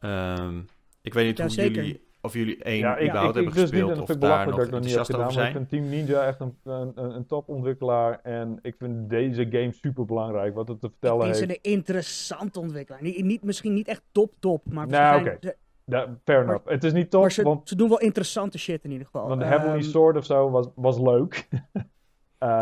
Ehm, 0.00 0.60
ik 1.02 1.14
weet 1.14 1.26
niet 1.26 1.36
Ja, 1.36 1.44
hoe 1.44 1.52
zeker. 1.52 1.74
jullie, 1.74 2.03
of 2.24 2.32
jullie 2.32 2.62
één 2.62 2.78
Ja, 2.78 2.96
ik, 2.96 3.02
überhaupt 3.08 3.36
ik, 3.36 3.42
ik 3.42 3.52
hebben 3.52 3.52
dus 3.52 3.62
gespeeld 3.70 3.90
of 3.90 3.96
vind 3.96 4.10
ik 4.10 4.20
daar 4.20 4.46
nog 4.46 4.56
dat 4.56 4.64
ik 4.66 4.70
nog 4.70 4.80
niet 4.80 4.94
heb 4.94 5.04
gedaan. 5.04 5.20
over 5.20 5.34
Maar 5.36 5.46
ik 5.46 5.52
zijn. 5.52 5.66
vind 5.68 5.82
Team 5.82 5.88
Ninja 5.98 6.26
echt 6.26 6.40
een, 6.40 6.56
een, 6.64 6.92
een, 6.94 7.14
een 7.14 7.26
topontwikkelaar. 7.26 8.20
En 8.22 8.58
ik 8.62 8.74
vind 8.78 9.10
deze 9.10 9.46
game 9.50 9.72
super 9.72 10.04
belangrijk. 10.04 10.54
Wat 10.54 10.68
het 10.68 10.80
te 10.80 10.86
Ik 10.86 10.92
vertellen 10.92 11.24
vind 11.24 11.36
ze 11.36 11.44
heeft. 11.46 11.66
een 11.66 11.72
interessante 11.72 12.60
ontwikkelaar. 12.60 13.02
Niet, 13.02 13.24
niet, 13.24 13.42
misschien 13.42 13.74
niet 13.74 13.88
echt 13.88 14.02
top-top, 14.12 14.62
maar, 14.72 14.86
ze, 14.88 14.92
Nou, 14.92 15.22
zijn- 15.22 15.36
oké. 15.36 15.52
Ja, 15.86 16.18
fair 16.24 16.38
Maar- 16.38 16.48
enough. 16.54 16.68
Het 16.68 16.84
is 16.84 16.92
niet 16.92 17.10
top, 17.10 17.20
maar 17.20 17.32
ze, 17.32 17.42
want 17.42 17.68
ze 17.68 17.76
doen 17.76 17.88
wel 17.88 18.00
interessante 18.00 18.58
shit 18.58 18.84
in 18.84 18.90
ieder 18.90 19.06
geval. 19.06 19.28
Want 19.28 19.40
de 19.40 19.46
Heavenly 19.46 19.78
Ehm, 19.80 19.88
Sword 19.88 20.16
of 20.16 20.24
zo 20.24 20.50
was, 20.50 20.66
was 20.74 20.98
leuk. 20.98 21.48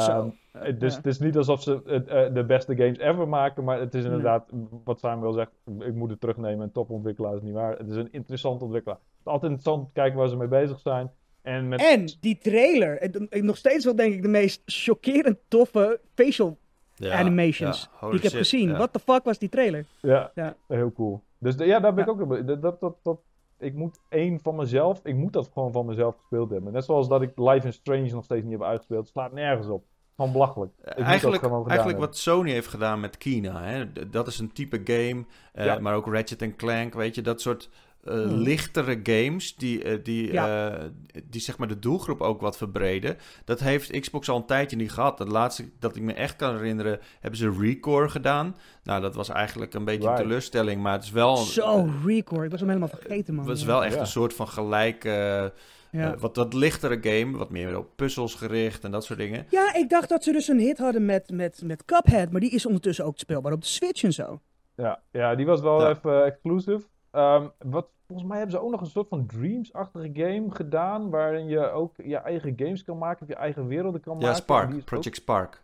Zo. 0.00 0.34
dus 0.78 0.90
Ja. 0.92 0.96
het 0.96 1.06
is 1.06 1.18
niet 1.18 1.36
alsof 1.36 1.62
ze 1.62 1.82
eh, 2.06 2.34
de 2.34 2.44
beste 2.44 2.76
games 2.76 2.98
ever 2.98 3.28
maken, 3.28 3.64
maar 3.64 3.80
het 3.80 3.94
is 3.94 4.02
Nee. 4.02 4.10
inderdaad, 4.12 4.50
wat 4.84 4.98
Samuel 4.98 5.32
zegt, 5.32 5.50
ik 5.78 5.94
moet 5.94 6.10
het 6.10 6.20
terugnemen, 6.20 6.60
een 6.64 6.72
topontwikkelaar 6.72 7.34
is 7.34 7.42
niet 7.42 7.54
waar. 7.54 7.78
Het 7.78 7.88
is 7.90 7.96
een 7.96 8.12
interessant 8.12 8.62
ontwikkelaar. 8.62 8.98
Het 8.98 9.18
is 9.20 9.26
altijd 9.26 9.52
interessant 9.52 9.78
om 9.82 9.86
te 9.86 10.00
kijken 10.00 10.18
waar 10.18 10.28
ze 10.28 10.36
mee 10.36 10.48
bezig 10.48 10.80
zijn. 10.80 11.10
En 11.42 11.68
met... 11.68 11.80
En 11.80 12.04
die 12.20 12.38
trailer, 12.38 12.98
en, 12.98 13.28
en 13.30 13.44
nog 13.44 13.56
steeds 13.56 13.84
wel 13.84 13.96
denk 13.96 14.14
ik 14.14 14.22
de 14.22 14.28
meest 14.28 14.62
chockerend 14.66 15.38
toffe 15.48 16.00
facial 16.14 16.58
Ja, 16.94 17.18
animations 17.18 17.88
die 18.00 18.12
ik 18.14 18.22
heb 18.22 18.32
gezien. 18.32 18.68
ja. 18.68 18.76
What 18.76 18.92
the 18.92 18.98
fuck 18.98 19.24
was 19.24 19.38
die 19.38 19.48
trailer? 19.48 19.84
Ja, 20.00 20.30
Ja. 20.34 20.54
heel 20.68 20.92
cool. 20.92 21.22
Dus 21.38 21.56
de- 21.56 21.64
ja, 21.66 21.80
daar 21.80 21.94
ben 21.94 22.04
Ja. 22.06 22.12
ik 22.12 22.20
ook 22.20 22.46
dat, 22.46 22.80
dat, 22.80 22.96
dat, 23.02 23.18
Ik 23.62 23.74
moet 23.74 23.98
één 24.08 24.40
van 24.40 24.54
mezelf, 24.54 25.00
ik 25.04 25.14
moet 25.16 25.32
dat 25.32 25.50
gewoon 25.52 25.72
van 25.72 25.86
mezelf 25.86 26.16
gespeeld 26.16 26.50
hebben. 26.50 26.72
Net 26.72 26.84
zoals 26.84 27.08
dat 27.08 27.22
ik 27.22 27.32
Life 27.38 27.68
is 27.68 27.74
Strange 27.74 28.10
nog 28.12 28.24
steeds 28.24 28.42
niet 28.42 28.52
heb 28.52 28.62
uitgespeeld. 28.62 29.08
Slaat 29.08 29.32
nergens 29.32 29.66
op. 29.66 29.84
Gewoon 30.16 30.32
belachelijk. 30.32 30.72
Ik 30.84 30.98
Eigenlijk, 30.98 31.42
eigenlijk 31.68 31.98
wat 31.98 32.16
Sony 32.16 32.50
heeft 32.50 32.66
gedaan 32.68 33.00
met 33.00 33.18
Kina. 33.18 33.62
Hè? 33.62 33.92
Dat 34.10 34.26
is 34.26 34.38
een 34.38 34.52
type 34.52 34.80
game. 34.84 35.24
eh, 35.52 35.64
Ja. 35.64 35.78
Maar 35.78 35.94
ook 35.94 36.06
Ratchet 36.06 36.56
Clank, 36.56 36.94
weet 36.94 37.14
je, 37.14 37.22
dat 37.22 37.40
soort 37.40 37.70
eh, 38.03 38.12
Hmm. 38.14 38.32
lichtere 38.36 39.00
games 39.03 39.57
die, 39.57 39.82
eh, 39.82 39.98
die, 40.05 40.32
Ja. 40.32 40.70
eh, 40.70 40.84
die 41.24 41.40
zeg 41.40 41.59
maar 41.59 41.68
de 41.68 41.78
doelgroep 41.78 42.20
ook 42.20 42.40
wat 42.40 42.57
verbreden. 42.57 43.16
Dat 43.44 43.61
heeft 43.61 44.00
Xbox 44.00 44.28
al 44.28 44.36
een 44.36 44.46
tijdje 44.46 44.76
niet 44.76 44.92
gehad. 44.92 45.18
Het 45.18 45.28
laatste 45.28 45.70
dat 45.78 45.96
ik 45.96 46.03
me 46.03 46.12
echt 46.12 46.36
kan 46.36 46.55
herinneren, 46.57 47.00
hebben 47.20 47.38
ze 47.38 47.57
Recore 47.61 48.09
gedaan. 48.09 48.57
Nou, 48.82 49.00
dat 49.00 49.14
was 49.14 49.28
eigenlijk 49.28 49.74
een 49.74 49.84
beetje 49.84 50.03
Right. 50.03 50.18
een 50.18 50.24
teleurstelling, 50.24 50.82
maar 50.82 50.92
het 50.92 51.03
is 51.03 51.11
wel... 51.11 51.36
Zo, 51.36 51.90
Record. 52.07 52.44
Ik 52.44 52.50
was 52.50 52.61
hem 52.61 52.68
helemaal 52.68 52.96
vergeten, 53.00 53.34
man. 53.34 53.48
Het 53.48 53.57
is 53.57 53.64
wel 53.64 53.84
echt 53.84 53.94
Ja. 53.94 54.00
een 54.00 54.07
soort 54.07 54.34
van 54.34 54.48
gelijk, 54.48 55.05
eh, 55.05 55.12
Ja. 55.12 55.50
eh, 55.90 56.18
wat, 56.18 56.36
wat 56.36 56.55
lichtere 56.55 56.98
game, 57.00 57.36
wat 57.38 57.50
meer 57.50 57.78
op 57.78 57.86
puzzels 57.96 58.34
gericht 58.34 58.84
en 58.84 58.90
dat 58.90 59.05
soort 59.05 59.18
dingen. 59.18 59.46
ja, 59.50 59.74
ik 59.74 59.88
dacht 59.88 60.09
dat 60.09 60.24
ze 60.24 60.32
dus 60.32 60.48
een 60.48 60.59
hit 60.59 60.78
hadden 60.78 61.05
met, 61.07 61.30
met, 61.30 61.62
met 61.64 61.84
Cuphead, 61.84 62.30
maar 62.30 62.40
die 62.40 62.50
is 62.50 62.66
ondertussen 62.66 63.05
ook 63.05 63.18
speelbaar 63.18 63.53
op 63.53 63.61
de 63.61 63.66
Switch 63.66 64.03
en 64.03 64.12
zo. 64.12 64.40
Ja, 64.76 65.03
ja, 65.11 65.34
die 65.34 65.46
was 65.46 65.61
wel 65.61 65.80
Ja. 65.80 65.88
even 65.90 66.24
exclusive. 66.24 66.82
Ehm, 67.12 67.48
wat, 67.58 67.86
volgens 68.06 68.28
mij 68.28 68.38
hebben 68.38 68.56
ze 68.56 68.62
ook 68.62 68.70
nog 68.70 68.80
een 68.80 68.86
soort 68.86 69.08
van 69.08 69.26
Dreams-achtige 69.26 70.10
game 70.12 70.46
gedaan. 70.50 71.10
Waarin 71.10 71.46
je 71.48 71.70
ook 71.70 71.94
je 72.04 72.16
eigen 72.16 72.52
games 72.56 72.84
kan 72.84 72.98
maken. 72.98 73.22
Of 73.22 73.28
je 73.28 73.34
eigen 73.34 73.66
werelden 73.66 74.00
kan 74.00 74.12
maken. 74.18 74.28
Ja, 74.28 74.34
En 74.34 74.36
die 74.38 74.44
Spark, 74.44 74.74
ook- 74.74 74.84
Project 74.84 75.16
Spark. 75.16 75.62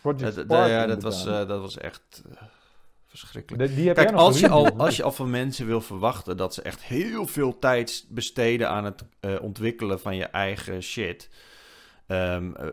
Project 0.00 0.32
Spark 0.34 0.68
ja, 0.68 0.86
dat 0.86 1.02
was, 1.02 1.26
eh, 1.26 1.48
dat 1.48 1.60
was 1.60 1.78
echt 1.78 2.22
eh, 2.30 2.42
verschrikkelijk. 3.06 3.68
De- 3.68 3.74
die 3.74 3.86
heb 3.86 3.96
Kijk, 3.96 4.12
als 4.12 4.40
je, 4.40 4.48
al, 4.48 4.76
als 4.76 4.96
je 4.96 5.02
al 5.02 5.12
van 5.12 5.30
mensen 5.30 5.66
wil 5.66 5.80
verwachten 5.80 6.36
dat 6.36 6.54
ze 6.54 6.62
echt 6.62 6.82
heel 6.82 7.26
veel 7.26 7.58
tijd 7.58 8.06
besteden 8.08 8.68
aan 8.70 8.84
het 8.84 9.04
eh, 9.20 9.34
ontwikkelen 9.42 10.00
van 10.00 10.16
je 10.16 10.24
eigen 10.24 10.82
shit. 10.82 11.30
Ehm, 12.06 12.54
eh, 12.54 12.66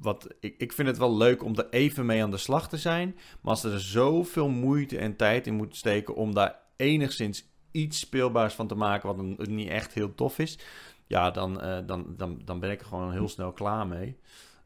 wat, 0.00 0.26
ik, 0.40 0.54
ik 0.58 0.72
vind 0.72 0.88
het 0.88 0.98
wel 0.98 1.16
leuk 1.16 1.44
om 1.44 1.54
er 1.56 1.66
even 1.70 2.06
mee 2.06 2.22
aan 2.22 2.30
de 2.30 2.36
slag 2.36 2.68
te 2.68 2.76
zijn. 2.76 3.14
Maar 3.40 3.50
als 3.52 3.64
er 3.64 3.80
zoveel 3.80 4.48
moeite 4.48 4.98
en 4.98 5.16
tijd 5.16 5.46
in 5.46 5.54
moet 5.54 5.76
steken 5.76 6.14
om 6.14 6.34
daar 6.34 6.58
enigszins 6.76 7.54
iets 7.76 7.98
speelbaars 7.98 8.54
van 8.54 8.66
te 8.66 8.74
maken, 8.74 9.08
wat 9.08 9.18
een, 9.18 9.54
niet 9.54 9.68
echt 9.68 9.92
heel 9.92 10.14
tof 10.14 10.38
is, 10.38 10.58
ja, 11.06 11.30
dan, 11.30 11.64
uh, 11.64 11.78
dan, 11.86 12.14
dan, 12.16 12.40
dan 12.44 12.60
ben 12.60 12.70
ik 12.70 12.80
er 12.80 12.86
gewoon 12.86 13.12
heel 13.12 13.28
snel 13.28 13.52
klaar 13.52 13.86
mee. 13.86 14.18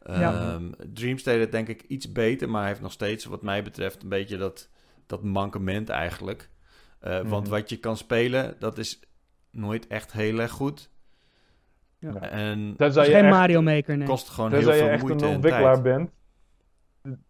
Ja. 0.04 0.52
Um, 0.52 0.74
Dreamstate 0.94 1.48
denk 1.48 1.68
ik 1.68 1.82
iets 1.82 2.12
beter, 2.12 2.50
maar 2.50 2.60
hij 2.60 2.68
heeft 2.68 2.82
nog 2.82 2.92
steeds, 2.92 3.24
wat 3.24 3.42
mij 3.42 3.62
betreft, 3.62 4.02
een 4.02 4.08
beetje 4.08 4.36
dat, 4.36 4.68
dat 5.06 5.22
mankement 5.22 5.88
eigenlijk. 5.88 6.50
Uh, 7.06 7.20
Want 7.20 7.48
wat 7.48 7.68
je 7.68 7.76
kan 7.76 7.96
spelen, 7.96 8.56
dat 8.58 8.78
is 8.78 9.00
nooit 9.50 9.86
echt 9.86 10.12
heel 10.12 10.38
erg 10.38 10.50
goed. 10.50 10.90
Ja. 11.98 12.14
En 12.20 12.74
Tenzij 12.76 13.04
je 13.04 13.12
geen 13.12 13.24
echt, 13.24 13.34
Mario 13.34 13.62
Maker, 13.62 13.96
nee. 13.96 14.06
kost 14.06 14.28
gewoon 14.28 14.50
tenzij 14.50 14.72
heel 14.72 14.82
je 14.82 14.84
veel 14.84 14.92
echt 14.94 15.02
moeite 15.02 15.24
een 15.24 15.30
en 15.30 15.36
ontwikkelaar 15.36 15.82
tijd. 15.82 15.96
bent. 15.96 16.10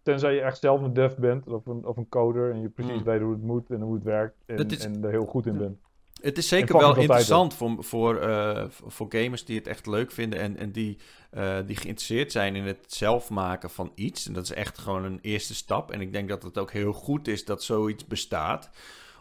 Tenzij 0.03 0.35
je 0.35 0.41
echt 0.41 0.59
zelf 0.59 0.81
een 0.83 0.93
dev 0.93 1.15
bent 1.15 1.47
of 1.47 1.67
een, 1.67 1.85
of 1.85 1.97
een 1.97 2.09
coder 2.09 2.51
en 2.53 2.61
je 2.61 2.69
precies 2.69 2.99
Mm. 2.99 3.05
weet 3.05 3.21
hoe 3.21 3.33
het 3.33 3.43
moet 3.43 3.71
en 3.71 3.81
hoe 3.81 3.95
het 3.95 4.05
werkt 4.05 4.37
en, 4.47 4.69
is- 4.69 4.85
en 4.85 5.05
er 5.05 5.11
heel 5.11 5.27
goed 5.27 5.47
in 5.47 5.59
bent. 5.59 5.79
Het 6.23 6.39
is 6.39 6.49
zeker 6.49 6.77
wel 6.79 6.97
interessant 6.97 7.55
voor, 7.55 7.85
voor, 7.85 8.17
eh, 8.17 8.65
voor 8.69 9.07
gamers 9.09 9.45
die 9.45 9.59
het 9.59 9.67
echt 9.67 9.87
leuk 9.87 10.11
vinden 10.11 10.39
en, 10.39 10.57
en 10.57 10.73
die, 10.73 10.99
eh, 11.31 11.57
die 11.67 11.77
geïnteresseerd 11.77 12.33
zijn 12.33 12.57
in 12.57 12.65
het 12.65 12.93
zelf 12.93 13.31
maken 13.31 13.71
van 13.71 13.93
iets. 13.95 14.27
En 14.27 14.33
dat 14.33 14.43
is 14.45 14.53
echt 14.53 14.79
gewoon 14.79 15.05
een 15.05 15.19
eerste 15.23 15.55
stap. 15.55 15.91
En 15.91 16.01
ik 16.01 16.13
denk 16.13 16.29
dat 16.29 16.43
het 16.43 16.59
ook 16.59 16.71
heel 16.73 16.93
goed 16.93 17.29
is 17.29 17.45
dat 17.45 17.63
zoiets 17.63 18.07
bestaat. 18.07 18.71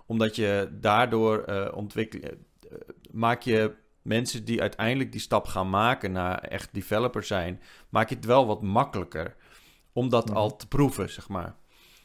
Omdat 0.06 0.36
je 0.36 0.70
daardoor 0.82 1.46
ontwikkel, 1.74 2.20
eh, 2.20 2.30
maak 3.12 3.42
je 3.42 3.74
mensen 4.02 4.46
die 4.46 4.62
uiteindelijk 4.62 5.12
die 5.12 5.22
stap 5.22 5.46
gaan 5.46 5.70
maken 5.70 6.12
naar 6.12 6.40
echt 6.40 6.74
developer 6.74 7.24
zijn, 7.24 7.62
maak 7.90 8.10
je 8.10 8.16
het 8.16 8.26
wel 8.26 8.46
wat 8.48 8.62
makkelijker 8.62 9.36
om 10.00 10.10
dat 10.10 10.34
al 10.34 10.56
te 10.56 10.68
proeven, 10.68 11.10
zeg 11.10 11.30
maar. 11.30 11.56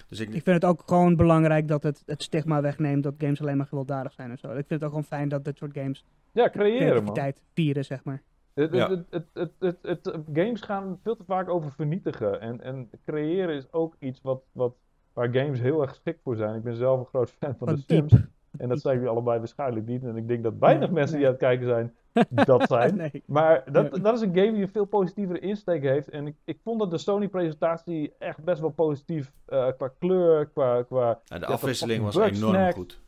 Dus 0.08 0.20
ik, 0.20 0.26
Ik 0.28 0.42
vind 0.42 0.62
het 0.62 0.64
ook 0.64 0.82
gewoon 0.86 1.16
belangrijk 1.16 1.68
dat 1.68 1.82
het, 1.82 2.02
het 2.06 2.22
stigma 2.22 2.60
wegneemt 2.60 3.02
dat 3.02 3.14
games 3.18 3.40
alleen 3.40 3.56
maar 3.56 3.66
gewelddadig 3.66 4.12
zijn 4.12 4.30
en 4.30 4.38
zo. 4.38 4.46
Ik 4.48 4.54
vind 4.54 4.68
het 4.68 4.82
ook 4.82 4.88
gewoon 4.88 5.04
fijn 5.04 5.28
dat 5.28 5.44
dit 5.44 5.58
soort 5.58 5.76
games 5.76 6.04
Ja, 6.32 6.50
creëren 6.50 6.78
man. 6.78 6.88
creativiteit 6.88 7.40
vieren, 7.54 7.84
zeg 7.84 8.04
maar. 8.04 8.22
Het, 8.54 8.72
Ja. 8.72 8.90
het, 8.90 9.04
het, 9.10 9.26
het, 9.34 9.50
het, 9.58 9.76
het- 9.82 10.04
het- 10.04 10.24
games 10.32 10.60
gaan 10.60 10.98
veel 11.02 11.16
te 11.16 11.24
vaak 11.26 11.48
over 11.48 11.72
vernietigen. 11.72 12.40
En, 12.40 12.60
en 12.60 12.90
creëren 13.04 13.54
is 13.54 13.72
ook 13.72 13.96
iets 13.98 14.20
wat, 14.22 14.42
wat, 14.52 14.74
waar 15.12 15.28
games 15.32 15.60
heel 15.60 15.80
erg 15.82 15.90
geschikt 15.90 16.20
voor 16.22 16.36
zijn. 16.36 16.54
Ik 16.54 16.62
ben 16.62 16.76
zelf 16.76 16.98
een 17.00 17.06
groot 17.06 17.30
fan 17.38 17.54
van 17.58 17.66
Wat 17.68 17.76
de 17.76 17.94
Sims. 17.94 18.12
En 18.62 18.68
dat 18.68 18.80
zijn 18.80 18.94
jullie 18.94 19.10
allebei 19.10 19.38
waarschijnlijk 19.38 19.86
niet. 19.86 20.04
En 20.04 20.16
ik 20.16 20.28
denk 20.28 20.42
dat 20.42 20.54
weinig 20.58 20.84
Nee, 20.86 20.94
mensen 20.98 21.16
die 21.16 21.26
aan 21.26 21.32
het 21.32 21.40
kijken 21.40 21.66
zijn, 21.66 21.94
dat 22.46 22.68
zijn. 22.68 22.96
nee. 22.96 23.22
Maar 23.26 23.64
dat, 23.72 23.98
dat 24.02 24.14
is 24.14 24.20
een 24.20 24.34
game 24.34 24.52
die 24.52 24.62
een 24.62 24.68
veel 24.68 24.84
positievere 24.84 25.38
insteek 25.38 25.82
heeft. 25.82 26.08
En 26.08 26.26
ik, 26.26 26.36
ik 26.44 26.58
vond 26.62 26.80
dat 26.80 26.90
de 26.90 26.98
Sony-presentatie 26.98 28.12
echt 28.18 28.44
best 28.44 28.60
wel 28.60 28.70
positief 28.70 29.32
eh, 29.46 29.66
qua 29.76 29.90
kleur, 29.98 30.46
qua, 30.46 30.82
qua 30.82 31.08
ja, 31.24 31.34
de 31.34 31.38
dat 31.40 31.48
afwisseling 31.50 32.04
was 32.04 32.16
enorm 32.16 32.72
goed. 32.72 33.00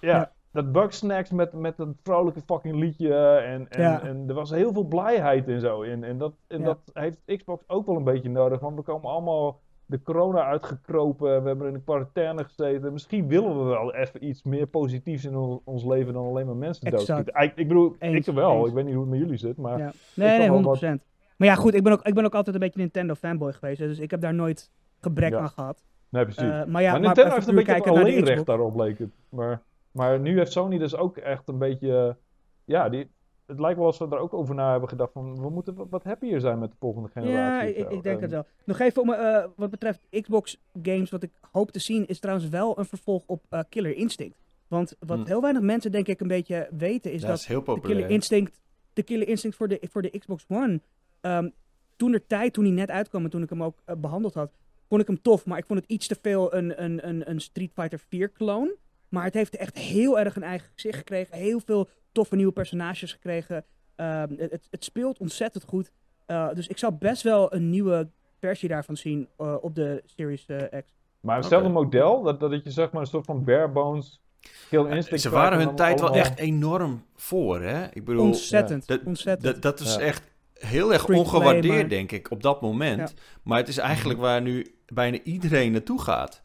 ja, 0.00 0.08
Ja. 0.16 0.32
dat 0.50 0.72
Bugsnacks 0.72 1.30
met, 1.30 1.52
met 1.52 1.78
een 1.78 1.96
vrolijke 2.02 2.40
fucking 2.40 2.74
liedje. 2.76 3.14
En, 3.36 3.66
en, 3.70 3.82
Ja. 3.82 4.02
en 4.02 4.24
er 4.28 4.34
was 4.34 4.50
heel 4.50 4.72
veel 4.72 4.84
blijheid 4.84 5.48
en 5.48 5.60
zo 5.60 5.80
in. 5.82 6.04
En, 6.04 6.18
dat, 6.18 6.32
en 6.46 6.58
Ja. 6.58 6.64
dat 6.64 6.78
heeft 6.92 7.18
Xbox 7.36 7.64
ook 7.68 7.86
wel 7.86 7.96
een 7.96 8.04
beetje 8.04 8.30
nodig. 8.30 8.60
Want 8.60 8.76
we 8.76 8.82
komen 8.82 9.10
allemaal 9.10 9.60
de 9.92 10.02
corona 10.02 10.44
uitgekropen. 10.44 11.42
We 11.42 11.48
hebben 11.48 11.66
in 11.66 11.72
de 11.72 11.82
quarantaine 11.84 12.44
gezeten. 12.44 12.92
Misschien 12.92 13.28
willen 13.28 13.58
we 13.58 13.64
wel 13.64 13.94
even 13.94 14.26
iets 14.26 14.42
meer 14.42 14.66
positiefs 14.66 15.24
in 15.24 15.36
on- 15.36 15.60
ons 15.64 15.84
leven 15.84 16.12
dan 16.12 16.26
alleen 16.26 16.46
maar 16.46 16.56
mensen 16.56 16.90
doodschieten. 16.90 17.42
Ik, 17.42 17.52
ik 17.56 17.68
bedoel, 17.68 17.96
Eens, 17.98 18.26
ik 18.28 18.34
wel. 18.34 18.56
eens. 18.58 18.68
Ik 18.68 18.74
weet 18.74 18.84
niet 18.84 18.94
hoe 18.94 19.02
het 19.02 19.10
met 19.12 19.20
jullie 19.20 19.36
zit. 19.36 19.56
Maar 19.56 19.78
Ja. 19.78 19.92
Nee, 20.14 20.38
nee, 20.38 20.50
wel 20.50 20.76
100%. 20.76 21.04
Maar 21.36 21.48
ja, 21.48 21.54
goed, 21.54 21.74
ik 21.74 21.82
ben, 21.82 21.92
ook, 21.92 22.02
ik 22.02 22.14
ben 22.14 22.24
ook 22.24 22.34
altijd 22.34 22.54
een 22.54 22.60
beetje 22.60 22.80
Nintendo 22.80 23.14
fanboy 23.14 23.52
geweest. 23.52 23.78
Dus 23.78 23.98
ik 23.98 24.10
heb 24.10 24.20
daar 24.20 24.34
nooit 24.34 24.70
gebrek 25.00 25.30
Ja. 25.32 25.38
aan 25.38 25.48
gehad. 25.48 25.84
nee, 26.08 26.22
precies. 26.24 26.42
Eh, 26.42 26.48
maar 26.48 26.58
ja, 26.60 26.66
maar 26.66 26.82
maar 26.82 27.00
Nintendo 27.00 27.34
heeft 27.34 27.46
een 27.48 27.54
beetje 27.54 27.82
alleenrecht 27.84 28.22
Xbox. 28.30 28.44
daarop, 28.44 28.76
leek 28.76 28.98
het. 28.98 29.10
Maar, 29.28 29.62
maar 29.92 30.20
nu 30.20 30.38
heeft 30.38 30.52
Sony 30.52 30.78
dus 30.78 30.96
ook 30.96 31.16
echt 31.16 31.48
een 31.48 31.58
beetje... 31.58 32.16
Ja, 32.64 32.88
die, 32.88 33.10
het 33.46 33.60
lijkt 33.60 33.76
wel 33.78 33.86
alsof 33.86 34.08
ze 34.08 34.14
er 34.14 34.20
ook 34.20 34.34
over 34.34 34.54
na 34.54 34.70
hebben 34.70 34.88
gedacht 34.88 35.12
van... 35.12 35.40
We 35.40 35.50
moeten 35.50 35.74
wat, 35.74 35.86
wat 35.90 36.04
happier 36.04 36.40
zijn 36.40 36.58
met 36.58 36.70
de 36.70 36.76
volgende 36.78 37.08
generatie. 37.08 37.68
Ja, 37.78 37.84
ik, 37.84 37.90
ik 37.90 38.02
denk 38.02 38.16
En- 38.16 38.22
het 38.22 38.30
wel. 38.30 38.46
Nog 38.64 38.78
even 38.78 39.02
om, 39.02 39.12
eh, 39.12 39.44
wat 39.56 39.70
betreft 39.70 40.06
Xbox 40.20 40.60
games, 40.82 41.10
wat 41.10 41.22
ik 41.22 41.30
hoop 41.52 41.70
te 41.70 41.78
zien, 41.78 42.06
is 42.06 42.18
trouwens 42.18 42.48
wel 42.48 42.78
een 42.78 42.84
vervolg 42.84 43.22
op 43.26 43.42
eh, 43.48 43.60
Killer 43.68 43.96
Instinct. 43.96 44.36
Want 44.68 44.96
wat 45.06 45.18
Hm. 45.18 45.24
heel 45.26 45.40
weinig 45.40 45.62
mensen 45.62 45.92
denk 45.92 46.06
ik 46.08 46.20
een 46.20 46.28
beetje 46.28 46.68
weten, 46.76 47.12
is 47.12 47.20
dat 47.20 47.30
dat 47.30 47.38
is 47.38 47.46
heel 47.46 47.58
de 47.58 47.64
Killer 47.64 47.80
populair. 47.82 48.10
Instinct, 48.10 48.60
de 48.92 49.02
Killer 49.02 49.28
Instinct 49.28 49.56
voor 49.56 49.68
de, 49.68 49.78
voor 49.90 50.02
de 50.02 50.18
Xbox 50.18 50.44
One, 50.48 50.80
ehm, 51.20 51.48
toen 51.96 52.12
er 52.12 52.26
tijd, 52.26 52.52
toen 52.52 52.64
hij 52.64 52.72
net 52.72 52.90
uitkwam 52.90 53.24
en 53.24 53.30
toen 53.30 53.42
ik 53.42 53.50
hem 53.50 53.62
ook 53.62 53.78
eh, 53.84 53.96
behandeld 53.96 54.34
had, 54.34 54.52
vond 54.88 55.00
ik 55.00 55.06
hem 55.06 55.22
tof. 55.22 55.46
Maar 55.46 55.58
ik 55.58 55.66
vond 55.66 55.80
het 55.80 55.90
iets 55.90 56.06
te 56.06 56.16
veel 56.22 56.54
een, 56.54 56.82
een, 56.82 57.08
een, 57.08 57.30
een 57.30 57.40
Street 57.40 57.70
Fighter 57.74 57.98
4 58.08 58.32
clone. 58.32 58.76
Maar 59.08 59.24
het 59.24 59.34
heeft 59.34 59.56
echt 59.56 59.78
heel 59.78 60.18
erg 60.18 60.36
een 60.36 60.42
eigen 60.42 60.68
gezicht 60.74 60.96
gekregen. 60.98 61.36
Heel 61.38 61.60
veel 61.60 61.88
toffe 62.12 62.36
nieuwe 62.36 62.52
personages 62.52 63.12
gekregen. 63.12 63.64
Ehm, 63.96 64.28
het, 64.36 64.50
het, 64.50 64.68
het 64.70 64.84
speelt 64.84 65.18
ontzettend 65.18 65.64
goed. 65.64 65.92
Uh, 66.26 66.52
dus 66.54 66.66
ik 66.68 66.78
zou 66.78 66.92
best 66.92 67.22
wel 67.22 67.54
een 67.54 67.70
nieuwe 67.70 68.08
versie 68.38 68.68
daarvan 68.68 68.96
zien 68.96 69.28
uh, 69.38 69.54
op 69.60 69.74
de 69.74 70.02
Series 70.06 70.44
uh, 70.48 70.58
X. 70.58 70.94
Maar 71.20 71.36
hetzelfde 71.36 71.68
model, 71.68 72.22
dat, 72.22 72.40
dat 72.40 72.64
je 72.64 72.70
zeg 72.70 72.90
maar 72.90 73.00
een 73.00 73.06
soort 73.06 73.24
van 73.24 73.44
bare 73.44 73.68
bones 73.68 74.20
kill 74.68 74.86
instinct 74.86 75.22
Ze 75.22 75.30
waren 75.30 75.58
en 75.58 75.66
hun 75.66 75.76
tijd 75.76 76.00
wel 76.00 76.14
echt 76.14 76.38
enorm 76.38 77.04
voor, 77.14 77.60
hè? 77.60 77.84
Ik 77.92 78.04
bedoel, 78.04 78.24
ontzettend, 78.24 78.86
dat, 78.86 79.00
ontzettend. 79.04 79.52
dat, 79.52 79.62
dat 79.62 79.80
is 79.80 79.94
Ja. 79.94 80.00
echt 80.00 80.30
heel 80.54 80.92
erg 80.92 81.08
ongewaardeerd, 81.08 81.74
maar- 81.74 81.88
denk 81.88 82.12
ik, 82.12 82.30
op 82.30 82.42
dat 82.42 82.60
moment. 82.60 83.14
Maar 83.42 83.58
het 83.58 83.68
is 83.68 83.78
eigenlijk 83.78 84.20
waar 84.20 84.42
nu 84.42 84.74
bijna 84.86 85.18
iedereen 85.22 85.72
naartoe 85.72 86.00
gaat. 86.00 86.42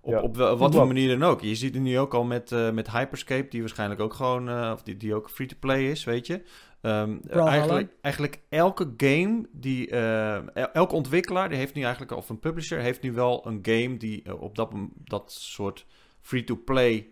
Op, 0.00 0.12
Ja. 0.12 0.20
op 0.22 0.36
wel- 0.36 0.56
wat 0.56 0.74
voor 0.74 0.86
manier 0.86 1.18
dan 1.18 1.28
ook. 1.28 1.40
Je 1.40 1.54
ziet 1.54 1.74
het 1.74 1.82
nu 1.82 1.98
ook 1.98 2.14
al 2.14 2.24
met, 2.24 2.52
eh, 2.52 2.70
met 2.70 2.90
Hyperscape, 2.90 3.48
die 3.48 3.60
waarschijnlijk 3.60 4.00
ook 4.00 4.14
gewoon, 4.14 4.48
eh, 4.48 4.70
of 4.74 4.82
die, 4.82 4.96
die 4.96 5.14
ook 5.14 5.30
free-to-play 5.30 5.90
is, 5.90 6.04
weet 6.04 6.26
je. 6.26 6.42
Ehm, 6.80 7.18
eigenlijk, 7.30 7.90
eigenlijk 8.00 8.40
elke 8.48 8.92
game 8.96 9.48
die, 9.52 9.88
eh, 9.90 10.34
el- 10.34 10.72
elke 10.72 10.94
ontwikkelaar, 10.94 11.48
die 11.48 11.58
heeft 11.58 11.74
nu 11.74 11.82
eigenlijk, 11.82 12.12
of 12.12 12.28
een 12.28 12.38
publisher, 12.38 12.78
heeft 12.80 13.02
nu 13.02 13.12
wel 13.12 13.46
een 13.46 13.58
game 13.62 13.96
die 13.96 14.40
op 14.40 14.54
dat, 14.56 14.72
dat 15.04 15.32
soort 15.32 15.86
free-to-play 16.20 17.08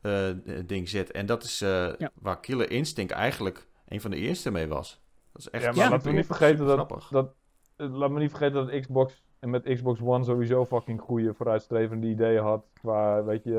eh, 0.00 0.28
ding 0.66 0.88
zit. 0.88 1.10
En 1.10 1.26
dat 1.26 1.42
is 1.44 1.60
eh, 1.60 1.88
Ja. 1.98 2.10
waar 2.14 2.40
Killer 2.40 2.70
Instinct 2.70 3.12
eigenlijk 3.12 3.66
een 3.88 4.00
van 4.00 4.10
de 4.10 4.16
eerste 4.16 4.50
mee 4.50 4.66
was. 4.68 5.00
Dat 5.32 5.40
is 5.42 5.50
echt 5.50 5.64
Ja, 5.64 5.72
maar 5.72 5.90
laten 5.90 6.10
we 6.10 6.16
niet 6.16 6.26
vergeten 6.26 6.66
dat, 6.66 6.88
dat 7.10 7.34
laat 7.76 8.10
me 8.10 8.18
niet 8.18 8.30
vergeten 8.30 8.66
dat 8.66 8.80
Xbox 8.80 9.22
en 9.40 9.50
met 9.50 9.62
Xbox 9.62 10.00
One 10.00 10.24
sowieso 10.24 10.64
fucking 10.64 11.00
goede 11.00 11.34
vooruitstrevende 11.34 12.06
ideeën 12.06 12.42
had. 12.42 12.64
Qua, 12.72 13.24
weet 13.24 13.44
je, 13.44 13.58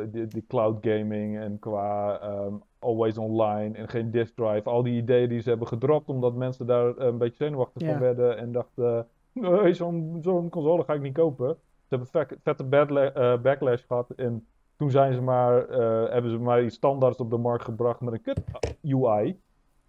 eh, 0.00 0.12
die, 0.12 0.26
die 0.26 0.44
cloud 0.48 0.78
gaming 0.86 1.38
en 1.38 1.58
qua 1.58 2.18
ehm, 2.20 2.54
always 2.78 3.18
online 3.18 3.76
en 3.76 3.88
geen 3.88 4.10
disk 4.10 4.34
drive. 4.36 4.68
Al 4.68 4.82
die 4.82 4.96
ideeën 4.96 5.28
die 5.28 5.40
ze 5.40 5.48
hebben 5.48 5.66
gedropt 5.66 6.08
omdat 6.08 6.34
mensen 6.34 6.66
daar 6.66 6.96
eh, 6.96 7.06
een 7.06 7.18
beetje 7.18 7.44
zenuwachtig 7.44 7.86
van 7.88 7.98
werden 7.98 8.36
en 8.38 8.52
dachten, 8.52 9.06
nee, 9.32 9.74
zo'n 9.74 10.18
zo'n 10.22 10.48
console 10.48 10.84
ga 10.84 10.92
ik 10.94 11.00
niet 11.02 11.14
kopen. 11.14 11.56
Ze 11.88 11.96
hebben 11.96 12.36
vette 12.42 12.64
eh, 13.12 13.40
backlash 13.40 13.86
gehad 13.86 14.10
en 14.10 14.46
toen 14.76 14.90
zijn 14.90 15.14
ze 15.14 15.22
maar, 15.22 15.68
eh, 15.68 16.12
hebben 16.12 16.30
ze 16.30 16.38
maar 16.38 16.62
iets 16.62 16.74
standaards 16.74 17.18
op 17.18 17.30
de 17.30 17.36
markt 17.36 17.64
gebracht 17.64 18.00
met 18.00 18.12
een 18.12 18.22
kut 18.22 18.42
UI. 18.82 19.40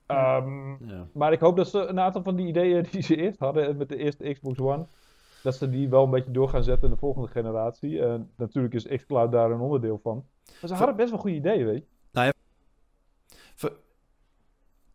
Ehm, 0.05 0.69
Ja. 0.69 1.07
maar 1.13 1.31
ik 1.31 1.39
hoop 1.39 1.55
dat 1.57 1.67
ze 1.67 1.79
een 1.85 1.99
aantal 1.99 2.23
van 2.23 2.35
die 2.35 2.47
ideeën 2.47 2.85
die 2.91 3.01
ze 3.01 3.15
eerst 3.15 3.39
hadden 3.39 3.77
met 3.77 3.89
de 3.89 3.97
eerste 3.97 4.31
Xbox 4.33 4.59
One, 4.59 4.85
dat 5.43 5.55
ze 5.55 5.69
die 5.69 5.89
wel 5.89 6.03
een 6.03 6.09
beetje 6.09 6.31
door 6.31 6.49
gaan 6.49 6.63
zetten 6.63 6.87
in 6.87 6.93
de 6.93 6.99
volgende 6.99 7.27
generatie. 7.27 8.01
En 8.01 8.31
natuurlijk 8.37 8.73
is 8.73 8.87
xCloud 8.87 9.31
daar 9.31 9.51
een 9.51 9.59
onderdeel 9.59 9.99
van. 10.03 10.25
Maar 10.61 10.69
ze 10.69 10.73
hadden 10.75 10.95
best 10.95 11.09
wel 11.09 11.19
goede 11.19 11.35
ideeën, 11.35 11.65
weet 11.65 11.77
je. 11.77 12.29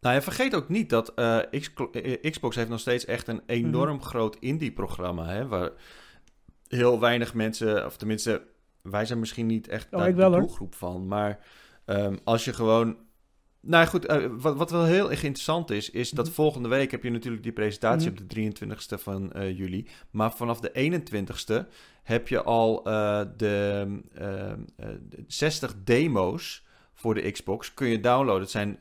Nou 0.01 0.15
ja, 0.15 0.23
vergeet 0.23 0.55
ook 0.55 0.69
niet 0.69 0.91
dat 0.91 1.15
eh, 1.15 1.39
X- 1.61 1.73
eh, 1.93 2.31
Xbox 2.31 2.57
heeft 2.57 2.69
nog 2.69 2.81
steeds 2.81 3.05
echt 3.05 3.29
een 3.29 3.41
enorm 3.47 4.03
groot 4.03 4.37
indie-programma, 4.37 5.25
hè, 5.27 5.47
waar 5.49 5.71
heel 6.69 7.01
weinig 7.01 7.35
mensen, 7.35 7.87
of 7.87 7.97
tenminste, 7.97 8.43
wij 8.83 9.05
zijn 9.05 9.19
misschien 9.19 9.47
niet 9.47 9.69
echt 9.69 9.87
Oh, 9.93 9.99
daar 9.99 10.15
de 10.15 10.23
hoor. 10.23 10.39
doelgroep 10.39 10.75
van, 10.75 11.07
maar 11.07 11.47
ehm, 11.85 12.17
als 12.25 12.45
je 12.45 12.53
gewoon... 12.53 12.97
Nou 13.67 13.85
ja, 13.85 13.91
goed, 13.91 14.05
eh, 14.07 14.25
wat, 14.31 14.57
wat 14.57 14.71
wel 14.71 14.85
heel 14.85 15.11
erg 15.11 15.23
interessant 15.23 15.71
is, 15.71 15.91
is 15.91 16.11
dat 16.11 16.25
Mhm. 16.27 16.35
volgende 16.35 16.69
week 16.69 16.91
heb 16.91 17.03
je 17.03 17.11
natuurlijk 17.11 17.43
die 17.43 17.53
presentatie 17.53 18.11
Mhm. 18.11 18.23
op 18.23 18.29
de 18.29 18.35
23ste 18.35 18.99
van 18.99 19.33
eh, 19.33 19.57
juli. 19.59 19.87
Maar 20.11 20.33
vanaf 20.33 20.61
de 20.61 20.71
21ste 20.73 21.67
heb 22.03 22.29
je 22.29 22.43
al 22.43 22.85
eh, 22.85 23.21
de, 23.37 23.85
ehm, 24.15 24.59
eh, 24.77 24.87
de 25.09 25.25
60 25.27 25.75
demo's 25.85 26.65
voor 26.95 27.15
de 27.15 27.31
Xbox 27.31 27.75
kun 27.75 27.89
je 27.89 28.01
downloaden. 28.01 28.43
Het 28.43 28.51
zijn 28.51 28.79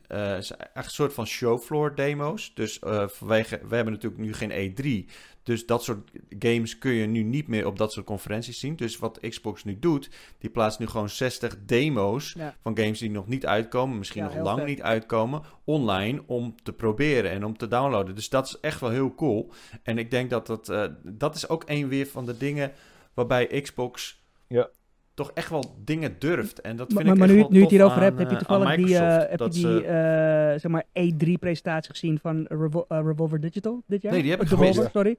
echt 0.74 0.86
een 0.86 0.92
soort 0.92 1.14
van 1.14 1.28
showfloor 1.28 1.96
demo's. 1.96 2.52
Dus 2.54 2.80
vanwege, 3.06 3.60
we 3.68 3.76
hebben 3.76 3.94
natuurlijk 3.94 4.22
nu 4.22 4.34
geen 4.34 4.52
E3. 4.52 5.06
Dus 5.46 5.66
dat 5.66 5.84
soort 5.84 6.12
games 6.40 6.78
kun 6.78 6.92
je 6.92 7.06
nu 7.06 7.24
niet 7.24 7.48
meer 7.48 7.66
op 7.68 7.78
dat 7.78 7.92
soort 7.94 8.06
conferenties 8.06 8.60
zien. 8.60 8.76
Dus 8.76 8.98
wat 8.98 9.20
Xbox 9.30 9.64
nu 9.64 9.80
doet, 9.80 10.10
die 10.40 10.50
plaatst 10.50 10.80
nu 10.80 10.88
gewoon 10.88 11.10
60 11.10 11.58
demo's 11.66 12.34
Ja. 12.38 12.56
van 12.62 12.78
games 12.78 13.00
die 13.00 13.10
nog 13.12 13.28
niet 13.28 13.46
uitkomen, 13.46 13.98
misschien 13.98 14.24
Ja, 14.24 14.34
nog 14.36 14.44
lang 14.44 14.58
vet. 14.58 14.68
niet 14.68 14.82
uitkomen, 14.82 15.42
online 15.64 16.24
om 16.26 16.56
te 16.64 16.74
proberen 16.74 17.32
en 17.32 17.46
om 17.46 17.58
te 17.58 17.68
downloaden. 17.68 18.16
Dus 18.16 18.30
dat 18.30 18.46
is 18.48 18.58
echt 18.62 18.80
wel 18.80 18.90
heel 18.90 19.16
cool. 19.16 19.52
En 19.84 19.98
ik 19.98 20.12
denk 20.12 20.30
dat 20.30 20.48
dat, 20.48 20.70
eh, 20.70 20.84
dat 21.04 21.36
is 21.36 21.50
ook 21.50 21.64
een 21.66 21.88
weer 21.88 22.08
van 22.08 22.26
de 22.26 22.38
dingen 22.38 22.72
waarbij 23.14 23.62
Xbox 23.62 24.24
Ja. 24.48 24.70
toch 25.14 25.32
echt 25.34 25.50
wel 25.50 25.76
dingen 25.84 26.16
durft. 26.20 26.62
En 26.62 26.76
dat 26.76 26.88
vind 26.94 27.04
Maar, 27.04 27.14
ik 27.14 27.20
maar 27.20 27.28
echt 27.28 27.36
nu, 27.38 27.42
wel 27.42 27.50
nu 27.52 27.56
je 27.58 27.62
het 27.62 27.72
hierover 27.72 27.98
aan, 27.98 28.04
hebt, 28.04 28.18
heb 28.20 28.30
je 28.30 28.36
eh, 28.36 28.42
toevallig 28.42 28.76
die, 28.76 28.98
eh, 28.98 29.30
heb 29.30 29.40
je 29.40 29.50
die 29.50 29.62
ze- 29.62 29.84
eh, 29.86 30.60
zeg 30.60 30.72
maar 30.72 30.84
E3-presentatie 30.94 31.92
gezien 31.92 32.20
van 32.20 32.46
Revol- 32.50 32.86
Revolver 32.88 33.40
Digital 33.42 33.84
dit 33.88 34.02
jaar? 34.02 34.12
Nee, 34.12 34.22
die 34.22 34.32
heb 34.32 34.42
ik 34.42 34.48
gemist. 34.48 34.90
sorry. 34.94 35.18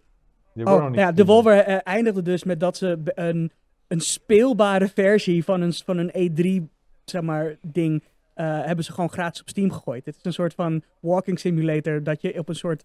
Die 0.57 0.67
Oh, 0.67 0.81
nog 0.81 0.89
niet 0.89 0.99
ja, 0.99 1.01
gezien. 1.01 1.17
Devolver 1.17 1.59
eh, 1.59 1.79
eindigde 1.85 2.23
dus 2.23 2.45
met 2.45 2.61
dat 2.61 2.77
ze 2.77 2.99
een, 3.05 3.51
een 3.89 4.01
speelbare 4.01 4.89
versie 4.89 5.45
van 5.45 5.61
een, 5.61 5.73
van 5.73 5.99
een 5.99 6.31
E3 6.31 6.75
zeg 7.05 7.23
maar, 7.23 7.57
ding 7.63 8.03
eh, 8.35 8.65
hebben 8.65 8.85
ze 8.85 8.93
gewoon 8.93 9.11
gratis 9.11 9.41
op 9.41 9.49
Steam 9.49 9.71
gegooid. 9.71 10.07
Het 10.07 10.17
is 10.17 10.25
een 10.25 10.33
soort 10.33 10.55
van 10.55 10.83
walking 11.01 11.39
simulator 11.39 12.03
dat 12.03 12.21
je 12.23 12.39
op 12.39 12.49
een 12.49 12.55
soort 12.55 12.85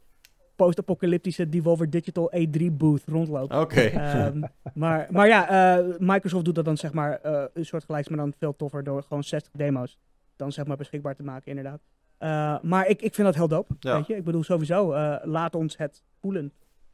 post-apocalyptische 0.55 1.49
Devolver 1.49 1.89
Digital 1.89 2.31
E3 2.35 2.65
booth 2.71 3.03
rondloopt. 3.05 3.53
Oké. 3.55 3.81
Ehm, 3.81 4.41
maar, 4.73 5.07
maar 5.11 5.27
ja, 5.27 5.49
eh, 5.79 5.85
Microsoft 5.97 6.45
doet 6.45 6.55
dat 6.55 6.65
dan 6.65 6.77
zeg 6.77 6.93
maar 6.93 7.19
eh, 7.21 7.43
een 7.53 7.65
soort 7.65 7.83
gelijks, 7.83 8.07
maar 8.09 8.17
dan 8.17 8.33
veel 8.37 8.55
toffer 8.55 8.83
door 8.83 9.03
gewoon 9.03 9.23
60 9.23 9.51
demo's 9.55 9.97
dan 10.35 10.51
zeg 10.51 10.65
maar 10.65 10.77
beschikbaar 10.77 11.15
te 11.15 11.23
maken, 11.23 11.47
inderdaad. 11.47 11.81
Eh, 12.17 12.57
maar 12.61 12.87
ik, 12.87 13.01
ik 13.01 13.13
vind 13.13 13.27
dat 13.27 13.35
heel 13.35 13.47
dope, 13.47 13.75
Ja. 13.79 13.95
weet 13.95 14.07
je. 14.07 14.15
Ik 14.15 14.23
bedoel 14.23 14.43
sowieso, 14.43 14.91
eh, 14.91 15.15
laat 15.23 15.55
ons 15.55 15.77
het 15.77 16.03
voelen. 16.19 16.51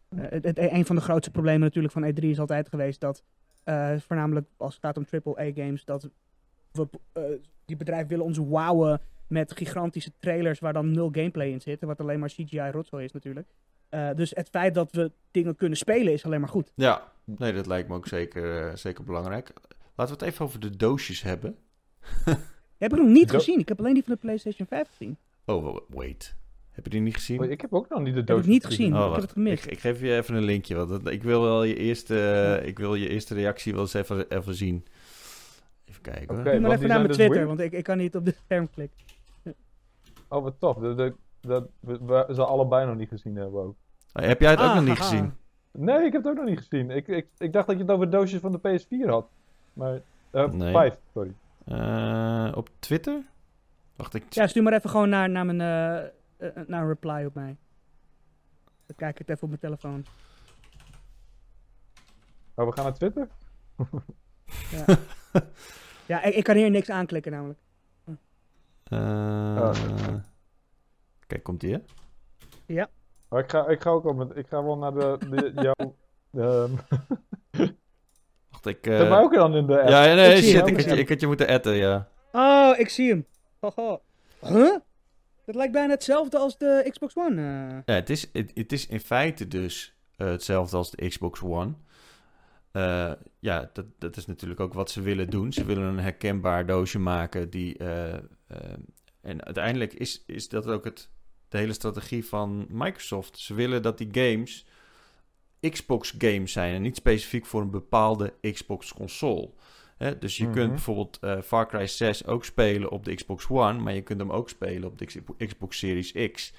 Eh, 0.10 0.20
het, 0.30 0.44
het- 0.44 0.58
een 0.58 0.86
van 0.86 0.96
de 0.96 1.02
grootste 1.02 1.32
problemen 1.32 1.62
natuurlijk 1.62 1.94
van 1.94 2.04
E3 2.12 2.20
is 2.30 2.40
altijd 2.40 2.70
geweest 2.70 3.00
dat, 3.00 3.24
eh, 3.64 3.98
voornamelijk 4.00 4.48
als 4.58 4.74
het 4.76 4.84
gaat 4.84 4.98
om 4.98 5.06
AAA-games, 5.12 5.86
dat 5.86 6.10
we, 6.72 6.88
eh, 7.14 7.24
die 7.66 7.76
bedrijven 7.78 8.08
willen 8.08 8.26
ons 8.26 8.38
wowen 8.38 9.02
met 9.28 9.52
gigantische 9.58 10.12
trailers 10.20 10.60
waar 10.60 10.74
dan 10.74 10.92
nul 10.92 11.10
gameplay 11.12 11.50
in 11.50 11.62
zit, 11.62 11.82
wat 11.84 12.00
alleen 12.00 12.20
maar 12.20 12.30
CGI 12.30 12.70
rotzooi 12.72 13.04
is 13.06 13.12
natuurlijk. 13.12 13.48
Eh, 13.90 14.10
dus 14.16 14.30
het 14.36 14.50
feit 14.50 14.74
dat 14.74 14.92
we 14.92 15.12
dingen 15.32 15.56
kunnen 15.56 15.78
spelen 15.78 16.14
is 16.14 16.26
alleen 16.26 16.40
maar 16.40 16.50
goed. 16.50 16.72
Ja, 16.76 17.12
nee, 17.24 17.54
dat 17.54 17.66
lijkt 17.68 17.90
me 17.90 17.96
ook 17.96 18.08
zeker, 18.08 18.78
zeker 18.78 19.04
belangrijk. 19.04 19.54
Laten 19.96 20.18
we 20.18 20.24
het 20.24 20.34
even 20.34 20.46
over 20.46 20.60
de 20.60 20.76
doosjes 20.78 21.22
hebben. 21.22 21.58
Die 22.26 22.36
heb 22.88 22.92
ik 22.94 23.00
nog 23.00 23.08
niet 23.08 23.30
Do- 23.30 23.38
gezien. 23.38 23.60
Ik 23.60 23.68
heb 23.68 23.80
alleen 23.80 23.94
die 23.94 24.04
van 24.04 24.14
de 24.14 24.20
PlayStation 24.20 24.68
5 24.68 24.88
gezien. 24.88 25.18
Oh, 25.46 25.64
wa- 25.64 25.82
wait. 25.88 26.36
Heb 26.78 26.86
je 26.86 26.92
die 26.92 27.02
niet 27.02 27.14
gezien? 27.14 27.40
Oh, 27.40 27.50
Ik 27.50 27.62
heb 27.62 27.74
ook 27.74 27.90
nog 27.90 28.00
niet 28.00 28.14
de 28.14 28.20
Ik 28.22 28.28
heb 28.28 28.28
doos 28.28 28.38
het 28.38 28.48
niet 28.48 28.66
gezien. 28.66 28.96
Oh, 28.98 29.06
ik 29.08 29.12
heb 29.12 29.22
het 29.22 29.32
gemist. 29.32 29.66
Ik, 29.66 29.72
ik 29.72 29.80
geef 29.80 30.02
je 30.02 30.16
even 30.16 30.36
een 30.36 30.44
linkje. 30.44 30.76
Want 30.76 31.10
ik 31.10 31.24
wil 31.24 31.42
wel 31.42 31.64
je 31.64 31.76
eerste, 31.76 32.62
ik 32.64 32.80
wil 32.80 32.96
je 32.96 33.10
eerste 33.10 33.34
reactie 33.34 33.74
wel 33.74 33.82
eens 33.82 33.94
even, 33.94 34.30
even 34.30 34.56
zien. 34.56 34.86
Even 35.86 36.02
kijken 36.02 36.28
hoor. 36.28 36.40
Oké. 36.40 36.52
Doe 36.52 36.60
maar 36.60 36.72
even 36.72 36.88
naar 36.88 36.98
mijn 36.98 37.08
dus 37.08 37.16
Twitter, 37.16 37.36
weird. 37.46 37.48
want 37.58 37.60
ik, 37.60 37.72
ik 37.78 37.84
kan 37.84 37.98
niet 37.98 38.16
op 38.16 38.26
de 38.26 38.36
scherm 38.46 38.70
klikken. 38.70 38.98
Oh, 40.28 40.44
wat 40.44 40.56
tof. 40.60 40.78
Dat, 40.78 40.98
dat, 40.98 41.14
dat 41.42 41.68
we, 41.80 42.00
we 42.06 42.34
ze 42.34 42.46
allebei 42.46 42.86
nog 42.86 42.96
niet 42.96 43.10
gezien 43.10 43.36
hebben 43.36 43.62
ook. 43.62 43.76
Oh, 44.14 44.26
heb 44.26 44.42
jij 44.42 44.52
het 44.52 44.60
ook 44.60 44.66
Ah, 44.66 44.76
nog 44.76 44.84
niet 44.86 44.98
gezien? 44.98 45.34
Nee, 45.72 46.06
ik 46.06 46.12
heb 46.14 46.24
het 46.24 46.32
ook 46.32 46.38
nog 46.38 46.46
niet 46.46 46.58
gezien. 46.58 46.92
Ik, 46.92 47.08
ik, 47.08 47.28
ik 47.38 47.54
dacht 47.54 47.68
dat 47.68 47.76
je 47.76 47.82
het 47.82 47.92
over 47.92 48.10
doosjes 48.10 48.40
van 48.40 48.52
de 48.52 48.60
PS4 48.80 49.10
had. 49.10 49.28
Maar, 49.74 50.00
eh 50.32 50.52
Nee. 50.52 50.72
5, 50.74 50.98
sorry. 51.14 51.34
Eh, 51.66 52.52
op 52.56 52.70
Twitter? 52.80 53.22
Wacht, 53.96 54.14
ik... 54.14 54.24
Ja, 54.30 54.48
stuur 54.48 54.64
maar 54.64 54.74
even 54.74 54.90
gewoon 54.90 55.10
naar, 55.10 55.30
naar, 55.30 55.46
mijn, 55.46 55.62
eh, 55.62 56.10
eh, 56.38 56.50
naar 56.68 56.82
een 56.82 56.88
reply 56.88 57.26
op 57.26 57.34
mij. 57.34 57.58
Dan 58.86 58.96
kijk 58.96 59.12
ik 59.12 59.18
het 59.18 59.30
even 59.30 59.42
op 59.44 59.50
mijn 59.50 59.60
telefoon. 59.62 60.06
Oh, 62.56 62.66
we 62.66 62.72
gaan 62.72 62.84
naar 62.84 62.94
Twitter? 62.94 63.28
Ja, 66.06 66.24
ik, 66.24 66.36
ik 66.36 66.44
kan 66.44 66.56
hier 66.56 66.70
niks 66.70 66.90
aanklikken 66.90 67.32
namelijk. 67.32 67.60
eh, 68.84 69.58
Oh. 69.62 69.74
Kijk, 71.28 71.44
komt 71.44 71.60
die 71.60 71.74
hè? 71.74 72.84
Maar 73.30 73.40
ik 73.44 73.50
ga, 73.52 73.68
ik 73.68 73.82
ga 73.82 73.90
ook 73.90 74.16
met, 74.16 74.36
ik 74.36 74.48
ga 74.48 74.64
wel 74.64 74.78
naar 74.78 74.94
de, 74.94 75.18
de 75.30 75.52
jouw, 75.66 75.96
ehm 76.34 76.72
Wacht, 78.50 78.66
ik... 78.66 78.88
Eh, 78.88 79.10
mij 79.10 79.20
ook 79.20 79.34
dan 79.34 79.56
in 79.56 79.66
de 79.66 79.80
app. 79.80 79.90
Ja, 79.90 80.14
nee, 80.14 80.36
Ik 80.38 80.44
shit, 80.44 80.54
hem, 80.56 80.68
ik 80.68 80.76
had, 80.76 80.86
je, 80.86 80.98
ik 80.98 81.10
had 81.10 81.20
je 81.20 81.28
moeten 81.28 81.48
atten, 81.48 81.74
ja. 81.76 82.08
Oh, 82.32 82.80
ik 82.80 82.90
zie 82.90 83.10
hem. 83.10 83.26
Huh? 84.42 84.76
Dat 85.48 85.56
lijkt 85.56 85.74
bijna 85.74 85.94
hetzelfde 85.94 86.38
als 86.38 86.58
de 86.58 86.88
Xbox 86.90 87.16
One. 87.16 87.42
eh. 87.42 87.78
Ja, 87.86 87.94
het 87.94 88.10
is, 88.10 88.30
het, 88.54 88.72
is 88.72 88.88
in 88.88 89.00
feite 89.00 89.48
dus 89.48 89.94
eh, 90.16 90.28
hetzelfde 90.28 90.78
als 90.78 90.92
de 90.92 91.08
Xbox 91.08 91.42
One. 91.42 91.74
Eh, 92.72 93.12
ja, 93.40 93.70
dat, 93.74 93.86
dat 94.00 94.18
is 94.18 94.26
natuurlijk 94.26 94.60
ook 94.60 94.74
wat 94.74 94.92
ze 94.92 95.02
willen 95.02 95.30
doen. 95.30 95.54
Ze 95.54 95.66
willen 95.66 95.84
een 95.84 96.00
herkenbaar 96.00 96.66
doosje 96.66 97.00
maken 97.00 97.50
die... 97.50 97.78
en 99.22 99.44
uiteindelijk 99.44 99.94
is, 99.94 100.24
is 100.26 100.50
dat 100.50 100.68
ook 100.68 100.84
het, 100.84 101.10
de 101.50 101.58
hele 101.58 101.74
strategie 101.74 102.26
van 102.26 102.66
Microsoft. 102.70 103.40
Ze 103.40 103.54
willen 103.54 103.82
dat 103.82 103.98
die 103.98 104.10
games 104.12 104.66
Xbox 105.60 106.16
games 106.18 106.52
zijn 106.52 106.76
en 106.76 106.82
niet 106.82 106.96
specifiek 106.96 107.46
voor 107.46 107.62
een 107.62 107.72
bepaalde 107.72 108.34
Xbox 108.42 108.94
console. 108.94 109.50
Hè, 109.98 110.18
dus 110.18 110.38
je 110.38 110.44
Mhm. 110.44 110.54
kunt 110.54 110.70
bijvoorbeeld 110.70 111.18
eh, 111.22 111.42
Far 111.42 111.68
Cry 111.68 111.88
6 111.88 112.26
ook 112.26 112.46
spelen 112.46 112.92
op 112.92 113.06
de 113.06 113.14
Xbox 113.16 113.48
One, 113.50 113.80
maar 113.80 113.94
je 113.94 114.02
kunt 114.02 114.20
hem 114.20 114.32
ook 114.32 114.50
spelen 114.50 114.90
op 114.90 114.98
de 114.98 115.46
Xbox 115.48 115.78
Series 115.78 116.32
X. 116.32 116.54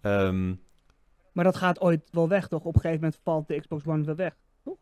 Ehm, 0.00 0.54
Maar 1.32 1.44
dat 1.44 1.56
gaat 1.56 1.80
ooit 1.80 2.00
wel 2.10 2.28
weg, 2.28 2.48
toch? 2.48 2.64
Op 2.64 2.74
een 2.74 2.80
gegeven 2.80 3.00
moment 3.02 3.20
valt 3.24 3.48
de 3.48 3.60
Xbox 3.60 3.86
One 3.86 4.04
weer 4.04 4.16
weg. 4.16 4.32
toch? 4.64 4.76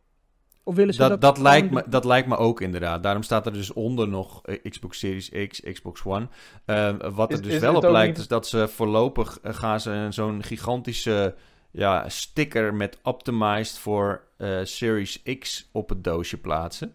Of 0.65 0.75
willen 0.75 0.95
ze 0.95 1.01
dat... 1.01 1.09
dat, 1.11 1.21
dat, 1.21 1.39
lijkt 1.39 1.71
me, 1.71 1.85
dat 1.89 2.05
lijkt 2.05 2.29
me 2.29 2.37
ook 2.37 2.61
inderdaad. 2.61 3.03
Daarom 3.03 3.23
staat 3.23 3.47
er 3.47 3.53
dus 3.53 3.73
onder 3.73 4.09
nog 4.09 4.43
eh, 4.47 4.71
Xbox 4.71 4.99
Series 4.99 5.29
X, 5.49 5.61
Xbox 5.61 6.05
One. 6.05 6.29
Ehm, 6.65 7.11
wat 7.13 7.31
er 7.33 7.37
Is- 7.39 7.43
dus 7.45 7.55
is 7.55 7.61
wel 7.61 7.77
op 7.77 7.83
lijkt, 7.83 8.09
niet- 8.09 8.19
is 8.19 8.29
dat 8.29 8.47
ze 8.49 8.69
voorlopig 8.69 9.39
eh, 9.41 9.55
gaan 9.55 9.81
ze 9.81 10.07
zo'n 10.11 10.43
gigantische 10.43 11.35
ja, 11.71 12.09
sticker 12.09 12.75
met 12.75 12.99
optimized 13.03 13.79
voor 13.79 14.23
eh, 14.37 14.59
Series 14.63 15.23
X 15.39 15.69
op 15.73 15.89
het 15.89 16.05
doosje 16.05 16.37
plaatsen. 16.39 16.95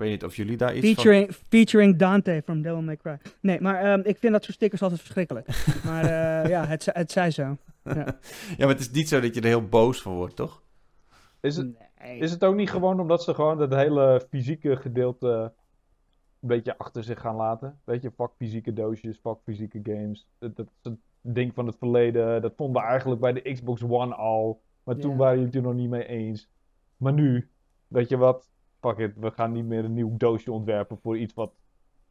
Ik 0.00 0.06
weet 0.06 0.14
niet 0.14 0.24
of 0.30 0.36
jullie 0.36 0.56
daar 0.56 0.74
iets 0.74 0.86
van... 0.86 0.94
Featuring, 0.94 1.32
featuring 1.48 1.96
Dante 1.96 2.42
from 2.44 2.62
Devil 2.62 2.82
May 2.82 2.96
Cry. 2.96 3.18
Nee, 3.40 3.60
maar 3.60 3.82
ehm, 3.82 4.00
ik 4.04 4.18
vind 4.18 4.32
dat 4.32 4.42
soort 4.44 4.54
stickers 4.56 4.82
altijd 4.82 5.00
verschrikkelijk. 5.00 5.46
maar 5.84 6.04
eh, 6.04 6.50
ja, 6.50 6.66
het, 6.66 6.88
het 6.92 7.12
zij 7.12 7.30
zo. 7.30 7.42
Ja, 7.82 8.04
maar 8.58 8.68
het 8.68 8.80
is 8.80 8.90
niet 8.90 9.08
zo 9.08 9.20
dat 9.20 9.34
je 9.34 9.40
er 9.40 9.46
heel 9.46 9.68
boos 9.68 10.02
van 10.02 10.14
wordt, 10.14 10.36
toch? 10.36 10.62
Is 11.40 11.56
het, 11.56 11.78
Nee. 12.00 12.18
is 12.18 12.30
het 12.30 12.44
ook 12.44 12.54
niet 12.54 12.70
gewoon 12.70 13.00
omdat 13.00 13.22
ze 13.22 13.34
gewoon 13.34 13.58
dat 13.58 13.74
hele 13.74 14.26
fysieke 14.30 14.76
gedeelte 14.76 15.52
een 16.40 16.48
beetje 16.48 16.78
achter 16.78 17.04
zich 17.04 17.20
gaan 17.20 17.36
laten? 17.36 17.80
Weet 17.84 18.02
je, 18.02 18.10
fuck 18.10 18.30
fysieke 18.36 18.72
doosjes, 18.72 19.18
fuck 19.22 19.36
fysieke 19.44 19.80
games. 19.82 20.26
Dat, 20.38 20.56
dat 20.56 20.66
is 20.66 20.90
een 20.90 21.00
ding 21.20 21.54
van 21.54 21.66
het 21.66 21.76
verleden. 21.78 22.42
Dat 22.42 22.52
vonden 22.56 22.82
we 22.82 22.88
eigenlijk 22.88 23.20
bij 23.20 23.32
de 23.32 23.52
Xbox 23.52 23.82
One 23.82 24.14
al. 24.14 24.60
Maar 24.84 24.96
toen 24.96 25.10
Ja. 25.10 25.16
waren 25.16 25.32
jullie 25.34 25.46
het 25.46 25.56
er 25.56 25.62
nog 25.62 25.74
niet 25.74 25.90
mee 25.90 26.06
eens. 26.06 26.48
Maar 26.96 27.12
nu, 27.12 27.50
weet 27.88 28.08
je 28.08 28.16
wat? 28.16 28.48
Fuck 28.80 28.98
it, 28.98 29.12
we 29.16 29.30
gaan 29.30 29.52
niet 29.52 29.64
meer 29.64 29.84
een 29.84 29.94
nieuw 29.94 30.16
doosje 30.16 30.52
ontwerpen 30.52 30.98
voor 31.02 31.18
iets 31.18 31.34
wat 31.34 31.52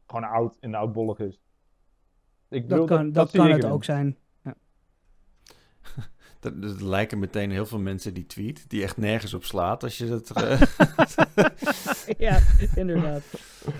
gewoon 0.06 0.24
oud 0.30 0.56
en 0.60 0.74
oudbollig 0.74 1.18
is. 1.18 1.40
Ik 2.48 2.68
Dat 2.68 2.86
kan, 2.86 3.12
dat 3.12 3.30
zie 3.30 3.40
kan 3.40 3.50
het 3.50 3.64
ook 3.64 3.84
zijn. 3.84 4.16
Er, 6.40 6.52
er 6.62 6.84
lijken 6.88 7.18
meteen 7.18 7.50
heel 7.50 7.66
veel 7.66 7.78
mensen 7.78 8.14
die 8.14 8.26
tweet, 8.26 8.64
die 8.70 8.82
echt 8.82 8.96
nergens 8.96 9.34
op 9.34 9.44
slaat 9.44 9.82
als 9.82 9.98
je 9.98 10.06
dat... 10.08 10.30
eh, 10.42 10.60
ja, 12.28 12.38
inderdaad. 12.74 13.22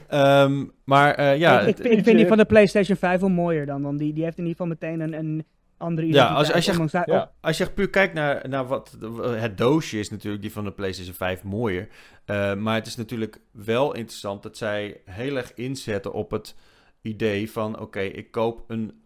Ehm, 0.09 0.67
maar 0.85 1.15
eh, 1.15 1.39
ja, 1.39 1.61
ik, 1.61 1.69
ik, 1.69 1.77
het- 1.77 1.87
ik 1.87 2.05
vind 2.05 2.17
die 2.17 2.27
van 2.27 2.37
de 2.37 2.45
PlayStation 2.45 2.97
5 2.97 3.21
wel 3.21 3.29
mooier 3.29 3.67
dan. 3.67 3.83
Want 3.83 3.99
die, 3.99 4.13
die 4.13 4.25
heeft 4.25 4.39
in 4.39 4.47
ieder 4.47 4.67
geval 4.67 4.77
meteen 4.81 5.01
een, 5.01 5.13
een 5.19 5.47
andere 5.81 6.07
Ja, 6.07 6.27
als- 6.29 6.53
als 6.53 6.65
je- 6.65 6.71
ondanks 6.71 6.93
daar- 6.93 7.11
Ja. 7.11 7.33
als 7.41 7.59
je 7.59 7.71
puur 7.71 7.91
kijkt 7.91 8.15
naar, 8.15 8.49
naar 8.49 8.67
wat... 8.67 8.97
Het 9.23 9.59
doosje 9.59 9.99
is 9.99 10.11
natuurlijk 10.11 10.43
die 10.43 10.53
van 10.53 10.65
de 10.65 10.73
PlayStation 10.73 11.15
5 11.15 11.43
mooier. 11.43 11.89
Eh, 12.25 12.55
maar 12.55 12.75
het 12.75 12.87
is 12.87 12.97
natuurlijk 12.97 13.41
wel 13.53 13.95
interessant 13.95 14.43
dat 14.43 14.57
zij 14.57 15.01
heel 15.05 15.37
erg 15.37 15.55
inzetten 15.55 16.13
op 16.13 16.31
het 16.31 16.55
idee 17.03 17.51
van... 17.51 17.79
Oké, 17.81 18.01
ik 18.01 18.31
koop 18.31 18.65
een, 18.71 19.03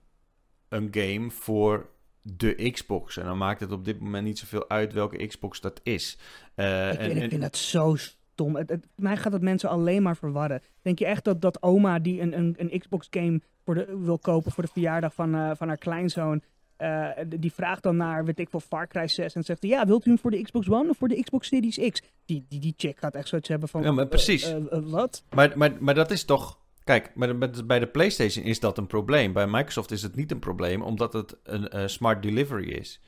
een 0.69 0.89
game 0.91 1.31
voor 1.31 1.89
de 2.23 2.71
Xbox. 2.71 3.17
En 3.17 3.25
dan 3.25 3.39
maakt 3.39 3.61
het 3.61 3.73
op 3.73 3.85
dit 3.85 4.01
moment 4.01 4.25
niet 4.25 4.39
zoveel 4.39 4.69
uit 4.71 4.93
welke 4.93 5.27
Xbox 5.27 5.61
dat 5.61 5.81
is. 5.83 6.19
Eh, 6.55 6.93
ik, 6.93 6.99
en, 6.99 7.05
vind, 7.05 7.17
ik 7.17 7.23
en- 7.23 7.29
vind 7.31 7.43
dat 7.43 7.57
zo 7.57 7.95
stom. 7.97 8.57
Het, 8.57 8.69
het- 8.71 8.87
mij 8.97 9.17
gaat 9.17 9.33
het 9.33 9.43
mensen 9.43 9.69
alleen 9.69 10.03
maar 10.03 10.17
verwarren. 10.17 10.63
Denk 10.83 10.99
je 10.99 11.07
echt 11.07 11.25
dat, 11.25 11.41
dat 11.43 11.63
oma 11.63 11.99
die 11.99 12.21
een, 12.21 12.39
een, 12.39 12.55
een 12.59 12.79
Xbox 12.79 13.07
game 13.11 13.41
voor 13.65 13.75
de, 13.75 13.99
wil 14.05 14.19
kopen 14.19 14.53
voor 14.53 14.65
de 14.65 14.71
verjaardag 14.73 15.15
van, 15.15 15.35
eh, 15.35 15.51
van 15.57 15.69
haar 15.69 15.77
kleinzoon... 15.79 16.43
eh, 16.77 17.09
die 17.39 17.53
vraagt 17.53 17.83
dan 17.83 17.97
naar, 17.97 18.25
weet 18.25 18.39
ik 18.39 18.51
veel, 18.51 18.61
Far 18.61 18.87
Cry 18.89 19.09
6 19.09 19.35
en 19.35 19.43
zegt... 19.45 19.63
Ja, 19.63 19.87
wilt 19.87 20.07
u 20.07 20.09
hem 20.11 20.19
voor 20.19 20.31
de 20.31 20.43
Xbox 20.43 20.69
One 20.69 20.89
of 20.91 20.97
voor 20.97 21.09
de 21.09 21.23
Xbox 21.23 21.49
Series 21.49 21.91
X? 21.91 22.03
Die, 22.25 22.47
die, 22.49 22.61
die 22.61 22.75
chick 22.77 22.99
gaat 22.99 23.15
echt 23.15 23.29
zoiets 23.29 23.49
hebben 23.49 23.69
van... 23.69 23.83
Ja, 23.83 23.93
maar 23.93 24.05
eh, 24.05 24.11
precies. 24.11 24.45
eh, 24.53 24.59
wat? 24.83 25.25
Maar, 25.35 25.53
maar, 25.59 25.73
maar 25.81 25.95
dat 25.95 26.11
is 26.11 26.25
toch. 26.25 26.59
Kijk, 26.85 27.11
maar 27.15 27.37
met- 27.37 27.67
bij 27.67 27.79
de 27.79 27.87
PlayStation 27.87 28.45
is 28.45 28.61
dat 28.61 28.79
een 28.79 28.87
probleem. 28.87 29.33
Bij 29.33 29.47
Microsoft 29.47 29.91
is 29.91 30.03
het 30.03 30.17
niet 30.17 30.31
een 30.31 30.39
probleem, 30.39 30.83
omdat 30.83 31.13
het 31.13 31.37
een 31.43 31.69
eh, 31.69 31.87
smart 31.87 32.23
delivery 32.23 32.69
is. 32.71 33.01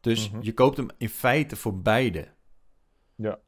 Dus 0.00 0.30
Mhm. 0.30 0.42
je 0.42 0.52
koopt 0.54 0.76
hem 0.76 0.88
in 0.98 1.08
feite 1.08 1.56
voor 1.56 1.78
beide. 1.80 2.28
Ja. 3.14 3.38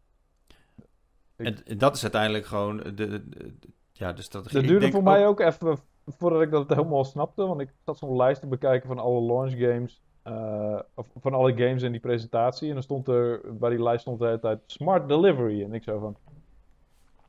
En, 1.36 1.64
en 1.66 1.78
dat 1.78 1.96
is 1.96 2.02
uiteindelijk 2.02 2.46
gewoon 2.46 2.76
de, 2.76 2.94
de, 2.94 3.28
de- 3.28 3.54
ja, 3.92 4.12
de 4.12 4.22
strategie. 4.22 4.54
Dat 4.54 4.62
Ik 4.62 4.68
duurde 4.68 4.80
denk 4.90 4.92
voor 5.04 5.12
mij 5.12 5.26
ook 5.26 5.40
even 5.40 5.78
voordat 6.06 6.42
ik 6.42 6.50
dat 6.50 6.68
helemaal 6.68 7.04
snapte. 7.04 7.46
Want 7.46 7.60
ik 7.60 7.72
zat 7.84 7.98
zo'n 7.98 8.16
lijst 8.16 8.40
te 8.40 8.46
bekijken 8.46 8.88
van 8.88 8.98
alle 8.98 9.20
launch 9.20 9.52
games. 9.58 10.00
eh, 10.22 10.78
of 10.94 11.06
van 11.20 11.34
alle 11.34 11.52
games 11.56 11.82
in 11.82 11.90
die 11.92 12.00
presentatie. 12.00 12.68
En 12.68 12.74
dan 12.74 12.82
stond 12.82 13.08
er, 13.08 13.40
bij 13.58 13.70
die 13.70 13.82
lijst 13.82 14.00
stond 14.00 14.18
de 14.18 14.24
hele 14.26 14.38
tijd 14.40 14.58
Smart 14.66 15.08
Delivery. 15.08 15.62
En 15.62 15.72
ik 15.74 15.82
zo 15.82 15.98
van... 15.98 16.16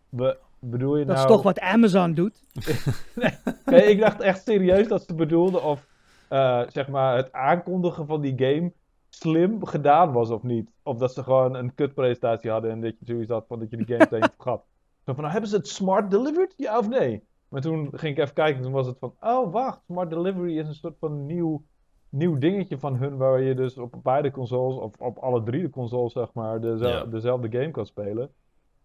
Be- 0.09 0.37
bedoel 0.59 0.97
je 0.97 1.05
Dat 1.05 1.15
nou... 1.15 1.27
is 1.27 1.33
toch 1.33 1.43
wat 1.43 1.59
Amazon 1.59 2.13
doet. 2.13 2.43
Nee, 3.65 3.83
ik 3.83 3.99
dacht 3.99 4.19
echt 4.19 4.43
serieus 4.43 4.87
dat 4.87 5.03
ze 5.03 5.15
bedoelden 5.15 5.63
of 5.63 5.87
eh, 6.29 6.61
zeg 6.67 6.87
maar 6.87 7.15
het 7.15 7.31
aankondigen 7.33 8.05
van 8.05 8.21
die 8.21 8.33
game 8.37 8.71
slim 9.09 9.65
gedaan 9.65 10.11
was 10.11 10.29
of 10.29 10.43
niet. 10.43 10.69
Of 10.83 10.97
dat 10.97 11.13
ze 11.13 11.23
gewoon 11.23 11.55
een 11.55 11.73
kutpresentatie 11.75 12.51
hadden 12.51 12.71
en 12.71 12.81
dat 12.81 12.93
je 12.99 13.05
zoiets 13.05 13.31
had 13.31 13.45
van 13.47 13.59
dat 13.59 13.69
je 13.69 13.77
die 13.77 13.85
game 13.85 14.07
meteen 14.11 14.29
vergat. 14.37 14.63
Zo 15.05 15.13
van, 15.13 15.15
nou, 15.15 15.31
hebben 15.31 15.49
ze 15.49 15.55
het 15.55 15.67
smart 15.67 16.11
delivered? 16.11 16.53
Ja 16.57 16.77
of 16.77 16.87
nee? 16.89 17.23
Maar 17.53 17.61
toen 17.61 17.89
ging 17.91 18.17
ik 18.17 18.23
even 18.23 18.33
kijken 18.33 18.55
en 18.55 18.61
toen 18.63 18.71
was 18.71 18.87
het 18.87 18.97
van, 18.99 19.13
oh 19.21 19.51
wacht, 19.51 19.83
smart 19.83 20.09
delivery 20.09 20.57
is 20.57 20.67
een 20.67 20.73
soort 20.73 20.97
van 20.99 21.25
nieuw, 21.25 21.63
nieuw 22.09 22.37
dingetje 22.37 22.77
van 22.77 22.95
hun 22.95 23.17
waar 23.17 23.41
je 23.41 23.55
dus 23.55 23.77
op 23.77 23.95
beide 24.03 24.31
consoles, 24.31 24.77
of 24.77 24.95
op 24.99 25.17
alle 25.17 25.43
drie 25.43 25.61
de 25.61 25.69
consoles 25.69 26.13
zeg 26.13 26.33
maar, 26.33 26.61
dezelfde 27.09 27.51
game 27.51 27.71
kan 27.71 27.85
spelen. 27.85 28.29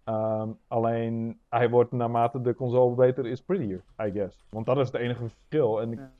Ehm, 0.04 0.48
alleen 0.66 1.40
hij 1.48 1.70
wordt 1.70 1.92
naarmate 1.92 2.40
de 2.40 2.54
console 2.54 2.94
beter 2.94 3.26
is 3.26 3.42
prettier, 3.42 3.84
I 4.02 4.10
guess. 4.10 4.44
Want 4.50 4.66
dat 4.66 4.78
is 4.78 4.86
het 4.86 4.96
enige 5.00 5.28
verschil. 5.28 5.80
En 5.80 5.92
ik, 5.92 5.98
Ja. 5.98 6.10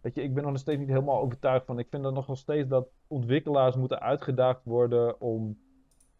weet 0.00 0.14
je, 0.14 0.22
ik 0.22 0.34
ben 0.34 0.44
nog 0.44 0.58
steeds 0.58 0.78
niet 0.78 0.88
helemaal 0.88 1.20
overtuigd 1.20 1.66
van. 1.66 1.78
Ik 1.78 1.88
vind 1.90 2.02
dat 2.02 2.14
nog 2.14 2.26
wel 2.26 2.36
steeds 2.36 2.68
dat 2.68 2.88
ontwikkelaars 3.06 3.76
moeten 3.76 4.00
uitgedaagd 4.00 4.60
worden 4.64 5.20
om 5.20 5.58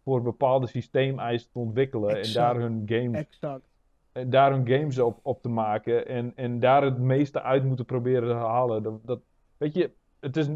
voor 0.04 0.22
bepaalde 0.22 0.66
systeemeisen 0.66 1.50
te 1.52 1.58
ontwikkelen. 1.58 2.16
Exact. 2.16 2.26
En 2.36 2.42
daar 2.42 2.62
hun 2.68 2.82
games, 2.86 3.20
Exact. 3.20 3.72
En 4.14 4.30
daar 4.30 4.52
hun 4.52 4.68
games 4.68 4.98
op, 4.98 5.18
op 5.22 5.42
te 5.42 5.48
maken. 5.48 6.06
En, 6.06 6.32
en 6.36 6.60
daar 6.60 6.82
het 6.82 6.98
meeste 6.98 7.42
uit 7.42 7.64
moeten 7.64 7.84
proberen 7.84 8.28
te 8.28 8.34
halen. 8.34 8.82
Dat, 8.82 9.06
dat, 9.06 9.20
weet 9.56 9.74
je, 9.74 9.90
het 10.20 10.36
is. 10.36 10.48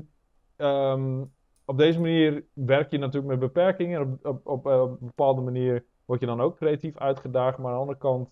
ehm, 0.57 1.25
op 1.65 1.79
deze 1.79 2.01
manier 2.01 2.45
werk 2.53 2.91
je 2.91 2.99
natuurlijk 2.99 3.27
met 3.31 3.39
beperkingen. 3.41 4.01
Op, 4.01 4.27
op, 4.27 4.47
op, 4.47 4.67
eh, 4.67 4.81
op 4.83 4.91
een 5.01 5.07
bepaalde 5.07 5.41
manier 5.41 5.85
word 6.05 6.21
je 6.21 6.27
dan 6.27 6.41
ook 6.41 6.57
creatief 6.57 6.99
uitgedaagd. 6.99 7.59
Maar 7.59 7.67
aan 7.67 7.75
de 7.75 7.81
andere 7.81 7.99
kant, 7.99 8.31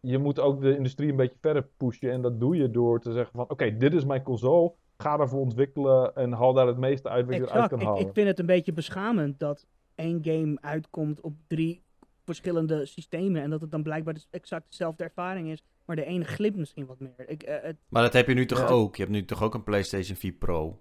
je 0.00 0.18
moet 0.18 0.40
ook 0.40 0.60
de 0.60 0.76
industrie 0.76 1.10
een 1.10 1.16
beetje 1.16 1.38
verder 1.40 1.68
pushen. 1.76 2.10
En 2.12 2.22
dat 2.22 2.40
doe 2.40 2.56
je 2.56 2.70
door 2.70 3.00
te 3.00 3.12
zeggen 3.12 3.32
van, 3.36 3.50
oké, 3.50 3.76
dit 3.76 3.94
is 3.94 4.04
mijn 4.04 4.22
console. 4.22 4.72
Ga 4.96 5.16
daarvoor 5.16 5.40
ontwikkelen 5.40 6.14
en 6.14 6.32
haal 6.32 6.52
daar 6.52 6.66
het 6.66 6.76
meeste 6.78 7.08
uit 7.08 7.26
wat 7.26 7.34
je 7.36 7.42
eruit 7.42 7.68
kan 7.68 7.80
Ik, 7.80 7.86
halen. 7.86 8.00
ik 8.06 8.12
vind 8.12 8.26
het 8.28 8.38
een 8.38 8.46
beetje 8.46 8.72
beschamend 8.72 9.38
dat 9.38 9.66
één 9.94 10.18
game 10.24 10.58
uitkomt 10.60 11.20
op 11.20 11.34
drie 11.46 11.84
verschillende 12.26 12.86
systemen. 12.86 13.42
En 13.42 13.50
dat 13.50 13.60
het 13.60 13.70
dan 13.70 13.82
blijkbaar 13.82 14.14
dus 14.14 14.26
exact 14.30 14.66
dezelfde 14.70 15.04
ervaring 15.04 15.50
is. 15.50 15.62
Maar 15.84 15.96
de 15.96 16.04
ene 16.04 16.24
glipt 16.24 16.56
misschien 16.56 16.86
wat 16.86 16.98
meer. 17.00 17.28
Ik, 17.28 17.42
eh, 17.42 17.62
het, 17.62 17.76
Maar 17.88 18.02
dat 18.02 18.12
heb 18.12 18.28
je 18.28 18.34
nu 18.34 18.46
toch 18.46 18.58
Ja. 18.58 18.66
ook? 18.66 18.96
Je 18.96 19.02
hebt 19.02 19.14
nu 19.14 19.24
toch 19.24 19.42
ook 19.42 19.54
een 19.54 19.64
PlayStation 19.64 20.16
4 20.16 20.32
Pro? 20.32 20.80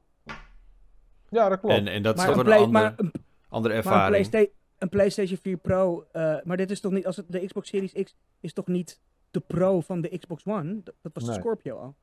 Ja, 1.29 1.49
dat 1.49 1.59
klopt. 1.59 1.75
En, 1.75 1.87
en 1.87 2.01
dat 2.03 2.17
is 2.17 2.23
toch 2.25 2.33
een 2.33 2.39
een, 2.39 2.45
Play- 2.45 2.57
andere, 2.57 2.83
maar 2.83 2.93
een 2.97 3.11
andere 3.49 3.73
Maar 3.73 3.83
een, 3.83 3.91
ervaring. 3.91 4.29
Playsta- 4.29 4.51
een 4.77 4.89
PlayStation 4.89 5.37
4 5.37 5.57
Pro, 5.57 6.07
eh, 6.11 6.35
maar 6.43 6.57
dit 6.57 6.71
is 6.71 6.79
toch 6.79 6.91
niet, 6.91 7.05
als 7.05 7.15
het, 7.15 7.25
de 7.31 7.45
Xbox 7.45 7.69
Series 7.69 7.91
X 8.03 8.15
is 8.39 8.53
toch 8.53 8.67
niet 8.67 8.99
de 9.31 9.39
Pro 9.39 9.81
van 9.81 10.01
de 10.01 10.17
Xbox 10.17 10.45
One? 10.45 10.81
Dat, 10.83 10.95
dat 11.01 11.11
was 11.13 11.25
de. 11.25 11.33
Scorpio 11.33 11.77
al. 11.77 11.95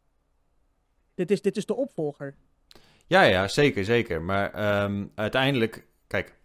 Dit 1.14 1.30
is, 1.30 1.42
dit 1.42 1.56
is 1.56 1.66
de 1.66 1.74
opvolger. 1.74 2.34
Ja, 3.06 3.22
ja, 3.22 3.48
zeker, 3.48 3.84
zeker. 3.84 4.22
Maar 4.22 4.52
ehm, 4.52 5.06
uiteindelijk, 5.14 5.86
kijk, 6.06 6.36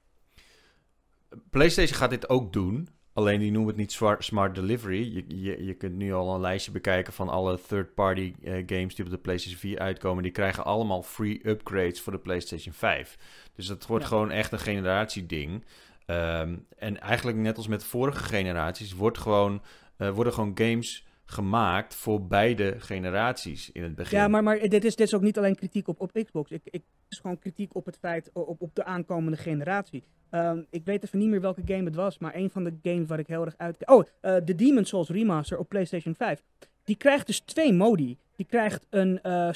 PlayStation 1.50 1.98
gaat 1.98 2.10
dit 2.10 2.30
ook 2.30 2.54
doen. 2.54 2.88
Alleen 3.14 3.40
die 3.40 3.52
noemen 3.52 3.70
het 3.70 3.78
niet 3.78 4.02
smart 4.20 4.56
delivery. 4.56 5.14
Je, 5.14 5.42
je, 5.42 5.66
je 5.66 5.74
kunt 5.74 5.96
nu 5.96 6.14
al 6.14 6.34
een 6.36 6.42
lijstje 6.42 6.72
bekijken 6.72 7.14
van 7.14 7.30
alle 7.30 7.60
third-party 7.68 8.34
eh, 8.44 8.54
games 8.66 8.96
die 8.96 9.06
op 9.06 9.12
de 9.12 9.18
PlayStation 9.18 9.60
4 9.60 9.80
uitkomen. 9.80 10.24
Die 10.24 10.32
krijgen 10.32 10.66
allemaal 10.66 11.04
free 11.04 11.48
upgrades 11.48 12.02
voor 12.02 12.14
de 12.14 12.20
PlayStation 12.20 12.74
5. 12.74 13.18
Dus 13.56 13.66
dat 13.66 13.86
wordt 13.86 14.04
Ja. 14.04 14.10
gewoon 14.10 14.32
echt 14.32 14.52
een 14.52 14.60
generatieding. 14.60 15.66
Ehm 16.06 16.56
en 16.78 17.00
eigenlijk 17.00 17.38
net 17.38 17.58
als 17.58 17.68
met 17.68 17.84
vorige 17.84 18.24
generaties 18.24 18.94
wordt 18.94 19.18
gewoon, 19.18 19.62
eh, 19.98 20.10
worden 20.10 20.34
gewoon 20.34 20.52
games 20.56 21.06
gemaakt 21.30 21.96
voor 21.96 22.28
beide 22.28 22.76
generaties 22.78 23.72
in 23.72 23.84
het 23.84 23.96
begin. 23.96 24.18
Ja, 24.18 24.28
maar, 24.28 24.44
maar 24.44 24.60
dit, 24.60 24.86
is, 24.86 24.96
dit 24.96 25.08
is 25.08 25.14
ook 25.14 25.22
niet 25.22 25.38
alleen 25.38 25.56
kritiek 25.56 25.88
op, 25.88 26.12
Xbox. 26.24 26.52
Ik, 26.52 26.62
ik, 26.64 26.84
is 27.10 27.20
gewoon 27.20 27.40
kritiek 27.40 27.76
op 27.76 27.86
het 27.86 27.98
feit, 27.98 28.30
op, 28.34 28.62
op 28.62 28.76
de 28.76 28.84
aankomende 28.84 29.38
generatie. 29.38 30.04
Ehm, 30.30 30.62
ik 30.70 30.86
weet 30.86 31.04
even 31.04 31.20
niet 31.20 31.30
meer 31.30 31.42
welke 31.42 31.62
game 31.66 31.84
het 31.84 31.96
was, 31.96 32.18
maar 32.18 32.36
een 32.36 32.50
van 32.50 32.64
de 32.64 32.78
games 32.82 33.08
waar 33.08 33.20
ik 33.20 33.28
heel 33.28 33.46
erg 33.46 33.58
uit... 33.58 33.88
Oh, 33.88 34.06
eh 34.22 34.36
de 34.46 34.56
Demon's 34.56 34.90
Souls 34.90 35.10
Remaster 35.10 35.58
op 35.58 35.70
PlayStation 35.70 36.16
5. 36.16 36.44
Die 36.84 36.96
krijgt 36.96 37.28
dus 37.28 37.40
twee 37.40 37.74
modi. 37.74 38.18
Die 38.36 38.46
krijgt 38.46 38.86
een 38.90 39.22
eh, 39.22 39.50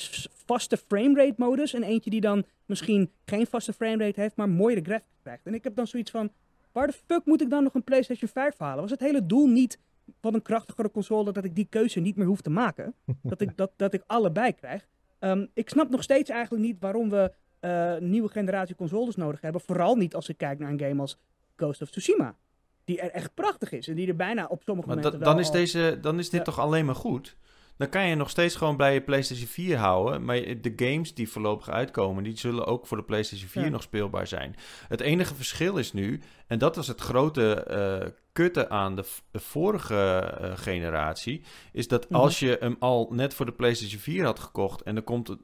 vaste 0.45 0.77
framerate 0.77 1.33
modus 1.37 1.73
en 1.73 1.83
eentje 1.83 2.09
die 2.09 2.21
dan 2.21 2.45
misschien 2.65 3.11
geen 3.25 3.47
vaste 3.47 3.73
framerate 3.73 4.21
heeft, 4.21 4.35
maar 4.35 4.49
mooiere 4.49 4.81
graphics 4.81 5.19
krijgt. 5.21 5.45
En 5.45 5.53
ik 5.53 5.63
heb 5.63 5.75
dan 5.75 5.87
zoiets 5.87 6.11
van, 6.11 6.31
waar 6.71 6.87
de 6.87 6.93
fuck 7.07 7.25
moet 7.25 7.41
ik 7.41 7.49
dan 7.49 7.63
nog 7.63 7.73
een 7.73 7.83
PlayStation 7.83 8.29
5 8.29 8.57
halen? 8.57 8.81
Was 8.81 8.91
het 8.91 8.99
hele 8.99 9.25
doel 9.25 9.47
niet 9.47 9.79
van 10.21 10.33
een 10.33 10.41
krachtigere 10.41 10.91
console 10.91 11.31
dat 11.31 11.45
ik 11.45 11.55
die 11.55 11.67
keuze 11.69 11.99
niet 11.99 12.15
meer 12.15 12.27
hoef 12.27 12.41
te 12.41 12.49
maken? 12.49 12.93
dat, 13.23 13.41
ik, 13.41 13.57
dat, 13.57 13.71
dat 13.75 13.93
ik 13.93 14.03
allebei 14.07 14.53
krijg. 14.53 14.87
Ehm, 15.19 15.45
ik 15.53 15.69
snap 15.69 15.89
nog 15.89 16.03
steeds 16.03 16.29
eigenlijk 16.29 16.63
niet 16.63 16.77
waarom 16.79 17.09
we 17.09 17.31
eh, 17.59 17.97
nieuwe 17.97 18.29
generatie 18.29 18.75
consoles 18.75 19.15
nodig 19.15 19.41
hebben. 19.41 19.61
Vooral 19.61 19.95
niet 19.95 20.15
als 20.15 20.29
ik 20.29 20.37
kijk 20.37 20.59
naar 20.59 20.69
een 20.71 20.79
game 20.79 21.01
als 21.01 21.17
Ghost 21.55 21.81
of 21.81 21.89
Tsushima. 21.89 22.35
Die 22.83 23.01
er 23.01 23.11
echt 23.11 23.33
prachtig 23.33 23.71
is 23.71 23.87
en 23.87 23.95
die 23.95 24.07
er 24.07 24.15
bijna 24.15 24.45
op 24.45 24.63
sommige 24.63 24.87
Maar 24.87 24.97
momenten 24.97 25.19
da- 25.19 25.25
dan, 25.31 25.39
is 25.39 25.47
al- 25.47 25.53
deze, 25.53 25.97
dan 26.01 26.19
is 26.19 26.29
dit 26.29 26.39
Ja. 26.39 26.45
toch 26.45 26.59
alleen 26.59 26.85
maar 26.85 26.95
goed? 26.95 27.37
Dan 27.77 27.89
kan 27.89 28.07
je 28.07 28.15
nog 28.15 28.29
steeds 28.29 28.55
gewoon 28.55 28.77
bij 28.77 28.93
je 28.93 29.01
PlayStation 29.01 29.47
4 29.47 29.77
houden. 29.77 30.25
Maar 30.25 30.35
de 30.35 30.73
games 30.75 31.13
die 31.13 31.29
voorlopig 31.29 31.69
uitkomen, 31.69 32.23
die 32.23 32.37
zullen 32.37 32.65
ook 32.65 32.87
voor 32.87 32.97
de 32.97 33.03
PlayStation 33.03 33.49
4 33.49 33.63
Ja. 33.63 33.69
nog 33.69 33.81
speelbaar 33.81 34.27
zijn. 34.27 34.55
Het 34.87 34.99
enige 35.01 35.35
verschil 35.35 35.77
is 35.77 35.93
nu, 35.93 36.21
en 36.47 36.59
dat 36.59 36.75
was 36.75 36.87
het 36.87 37.01
grote 37.01 37.53
eh 37.53 38.07
kutte 38.31 38.69
aan 38.69 38.95
de, 38.95 39.03
vorige 39.33 39.95
eh, 40.39 40.51
generatie, 40.57 41.41
is 41.71 41.87
dat 41.87 42.09
Mhm. 42.09 42.19
als 42.21 42.39
je 42.39 42.57
hem 42.59 42.75
al 42.79 43.07
net 43.11 43.33
voor 43.33 43.45
de 43.45 43.51
PlayStation 43.51 43.99
4 44.01 44.23
had 44.25 44.39
gekocht 44.39 44.81
en 44.81 44.95
dan 44.95 45.03
komt 45.03 45.27
het. 45.27 45.39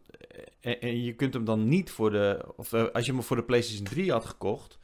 En, 0.59 0.81
en 0.81 1.03
je 1.03 1.13
kunt 1.13 1.33
hem 1.33 1.45
dan 1.45 1.67
niet 1.67 1.91
voor 1.91 2.11
de. 2.11 2.45
Of 2.55 2.73
eh, 2.73 2.85
als 2.93 3.05
je 3.05 3.11
hem 3.11 3.23
voor 3.23 3.35
de 3.35 3.43
PlayStation 3.43 3.85
3 3.85 4.11
had 4.11 4.25
gekocht, 4.25 4.77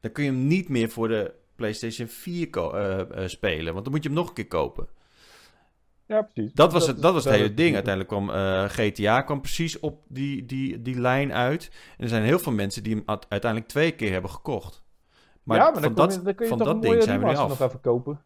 dan 0.00 0.12
kun 0.12 0.24
je 0.24 0.30
hem 0.30 0.46
niet 0.46 0.68
meer 0.68 0.90
voor 0.90 1.08
de 1.08 1.32
PlayStation 1.56 2.08
4 2.08 2.50
ko- 2.50 2.70
eh, 2.72 3.00
eh, 3.22 3.28
spelen. 3.28 3.72
Want 3.72 3.84
dan 3.84 3.92
moet 3.94 4.02
je 4.02 4.08
hem 4.08 4.18
nog 4.18 4.28
een 4.28 4.34
keer 4.34 4.46
kopen. 4.46 4.88
Ja, 6.06 6.22
precies. 6.22 6.52
Dat 6.52 6.72
was 6.72 6.86
het, 6.86 7.02
dat 7.02 7.12
was 7.12 7.24
het 7.24 7.32
hele 7.34 7.54
ding. 7.54 7.74
Uiteindelijk 7.74 8.14
kwam 8.14 8.30
eh, 8.30 8.64
GTA 8.64 9.22
kwam 9.22 9.40
precies 9.40 9.80
op 9.80 10.02
die, 10.08 10.46
die, 10.46 10.82
die 10.82 11.00
lijn 11.00 11.32
uit. 11.32 11.70
En 11.96 12.02
er 12.02 12.08
zijn 12.08 12.22
heel 12.22 12.38
veel 12.38 12.52
mensen 12.52 12.82
die 12.82 12.94
hem 12.94 13.02
uit- 13.06 13.26
uiteindelijk 13.28 13.70
twee 13.70 13.90
keer 13.92 14.12
hebben 14.12 14.30
gekocht. 14.30 14.82
Maar, 15.48 15.58
ja, 15.58 15.70
maar 15.70 15.82
van 15.82 15.94
dan, 15.94 15.94
dat, 15.94 16.08
kun 16.08 16.18
je, 16.18 16.24
dan 16.24 16.34
kun 16.34 16.44
je 16.44 16.48
van 16.50 16.58
toch 16.58 16.66
dat 16.66 16.76
een 16.76 16.80
ding 16.82 16.92
mooie 16.92 17.04
zijn 17.06 17.18
we 17.18 17.24
nu 17.24 17.30
remaster 17.30 17.52
af. 17.54 17.60
nog 17.60 17.68
even 17.68 17.80
kopen. 17.80 18.20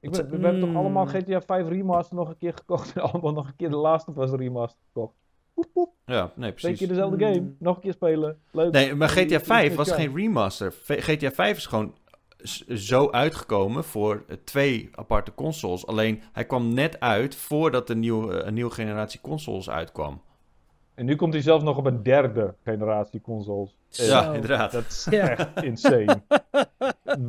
Ik 0.00 0.10
Wat 0.16 0.28
ben, 0.28 0.38
we 0.40 0.44
hebben 0.44 0.60
toch 0.60 0.70
Mm. 0.70 0.76
allemaal 0.76 1.06
GTA 1.06 1.40
5 1.40 1.68
remaster 1.68 2.16
nog 2.16 2.28
een 2.28 2.36
keer 2.38 2.52
gekocht 2.54 2.92
en 2.96 3.02
allemaal 3.12 3.32
nog 3.32 3.46
een 3.46 3.56
keer 3.56 3.70
de 3.70 3.76
Last 3.76 4.08
of 4.08 4.16
Us 4.16 4.30
remaster 4.30 4.78
gekocht. 4.94 5.90
Ja, 6.04 6.22
nee, 6.22 6.30
Twee 6.34 6.52
precies. 6.52 6.78
keer 6.78 6.88
dezelfde 6.88 7.16
Mm. 7.16 7.32
game, 7.34 7.52
nog 7.58 7.74
een 7.76 7.82
keer 7.82 7.92
spelen. 7.92 8.38
Leuk. 8.50 8.72
Nee, 8.72 8.94
maar 8.94 9.08
GTA 9.08 9.24
die- 9.26 9.38
5 9.40 9.68
die- 9.68 9.76
was 9.76 9.90
geen 9.92 10.16
remaster. 10.16 10.72
GTA 10.86 11.30
5 11.30 11.56
is 11.56 11.66
gewoon 11.66 11.94
zo 12.68 13.10
uitgekomen 13.10 13.84
voor 13.84 14.24
twee 14.44 14.88
aparte 14.94 15.34
consoles. 15.34 15.86
Alleen 15.86 16.22
hij 16.32 16.44
kwam 16.44 16.74
net 16.74 17.00
uit 17.00 17.34
voordat 17.36 17.86
de 17.86 17.96
nieuwe, 17.96 18.42
een 18.42 18.54
nieuwe 18.54 18.70
generatie 18.70 19.20
consoles 19.20 19.70
uitkwam. 19.70 20.20
En 20.94 21.04
nu 21.04 21.16
komt 21.16 21.32
hij 21.32 21.42
zelfs 21.42 21.64
nog 21.64 21.76
op 21.76 21.86
een 21.86 22.02
derde 22.02 22.54
generatie 22.64 23.20
consoles. 23.20 23.76
Ja, 23.96 24.32
inderdaad. 24.34 24.72
Dat 24.72 24.84
is 24.88 25.06
Ja. 25.10 25.28
echt 25.36 25.62
insane. 25.62 26.20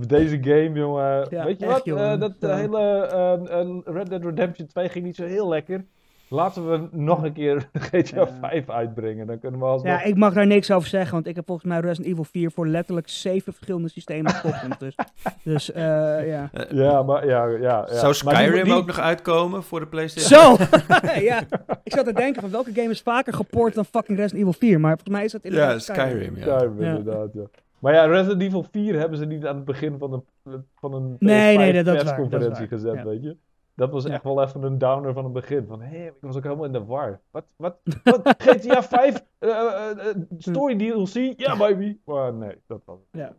Deze 0.07 0.37
game, 0.41 0.71
jongen. 0.73 1.27
Ja, 1.29 1.45
Weet 1.45 1.59
je 1.59 1.65
echt, 1.65 1.73
wat? 1.75 1.85
jongen. 1.85 2.11
Eh, 2.13 2.19
dat 2.19 2.33
Ja. 2.39 2.55
hele 2.55 2.79
eh, 3.07 3.59
eh, 3.59 3.67
Red 3.85 4.09
Dead 4.09 4.23
Redemption 4.23 4.67
2 4.67 4.89
ging 4.89 5.05
niet 5.05 5.15
zo 5.15 5.25
heel 5.25 5.47
lekker. 5.49 5.85
Laten 6.29 6.69
we 6.71 6.87
nog 6.91 7.23
een 7.23 7.33
keer 7.33 7.69
GTA 7.73 8.19
Ja. 8.19 8.27
5 8.41 8.69
uitbrengen. 8.69 9.27
Dan 9.27 9.39
kunnen 9.39 9.59
we 9.59 9.65
alsnog... 9.65 9.91
Ja, 9.93 10.03
ik 10.03 10.15
mag 10.15 10.33
daar 10.33 10.47
niks 10.47 10.71
over 10.71 10.87
zeggen, 10.89 11.13
want 11.13 11.27
ik 11.27 11.35
heb 11.35 11.45
volgens 11.45 11.67
mij 11.67 11.79
Resident 11.79 12.07
Evil 12.11 12.23
4 12.23 12.51
voor 12.51 12.67
letterlijk 12.67 13.09
zeven 13.09 13.53
verschillende 13.53 13.89
systemen 13.89 14.31
gekocht. 14.31 14.95
dus 15.43 15.71
eh, 15.71 15.83
ja. 16.27 16.49
Eh, 16.53 16.71
Ja, 16.71 17.03
maar 17.03 17.27
ja, 17.27 17.45
ja. 17.45 17.57
ja. 17.59 17.93
Zou 17.95 18.13
Skyrim 18.13 18.53
die- 18.53 18.63
die- 18.63 18.73
ook 18.73 18.85
nog 18.87 18.99
uitkomen 18.99 19.63
voor 19.63 19.79
de 19.79 19.87
PlayStation? 19.87 20.57
Zo! 20.57 20.63
ja, 21.29 21.39
ik 21.83 21.91
zat 21.93 22.05
te 22.05 22.13
denken 22.13 22.41
van 22.41 22.51
welke 22.51 22.71
game 22.73 22.89
is 22.89 23.01
vaker 23.01 23.33
geport 23.33 23.73
dan 23.73 23.85
fucking 23.85 24.17
Resident 24.17 24.39
Evil 24.47 24.59
4, 24.59 24.79
maar 24.79 24.91
volgens 24.91 25.15
mij 25.15 25.23
is 25.25 25.31
dat 25.31 25.43
Ja, 25.43 25.49
inderdaad 25.49 25.81
Skyrim. 25.81 26.35
Ja. 26.35 26.57
Skyrim, 26.57 26.81
Ja. 26.83 26.95
inderdaad, 26.95 27.29
ja. 27.33 27.43
Maar 27.79 27.93
ja, 27.93 28.05
Resident 28.05 28.41
Evil 28.41 28.65
4 28.71 28.99
hebben 28.99 29.17
ze 29.17 29.25
niet 29.25 29.45
aan 29.45 29.55
het 29.55 29.65
begin 29.65 29.95
van 29.97 30.13
een, 30.13 30.63
van 30.79 30.93
een 30.93 31.15
Nee, 31.19 31.55
PS5 31.55 31.59
nee, 31.59 31.73
dat- 31.73 31.85
dat 31.85 31.95
is 31.95 32.03
waar, 32.03 32.13
persconferentie 32.15 32.67
dat 32.69 32.79
is 32.79 32.83
waar, 32.85 32.95
gezet, 32.95 33.05
ja. 33.05 33.09
weet 33.19 33.23
je. 33.23 33.35
Dat 33.77 33.91
was 33.91 34.03
Ja. 34.03 34.09
echt 34.13 34.23
wel 34.23 34.43
even 34.43 34.63
een 34.63 34.77
downer 34.77 35.13
van 35.13 35.23
het 35.23 35.33
begin. 35.33 35.65
Van, 35.67 35.81
hé, 35.81 36.05
ik 36.05 36.13
was 36.21 36.35
ook 36.35 36.43
helemaal 36.43 36.65
in 36.65 36.71
de 36.71 36.83
war. 36.85 37.21
Wat, 37.31 37.45
wat, 37.55 37.77
wat? 38.03 38.35
GTA 38.37 38.83
5? 38.83 39.23
eh, 39.39 39.49
eh, 39.49 40.07
eh, 40.09 40.15
story 40.37 40.75
DLC? 40.77 41.39
Ja, 41.39 41.57
baby. 41.57 41.97
Maar 42.05 42.33
nee, 42.33 42.55
dat 42.67 42.81
was 42.85 42.99
het. 42.99 43.21
Ja. 43.21 43.35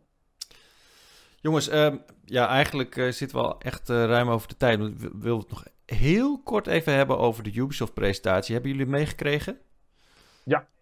Jongens, 1.41 1.69
ehm, 1.69 1.97
ja, 2.25 2.47
eigenlijk 2.47 2.97
eh, 2.97 3.07
zitten 3.11 3.37
we 3.37 3.43
al 3.43 3.59
echt 3.59 3.89
eh, 3.89 4.05
ruim 4.05 4.29
over 4.29 4.47
de 4.47 4.57
tijd. 4.57 4.79
We 4.79 4.93
we 4.97 5.11
willen 5.19 5.39
het 5.39 5.49
nog 5.49 5.65
heel 5.85 6.39
kort 6.43 6.67
even 6.67 6.93
hebben 6.93 7.17
over 7.17 7.43
de 7.43 7.53
Ubisoft-presentatie. 7.55 8.53
Hebben 8.53 8.71
jullie 8.71 8.85
meegekregen? 8.87 9.57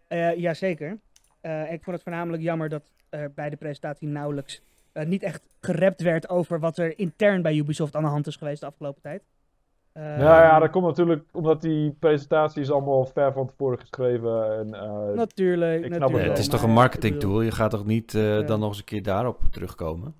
Eh, 0.07 0.35
jazeker. 0.37 0.99
Eh, 1.41 1.71
ik 1.71 1.83
vond 1.83 1.95
het 1.95 2.03
voornamelijk 2.03 2.43
jammer 2.43 2.69
dat 2.69 2.91
er 3.09 3.31
bij 3.33 3.49
de 3.49 3.55
presentatie 3.55 4.07
nauwelijks 4.07 4.61
eh, 4.91 5.05
niet 5.05 5.23
echt 5.23 5.47
gerept 5.61 6.01
werd 6.01 6.29
over 6.29 6.59
wat 6.59 6.77
er 6.77 6.99
intern 6.99 7.41
bij 7.41 7.55
Ubisoft 7.55 7.95
aan 7.95 8.03
de 8.03 8.09
hand 8.09 8.27
is 8.27 8.35
geweest 8.35 8.59
de 8.59 8.65
afgelopen 8.65 9.01
tijd. 9.01 9.23
Eh, 9.97 10.03
Nou 10.03 10.19
ja, 10.41 10.59
dat 10.59 10.69
komt 10.69 10.85
natuurlijk 10.85 11.23
omdat 11.31 11.61
die 11.61 11.91
presentatie 11.99 12.61
is 12.61 12.71
allemaal 12.71 13.05
ver 13.05 13.33
van 13.33 13.47
tevoren 13.47 13.79
geschreven. 13.79 14.57
En, 14.59 14.73
eh, 14.73 15.15
Natuurlijk. 15.15 15.83
Ik 15.83 15.85
snap 15.85 15.91
het 15.91 15.99
natuurlijk, 15.99 16.23
Ja, 16.23 16.29
het 16.29 16.37
is 16.39 16.47
toch 16.47 16.61
een 16.61 16.69
ik 16.69 16.75
marketing 16.75 17.13
bedoel- 17.13 17.31
tool? 17.31 17.41
Je 17.41 17.51
gaat 17.51 17.71
toch 17.71 17.85
niet 17.85 18.13
eh, 18.15 18.39
Ja. 18.39 18.41
dan 18.41 18.59
nog 18.59 18.69
eens 18.69 18.77
een 18.77 18.83
keer 18.83 19.03
daarop 19.03 19.41
terugkomen? 19.51 20.15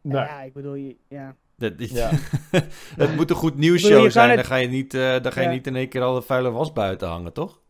nee. 0.00 0.16
Ja, 0.22 0.40
ik 0.42 0.52
bedoel, 0.52 0.74
je- 0.74 0.96
ja. 1.08 1.34
Dat, 1.56 1.72
Ja. 1.76 2.08
het 2.96 3.16
moet 3.16 3.30
een 3.30 3.36
goed 3.36 3.56
nieuwsshow 3.56 4.10
zijn. 4.10 4.26
het- 4.28 4.36
Dan 4.38 4.46
ga 4.46 4.56
je 4.56 4.68
niet, 4.68 4.94
eh, 4.94 5.20
dan 5.22 5.32
ga 5.32 5.40
je 5.40 5.48
niet 5.48 5.66
in 5.66 5.76
één 5.76 5.88
keer 5.88 6.02
al 6.02 6.14
de 6.14 6.22
vuile 6.22 6.50
was 6.50 6.72
buiten 6.72 7.08
hangen, 7.08 7.32
toch? 7.32 7.60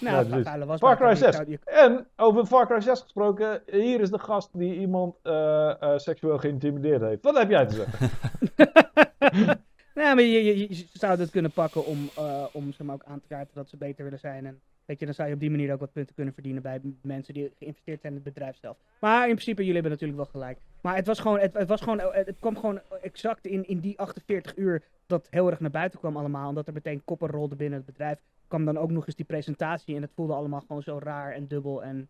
Nou, 0.00 0.28
Ja, 0.42 0.66
was 0.66 0.78
Far 0.78 0.96
Cry 0.96 1.04
maar- 1.06 1.16
6. 1.16 1.36
je- 1.46 1.58
En 1.64 2.06
over 2.16 2.46
Far 2.46 2.66
Cry 2.66 2.80
6 2.80 3.00
gesproken, 3.00 3.62
hier 3.66 4.00
is 4.00 4.10
de 4.10 4.18
gast 4.18 4.50
die 4.52 4.74
iemand 4.78 5.14
eh, 5.22 5.82
eh, 5.82 5.98
seksueel 5.98 6.38
geïntimideerd 6.38 7.00
heeft. 7.02 7.22
Wat 7.22 7.38
heb 7.38 7.50
jij 7.50 7.66
te 7.66 7.74
zeggen? 7.74 8.10
Nou, 9.96 10.14
maar 10.14 10.24
je, 10.24 10.44
je, 10.44 10.58
je 10.68 10.84
zou 10.92 11.18
het 11.20 11.30
kunnen 11.30 11.50
pakken 11.50 11.86
om, 11.86 12.10
eh, 12.16 12.44
om 12.52 12.72
ze 12.72 12.84
maar 12.84 12.94
ook 12.94 13.04
aan 13.04 13.20
te 13.20 13.26
kaarten 13.28 13.54
dat 13.54 13.68
ze 13.68 13.76
beter 13.76 14.04
willen 14.04 14.18
zijn. 14.18 14.46
En 14.46 14.60
weet 14.84 14.98
je, 14.98 15.04
dan 15.04 15.14
zou 15.14 15.28
je 15.28 15.34
op 15.34 15.40
die 15.40 15.50
manier 15.50 15.72
ook 15.72 15.80
wat 15.80 15.92
punten 15.92 16.14
kunnen 16.14 16.34
verdienen 16.34 16.62
bij 16.62 16.80
mensen 17.02 17.34
die 17.34 17.52
geïnvesteerd 17.58 18.00
zijn 18.00 18.12
in 18.12 18.20
het 18.24 18.34
bedrijf 18.34 18.56
zelf. 18.60 18.76
Maar 19.00 19.28
in 19.28 19.34
principe, 19.34 19.60
jullie 19.60 19.72
hebben 19.80 19.90
natuurlijk 19.90 20.18
wel 20.18 20.30
gelijk. 20.30 20.58
Maar 20.80 20.96
het 20.96 21.06
was 21.06 21.18
gewoon, 21.18 21.38
het, 21.38 21.54
het 21.54 21.68
was 21.68 21.80
gewoon, 21.80 22.00
het, 22.00 22.36
kwam 22.40 22.56
gewoon 22.56 22.80
exact 23.02 23.46
in, 23.46 23.68
in 23.68 23.80
die 23.80 23.98
48 23.98 24.56
uur 24.56 24.82
dat 25.06 25.26
heel 25.30 25.50
erg 25.50 25.60
naar 25.60 25.70
buiten 25.70 25.98
kwam 25.98 26.16
allemaal. 26.16 26.48
Omdat 26.48 26.66
er 26.66 26.72
meteen 26.72 27.04
koppen 27.04 27.28
rolden 27.28 27.56
binnen 27.58 27.78
het 27.78 27.86
bedrijf. 27.86 28.18
kwam 28.48 28.64
dan 28.64 28.78
ook 28.78 28.90
nog 28.90 29.06
eens 29.06 29.16
die 29.16 29.24
presentatie 29.24 29.96
en 29.96 30.02
het 30.02 30.12
voelde 30.14 30.32
allemaal 30.32 30.60
gewoon 30.66 30.82
zo 30.82 30.98
raar 31.02 31.32
en 31.32 31.46
dubbel. 31.46 31.82
En, 31.82 32.08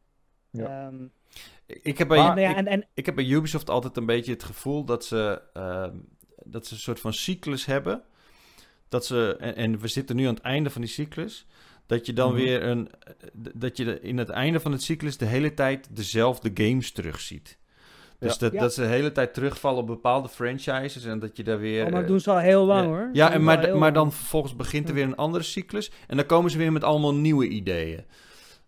Ja. 0.51 0.87
ehm, 0.87 1.05
Ik 1.67 1.99
heb 1.99 2.09
bij, 2.09 2.19
Maar- 2.19 2.41
ja, 2.41 2.51
ik, 2.51 2.57
en, 2.57 2.67
en, 2.67 2.85
ik 2.95 3.07
heb 3.07 3.15
bij 3.15 3.25
Ubisoft 3.25 3.71
altijd 3.71 3.97
een 3.97 4.07
beetje 4.07 4.33
het 4.33 4.43
gevoel 4.45 4.85
dat 4.85 5.05
ze, 5.05 5.43
ehm, 5.53 5.97
dat 6.45 6.67
ze 6.67 6.75
een 6.75 6.81
soort 6.81 7.01
van 7.01 7.13
cyclus 7.13 7.65
hebben. 7.67 8.03
Dat 8.89 9.07
ze, 9.07 9.37
en, 9.41 9.57
en 9.57 9.79
we 9.79 9.89
zitten 9.89 10.17
nu 10.17 10.27
aan 10.27 10.35
het 10.35 10.43
einde 10.43 10.71
van 10.71 10.81
die 10.81 10.91
cyclus. 10.91 11.47
Dat 11.87 12.07
je 12.07 12.13
dan 12.13 12.33
Mhm. 12.33 12.43
weer 12.43 12.63
een. 12.63 12.91
Dat 13.33 13.77
je 13.77 14.01
in 14.01 14.19
het 14.19 14.29
einde 14.29 14.61
van 14.61 14.73
het 14.73 14.83
cyclus 14.83 15.17
de 15.17 15.25
hele 15.25 15.55
tijd 15.55 15.89
dezelfde 15.97 16.51
games 16.55 16.93
terugziet. 16.93 17.59
Dus 18.19 18.33
Ja. 18.33 18.39
dat, 18.39 18.53
Ja. 18.53 18.61
dat 18.61 18.75
ze 18.75 18.81
de 18.81 18.87
hele 18.87 19.13
tijd 19.13 19.35
terugvallen 19.35 19.81
op 19.81 19.87
bepaalde 19.87 20.29
franchises. 20.29 21.05
En 21.05 21.19
dat 21.19 21.37
je 21.37 21.45
daar 21.45 21.59
weer. 21.59 21.85
oh, 21.85 21.91
maar 21.91 22.01
dat 22.01 22.09
doen 22.11 22.21
ze 22.21 22.31
al 22.31 22.39
heel 22.39 22.65
lang 22.65 22.83
ja. 22.83 22.87
hoor. 22.89 23.11
Ja, 23.13 23.33
en 23.33 23.45
maar, 23.45 23.77
maar 23.79 23.93
dan 23.93 24.13
vervolgens 24.13 24.57
begint 24.57 24.89
er 24.89 24.95
weer 24.95 25.05
een 25.05 25.17
andere 25.17 25.45
cyclus. 25.45 25.91
En 26.07 26.17
dan 26.17 26.27
komen 26.27 26.51
ze 26.51 26.59
weer 26.59 26.73
met 26.73 26.85
allemaal 26.85 27.15
nieuwe 27.15 27.49
ideeën. 27.49 28.05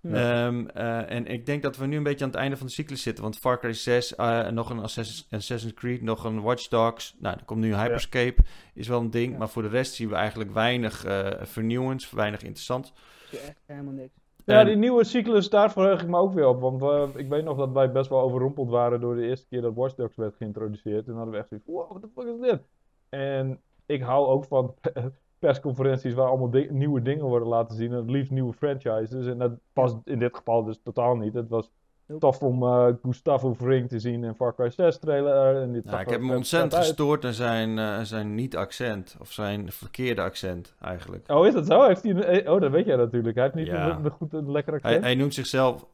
Ja. 0.01 0.47
Ehm, 0.47 0.66
eh, 0.66 1.11
en 1.11 1.27
ik 1.27 1.47
denk 1.47 1.62
dat 1.62 1.77
we 1.77 1.87
nu 1.87 1.97
een 1.97 2.03
beetje 2.03 2.25
aan 2.25 2.31
het 2.31 2.41
einde 2.41 2.57
van 2.57 2.66
de 2.66 2.73
cyclus 2.73 3.03
zitten. 3.03 3.23
Want 3.25 3.39
Far 3.39 3.59
Cry 3.59 3.73
6, 3.73 4.15
eh, 4.15 4.49
nog 4.49 4.70
een 4.70 4.79
Assassin's, 4.79 5.27
Assassin's 5.31 5.75
Creed, 5.75 6.03
nog 6.03 6.25
een 6.25 6.41
Watch 6.43 6.69
Dogs. 6.69 7.16
Nou, 7.19 7.37
er 7.39 7.45
komt 7.45 7.61
nu 7.61 7.75
Hyperscape, 7.75 8.43
is 8.75 8.89
wel 8.89 9.01
een 9.01 9.11
ding. 9.11 9.33
Ja. 9.33 9.39
Maar 9.39 9.49
voor 9.49 9.62
de 9.62 9.69
rest 9.69 9.95
zien 9.95 10.09
we 10.09 10.15
eigenlijk 10.15 10.53
weinig 10.53 11.05
eh 11.05 11.31
vernieuwends, 11.43 12.11
weinig 12.11 12.43
interessant. 12.43 12.93
Ja, 13.31 13.39
echt 13.39 13.62
helemaal 13.66 13.93
niks. 13.93 14.15
Ja, 14.45 14.61
En- 14.61 14.66
die 14.66 14.77
nieuwe 14.77 15.05
cyclus, 15.05 15.49
daar 15.51 15.73
verheug 15.73 16.03
ik 16.03 16.09
me 16.09 16.16
ook 16.16 16.35
weer 16.35 16.47
op. 16.49 16.61
Want 16.61 17.16
ik 17.19 17.29
weet 17.29 17.45
nog 17.45 17.57
dat 17.59 17.73
wij 17.73 17.93
best 17.93 18.09
wel 18.11 18.20
overrompeld 18.20 18.70
waren 18.70 19.01
door 19.01 19.15
de 19.16 19.27
eerste 19.27 19.47
keer 19.49 19.61
dat 19.61 19.75
Watch 19.75 19.95
Dogs 19.95 20.16
werd 20.16 20.37
geïntroduceerd. 20.37 21.05
Toen 21.05 21.15
hadden 21.16 21.33
we 21.35 21.39
echt 21.41 21.49
zoiets 21.49 21.66
wow, 21.66 21.91
what 21.91 22.03
the 22.03 22.09
fuck 22.15 22.27
is 22.35 22.51
dit? 22.51 22.61
En 23.09 23.61
ik 23.87 24.03
hou 24.03 24.27
ook 24.27 24.45
van 24.45 24.75
persconferenties 25.39 26.15
waar 26.15 26.27
allemaal 26.28 26.51
di- 26.51 26.69
nieuwe 26.70 27.02
dingen 27.02 27.24
worden 27.24 27.48
laten 27.48 27.77
zien. 27.77 27.90
En 27.93 27.97
het 27.98 28.10
liefst 28.10 28.31
nieuwe 28.31 28.52
franchises. 28.52 29.27
En 29.27 29.39
dat 29.39 29.52
past 29.73 29.97
in 30.05 30.19
dit 30.19 30.36
geval 30.36 30.65
dus 30.65 30.81
totaal 30.85 31.16
niet. 31.16 31.35
Het 31.35 31.48
was 31.48 31.70
Nope. 32.06 32.20
tof 32.20 32.43
om 32.43 32.62
eh, 32.62 32.86
Gustavo 33.02 33.55
Fring 33.55 33.89
te 33.89 33.98
zien 33.98 34.24
in 34.24 34.35
Far 34.35 34.55
Cry 34.55 34.70
6 34.70 34.98
trailer. 34.98 35.62
En 35.62 35.73
dit 35.73 35.85
Nou, 35.85 36.01
ik 36.01 36.09
heb 36.10 36.20
me 36.20 36.27
vet- 36.27 36.36
ontzettend 36.36 36.74
gestoord 36.74 37.24
aan 37.24 37.32
zijn, 37.32 37.78
eh, 37.78 38.01
zijn 38.01 38.35
niet-accent. 38.35 39.16
Of 39.20 39.32
zijn 39.32 39.73
verkeerde 39.73 40.23
accent, 40.23 40.74
eigenlijk. 40.81 41.31
Oh, 41.32 41.47
is 41.47 41.52
dat 41.55 41.66
zo? 41.66 41.86
Heeft 41.86 42.02
hij 42.02 42.10
een, 42.12 42.24
eh, 42.24 42.52
oh, 42.52 42.60
dat 42.60 42.70
weet 42.70 42.86
jij 42.86 42.97
natuurlijk. 42.97 43.35
Hij 43.35 43.44
heeft 43.44 43.56
niet 43.56 43.66
Ja. 43.66 43.90
een, 43.98 44.05
een 44.05 44.10
goed, 44.10 44.32
een 44.32 44.51
lekker 44.51 44.73
Hij, 44.73 44.82
accent. 44.82 45.05
hij 45.05 45.15
noemt 45.15 45.35
zichzelf 45.35 45.86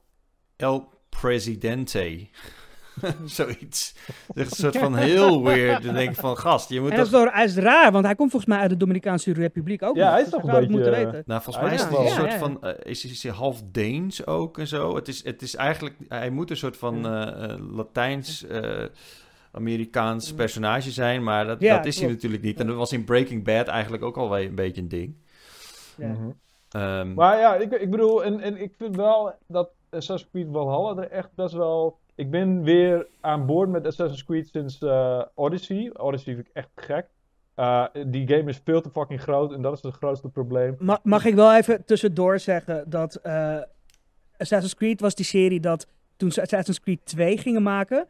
El 0.56 0.88
Presidente. 1.08 2.26
Zoiets. 3.24 3.94
Het 4.34 4.36
is 4.36 4.50
een 4.50 4.56
soort 4.56 4.76
van 4.78 4.96
heel 4.96 5.42
weird. 5.44 5.82
Dan 5.82 5.94
denk 5.94 6.10
ik 6.10 6.16
van, 6.16 6.38
gast, 6.38 6.68
je 6.68 6.80
moet 6.80 6.90
En 6.90 6.96
dat 6.96 7.10
toch... 7.10 7.14
is, 7.18 7.24
wel, 7.24 7.32
hij 7.34 7.44
is 7.44 7.56
raar, 7.56 7.92
want 7.92 8.04
hij 8.04 8.14
komt 8.14 8.30
volgens 8.30 8.50
mij 8.50 8.60
uit 8.60 8.70
de 8.70 8.76
Dominicaanse 8.76 9.32
Republiek 9.32 9.82
ook. 9.82 9.96
Ja, 9.96 10.02
nog, 10.04 10.10
hij 10.12 10.22
is 10.22 10.30
dus 10.30 10.34
toch 10.40 10.50
zou 10.50 10.54
een 10.62 10.68
beetje, 10.68 10.82
moeten 10.82 11.04
weten. 11.04 11.22
Nou, 11.26 11.42
volgens 11.42 11.64
mij 11.64 11.74
Ah, 11.74 11.80
is 11.80 11.84
het 11.84 11.98
een 11.98 12.04
Ja, 12.04 12.10
soort 12.14 12.32
ja. 12.32 12.38
van... 12.38 12.62
eh, 12.62 12.90
is, 12.90 13.04
is 13.04 13.22
hij 13.22 13.32
half 13.32 13.62
Deens 13.72 14.26
ook 14.26 14.58
en 14.58 14.66
zo? 14.66 14.94
Het 14.96 15.08
is, 15.08 15.24
het 15.24 15.42
is 15.42 15.56
eigenlijk... 15.56 15.94
Hij 16.08 16.30
moet 16.30 16.50
een 16.50 16.56
soort 16.56 16.76
van 16.76 17.06
eh, 17.06 17.44
eh, 17.52 17.58
Latijns... 17.76 18.46
eh, 18.46 18.84
Amerikaans 19.52 20.32
personage 20.34 20.90
zijn, 20.90 21.22
maar 21.22 21.46
dat, 21.46 21.60
Ja, 21.60 21.76
dat 21.76 21.86
is 21.86 21.94
hij 21.94 22.04
klopt. 22.06 22.14
natuurlijk 22.22 22.42
niet. 22.42 22.60
En 22.60 22.66
dat 22.66 22.76
was 22.76 22.92
in 22.92 23.04
Breaking 23.04 23.44
Bad 23.44 23.66
eigenlijk 23.66 24.02
ook 24.02 24.16
al 24.16 24.28
wel 24.30 24.38
een 24.40 24.54
beetje 24.54 24.80
een 24.80 24.88
ding. 24.88 25.14
Ja. 25.96 26.06
Mhm. 26.08 26.30
Ehm, 26.70 27.14
Maar 27.14 27.38
ja, 27.38 27.54
ik, 27.56 27.72
ik 27.72 27.90
bedoel, 27.90 28.24
en, 28.24 28.40
en 28.40 28.62
ik 28.62 28.74
vind 28.78 28.96
wel 28.96 29.34
dat 29.46 29.68
Assassin's 29.90 30.30
Creed 30.32 30.46
Valhalla 30.52 31.02
er 31.02 31.10
echt 31.10 31.28
best 31.34 31.54
wel... 31.54 31.98
Ik 32.14 32.30
ben 32.30 32.62
weer 32.62 33.06
aan 33.20 33.46
boord 33.46 33.68
met 33.68 33.86
Assassin's 33.86 34.24
Creed 34.24 34.48
sinds 34.52 34.82
eh, 34.82 35.22
Odyssey. 35.34 35.90
Odyssey 35.94 36.34
vind 36.34 36.46
ik 36.46 36.52
echt 36.54 36.68
gek. 36.74 37.06
Eh, 37.54 37.84
die 38.06 38.28
game 38.28 38.50
is 38.50 38.60
veel 38.64 38.80
te 38.80 38.90
fucking 38.90 39.20
groot 39.20 39.52
en 39.52 39.62
dat 39.62 39.72
is 39.76 39.82
het 39.82 39.94
grootste 39.94 40.28
probleem. 40.28 40.76
Ma- 40.78 41.00
mag 41.02 41.24
ik 41.24 41.34
wel 41.34 41.54
even 41.54 41.84
tussendoor 41.84 42.38
zeggen 42.38 42.90
dat 42.90 43.14
eh, 43.14 43.56
Assassin's 44.38 44.74
Creed 44.74 45.00
was 45.00 45.14
die 45.14 45.24
serie 45.24 45.60
dat 45.60 45.86
toen 46.16 46.32
ze 46.32 46.40
Assassin's 46.42 46.80
Creed 46.80 47.00
2 47.04 47.38
gingen 47.38 47.62
maken, 47.62 48.06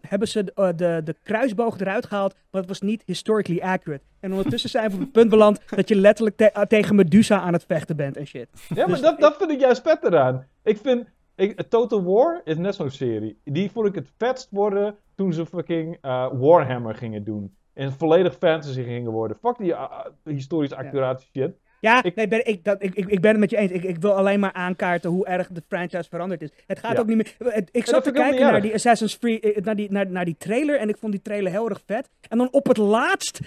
hebben 0.00 0.28
ze 0.28 0.44
de, 0.44 0.72
de, 0.76 1.00
de 1.04 1.16
kruisboog 1.22 1.78
eruit 1.80 2.06
gehaald, 2.06 2.34
maar 2.50 2.60
het 2.60 2.70
was 2.70 2.80
niet 2.80 3.02
historically 3.06 3.60
accurate. 3.60 4.02
En 4.20 4.32
ondertussen 4.32 4.70
zijn 4.70 4.88
we 4.88 4.94
op 4.94 5.00
het 5.00 5.12
punt 5.12 5.30
beland 5.30 5.60
dat 5.76 5.88
je 5.88 5.94
letterlijk 5.96 6.36
te- 6.36 6.64
tegen 6.68 6.94
Medusa 6.94 7.40
aan 7.40 7.52
het 7.52 7.64
vechten 7.64 7.96
bent 7.96 8.16
en 8.16 8.26
shit. 8.26 8.48
Ja, 8.68 8.74
maar 8.74 8.86
Dus 8.86 9.00
dat, 9.00 9.12
ik- 9.14 9.20
dat 9.20 9.36
vind 9.36 9.50
ik 9.50 9.60
juist 9.60 9.82
vet 9.82 10.04
eraan. 10.04 10.46
Ik 10.62 10.78
vind... 10.82 11.06
Ik, 11.36 11.62
Total 11.68 12.04
War 12.04 12.40
is 12.44 12.56
net 12.56 12.74
zo'n 12.74 12.90
serie. 12.90 13.38
Die 13.44 13.70
vond 13.70 13.86
ik 13.88 13.94
het 13.94 14.08
vetst 14.18 14.48
worden 14.50 14.96
toen 15.14 15.32
ze 15.32 15.46
fucking 15.46 15.98
eh, 16.00 16.28
Warhammer 16.32 16.94
gingen 16.94 17.24
doen. 17.24 17.54
En 17.72 17.92
volledig 17.92 18.36
fantasy 18.36 18.82
gingen 18.82 19.10
worden. 19.10 19.36
Fuck 19.40 19.58
die 19.58 19.70
uh, 19.70 19.90
historisch 20.24 20.72
accurate 20.72 21.24
shit. 21.34 21.52
Ja, 21.80 22.02
Ik- 22.02 22.14
nee, 22.14 22.28
ben, 22.28 22.46
ik, 22.46 22.64
dat, 22.64 22.82
ik, 22.82 22.94
ik, 22.94 23.20
ben 23.20 23.30
het 23.30 23.40
met 23.40 23.50
je 23.50 23.56
eens. 23.56 23.70
Ik, 23.70 23.82
ik 23.82 23.96
wil 23.96 24.12
alleen 24.12 24.40
maar 24.40 24.52
aankaarten 24.52 25.10
hoe 25.10 25.26
erg 25.26 25.48
de 25.48 25.62
franchise 25.68 26.08
veranderd 26.08 26.42
is. 26.42 26.50
Het 26.66 26.78
gaat 26.78 26.92
Ja. 26.92 26.98
ook 27.00 27.06
niet 27.06 27.16
meer. 27.16 27.34
het- 27.52 27.68
Ik 27.72 27.86
zat 27.86 28.04
te 28.04 28.10
kijken 28.10 28.40
naar 28.40 28.54
erg. 28.54 28.62
die 28.62 28.74
Assassin's 28.74 29.18
Creed, 29.18 29.44
eh, 29.44 29.64
naar 29.64 29.76
die, 29.76 29.90
naar, 29.90 30.10
naar 30.10 30.24
die 30.24 30.36
trailer 30.38 30.78
en 30.78 30.88
ik 30.88 30.96
vond 30.96 31.12
die 31.12 31.22
trailer 31.22 31.52
heel 31.52 31.68
erg 31.68 31.82
vet. 31.86 32.10
En 32.28 32.38
dan 32.38 32.48
op 32.52 32.66
het 32.66 32.76
laatst, 32.76 33.40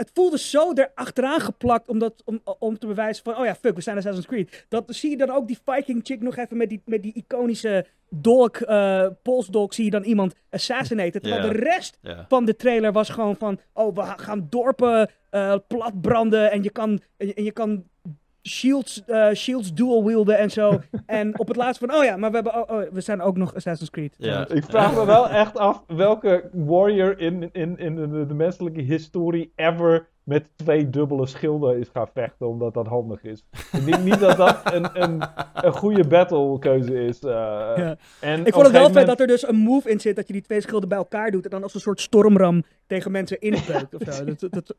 het 0.00 0.10
voelde 0.14 0.38
zo 0.38 0.72
erachteraan 0.72 1.40
geplakt 1.40 1.88
om, 1.88 1.98
dat, 1.98 2.22
om, 2.24 2.40
om 2.58 2.78
te 2.78 2.86
bewijzen 2.86 3.24
van, 3.24 3.36
oh 3.36 3.44
ja, 3.44 3.54
fuck, 3.54 3.74
we 3.74 3.80
zijn 3.80 3.96
Assassin's 3.96 4.26
Creed. 4.26 4.66
Dat 4.68 4.84
zie 4.86 5.10
je 5.10 5.16
dan 5.16 5.30
ook 5.30 5.46
die 5.46 5.58
Viking 5.64 6.00
chick 6.02 6.20
nog 6.20 6.36
even 6.36 6.56
met 6.56 6.68
die, 6.68 6.82
met 6.84 7.02
die 7.02 7.12
iconische 7.14 7.86
dolk, 8.08 8.56
eh 8.56 9.06
polsdolk, 9.22 9.72
zie 9.72 9.84
je 9.84 9.90
dan 9.90 10.02
iemand 10.02 10.34
assassinaten. 10.50 11.20
Terwijl 11.20 11.52
de 11.52 11.58
rest 11.58 11.98
van 12.28 12.44
de 12.44 12.56
trailer 12.56 12.92
was 12.92 13.08
gewoon 13.08 13.36
van, 13.36 13.60
oh, 13.72 13.94
we 13.94 14.02
gaan 14.02 14.46
dorpen 14.50 15.10
eh 15.30 15.56
platbranden 15.68 16.50
en 16.50 16.62
je 16.62 16.70
kan, 16.70 17.00
en 17.16 17.44
je 17.44 17.52
kan 17.52 17.84
shields, 18.42 19.04
eh, 19.04 19.32
shields 19.32 19.74
dual 19.74 20.04
wielden 20.04 20.38
en 20.38 20.50
zo. 20.50 20.80
en 21.06 21.38
op 21.38 21.48
het 21.48 21.56
laatst 21.56 21.80
van, 21.80 21.94
oh 21.94 22.04
ja, 22.04 22.16
maar 22.16 22.30
we, 22.30 22.34
hebben, 22.34 22.54
oh, 22.54 22.76
oh, 22.76 22.92
we 22.92 23.00
zijn 23.00 23.20
ook 23.20 23.36
nog 23.36 23.54
Assassin's 23.54 23.90
Creed. 23.90 24.14
Ja. 24.18 24.48
Ik 24.48 24.64
vraag 24.64 24.94
me 24.94 25.06
wel 25.06 25.28
echt 25.44 25.58
af 25.58 25.82
welke 25.86 26.48
warrior 26.52 27.18
in, 27.18 27.48
in, 27.52 27.78
in 27.78 27.94
de, 27.94 28.26
de 28.26 28.34
menselijke 28.34 28.80
historie 28.80 29.52
ever 29.56 30.08
met 30.24 30.50
twee 30.56 30.90
dubbele 30.90 31.26
schilden 31.26 31.78
is 31.78 31.88
gaan 31.92 32.08
vechten, 32.14 32.48
omdat 32.48 32.74
dat 32.74 32.86
handig 32.86 33.22
is. 33.22 33.44
Ik 33.72 33.84
denk 33.84 34.02
niet 34.04 34.20
dat 34.20 34.36
dat 34.36 34.60
een, 34.72 35.02
een, 35.02 35.22
een 35.54 35.72
goede 35.72 36.06
battlekeuze 36.06 37.04
is. 37.04 37.20
eh. 37.20 37.30
Ja. 37.30 37.96
en 38.20 38.46
Ik 38.46 38.52
vond 38.52 38.66
het 38.66 38.74
wel 38.76 38.90
vet 38.90 39.06
dat 39.06 39.20
er 39.20 39.26
dus 39.26 39.48
een 39.48 39.56
move 39.56 39.90
in 39.90 40.00
zit 40.00 40.16
dat 40.16 40.26
je 40.26 40.32
die 40.32 40.42
twee 40.42 40.60
schilden 40.60 40.88
bij 40.88 40.98
elkaar 40.98 41.30
doet 41.30 41.44
en 41.44 41.50
dan 41.50 41.62
als 41.62 41.74
een 41.74 41.80
soort 41.80 42.00
stormram 42.00 42.62
tegen 42.86 43.10
mensen 43.10 43.40
inbeukt 43.40 43.94
of 43.94 44.14
zo. 44.14 44.24
Dat, 44.24 44.40
dat, 44.40 44.52
dat, 44.52 44.74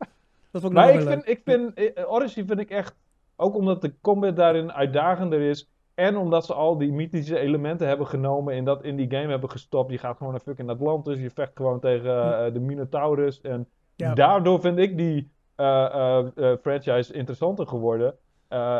dat 0.51 0.61
vond 0.61 0.65
ik 0.65 0.71
Maar 0.71 0.93
nog 0.93 1.01
ik 1.03 1.07
vind, 1.09 1.27
ik 1.27 1.41
vind 1.43 1.73
eh, 1.73 2.11
Odyssey 2.11 2.43
vind 2.47 2.59
ik 2.59 2.69
echt, 2.69 2.95
ook 3.35 3.55
omdat 3.55 3.81
de 3.81 3.93
combat 4.01 4.35
daarin 4.35 4.71
uitdagender 4.71 5.41
is, 5.41 5.69
en 5.95 6.17
omdat 6.17 6.45
ze 6.45 6.53
al 6.53 6.77
die 6.77 6.91
mythische 6.91 7.39
elementen 7.39 7.87
hebben 7.87 8.07
genomen 8.07 8.53
en 8.53 8.63
dat 8.65 8.83
in 8.83 8.95
die 8.95 9.09
game 9.11 9.27
hebben 9.29 9.49
gestopt. 9.49 9.91
Je 9.91 9.97
gaat 9.97 10.17
gewoon 10.17 10.31
naar 10.31 10.41
fucking 10.41 10.69
Atlantis, 10.69 11.19
je 11.19 11.29
vecht 11.29 11.51
gewoon 11.55 11.79
tegen 11.79 12.45
eh, 12.45 12.53
de 12.53 12.59
Minotaurus. 12.59 13.41
En 13.41 13.67
Ja. 13.95 14.13
daardoor 14.13 14.61
vind 14.61 14.77
ik 14.77 14.97
die 14.97 15.29
eh, 15.55 16.17
eh, 16.35 16.57
franchise 16.61 17.13
interessanter 17.13 17.67
geworden. 17.67 18.15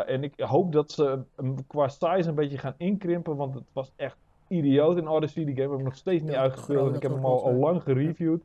En 0.06 0.22
ik 0.22 0.40
hoop 0.40 0.72
dat 0.72 0.90
ze 0.92 1.18
qua 1.66 1.88
size 1.88 2.28
een 2.28 2.34
beetje 2.34 2.58
gaan 2.58 2.74
inkrimpen, 2.76 3.36
want 3.36 3.54
het 3.54 3.64
was 3.72 3.92
echt 3.96 4.16
idioot 4.48 4.96
in 4.96 5.08
Odyssey. 5.08 5.44
Die 5.44 5.54
game 5.56 5.68
heb 5.70 5.78
ik 5.78 5.84
nog 5.84 5.96
steeds 5.96 6.22
niet 6.22 6.32
Ja, 6.32 6.40
uitgespeeld 6.40 6.94
ik 6.96 7.02
heb 7.02 7.10
hem 7.12 7.24
al, 7.24 7.44
al 7.44 7.52
lang 7.52 7.82
gereviewd. 7.82 8.44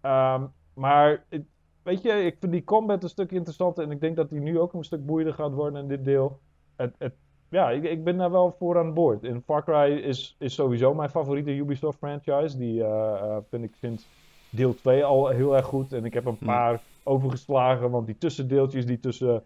Ehm, 0.00 0.44
maar 0.74 1.24
het- 1.28 1.44
weet 1.86 2.02
je, 2.02 2.10
ik 2.12 2.36
vind 2.38 2.52
die 2.52 2.64
combat 2.64 3.02
een 3.02 3.08
stuk 3.08 3.32
interessanter 3.32 3.84
en 3.84 3.90
ik 3.90 4.00
denk 4.00 4.16
dat 4.16 4.30
die 4.30 4.40
nu 4.40 4.58
ook 4.58 4.72
een 4.72 4.84
stuk 4.84 5.06
boeiender 5.06 5.34
gaat 5.34 5.52
worden 5.52 5.80
in 5.82 5.88
dit 5.88 6.04
deel. 6.04 6.40
Het, 6.76 6.94
het, 6.98 7.14
ja, 7.48 7.70
ik, 7.70 7.84
ik 7.84 8.04
ben 8.04 8.16
daar 8.16 8.30
wel 8.30 8.52
voor 8.58 8.78
aan 8.78 8.94
boord. 8.94 9.24
En 9.24 9.42
Far 9.42 9.64
Cry 9.64 9.92
is, 9.96 10.36
is 10.38 10.54
sowieso 10.54 10.94
mijn 10.94 11.10
favoriete 11.10 11.50
Ubisoft 11.56 11.98
franchise. 11.98 12.58
Die 12.58 12.82
eh, 12.84 13.12
eh, 13.22 13.36
vind 13.50 13.64
ik 13.64 13.74
sinds 13.74 14.10
deel 14.48 14.74
2 14.74 15.04
al 15.04 15.28
heel 15.28 15.56
erg 15.56 15.66
goed. 15.66 15.92
En 15.92 16.04
ik 16.04 16.14
heb 16.14 16.24
een 16.24 16.36
Hmm. 16.38 16.46
paar 16.48 16.84
overgeslagen, 17.02 17.90
want 17.90 18.06
die 18.06 18.18
tussendeeltjes, 18.18 18.86
die 18.86 19.00
tussen, 19.00 19.44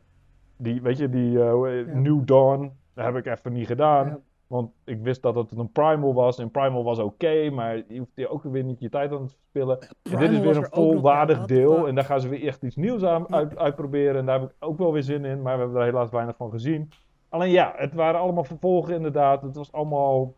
die, 0.57 0.83
weet 0.83 0.99
je, 0.99 1.09
die 1.09 1.43
eh, 1.43 1.87
Ja. 1.87 1.95
New 1.99 2.25
Dawn, 2.25 2.73
dat 2.95 3.05
heb 3.05 3.17
ik 3.17 3.27
even 3.27 3.53
niet 3.53 3.67
gedaan. 3.67 4.25
Want 4.51 4.71
ik 4.85 5.03
wist 5.03 5.23
dat 5.23 5.35
het 5.35 5.51
een 5.51 5.73
Primal 5.73 6.15
was. 6.15 6.39
En 6.39 6.51
Primal 6.51 6.85
was 6.85 6.99
oké, 6.99 7.51
maar 7.51 7.77
je 7.77 7.99
hoeft 7.99 8.11
er 8.15 8.29
ook 8.29 8.43
weer 8.43 8.65
niet 8.65 8.81
je 8.81 8.89
tijd 8.89 9.13
aan 9.13 9.27
te 9.27 9.35
verspillen. 9.35 9.79
En 9.81 10.19
dit 10.19 10.31
is 10.31 10.39
weer 10.39 10.57
er 10.57 10.57
een 10.57 10.69
volwaardig 10.71 11.47
deel. 11.47 11.89
En 11.89 11.95
daar 11.95 12.05
gaan 12.05 12.21
ze 12.21 12.29
weer 12.29 12.47
echt 12.47 12.63
iets 12.63 12.77
nieuws 12.77 13.05
aan 13.05 13.33
uit, 13.35 13.57
uitproberen. 13.57 14.17
En 14.17 14.27
daar 14.27 14.41
heb 14.41 14.51
ik 14.51 14.57
ook 14.59 14.79
wel 14.79 14.93
weer 14.93 15.03
zin 15.03 15.25
in. 15.25 15.43
Maar 15.43 15.55
we 15.55 15.63
hebben 15.63 15.81
er 15.81 15.87
helaas 15.87 16.11
weinig 16.11 16.37
van 16.37 16.51
gezien. 16.51 16.91
Alleen 17.29 17.51
ja, 17.51 17.73
het 17.77 17.95
waren 17.95 18.21
allemaal 18.21 18.45
vervolgen 18.45 18.95
inderdaad. 18.95 19.43
Het 19.43 19.57
was 19.57 19.73
allemaal 19.73 20.35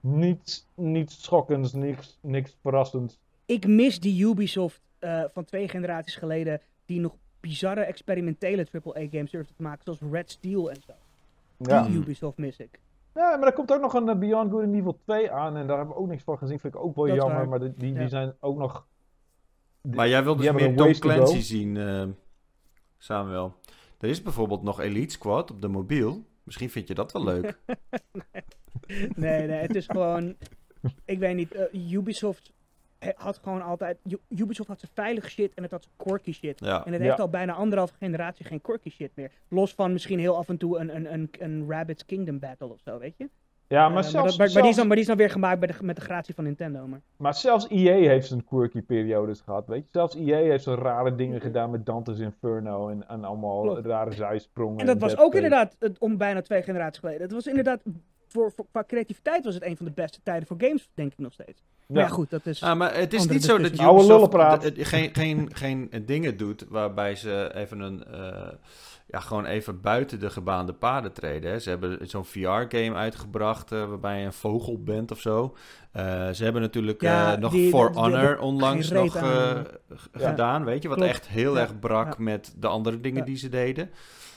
niets, 0.00 0.66
niets 0.74 1.22
schokkends, 1.22 1.72
niks, 1.72 2.18
niks 2.20 2.56
verrassends. 2.62 3.18
Ik 3.46 3.66
mis 3.66 4.00
die 4.00 4.26
Ubisoft 4.26 4.80
eh, 4.98 5.24
van 5.32 5.44
twee 5.44 5.68
generaties 5.68 6.16
geleden, 6.16 6.60
die 6.84 7.00
nog 7.00 7.16
bizarre 7.40 7.80
experimentele 7.80 8.66
AAA-games 8.72 9.30
durfde 9.30 9.54
te 9.54 9.62
maken, 9.62 9.84
zoals 9.84 10.12
Red 10.12 10.30
Steel 10.30 10.70
en 10.70 10.82
zo. 10.86 10.92
Ja. 11.58 11.82
Die 11.82 11.96
Ubisoft 11.96 12.38
mis 12.38 12.58
ik. 12.58 12.80
Ja, 13.16 13.36
maar 13.36 13.46
er 13.46 13.52
komt 13.52 13.72
ook 13.72 13.80
nog 13.80 13.94
een 13.94 14.08
eh, 14.08 14.16
Beyond 14.18 14.50
Good 14.50 14.62
and 14.62 14.74
Evil 14.74 14.98
2 15.04 15.30
aan. 15.30 15.56
En 15.56 15.66
daar 15.66 15.76
hebben 15.76 15.94
we 15.94 16.00
ook 16.00 16.08
niks 16.08 16.22
van 16.22 16.38
gezien. 16.38 16.60
Vind 16.60 16.74
ik 16.74 16.80
ook 16.80 16.96
wel 16.96 17.06
Dat 17.06 17.16
jammer. 17.16 17.36
waar. 17.36 17.48
Maar 17.48 17.58
die, 17.58 17.92
die, 17.94 18.08
zijn 18.08 18.34
ook 18.40 18.58
nog... 18.58 18.86
Maar 19.82 20.08
jij 20.08 20.24
wil 20.24 20.36
die 20.36 20.52
dus 20.52 20.60
meer 20.60 20.76
Tom. 20.76 20.92
Clancy 20.92 21.40
zien, 21.40 21.76
eh, 21.76 22.04
Samuel. 22.98 23.54
Er 24.00 24.08
is 24.08 24.22
bijvoorbeeld 24.22 24.62
nog 24.62 24.80
Elite 24.80 25.12
Squad 25.12 25.50
op 25.50 25.60
de 25.62 25.68
mobiel. 25.68 26.24
Misschien 26.42 26.70
vind 26.70 26.88
je 26.88 26.94
dat 26.94 27.12
wel 27.12 27.24
leuk. 27.24 27.58
Nee, 29.14 29.46
nee, 29.46 29.60
het 29.60 29.74
is 29.74 29.86
gewoon. 29.86 30.36
Ik 31.04 31.18
weet 31.18 31.36
niet. 31.36 31.52
eh, 31.54 31.92
Ubisoft 31.92 32.52
had 33.16 33.40
gewoon 33.42 33.62
altijd. 33.62 33.98
Ubisoft 34.28 34.68
had 34.68 34.80
zijn 34.80 34.92
veilige 34.94 35.30
shit 35.30 35.54
en 35.54 35.62
het 35.62 35.72
had 35.72 35.82
zijn 35.82 35.94
quirky 35.96 36.32
shit. 36.32 36.60
Ja. 36.60 36.84
En 36.86 36.92
het 36.92 37.00
Ja. 37.02 37.06
heeft 37.08 37.20
al 37.20 37.28
bijna 37.28 37.52
anderhalve 37.52 37.94
generatie 37.98 38.44
geen 38.44 38.60
quirky 38.60 38.90
shit 38.90 39.10
meer. 39.14 39.30
Los 39.48 39.74
van 39.74 39.92
misschien 39.92 40.18
heel 40.18 40.36
af 40.36 40.48
en 40.48 40.56
toe 40.56 40.78
een, 40.78 40.96
een, 40.96 41.12
een, 41.12 41.28
een 41.38 41.64
Rabbids 41.68 42.06
Kingdom 42.06 42.38
Battle 42.38 42.68
of 42.72 42.80
zo, 42.84 42.98
weet 42.98 43.14
je? 43.16 43.28
Ja, 43.68 43.88
maar 43.88 44.04
Eh, 44.04 44.10
zelfs... 44.10 44.28
dat- 44.28 44.38
maar, 44.38 44.52
maar 44.52 44.62
die 44.62 44.70
is 44.70 44.76
dan, 44.76 44.86
maar 44.86 44.96
die 44.96 45.04
is 45.04 45.10
dan 45.10 45.18
weer 45.18 45.30
gemaakt 45.30 45.58
bij 45.58 45.68
de, 45.68 45.74
met 45.84 45.96
de 45.96 46.02
gratie 46.02 46.34
van 46.34 46.44
Nintendo. 46.44 46.86
Maar. 46.86 47.00
Maar 47.16 47.34
zelfs 47.34 47.68
EA 47.68 48.08
heeft 48.08 48.26
zijn 48.28 48.44
quirky 48.44 48.82
periodes 48.82 49.40
gehad, 49.40 49.66
weet 49.66 49.82
je. 49.84 49.88
Zelfs 49.92 50.14
EA 50.14 50.36
heeft 50.36 50.62
zo'n 50.64 50.74
rare 50.74 51.14
dingen 51.14 51.40
gedaan 51.40 51.70
met 51.70 51.86
Dante's 51.86 52.18
Inferno 52.18 52.88
en, 52.88 53.08
en 53.08 53.24
allemaal 53.24 53.62
Klopt. 53.62 53.86
rare 53.86 54.12
zijsprongen. 54.12 54.78
En 54.80 54.86
dat 54.86 54.98
was 55.00 55.16
ook 55.18 55.34
inderdaad 55.34 55.76
het, 55.78 55.98
om 55.98 56.16
bijna 56.16 56.40
twee 56.42 56.62
generaties 56.62 57.00
geleden. 57.00 57.22
Het 57.22 57.32
was 57.32 57.46
inderdaad. 57.46 57.82
Voor, 58.36 58.52
voor, 58.56 58.66
qua 58.70 58.84
creativiteit 58.86 59.44
was 59.44 59.54
het 59.54 59.62
een 59.64 59.76
van 59.76 59.86
de 59.86 59.92
beste 59.92 60.18
tijden 60.22 60.46
voor 60.48 60.56
games, 60.60 60.88
denk 60.94 61.12
ik 61.12 61.18
nog 61.18 61.32
steeds. 61.32 61.62
Maar 61.86 62.02
ja, 62.02 62.08
goed, 62.08 62.30
dat 62.30 62.46
is. 62.46 62.62
Ah, 62.62 62.76
maar 62.76 62.94
het 62.94 63.12
is 63.14 63.26
niet 63.26 63.44
zo 63.44 63.58
dat 63.58 63.70
Ubisoft 63.80 64.34
geen, 64.88 65.10
geen, 65.14 65.48
geen 65.52 65.90
dingen 66.06 66.36
doet 66.36 66.64
waarbij 66.68 67.14
ze 67.14 67.50
even 67.54 67.80
een... 67.80 68.04
eh, 68.04 68.48
ja, 69.06 69.20
gewoon 69.20 69.44
even 69.44 69.80
buiten 69.80 70.20
de 70.20 70.30
gebaande 70.30 70.72
paden 70.72 71.12
treden. 71.12 71.50
Hè. 71.50 71.58
Ze 71.58 71.68
hebben 71.68 72.08
zo'n 72.08 72.24
VR-game 72.24 72.94
uitgebracht 72.94 73.72
eh, 73.72 73.88
waarbij 73.88 74.18
je 74.20 74.24
een 74.26 74.32
vogel 74.32 74.82
bent 74.82 75.10
of 75.10 75.20
zo. 75.20 75.56
Eh, 75.92 76.30
ze 76.30 76.44
hebben 76.44 76.62
natuurlijk 76.62 77.00
Ja, 77.00 77.32
eh, 77.34 77.38
nog 77.40 77.52
die- 77.52 77.70
For 77.70 77.92
die- 77.92 78.00
Honor 78.00 78.26
die- 78.36 78.40
onlangs 78.40 78.90
nog 78.90 79.16
aan, 79.16 79.66
Ja. 80.18 80.28
gedaan, 80.28 80.64
weet 80.64 80.82
je. 80.82 80.88
Wat 80.88 80.96
Klopt. 80.96 81.12
echt 81.12 81.28
heel 81.28 81.54
Ja, 81.54 81.60
erg 81.60 81.78
brak 81.78 82.06
ja. 82.18 82.22
met 82.24 82.54
de 82.58 82.66
andere 82.66 83.00
dingen 83.00 83.18
Ja. 83.18 83.24
die 83.24 83.36
ze 83.36 83.48
deden. 83.48 83.90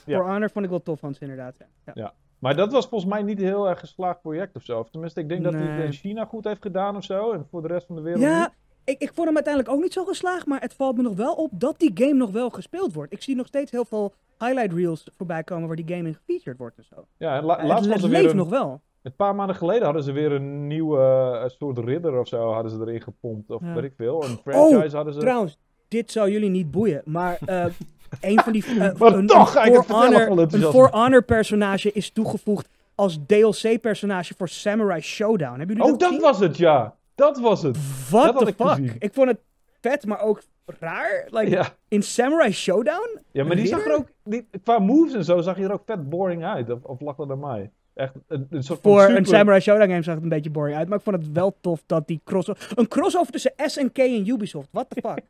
ja. 0.06 0.18
For 0.18 0.28
Honor 0.30 0.50
vond 0.50 0.64
ik 0.64 0.70
wel 0.70 0.82
tof 0.82 0.98
van 1.00 1.14
ze 1.14 1.20
inderdaad. 1.20 1.56
Ja. 1.94 2.14
Maar 2.40 2.56
dat 2.56 2.72
was 2.72 2.86
volgens 2.88 3.10
mij 3.10 3.22
niet 3.22 3.38
een 3.38 3.44
heel 3.46 3.68
erg 3.68 3.78
geslaagd 3.80 4.20
project 4.20 4.56
of 4.56 4.62
zo. 4.62 4.78
Of 4.78 4.90
tenminste, 4.90 5.20
ik 5.20 5.28
denk 5.28 5.44
dat 5.44 5.52
hij 5.52 5.62
het 5.62 5.84
in 5.84 5.92
China 5.92 6.24
goed 6.24 6.44
heeft 6.44 6.62
gedaan 6.62 6.96
of 6.96 7.04
zo. 7.04 7.32
En 7.32 7.46
voor 7.50 7.62
de 7.62 7.68
rest 7.68 7.86
van 7.86 7.96
de 7.96 8.02
wereld 8.02 8.22
Ja, 8.22 8.38
niet. 8.40 8.50
ik, 8.84 9.02
ik 9.02 9.12
vond 9.14 9.26
hem 9.26 9.34
uiteindelijk 9.36 9.74
ook 9.74 9.82
niet 9.82 9.92
zo 9.92 10.04
geslaagd, 10.04 10.46
maar 10.46 10.60
het 10.60 10.74
valt 10.74 10.96
me 10.96 11.02
nog 11.02 11.14
wel 11.16 11.34
op 11.34 11.50
dat 11.52 11.78
die 11.78 11.90
game 11.94 12.12
nog 12.14 12.30
wel 12.30 12.50
gespeeld 12.50 12.92
wordt. 12.94 13.12
Ik 13.12 13.22
zie 13.22 13.36
nog 13.36 13.46
steeds 13.46 13.70
heel 13.70 13.84
veel 13.84 14.14
highlight 14.38 14.72
reels 14.72 15.08
voorbij 15.16 15.42
komen 15.44 15.66
waar 15.66 15.76
die 15.76 15.96
game 15.96 16.08
in 16.08 16.14
gefeatured 16.14 16.58
wordt 16.58 16.76
en 16.78 16.84
zo. 16.84 17.06
Ja, 17.16 17.36
en 17.36 17.44
la- 17.44 17.56
het 17.58 17.66
laatst 17.66 18.02
leeft 18.06 18.30
een, 18.30 18.36
nog 18.36 18.48
wel. 18.48 18.80
een 19.02 19.14
paar 19.16 19.34
maanden 19.34 19.56
geleden 19.56 19.84
hadden 19.84 20.02
ze 20.02 20.12
weer 20.12 20.32
een 20.32 20.66
nieuwe 20.66 20.98
eh, 21.42 21.48
soort 21.48 21.78
ridder 21.78 22.18
of 22.18 22.28
zo 22.28 22.52
hadden 22.52 22.72
ze 22.72 22.78
erin 22.80 23.00
gepompt. 23.00 23.50
Of 23.50 23.60
Ja. 23.62 23.74
weet 23.74 23.84
ik 23.84 23.94
veel. 23.96 24.24
Een 24.24 24.36
franchise 24.44 24.96
hadden 24.96 25.14
ze. 25.14 25.20
Trouwens, 25.20 25.58
dit 25.88 26.10
zou 26.10 26.30
jullie 26.30 26.50
niet 26.50 26.70
boeien, 26.70 27.02
maar 27.04 27.38
eh, 27.46 27.64
een 28.20 28.40
van 28.40 28.52
die... 28.52 28.64
eh, 28.66 28.92
Maar 28.98 29.12
een, 29.12 29.26
toch 29.26 29.50
For 29.52 29.62
het 29.62 29.74
vertellen 29.86 30.26
Honor- 30.26 30.28
Een. 30.54 30.70
For 30.70 30.90
Honor 30.90 31.22
personage 31.22 31.92
is 31.92 32.10
toegevoegd 32.10 32.68
als 32.94 33.18
DLC-personage 33.26 34.34
voor 34.36 34.48
Samurai 34.48 35.00
Showdown. 35.00 35.58
Hebben 35.58 35.76
jullie 35.76 35.92
Oh, 35.92 35.98
dat 35.98 36.10
dat 36.10 36.20
was 36.20 36.38
het, 36.40 36.56
ja. 36.56 36.94
Dat 37.14 37.38
was 37.40 37.62
het. 37.62 37.76
What 38.10 38.32
dat 38.38 38.46
the 38.46 38.54
fuck? 38.64 38.68
gezien. 38.68 38.96
Ik 38.98 39.14
vond 39.14 39.28
het 39.28 39.38
vet, 39.80 40.06
maar 40.06 40.20
ook 40.20 40.42
raar. 40.78 41.26
Like, 41.30 41.50
Ja, 41.50 41.68
in 41.88 42.02
Samurai 42.02 42.52
Showdown? 42.52 43.18
ja 43.32 43.44
maar 43.44 43.56
die 43.56 43.66
zag 43.66 43.86
er 43.86 43.94
ook, 43.96 44.06
die, 44.24 44.46
qua 44.62 44.78
moves 44.78 45.14
en 45.14 45.24
zo 45.24 45.40
zag 45.40 45.56
je 45.56 45.64
er 45.64 45.72
ook 45.72 45.82
vet 45.86 46.08
boring 46.08 46.44
uit. 46.44 46.70
Of, 46.70 46.82
of 46.82 47.00
lag 47.00 47.16
dat 47.16 47.30
aan 47.30 47.38
mij? 47.40 47.70
Echt 47.94 48.12
een, 48.28 48.46
een 48.50 48.62
soort 48.62 48.80
Voor 48.82 49.00
super... 49.00 49.16
een 49.16 49.24
Samurai 49.26 49.60
Showdown 49.60 49.90
game 49.90 50.02
zag 50.02 50.14
het 50.14 50.22
een 50.22 50.28
beetje 50.28 50.50
boring 50.50 50.76
uit. 50.76 50.88
Maar 50.88 50.98
ik 50.98 51.04
vond 51.04 51.16
het 51.16 51.32
wel 51.32 51.56
tof 51.60 51.82
dat 51.86 52.06
die 52.06 52.20
crossover... 52.24 52.72
Een 52.74 52.88
crossover 52.88 53.32
tussen 53.32 53.52
SNK 53.56 53.98
en 53.98 54.28
Ubisoft. 54.28 54.68
What 54.70 54.86
the 54.90 55.00
fuck? 55.08 55.22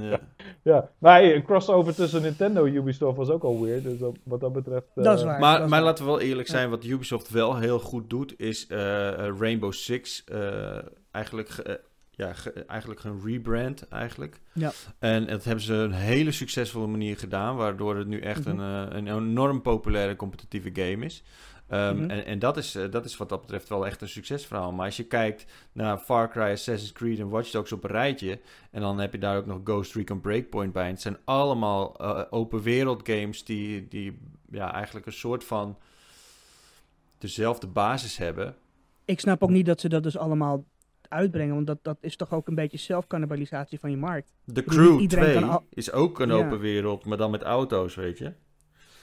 Ja. 0.00 0.20
Ja, 0.62 0.90
maar 0.98 1.12
hey, 1.20 1.34
een 1.34 1.42
crossover 1.44 1.94
tussen 1.94 2.22
Nintendo 2.22 2.64
en 2.64 2.74
Ubisoft 2.74 3.16
was 3.16 3.28
ook 3.30 3.42
al 3.42 3.62
weird. 3.62 3.82
Dus 3.82 3.98
dat- 3.98 4.16
wat 4.22 4.40
dat 4.40 4.52
betreft... 4.52 4.86
eh, 4.94 5.04
Dat 5.04 5.18
is 5.18 5.24
waar. 5.24 5.32
dat 5.32 5.40
Maar, 5.40 5.54
is 5.54 5.60
maar 5.60 5.68
waar. 5.68 5.82
laten 5.82 6.04
we 6.04 6.10
wel 6.10 6.20
eerlijk 6.20 6.48
zijn, 6.48 6.70
wat 6.70 6.84
Ubisoft 6.84 7.30
wel 7.30 7.56
heel 7.58 7.78
goed 7.78 8.10
doet, 8.10 8.34
is 8.40 8.66
eh, 8.66 9.08
eh, 9.08 9.34
Rainbow 9.38 9.72
Six 9.72 10.24
eh, 10.24 10.78
eigenlijk, 11.10 11.48
ge- 11.48 11.62
eh, 11.62 11.74
ja, 12.10 12.32
ge- 12.32 12.64
eigenlijk 12.66 13.04
een 13.04 13.20
rebrand 13.24 13.88
eigenlijk. 13.88 14.40
Ja. 14.52 14.70
En 14.98 15.26
dat 15.26 15.44
hebben 15.44 15.64
ze 15.64 15.74
een 15.74 15.92
hele 15.92 16.32
succesvolle 16.32 16.86
manier 16.86 17.16
gedaan, 17.16 17.56
waardoor 17.56 17.96
het 17.96 18.06
nu 18.06 18.20
echt 18.20 18.44
Mhm. 18.46 18.58
een, 18.58 18.88
eh, 18.90 18.96
een 18.96 19.06
enorm 19.16 19.62
populaire 19.62 20.16
competitieve 20.16 20.70
game 20.72 21.04
is. 21.04 21.24
Ehm, 21.68 21.96
Mhm. 21.96 22.10
en, 22.10 22.24
en 22.24 22.38
dat 22.38 22.56
is, 22.56 22.74
eh, 22.74 22.90
dat 22.90 23.04
is 23.04 23.16
wat 23.16 23.28
dat 23.28 23.40
betreft 23.40 23.68
wel 23.68 23.86
echt 23.86 24.00
een 24.00 24.08
succesverhaal. 24.08 24.72
Maar 24.72 24.84
als 24.86 24.96
je 24.96 25.04
kijkt 25.04 25.46
naar 25.72 25.98
Far 25.98 26.30
Cry, 26.30 26.42
Assassin's 26.42 26.92
Creed 26.92 27.18
en 27.18 27.28
Watch 27.28 27.50
Dogs 27.50 27.72
op 27.72 27.84
een 27.84 27.90
rijtje... 27.90 28.40
en 28.70 28.80
dan 28.80 28.98
heb 28.98 29.12
je 29.12 29.18
daar 29.18 29.36
ook 29.36 29.46
nog 29.46 29.60
Ghost 29.64 29.94
Recon 29.94 30.20
Breakpoint 30.20 30.72
bij... 30.72 30.84
en 30.84 30.90
het 30.90 31.00
zijn 31.00 31.16
allemaal 31.24 31.96
eh, 31.96 32.22
open 32.30 32.62
wereld 32.62 33.08
games 33.08 33.44
die, 33.44 33.88
die 33.88 34.18
ja, 34.50 34.72
eigenlijk 34.72 35.06
een 35.06 35.12
soort 35.12 35.44
van 35.44 35.76
dezelfde 37.18 37.66
basis 37.66 38.16
hebben. 38.16 38.54
Ik 39.04 39.20
snap 39.20 39.42
ook 39.42 39.50
niet 39.50 39.66
dat 39.66 39.80
ze 39.80 39.88
dat 39.88 40.02
dus 40.02 40.16
allemaal 40.16 40.64
uitbrengen. 41.08 41.54
Want 41.54 41.66
dat, 41.66 41.78
dat 41.82 41.96
is 42.00 42.16
toch 42.16 42.32
ook 42.32 42.48
een 42.48 42.54
beetje 42.54 42.78
zelfcannibalisatie 42.78 43.78
van 43.80 43.90
je 43.90 43.96
markt. 43.96 44.32
The 44.52 44.64
Crew 44.64 45.00
iedereen 45.00 45.24
2 45.24 45.38
kan 45.40 45.48
al- 45.50 45.64
is 45.70 45.92
ook 45.92 46.20
een 46.20 46.28
Ja. 46.28 46.34
open 46.34 46.58
wereld, 46.58 47.04
maar 47.04 47.16
dan 47.18 47.30
met 47.30 47.42
auto's, 47.42 47.94
weet 47.94 48.18
je. 48.18 48.32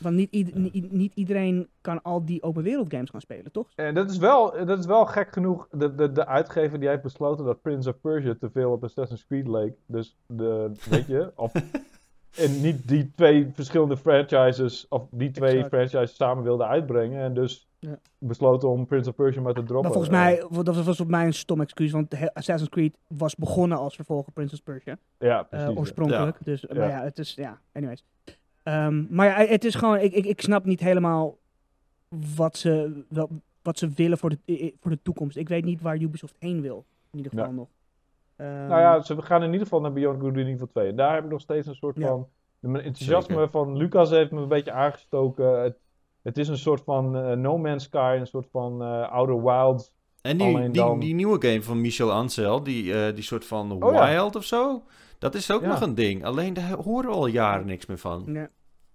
Want 0.03 0.15
niet, 0.15 0.31
ied- 0.31 0.55
niet, 0.55 0.91
niet 0.91 1.13
iedereen 1.15 1.67
kan 1.81 2.01
al 2.01 2.25
die 2.25 2.43
open 2.43 2.63
wereld 2.63 2.91
games 2.93 3.09
gaan 3.09 3.21
spelen, 3.21 3.51
toch? 3.51 3.67
En 3.75 3.93
dat 3.93 4.09
is 4.11 4.17
wel, 4.17 4.65
dat 4.65 4.79
is 4.79 4.85
wel 4.85 5.05
gek 5.05 5.31
genoeg. 5.33 5.67
De, 5.71 5.95
de, 5.95 6.11
de 6.11 6.25
uitgever 6.25 6.79
die 6.79 6.89
heeft 6.89 7.01
besloten 7.01 7.45
dat 7.45 7.61
Prince 7.61 7.89
of 7.89 7.99
Persia 8.01 8.35
te 8.39 8.49
veel 8.49 8.71
op 8.71 8.83
Assassin's 8.83 9.25
Creed 9.25 9.47
leek. 9.47 9.73
Dus 9.85 10.17
de, 10.25 10.71
weet 10.89 11.05
je, 11.07 11.31
of, 11.35 11.51
en 12.43 12.61
niet 12.61 12.87
die 12.87 13.11
twee 13.15 13.51
verschillende 13.53 13.97
franchises, 13.97 14.85
of 14.89 15.07
die 15.11 15.31
twee 15.31 15.49
Exact. 15.53 15.67
franchises 15.69 16.15
samen 16.15 16.43
wilde 16.43 16.65
uitbrengen. 16.65 17.21
En 17.21 17.33
dus 17.33 17.67
Ja. 17.79 17.99
besloten 18.17 18.69
om 18.69 18.85
Prince 18.85 19.09
of 19.09 19.15
Persia 19.15 19.41
maar 19.41 19.53
te 19.53 19.63
droppen. 19.63 19.81
Maar 19.81 19.91
volgens 19.91 20.13
mij, 20.49 20.63
dat 20.63 20.83
was 20.85 20.99
op 20.99 21.07
mij 21.07 21.25
een 21.25 21.33
stom 21.33 21.61
excuus. 21.61 21.91
Want 21.91 22.15
Assassin's 22.33 22.69
Creed 22.71 22.97
was 23.07 23.35
begonnen 23.35 23.77
als 23.77 23.95
vervolg 23.95 24.27
op 24.27 24.33
Princess 24.33 24.61
Persia. 24.61 24.97
Eh, 25.17 25.27
ja, 25.29 25.39
eh, 25.39 25.47
precies. 25.49 25.67
ja. 25.67 25.73
oorspronkelijk. 25.73 26.37
Dus, 26.43 26.61
Ja. 26.61 26.75
maar 26.75 26.89
ja, 26.89 27.03
het 27.03 27.19
is, 27.19 27.33
ja, 27.33 27.59
anyways. 27.73 28.03
Ehm, 28.63 29.03
maar 29.09 29.27
ja, 29.27 29.47
het 29.51 29.63
is 29.63 29.75
gewoon, 29.75 29.99
ik, 29.99 30.13
ik, 30.13 30.25
ik 30.25 30.41
snap 30.41 30.65
niet 30.65 30.79
helemaal 30.79 31.37
wat 32.35 32.57
ze, 32.57 33.03
wel, 33.09 33.29
wat 33.61 33.77
ze 33.77 33.89
willen 33.89 34.17
voor 34.17 34.29
de, 34.29 34.73
voor 34.79 34.91
de 34.91 34.99
toekomst. 35.03 35.37
Ik 35.37 35.49
weet 35.49 35.65
niet 35.65 35.81
waar 35.81 35.97
Ubisoft 36.01 36.35
heen 36.39 36.61
wil, 36.61 36.85
in 37.11 37.17
ieder 37.17 37.31
geval 37.31 37.47
Ja. 37.47 37.53
nog. 37.55 37.67
Ehm, 38.35 38.67
Nou 38.67 38.81
ja, 38.81 39.01
ze 39.01 39.21
gaan 39.21 39.39
in 39.43 39.47
ieder 39.51 39.61
geval 39.63 39.81
naar 39.81 39.93
Beyond 39.93 40.19
Good 40.19 40.37
and 40.37 40.47
Evil 40.47 40.67
2. 40.67 40.87
En 40.89 40.95
daar 40.95 41.13
heb 41.13 41.23
ik 41.23 41.29
nog 41.29 41.41
steeds 41.41 41.67
een 41.67 41.75
soort 41.75 41.97
Ja. 41.97 42.07
van... 42.07 42.27
Mijn 42.59 42.83
enthousiasme 42.83 43.33
Zeker. 43.35 43.49
van 43.49 43.77
Lucas 43.77 44.09
heeft 44.09 44.31
me 44.31 44.41
een 44.41 44.47
beetje 44.47 44.71
aangestoken. 44.71 45.61
Het, 45.63 45.77
het 46.21 46.37
is 46.37 46.47
een 46.47 46.57
soort 46.57 46.81
van 46.81 47.17
eh, 47.17 47.31
No 47.31 47.57
Man's 47.57 47.83
Sky, 47.83 48.15
een 48.19 48.27
soort 48.27 48.47
van 48.51 48.81
eh 48.81 49.11
Outer 49.11 49.43
Wilds 49.43 49.91
En 50.21 50.37
die, 50.37 50.59
die, 50.59 50.69
dan- 50.71 50.99
die 50.99 51.13
nieuwe 51.13 51.47
game 51.47 51.63
van 51.63 51.81
Michel 51.81 52.11
Ancel, 52.11 52.63
die, 52.63 52.93
eh, 52.93 53.15
die 53.15 53.23
soort 53.23 53.45
van 53.45 53.83
Oh 53.83 53.93
ja. 53.93 54.09
Wild 54.09 54.35
of 54.35 54.43
zo, 54.43 54.83
dat 55.23 55.35
is 55.35 55.51
ook 55.51 55.61
Ja. 55.61 55.67
nog 55.67 55.81
een 55.81 55.95
ding. 55.95 56.25
Alleen 56.25 56.53
daar 56.53 56.71
horen 56.71 57.09
we 57.09 57.15
al 57.15 57.27
jaren 57.27 57.65
niks 57.65 57.85
meer 57.85 57.97
van. 57.97 58.23
Ja. 58.25 58.31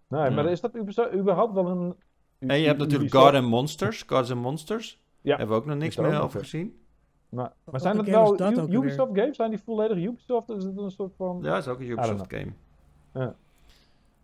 Nee, 0.09 0.30
maar 0.30 0.44
Ja. 0.44 0.50
is 0.50 0.60
dat 0.60 0.76
überhaupt 1.14 1.55
wel 1.55 1.68
een... 1.68 1.94
En 2.38 2.59
je 2.60 2.66
hebt 2.66 2.78
natuurlijk 2.78 3.14
God 3.14 3.34
and 3.34 3.46
Monsters, 3.48 4.02
Gods 4.06 4.30
and 4.30 4.40
Monsters. 4.40 5.00
Ja. 5.20 5.36
Hebben 5.36 5.56
we 5.56 5.62
ook 5.62 5.66
nog 5.68 5.76
niks 5.76 5.96
er 5.96 6.02
meer 6.02 6.20
over 6.20 6.40
gezien. 6.40 6.80
Maar, 7.28 7.52
maar 7.64 7.80
zijn 7.80 7.96
dat 7.96 8.09
U- 8.09 8.14
ook 8.14 8.40
alweer? 8.40 8.68
Ubisoft 8.74 9.10
games? 9.14 9.36
Zijn 9.36 9.50
die 9.50 9.59
volledig 9.64 9.96
Ubisoft? 9.98 10.48
Is 10.50 10.64
het 10.64 10.76
een 10.78 10.90
soort 10.90 11.12
van... 11.16 11.38
Ja, 11.42 11.50
dat 11.50 11.59
is 11.59 11.68
ook 11.68 11.80
een 11.80 11.86
Ubisoft 11.88 12.34
game. 12.34 13.32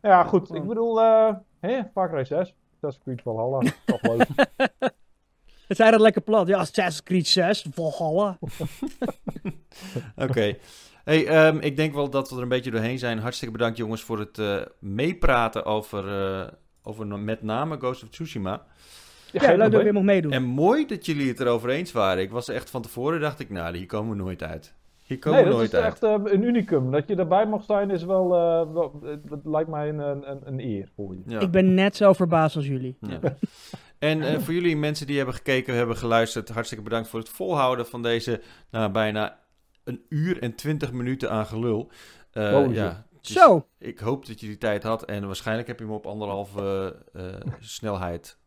Ja, 0.02 0.24
goed. 0.24 0.51
Oh. 0.51 0.56
Ik 0.56 0.66
bedoel, 0.66 1.01
eh 1.01 1.35
hè, 1.60 1.81
Far 1.93 2.09
Cry 2.10 2.24
6. 2.24 2.55
Assassin's 2.81 2.98
Creed 3.05 3.22
Valhalla. 3.22 3.70
Toch 3.85 4.02
leuk. 4.02 4.26
Het 5.68 5.76
zei 5.76 5.90
dat 5.90 6.01
lekker 6.01 6.22
plat. 6.22 6.47
Ja, 6.47 6.59
Assassin's 6.59 7.02
Creed 7.02 7.26
6, 7.26 7.66
Valhalla. 7.72 8.39
Oké. 10.26 10.56
Hey, 11.05 11.26
ehm, 11.26 11.56
ik 11.59 11.76
denk 11.76 11.94
wel 11.94 12.10
dat 12.10 12.31
we 12.31 12.36
er 12.36 12.43
een 12.43 12.48
beetje 12.48 12.70
doorheen 12.70 12.98
zijn. 12.98 13.18
Hartstikke 13.18 13.52
bedankt 13.56 13.76
jongens 13.76 14.02
voor 14.02 14.18
het 14.18 14.39
eh, 14.39 14.56
meepraten 14.78 15.64
over, 15.64 16.09
eh, 16.09 16.47
over 16.82 17.06
met 17.06 17.43
name 17.43 17.76
Ghost 17.78 18.02
of 18.02 18.09
Tsushima. 18.09 18.62
Ja, 19.32 19.40
geen 19.40 19.59
leuk 19.59 19.72
dat 19.72 19.82
weer 19.82 19.93
mocht 19.93 20.05
meedoen. 20.05 20.32
En 20.32 20.43
mooi 20.43 20.86
dat 20.86 21.06
jullie 21.06 21.28
het 21.28 21.40
erover 21.40 21.70
eens 21.70 21.93
waren. 21.93 22.22
Ik 22.22 22.31
was 22.31 22.48
echt 22.48 22.70
van 22.70 22.82
tevoren, 22.82 23.20
dacht 23.20 23.40
ik, 23.40 23.51
nou, 23.51 23.76
hier 23.76 23.86
komen 23.86 24.16
we 24.16 24.22
nooit 24.22 24.43
uit. 24.43 24.74
Hier 25.06 25.18
komen 25.18 25.39
Nee, 25.39 25.48
we 25.48 25.51
dat 25.51 25.59
nooit 25.59 25.72
is 25.72 25.78
uit. 25.78 25.93
echt 25.93 26.02
eh, 26.02 26.32
een 26.32 26.43
unicum. 26.43 26.90
Dat 26.90 27.09
je 27.09 27.14
erbij 27.16 27.47
mag 27.47 27.64
zijn 27.64 27.90
is 27.90 28.05
wel, 28.05 28.35
eh, 28.35 28.72
wel 28.72 29.01
het, 29.05 29.20
het 29.31 29.44
lijkt 29.44 29.70
mij 29.70 29.89
een, 29.89 29.98
een, 29.98 30.40
een 30.44 30.60
eer 30.60 30.89
voor 30.97 31.14
je. 31.14 31.22
Ja. 31.26 31.40
Ik 31.40 31.51
ben 31.51 31.74
net 31.74 31.97
zo 31.97 32.12
verbaasd 32.12 32.56
als 32.56 32.66
jullie. 32.66 32.97
Ja. 33.01 33.18
En 33.98 34.22
eh, 34.22 34.39
voor 34.39 34.55
jullie 34.55 34.76
mensen 34.76 35.06
die 35.06 35.16
hebben 35.16 35.35
gekeken, 35.35 35.74
hebben 35.74 35.97
geluisterd, 35.97 36.48
hartstikke 36.48 36.85
bedankt 36.85 37.09
voor 37.09 37.18
het 37.18 37.28
volhouden 37.28 37.86
van 37.86 38.02
deze 38.02 38.40
nou, 38.70 38.90
bijna 38.93 39.39
een 39.85 40.05
uur 40.09 40.43
en 40.43 40.55
twintig 40.55 40.93
minuten 40.93 41.31
aan 41.31 41.47
gelul. 41.47 41.90
Eh, 42.31 42.62
shit. 42.62 42.74
ja, 42.74 43.06
Zo, 43.20 43.66
Ik 43.78 43.98
hoop 43.98 44.27
dat 44.27 44.40
je 44.40 44.47
die 44.47 44.59
tijd 44.59 44.82
had 44.82 45.05
en 45.05 45.27
waarschijnlijk 45.27 45.69
heb 45.69 45.78
je 45.78 45.85
hem 45.85 45.94
op 45.94 46.06
anderhalve 46.06 46.97
eh, 47.12 47.24
snelheid. 47.61 48.39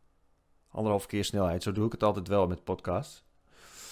Anderhalf 0.72 1.06
keer 1.06 1.24
snelheid. 1.26 1.64
Zo 1.64 1.72
doe 1.72 1.86
ik 1.86 1.92
het 1.92 2.04
altijd 2.04 2.28
wel 2.28 2.48
met 2.48 2.64
podcasts. 2.64 3.26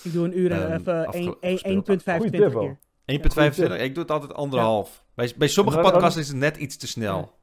ik 0.04 0.14
doe 0.14 0.26
een 0.26 0.40
uur 0.40 0.52
en 0.52 0.64
Ehm, 0.64 0.72
even 0.80 1.06
afge- 1.08 1.20
één- 1.20 1.38
één- 1.42 1.80
afgespeeld. 1.80 1.88
1.25 1.88 2.16
Goeie 2.18 2.32
tip 2.32 2.60
keer. 2.60 2.78
1.25. 3.06 3.80
Ik 3.82 3.94
doe 3.94 4.04
het 4.04 4.12
altijd 4.12 4.34
anderhalf. 4.34 5.06
Bij, 5.14 5.34
bij 5.38 5.48
sommige 5.48 5.82
dan- 5.82 5.92
podcasts 5.92 6.18
is 6.20 6.28
het 6.28 6.38
net 6.38 6.58
iets 6.58 6.78
te 6.78 6.88
snel. 6.88 7.34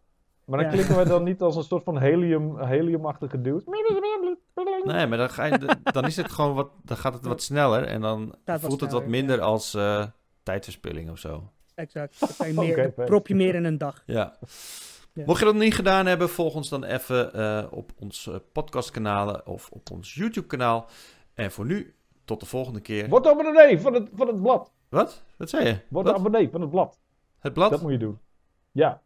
Maar 0.45 0.59
dan 0.59 0.67
Ja. 0.69 0.73
klikken 0.75 0.95
wij 0.97 1.05
dan 1.05 1.23
niet 1.25 1.41
als 1.41 1.57
een 1.57 1.63
soort 1.63 1.85
van 1.85 1.99
helium, 1.99 2.59
heliumachtige 2.59 3.41
dude. 3.41 3.63
Nee, 4.85 5.07
maar 5.07 5.19
dan, 5.19 5.31
ga 5.31 5.45
je, 5.45 5.77
dan 5.83 6.05
is 6.05 6.17
het 6.17 6.33
gewoon 6.33 6.55
wat, 6.55 6.71
dan 6.83 6.97
gaat 6.97 7.15
het 7.15 7.25
wat 7.25 7.43
sneller 7.43 7.85
en 7.85 8.01
dan 8.01 8.35
voelt 8.45 8.81
het 8.81 8.93
wat 8.93 9.07
minder 9.07 9.41
als 9.41 9.75
eh, 9.75 10.07
tijdverspilling 10.43 11.11
of 11.11 11.19
zo. 11.19 11.51
Exact. 11.75 12.21
Dan 12.21 12.29
kan 12.37 12.47
je 12.47 12.55
meer, 12.61 12.93
dan 12.97 13.07
prop 13.07 13.29
je 13.29 13.35
meer 13.35 13.55
in 13.55 13.65
een 13.65 13.79
dag. 13.79 14.03
Ja. 14.07 14.37
Ja. 15.15 15.25
Mocht 15.27 15.39
je 15.39 15.45
dat 15.45 15.55
nog 15.55 15.63
niet 15.63 15.75
gedaan 15.75 16.07
hebben, 16.07 16.29
volg 16.29 16.55
ons 16.55 16.69
dan 16.69 16.85
even 16.85 17.33
eh, 17.35 17.65
op 17.71 17.93
ons 17.99 18.27
eh, 18.27 18.35
podcastkanalen 18.53 19.47
of 19.47 19.71
op 19.71 19.91
ons 19.91 20.15
YouTube 20.15 20.47
kanaal. 20.47 20.87
En 21.35 21.53
voor 21.53 21.67
nu, 21.67 21.95
tot 22.25 22.41
de 22.41 22.47
volgende 22.47 22.81
keer. 22.81 23.09
Word 23.09 23.27
abonnee 23.27 23.81
van 23.81 23.95
het, 23.95 24.09
van 24.15 24.27
het 24.27 24.43
blad. 24.43 24.73
Wat? 24.89 25.23
Wat 25.37 25.51
zei 25.51 25.67
je? 25.67 25.79
Word 25.89 26.07
Wat? 26.07 26.15
abonnee 26.15 26.51
van 26.51 26.61
het 26.61 26.71
blad. 26.71 26.99
Het 27.39 27.53
blad? 27.53 27.71
Dat 27.71 27.83
moet 27.83 27.93
je 27.93 27.99
doen. 27.99 28.19
Ja. 28.71 29.03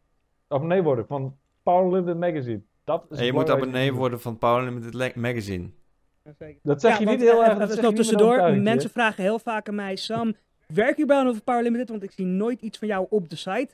Abonnee 0.48 0.82
worden 0.82 1.06
van 1.06 1.36
Power 1.62 1.92
Limited 1.92 2.18
Magazine. 2.18 2.62
Dat 2.86 3.06
is 3.10 3.18
En 3.18 3.24
je 3.24 3.32
moet 3.32 3.50
abonnee 3.50 3.92
worden 3.92 4.20
van 4.20 4.38
Power 4.38 4.64
Limited 4.64 5.16
Magazine. 5.16 5.70
Dat 6.62 6.80
zeg 6.80 6.92
Ja, 6.92 6.98
je 6.98 7.04
want, 7.04 7.18
niet 7.18 7.28
heel 7.28 7.42
eh, 7.42 7.48
erg. 7.48 7.58
Dat 7.58 7.70
is 7.70 7.80
nog 7.80 7.94
tussendoor. 7.94 8.56
Mensen 8.56 8.90
vragen 8.90 9.22
heel 9.22 9.38
vaak 9.38 9.68
aan 9.68 9.74
mij, 9.74 9.96
Sam, 9.96 10.36
werk 10.66 10.96
je 10.96 11.06
bij 11.06 11.26
over 11.26 11.42
Power 11.42 11.62
Limited? 11.62 11.88
Want 11.88 12.02
ik 12.02 12.10
zie 12.10 12.24
nooit 12.24 12.60
iets 12.60 12.78
van 12.78 12.88
jou 12.88 13.06
op 13.10 13.28
de 13.28 13.36
site. 13.36 13.68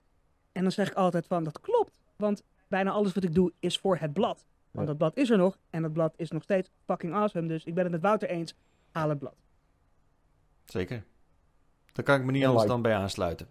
En 0.53 0.63
dan 0.63 0.73
zeg 0.73 0.89
ik 0.89 0.95
altijd 0.95 1.27
van, 1.27 1.45
dat 1.45 1.61
klopt. 1.61 1.99
Want 2.17 2.43
bijna 2.69 2.91
alles 2.91 3.13
wat 3.13 3.25
ik 3.25 3.35
doe 3.35 3.53
is 3.61 3.79
voor 3.79 3.97
het 3.97 4.13
blad. 4.13 4.45
Want 4.71 4.87
Ja. 4.87 4.93
dat 4.93 4.97
blad 4.97 5.17
is 5.17 5.31
er 5.31 5.37
nog. 5.39 5.59
En 5.71 5.83
dat 5.83 5.93
blad 5.93 6.15
is 6.17 6.31
nog 6.31 6.43
steeds 6.43 6.71
fucking 6.85 7.15
awesome. 7.15 7.49
Dus 7.49 7.65
ik 7.65 7.75
ben 7.75 7.83
het 7.83 7.93
met 7.93 8.03
Wouter 8.03 8.29
eens. 8.29 8.55
Haal 8.93 9.09
het 9.09 9.19
blad. 9.19 9.35
Zeker. 10.65 11.05
Daar 11.93 12.05
kan 12.05 12.19
ik 12.19 12.25
me 12.25 12.33
niet 12.33 12.45
anders 12.45 12.67
dan 12.67 12.83
bij 12.83 12.95
aansluiten. 12.95 13.49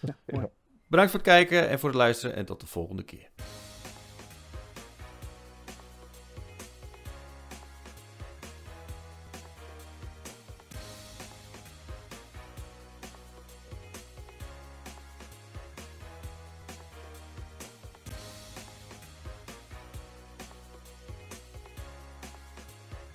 Ja. 0.00 0.50
Bedankt 0.86 1.10
voor 1.10 1.20
het 1.20 1.28
kijken 1.28 1.68
en 1.68 1.78
voor 1.78 1.88
het 1.88 1.98
luisteren 1.98 2.36
en 2.36 2.44
tot 2.44 2.60
de 2.60 2.66
volgende 2.66 3.02
keer. 3.02 3.30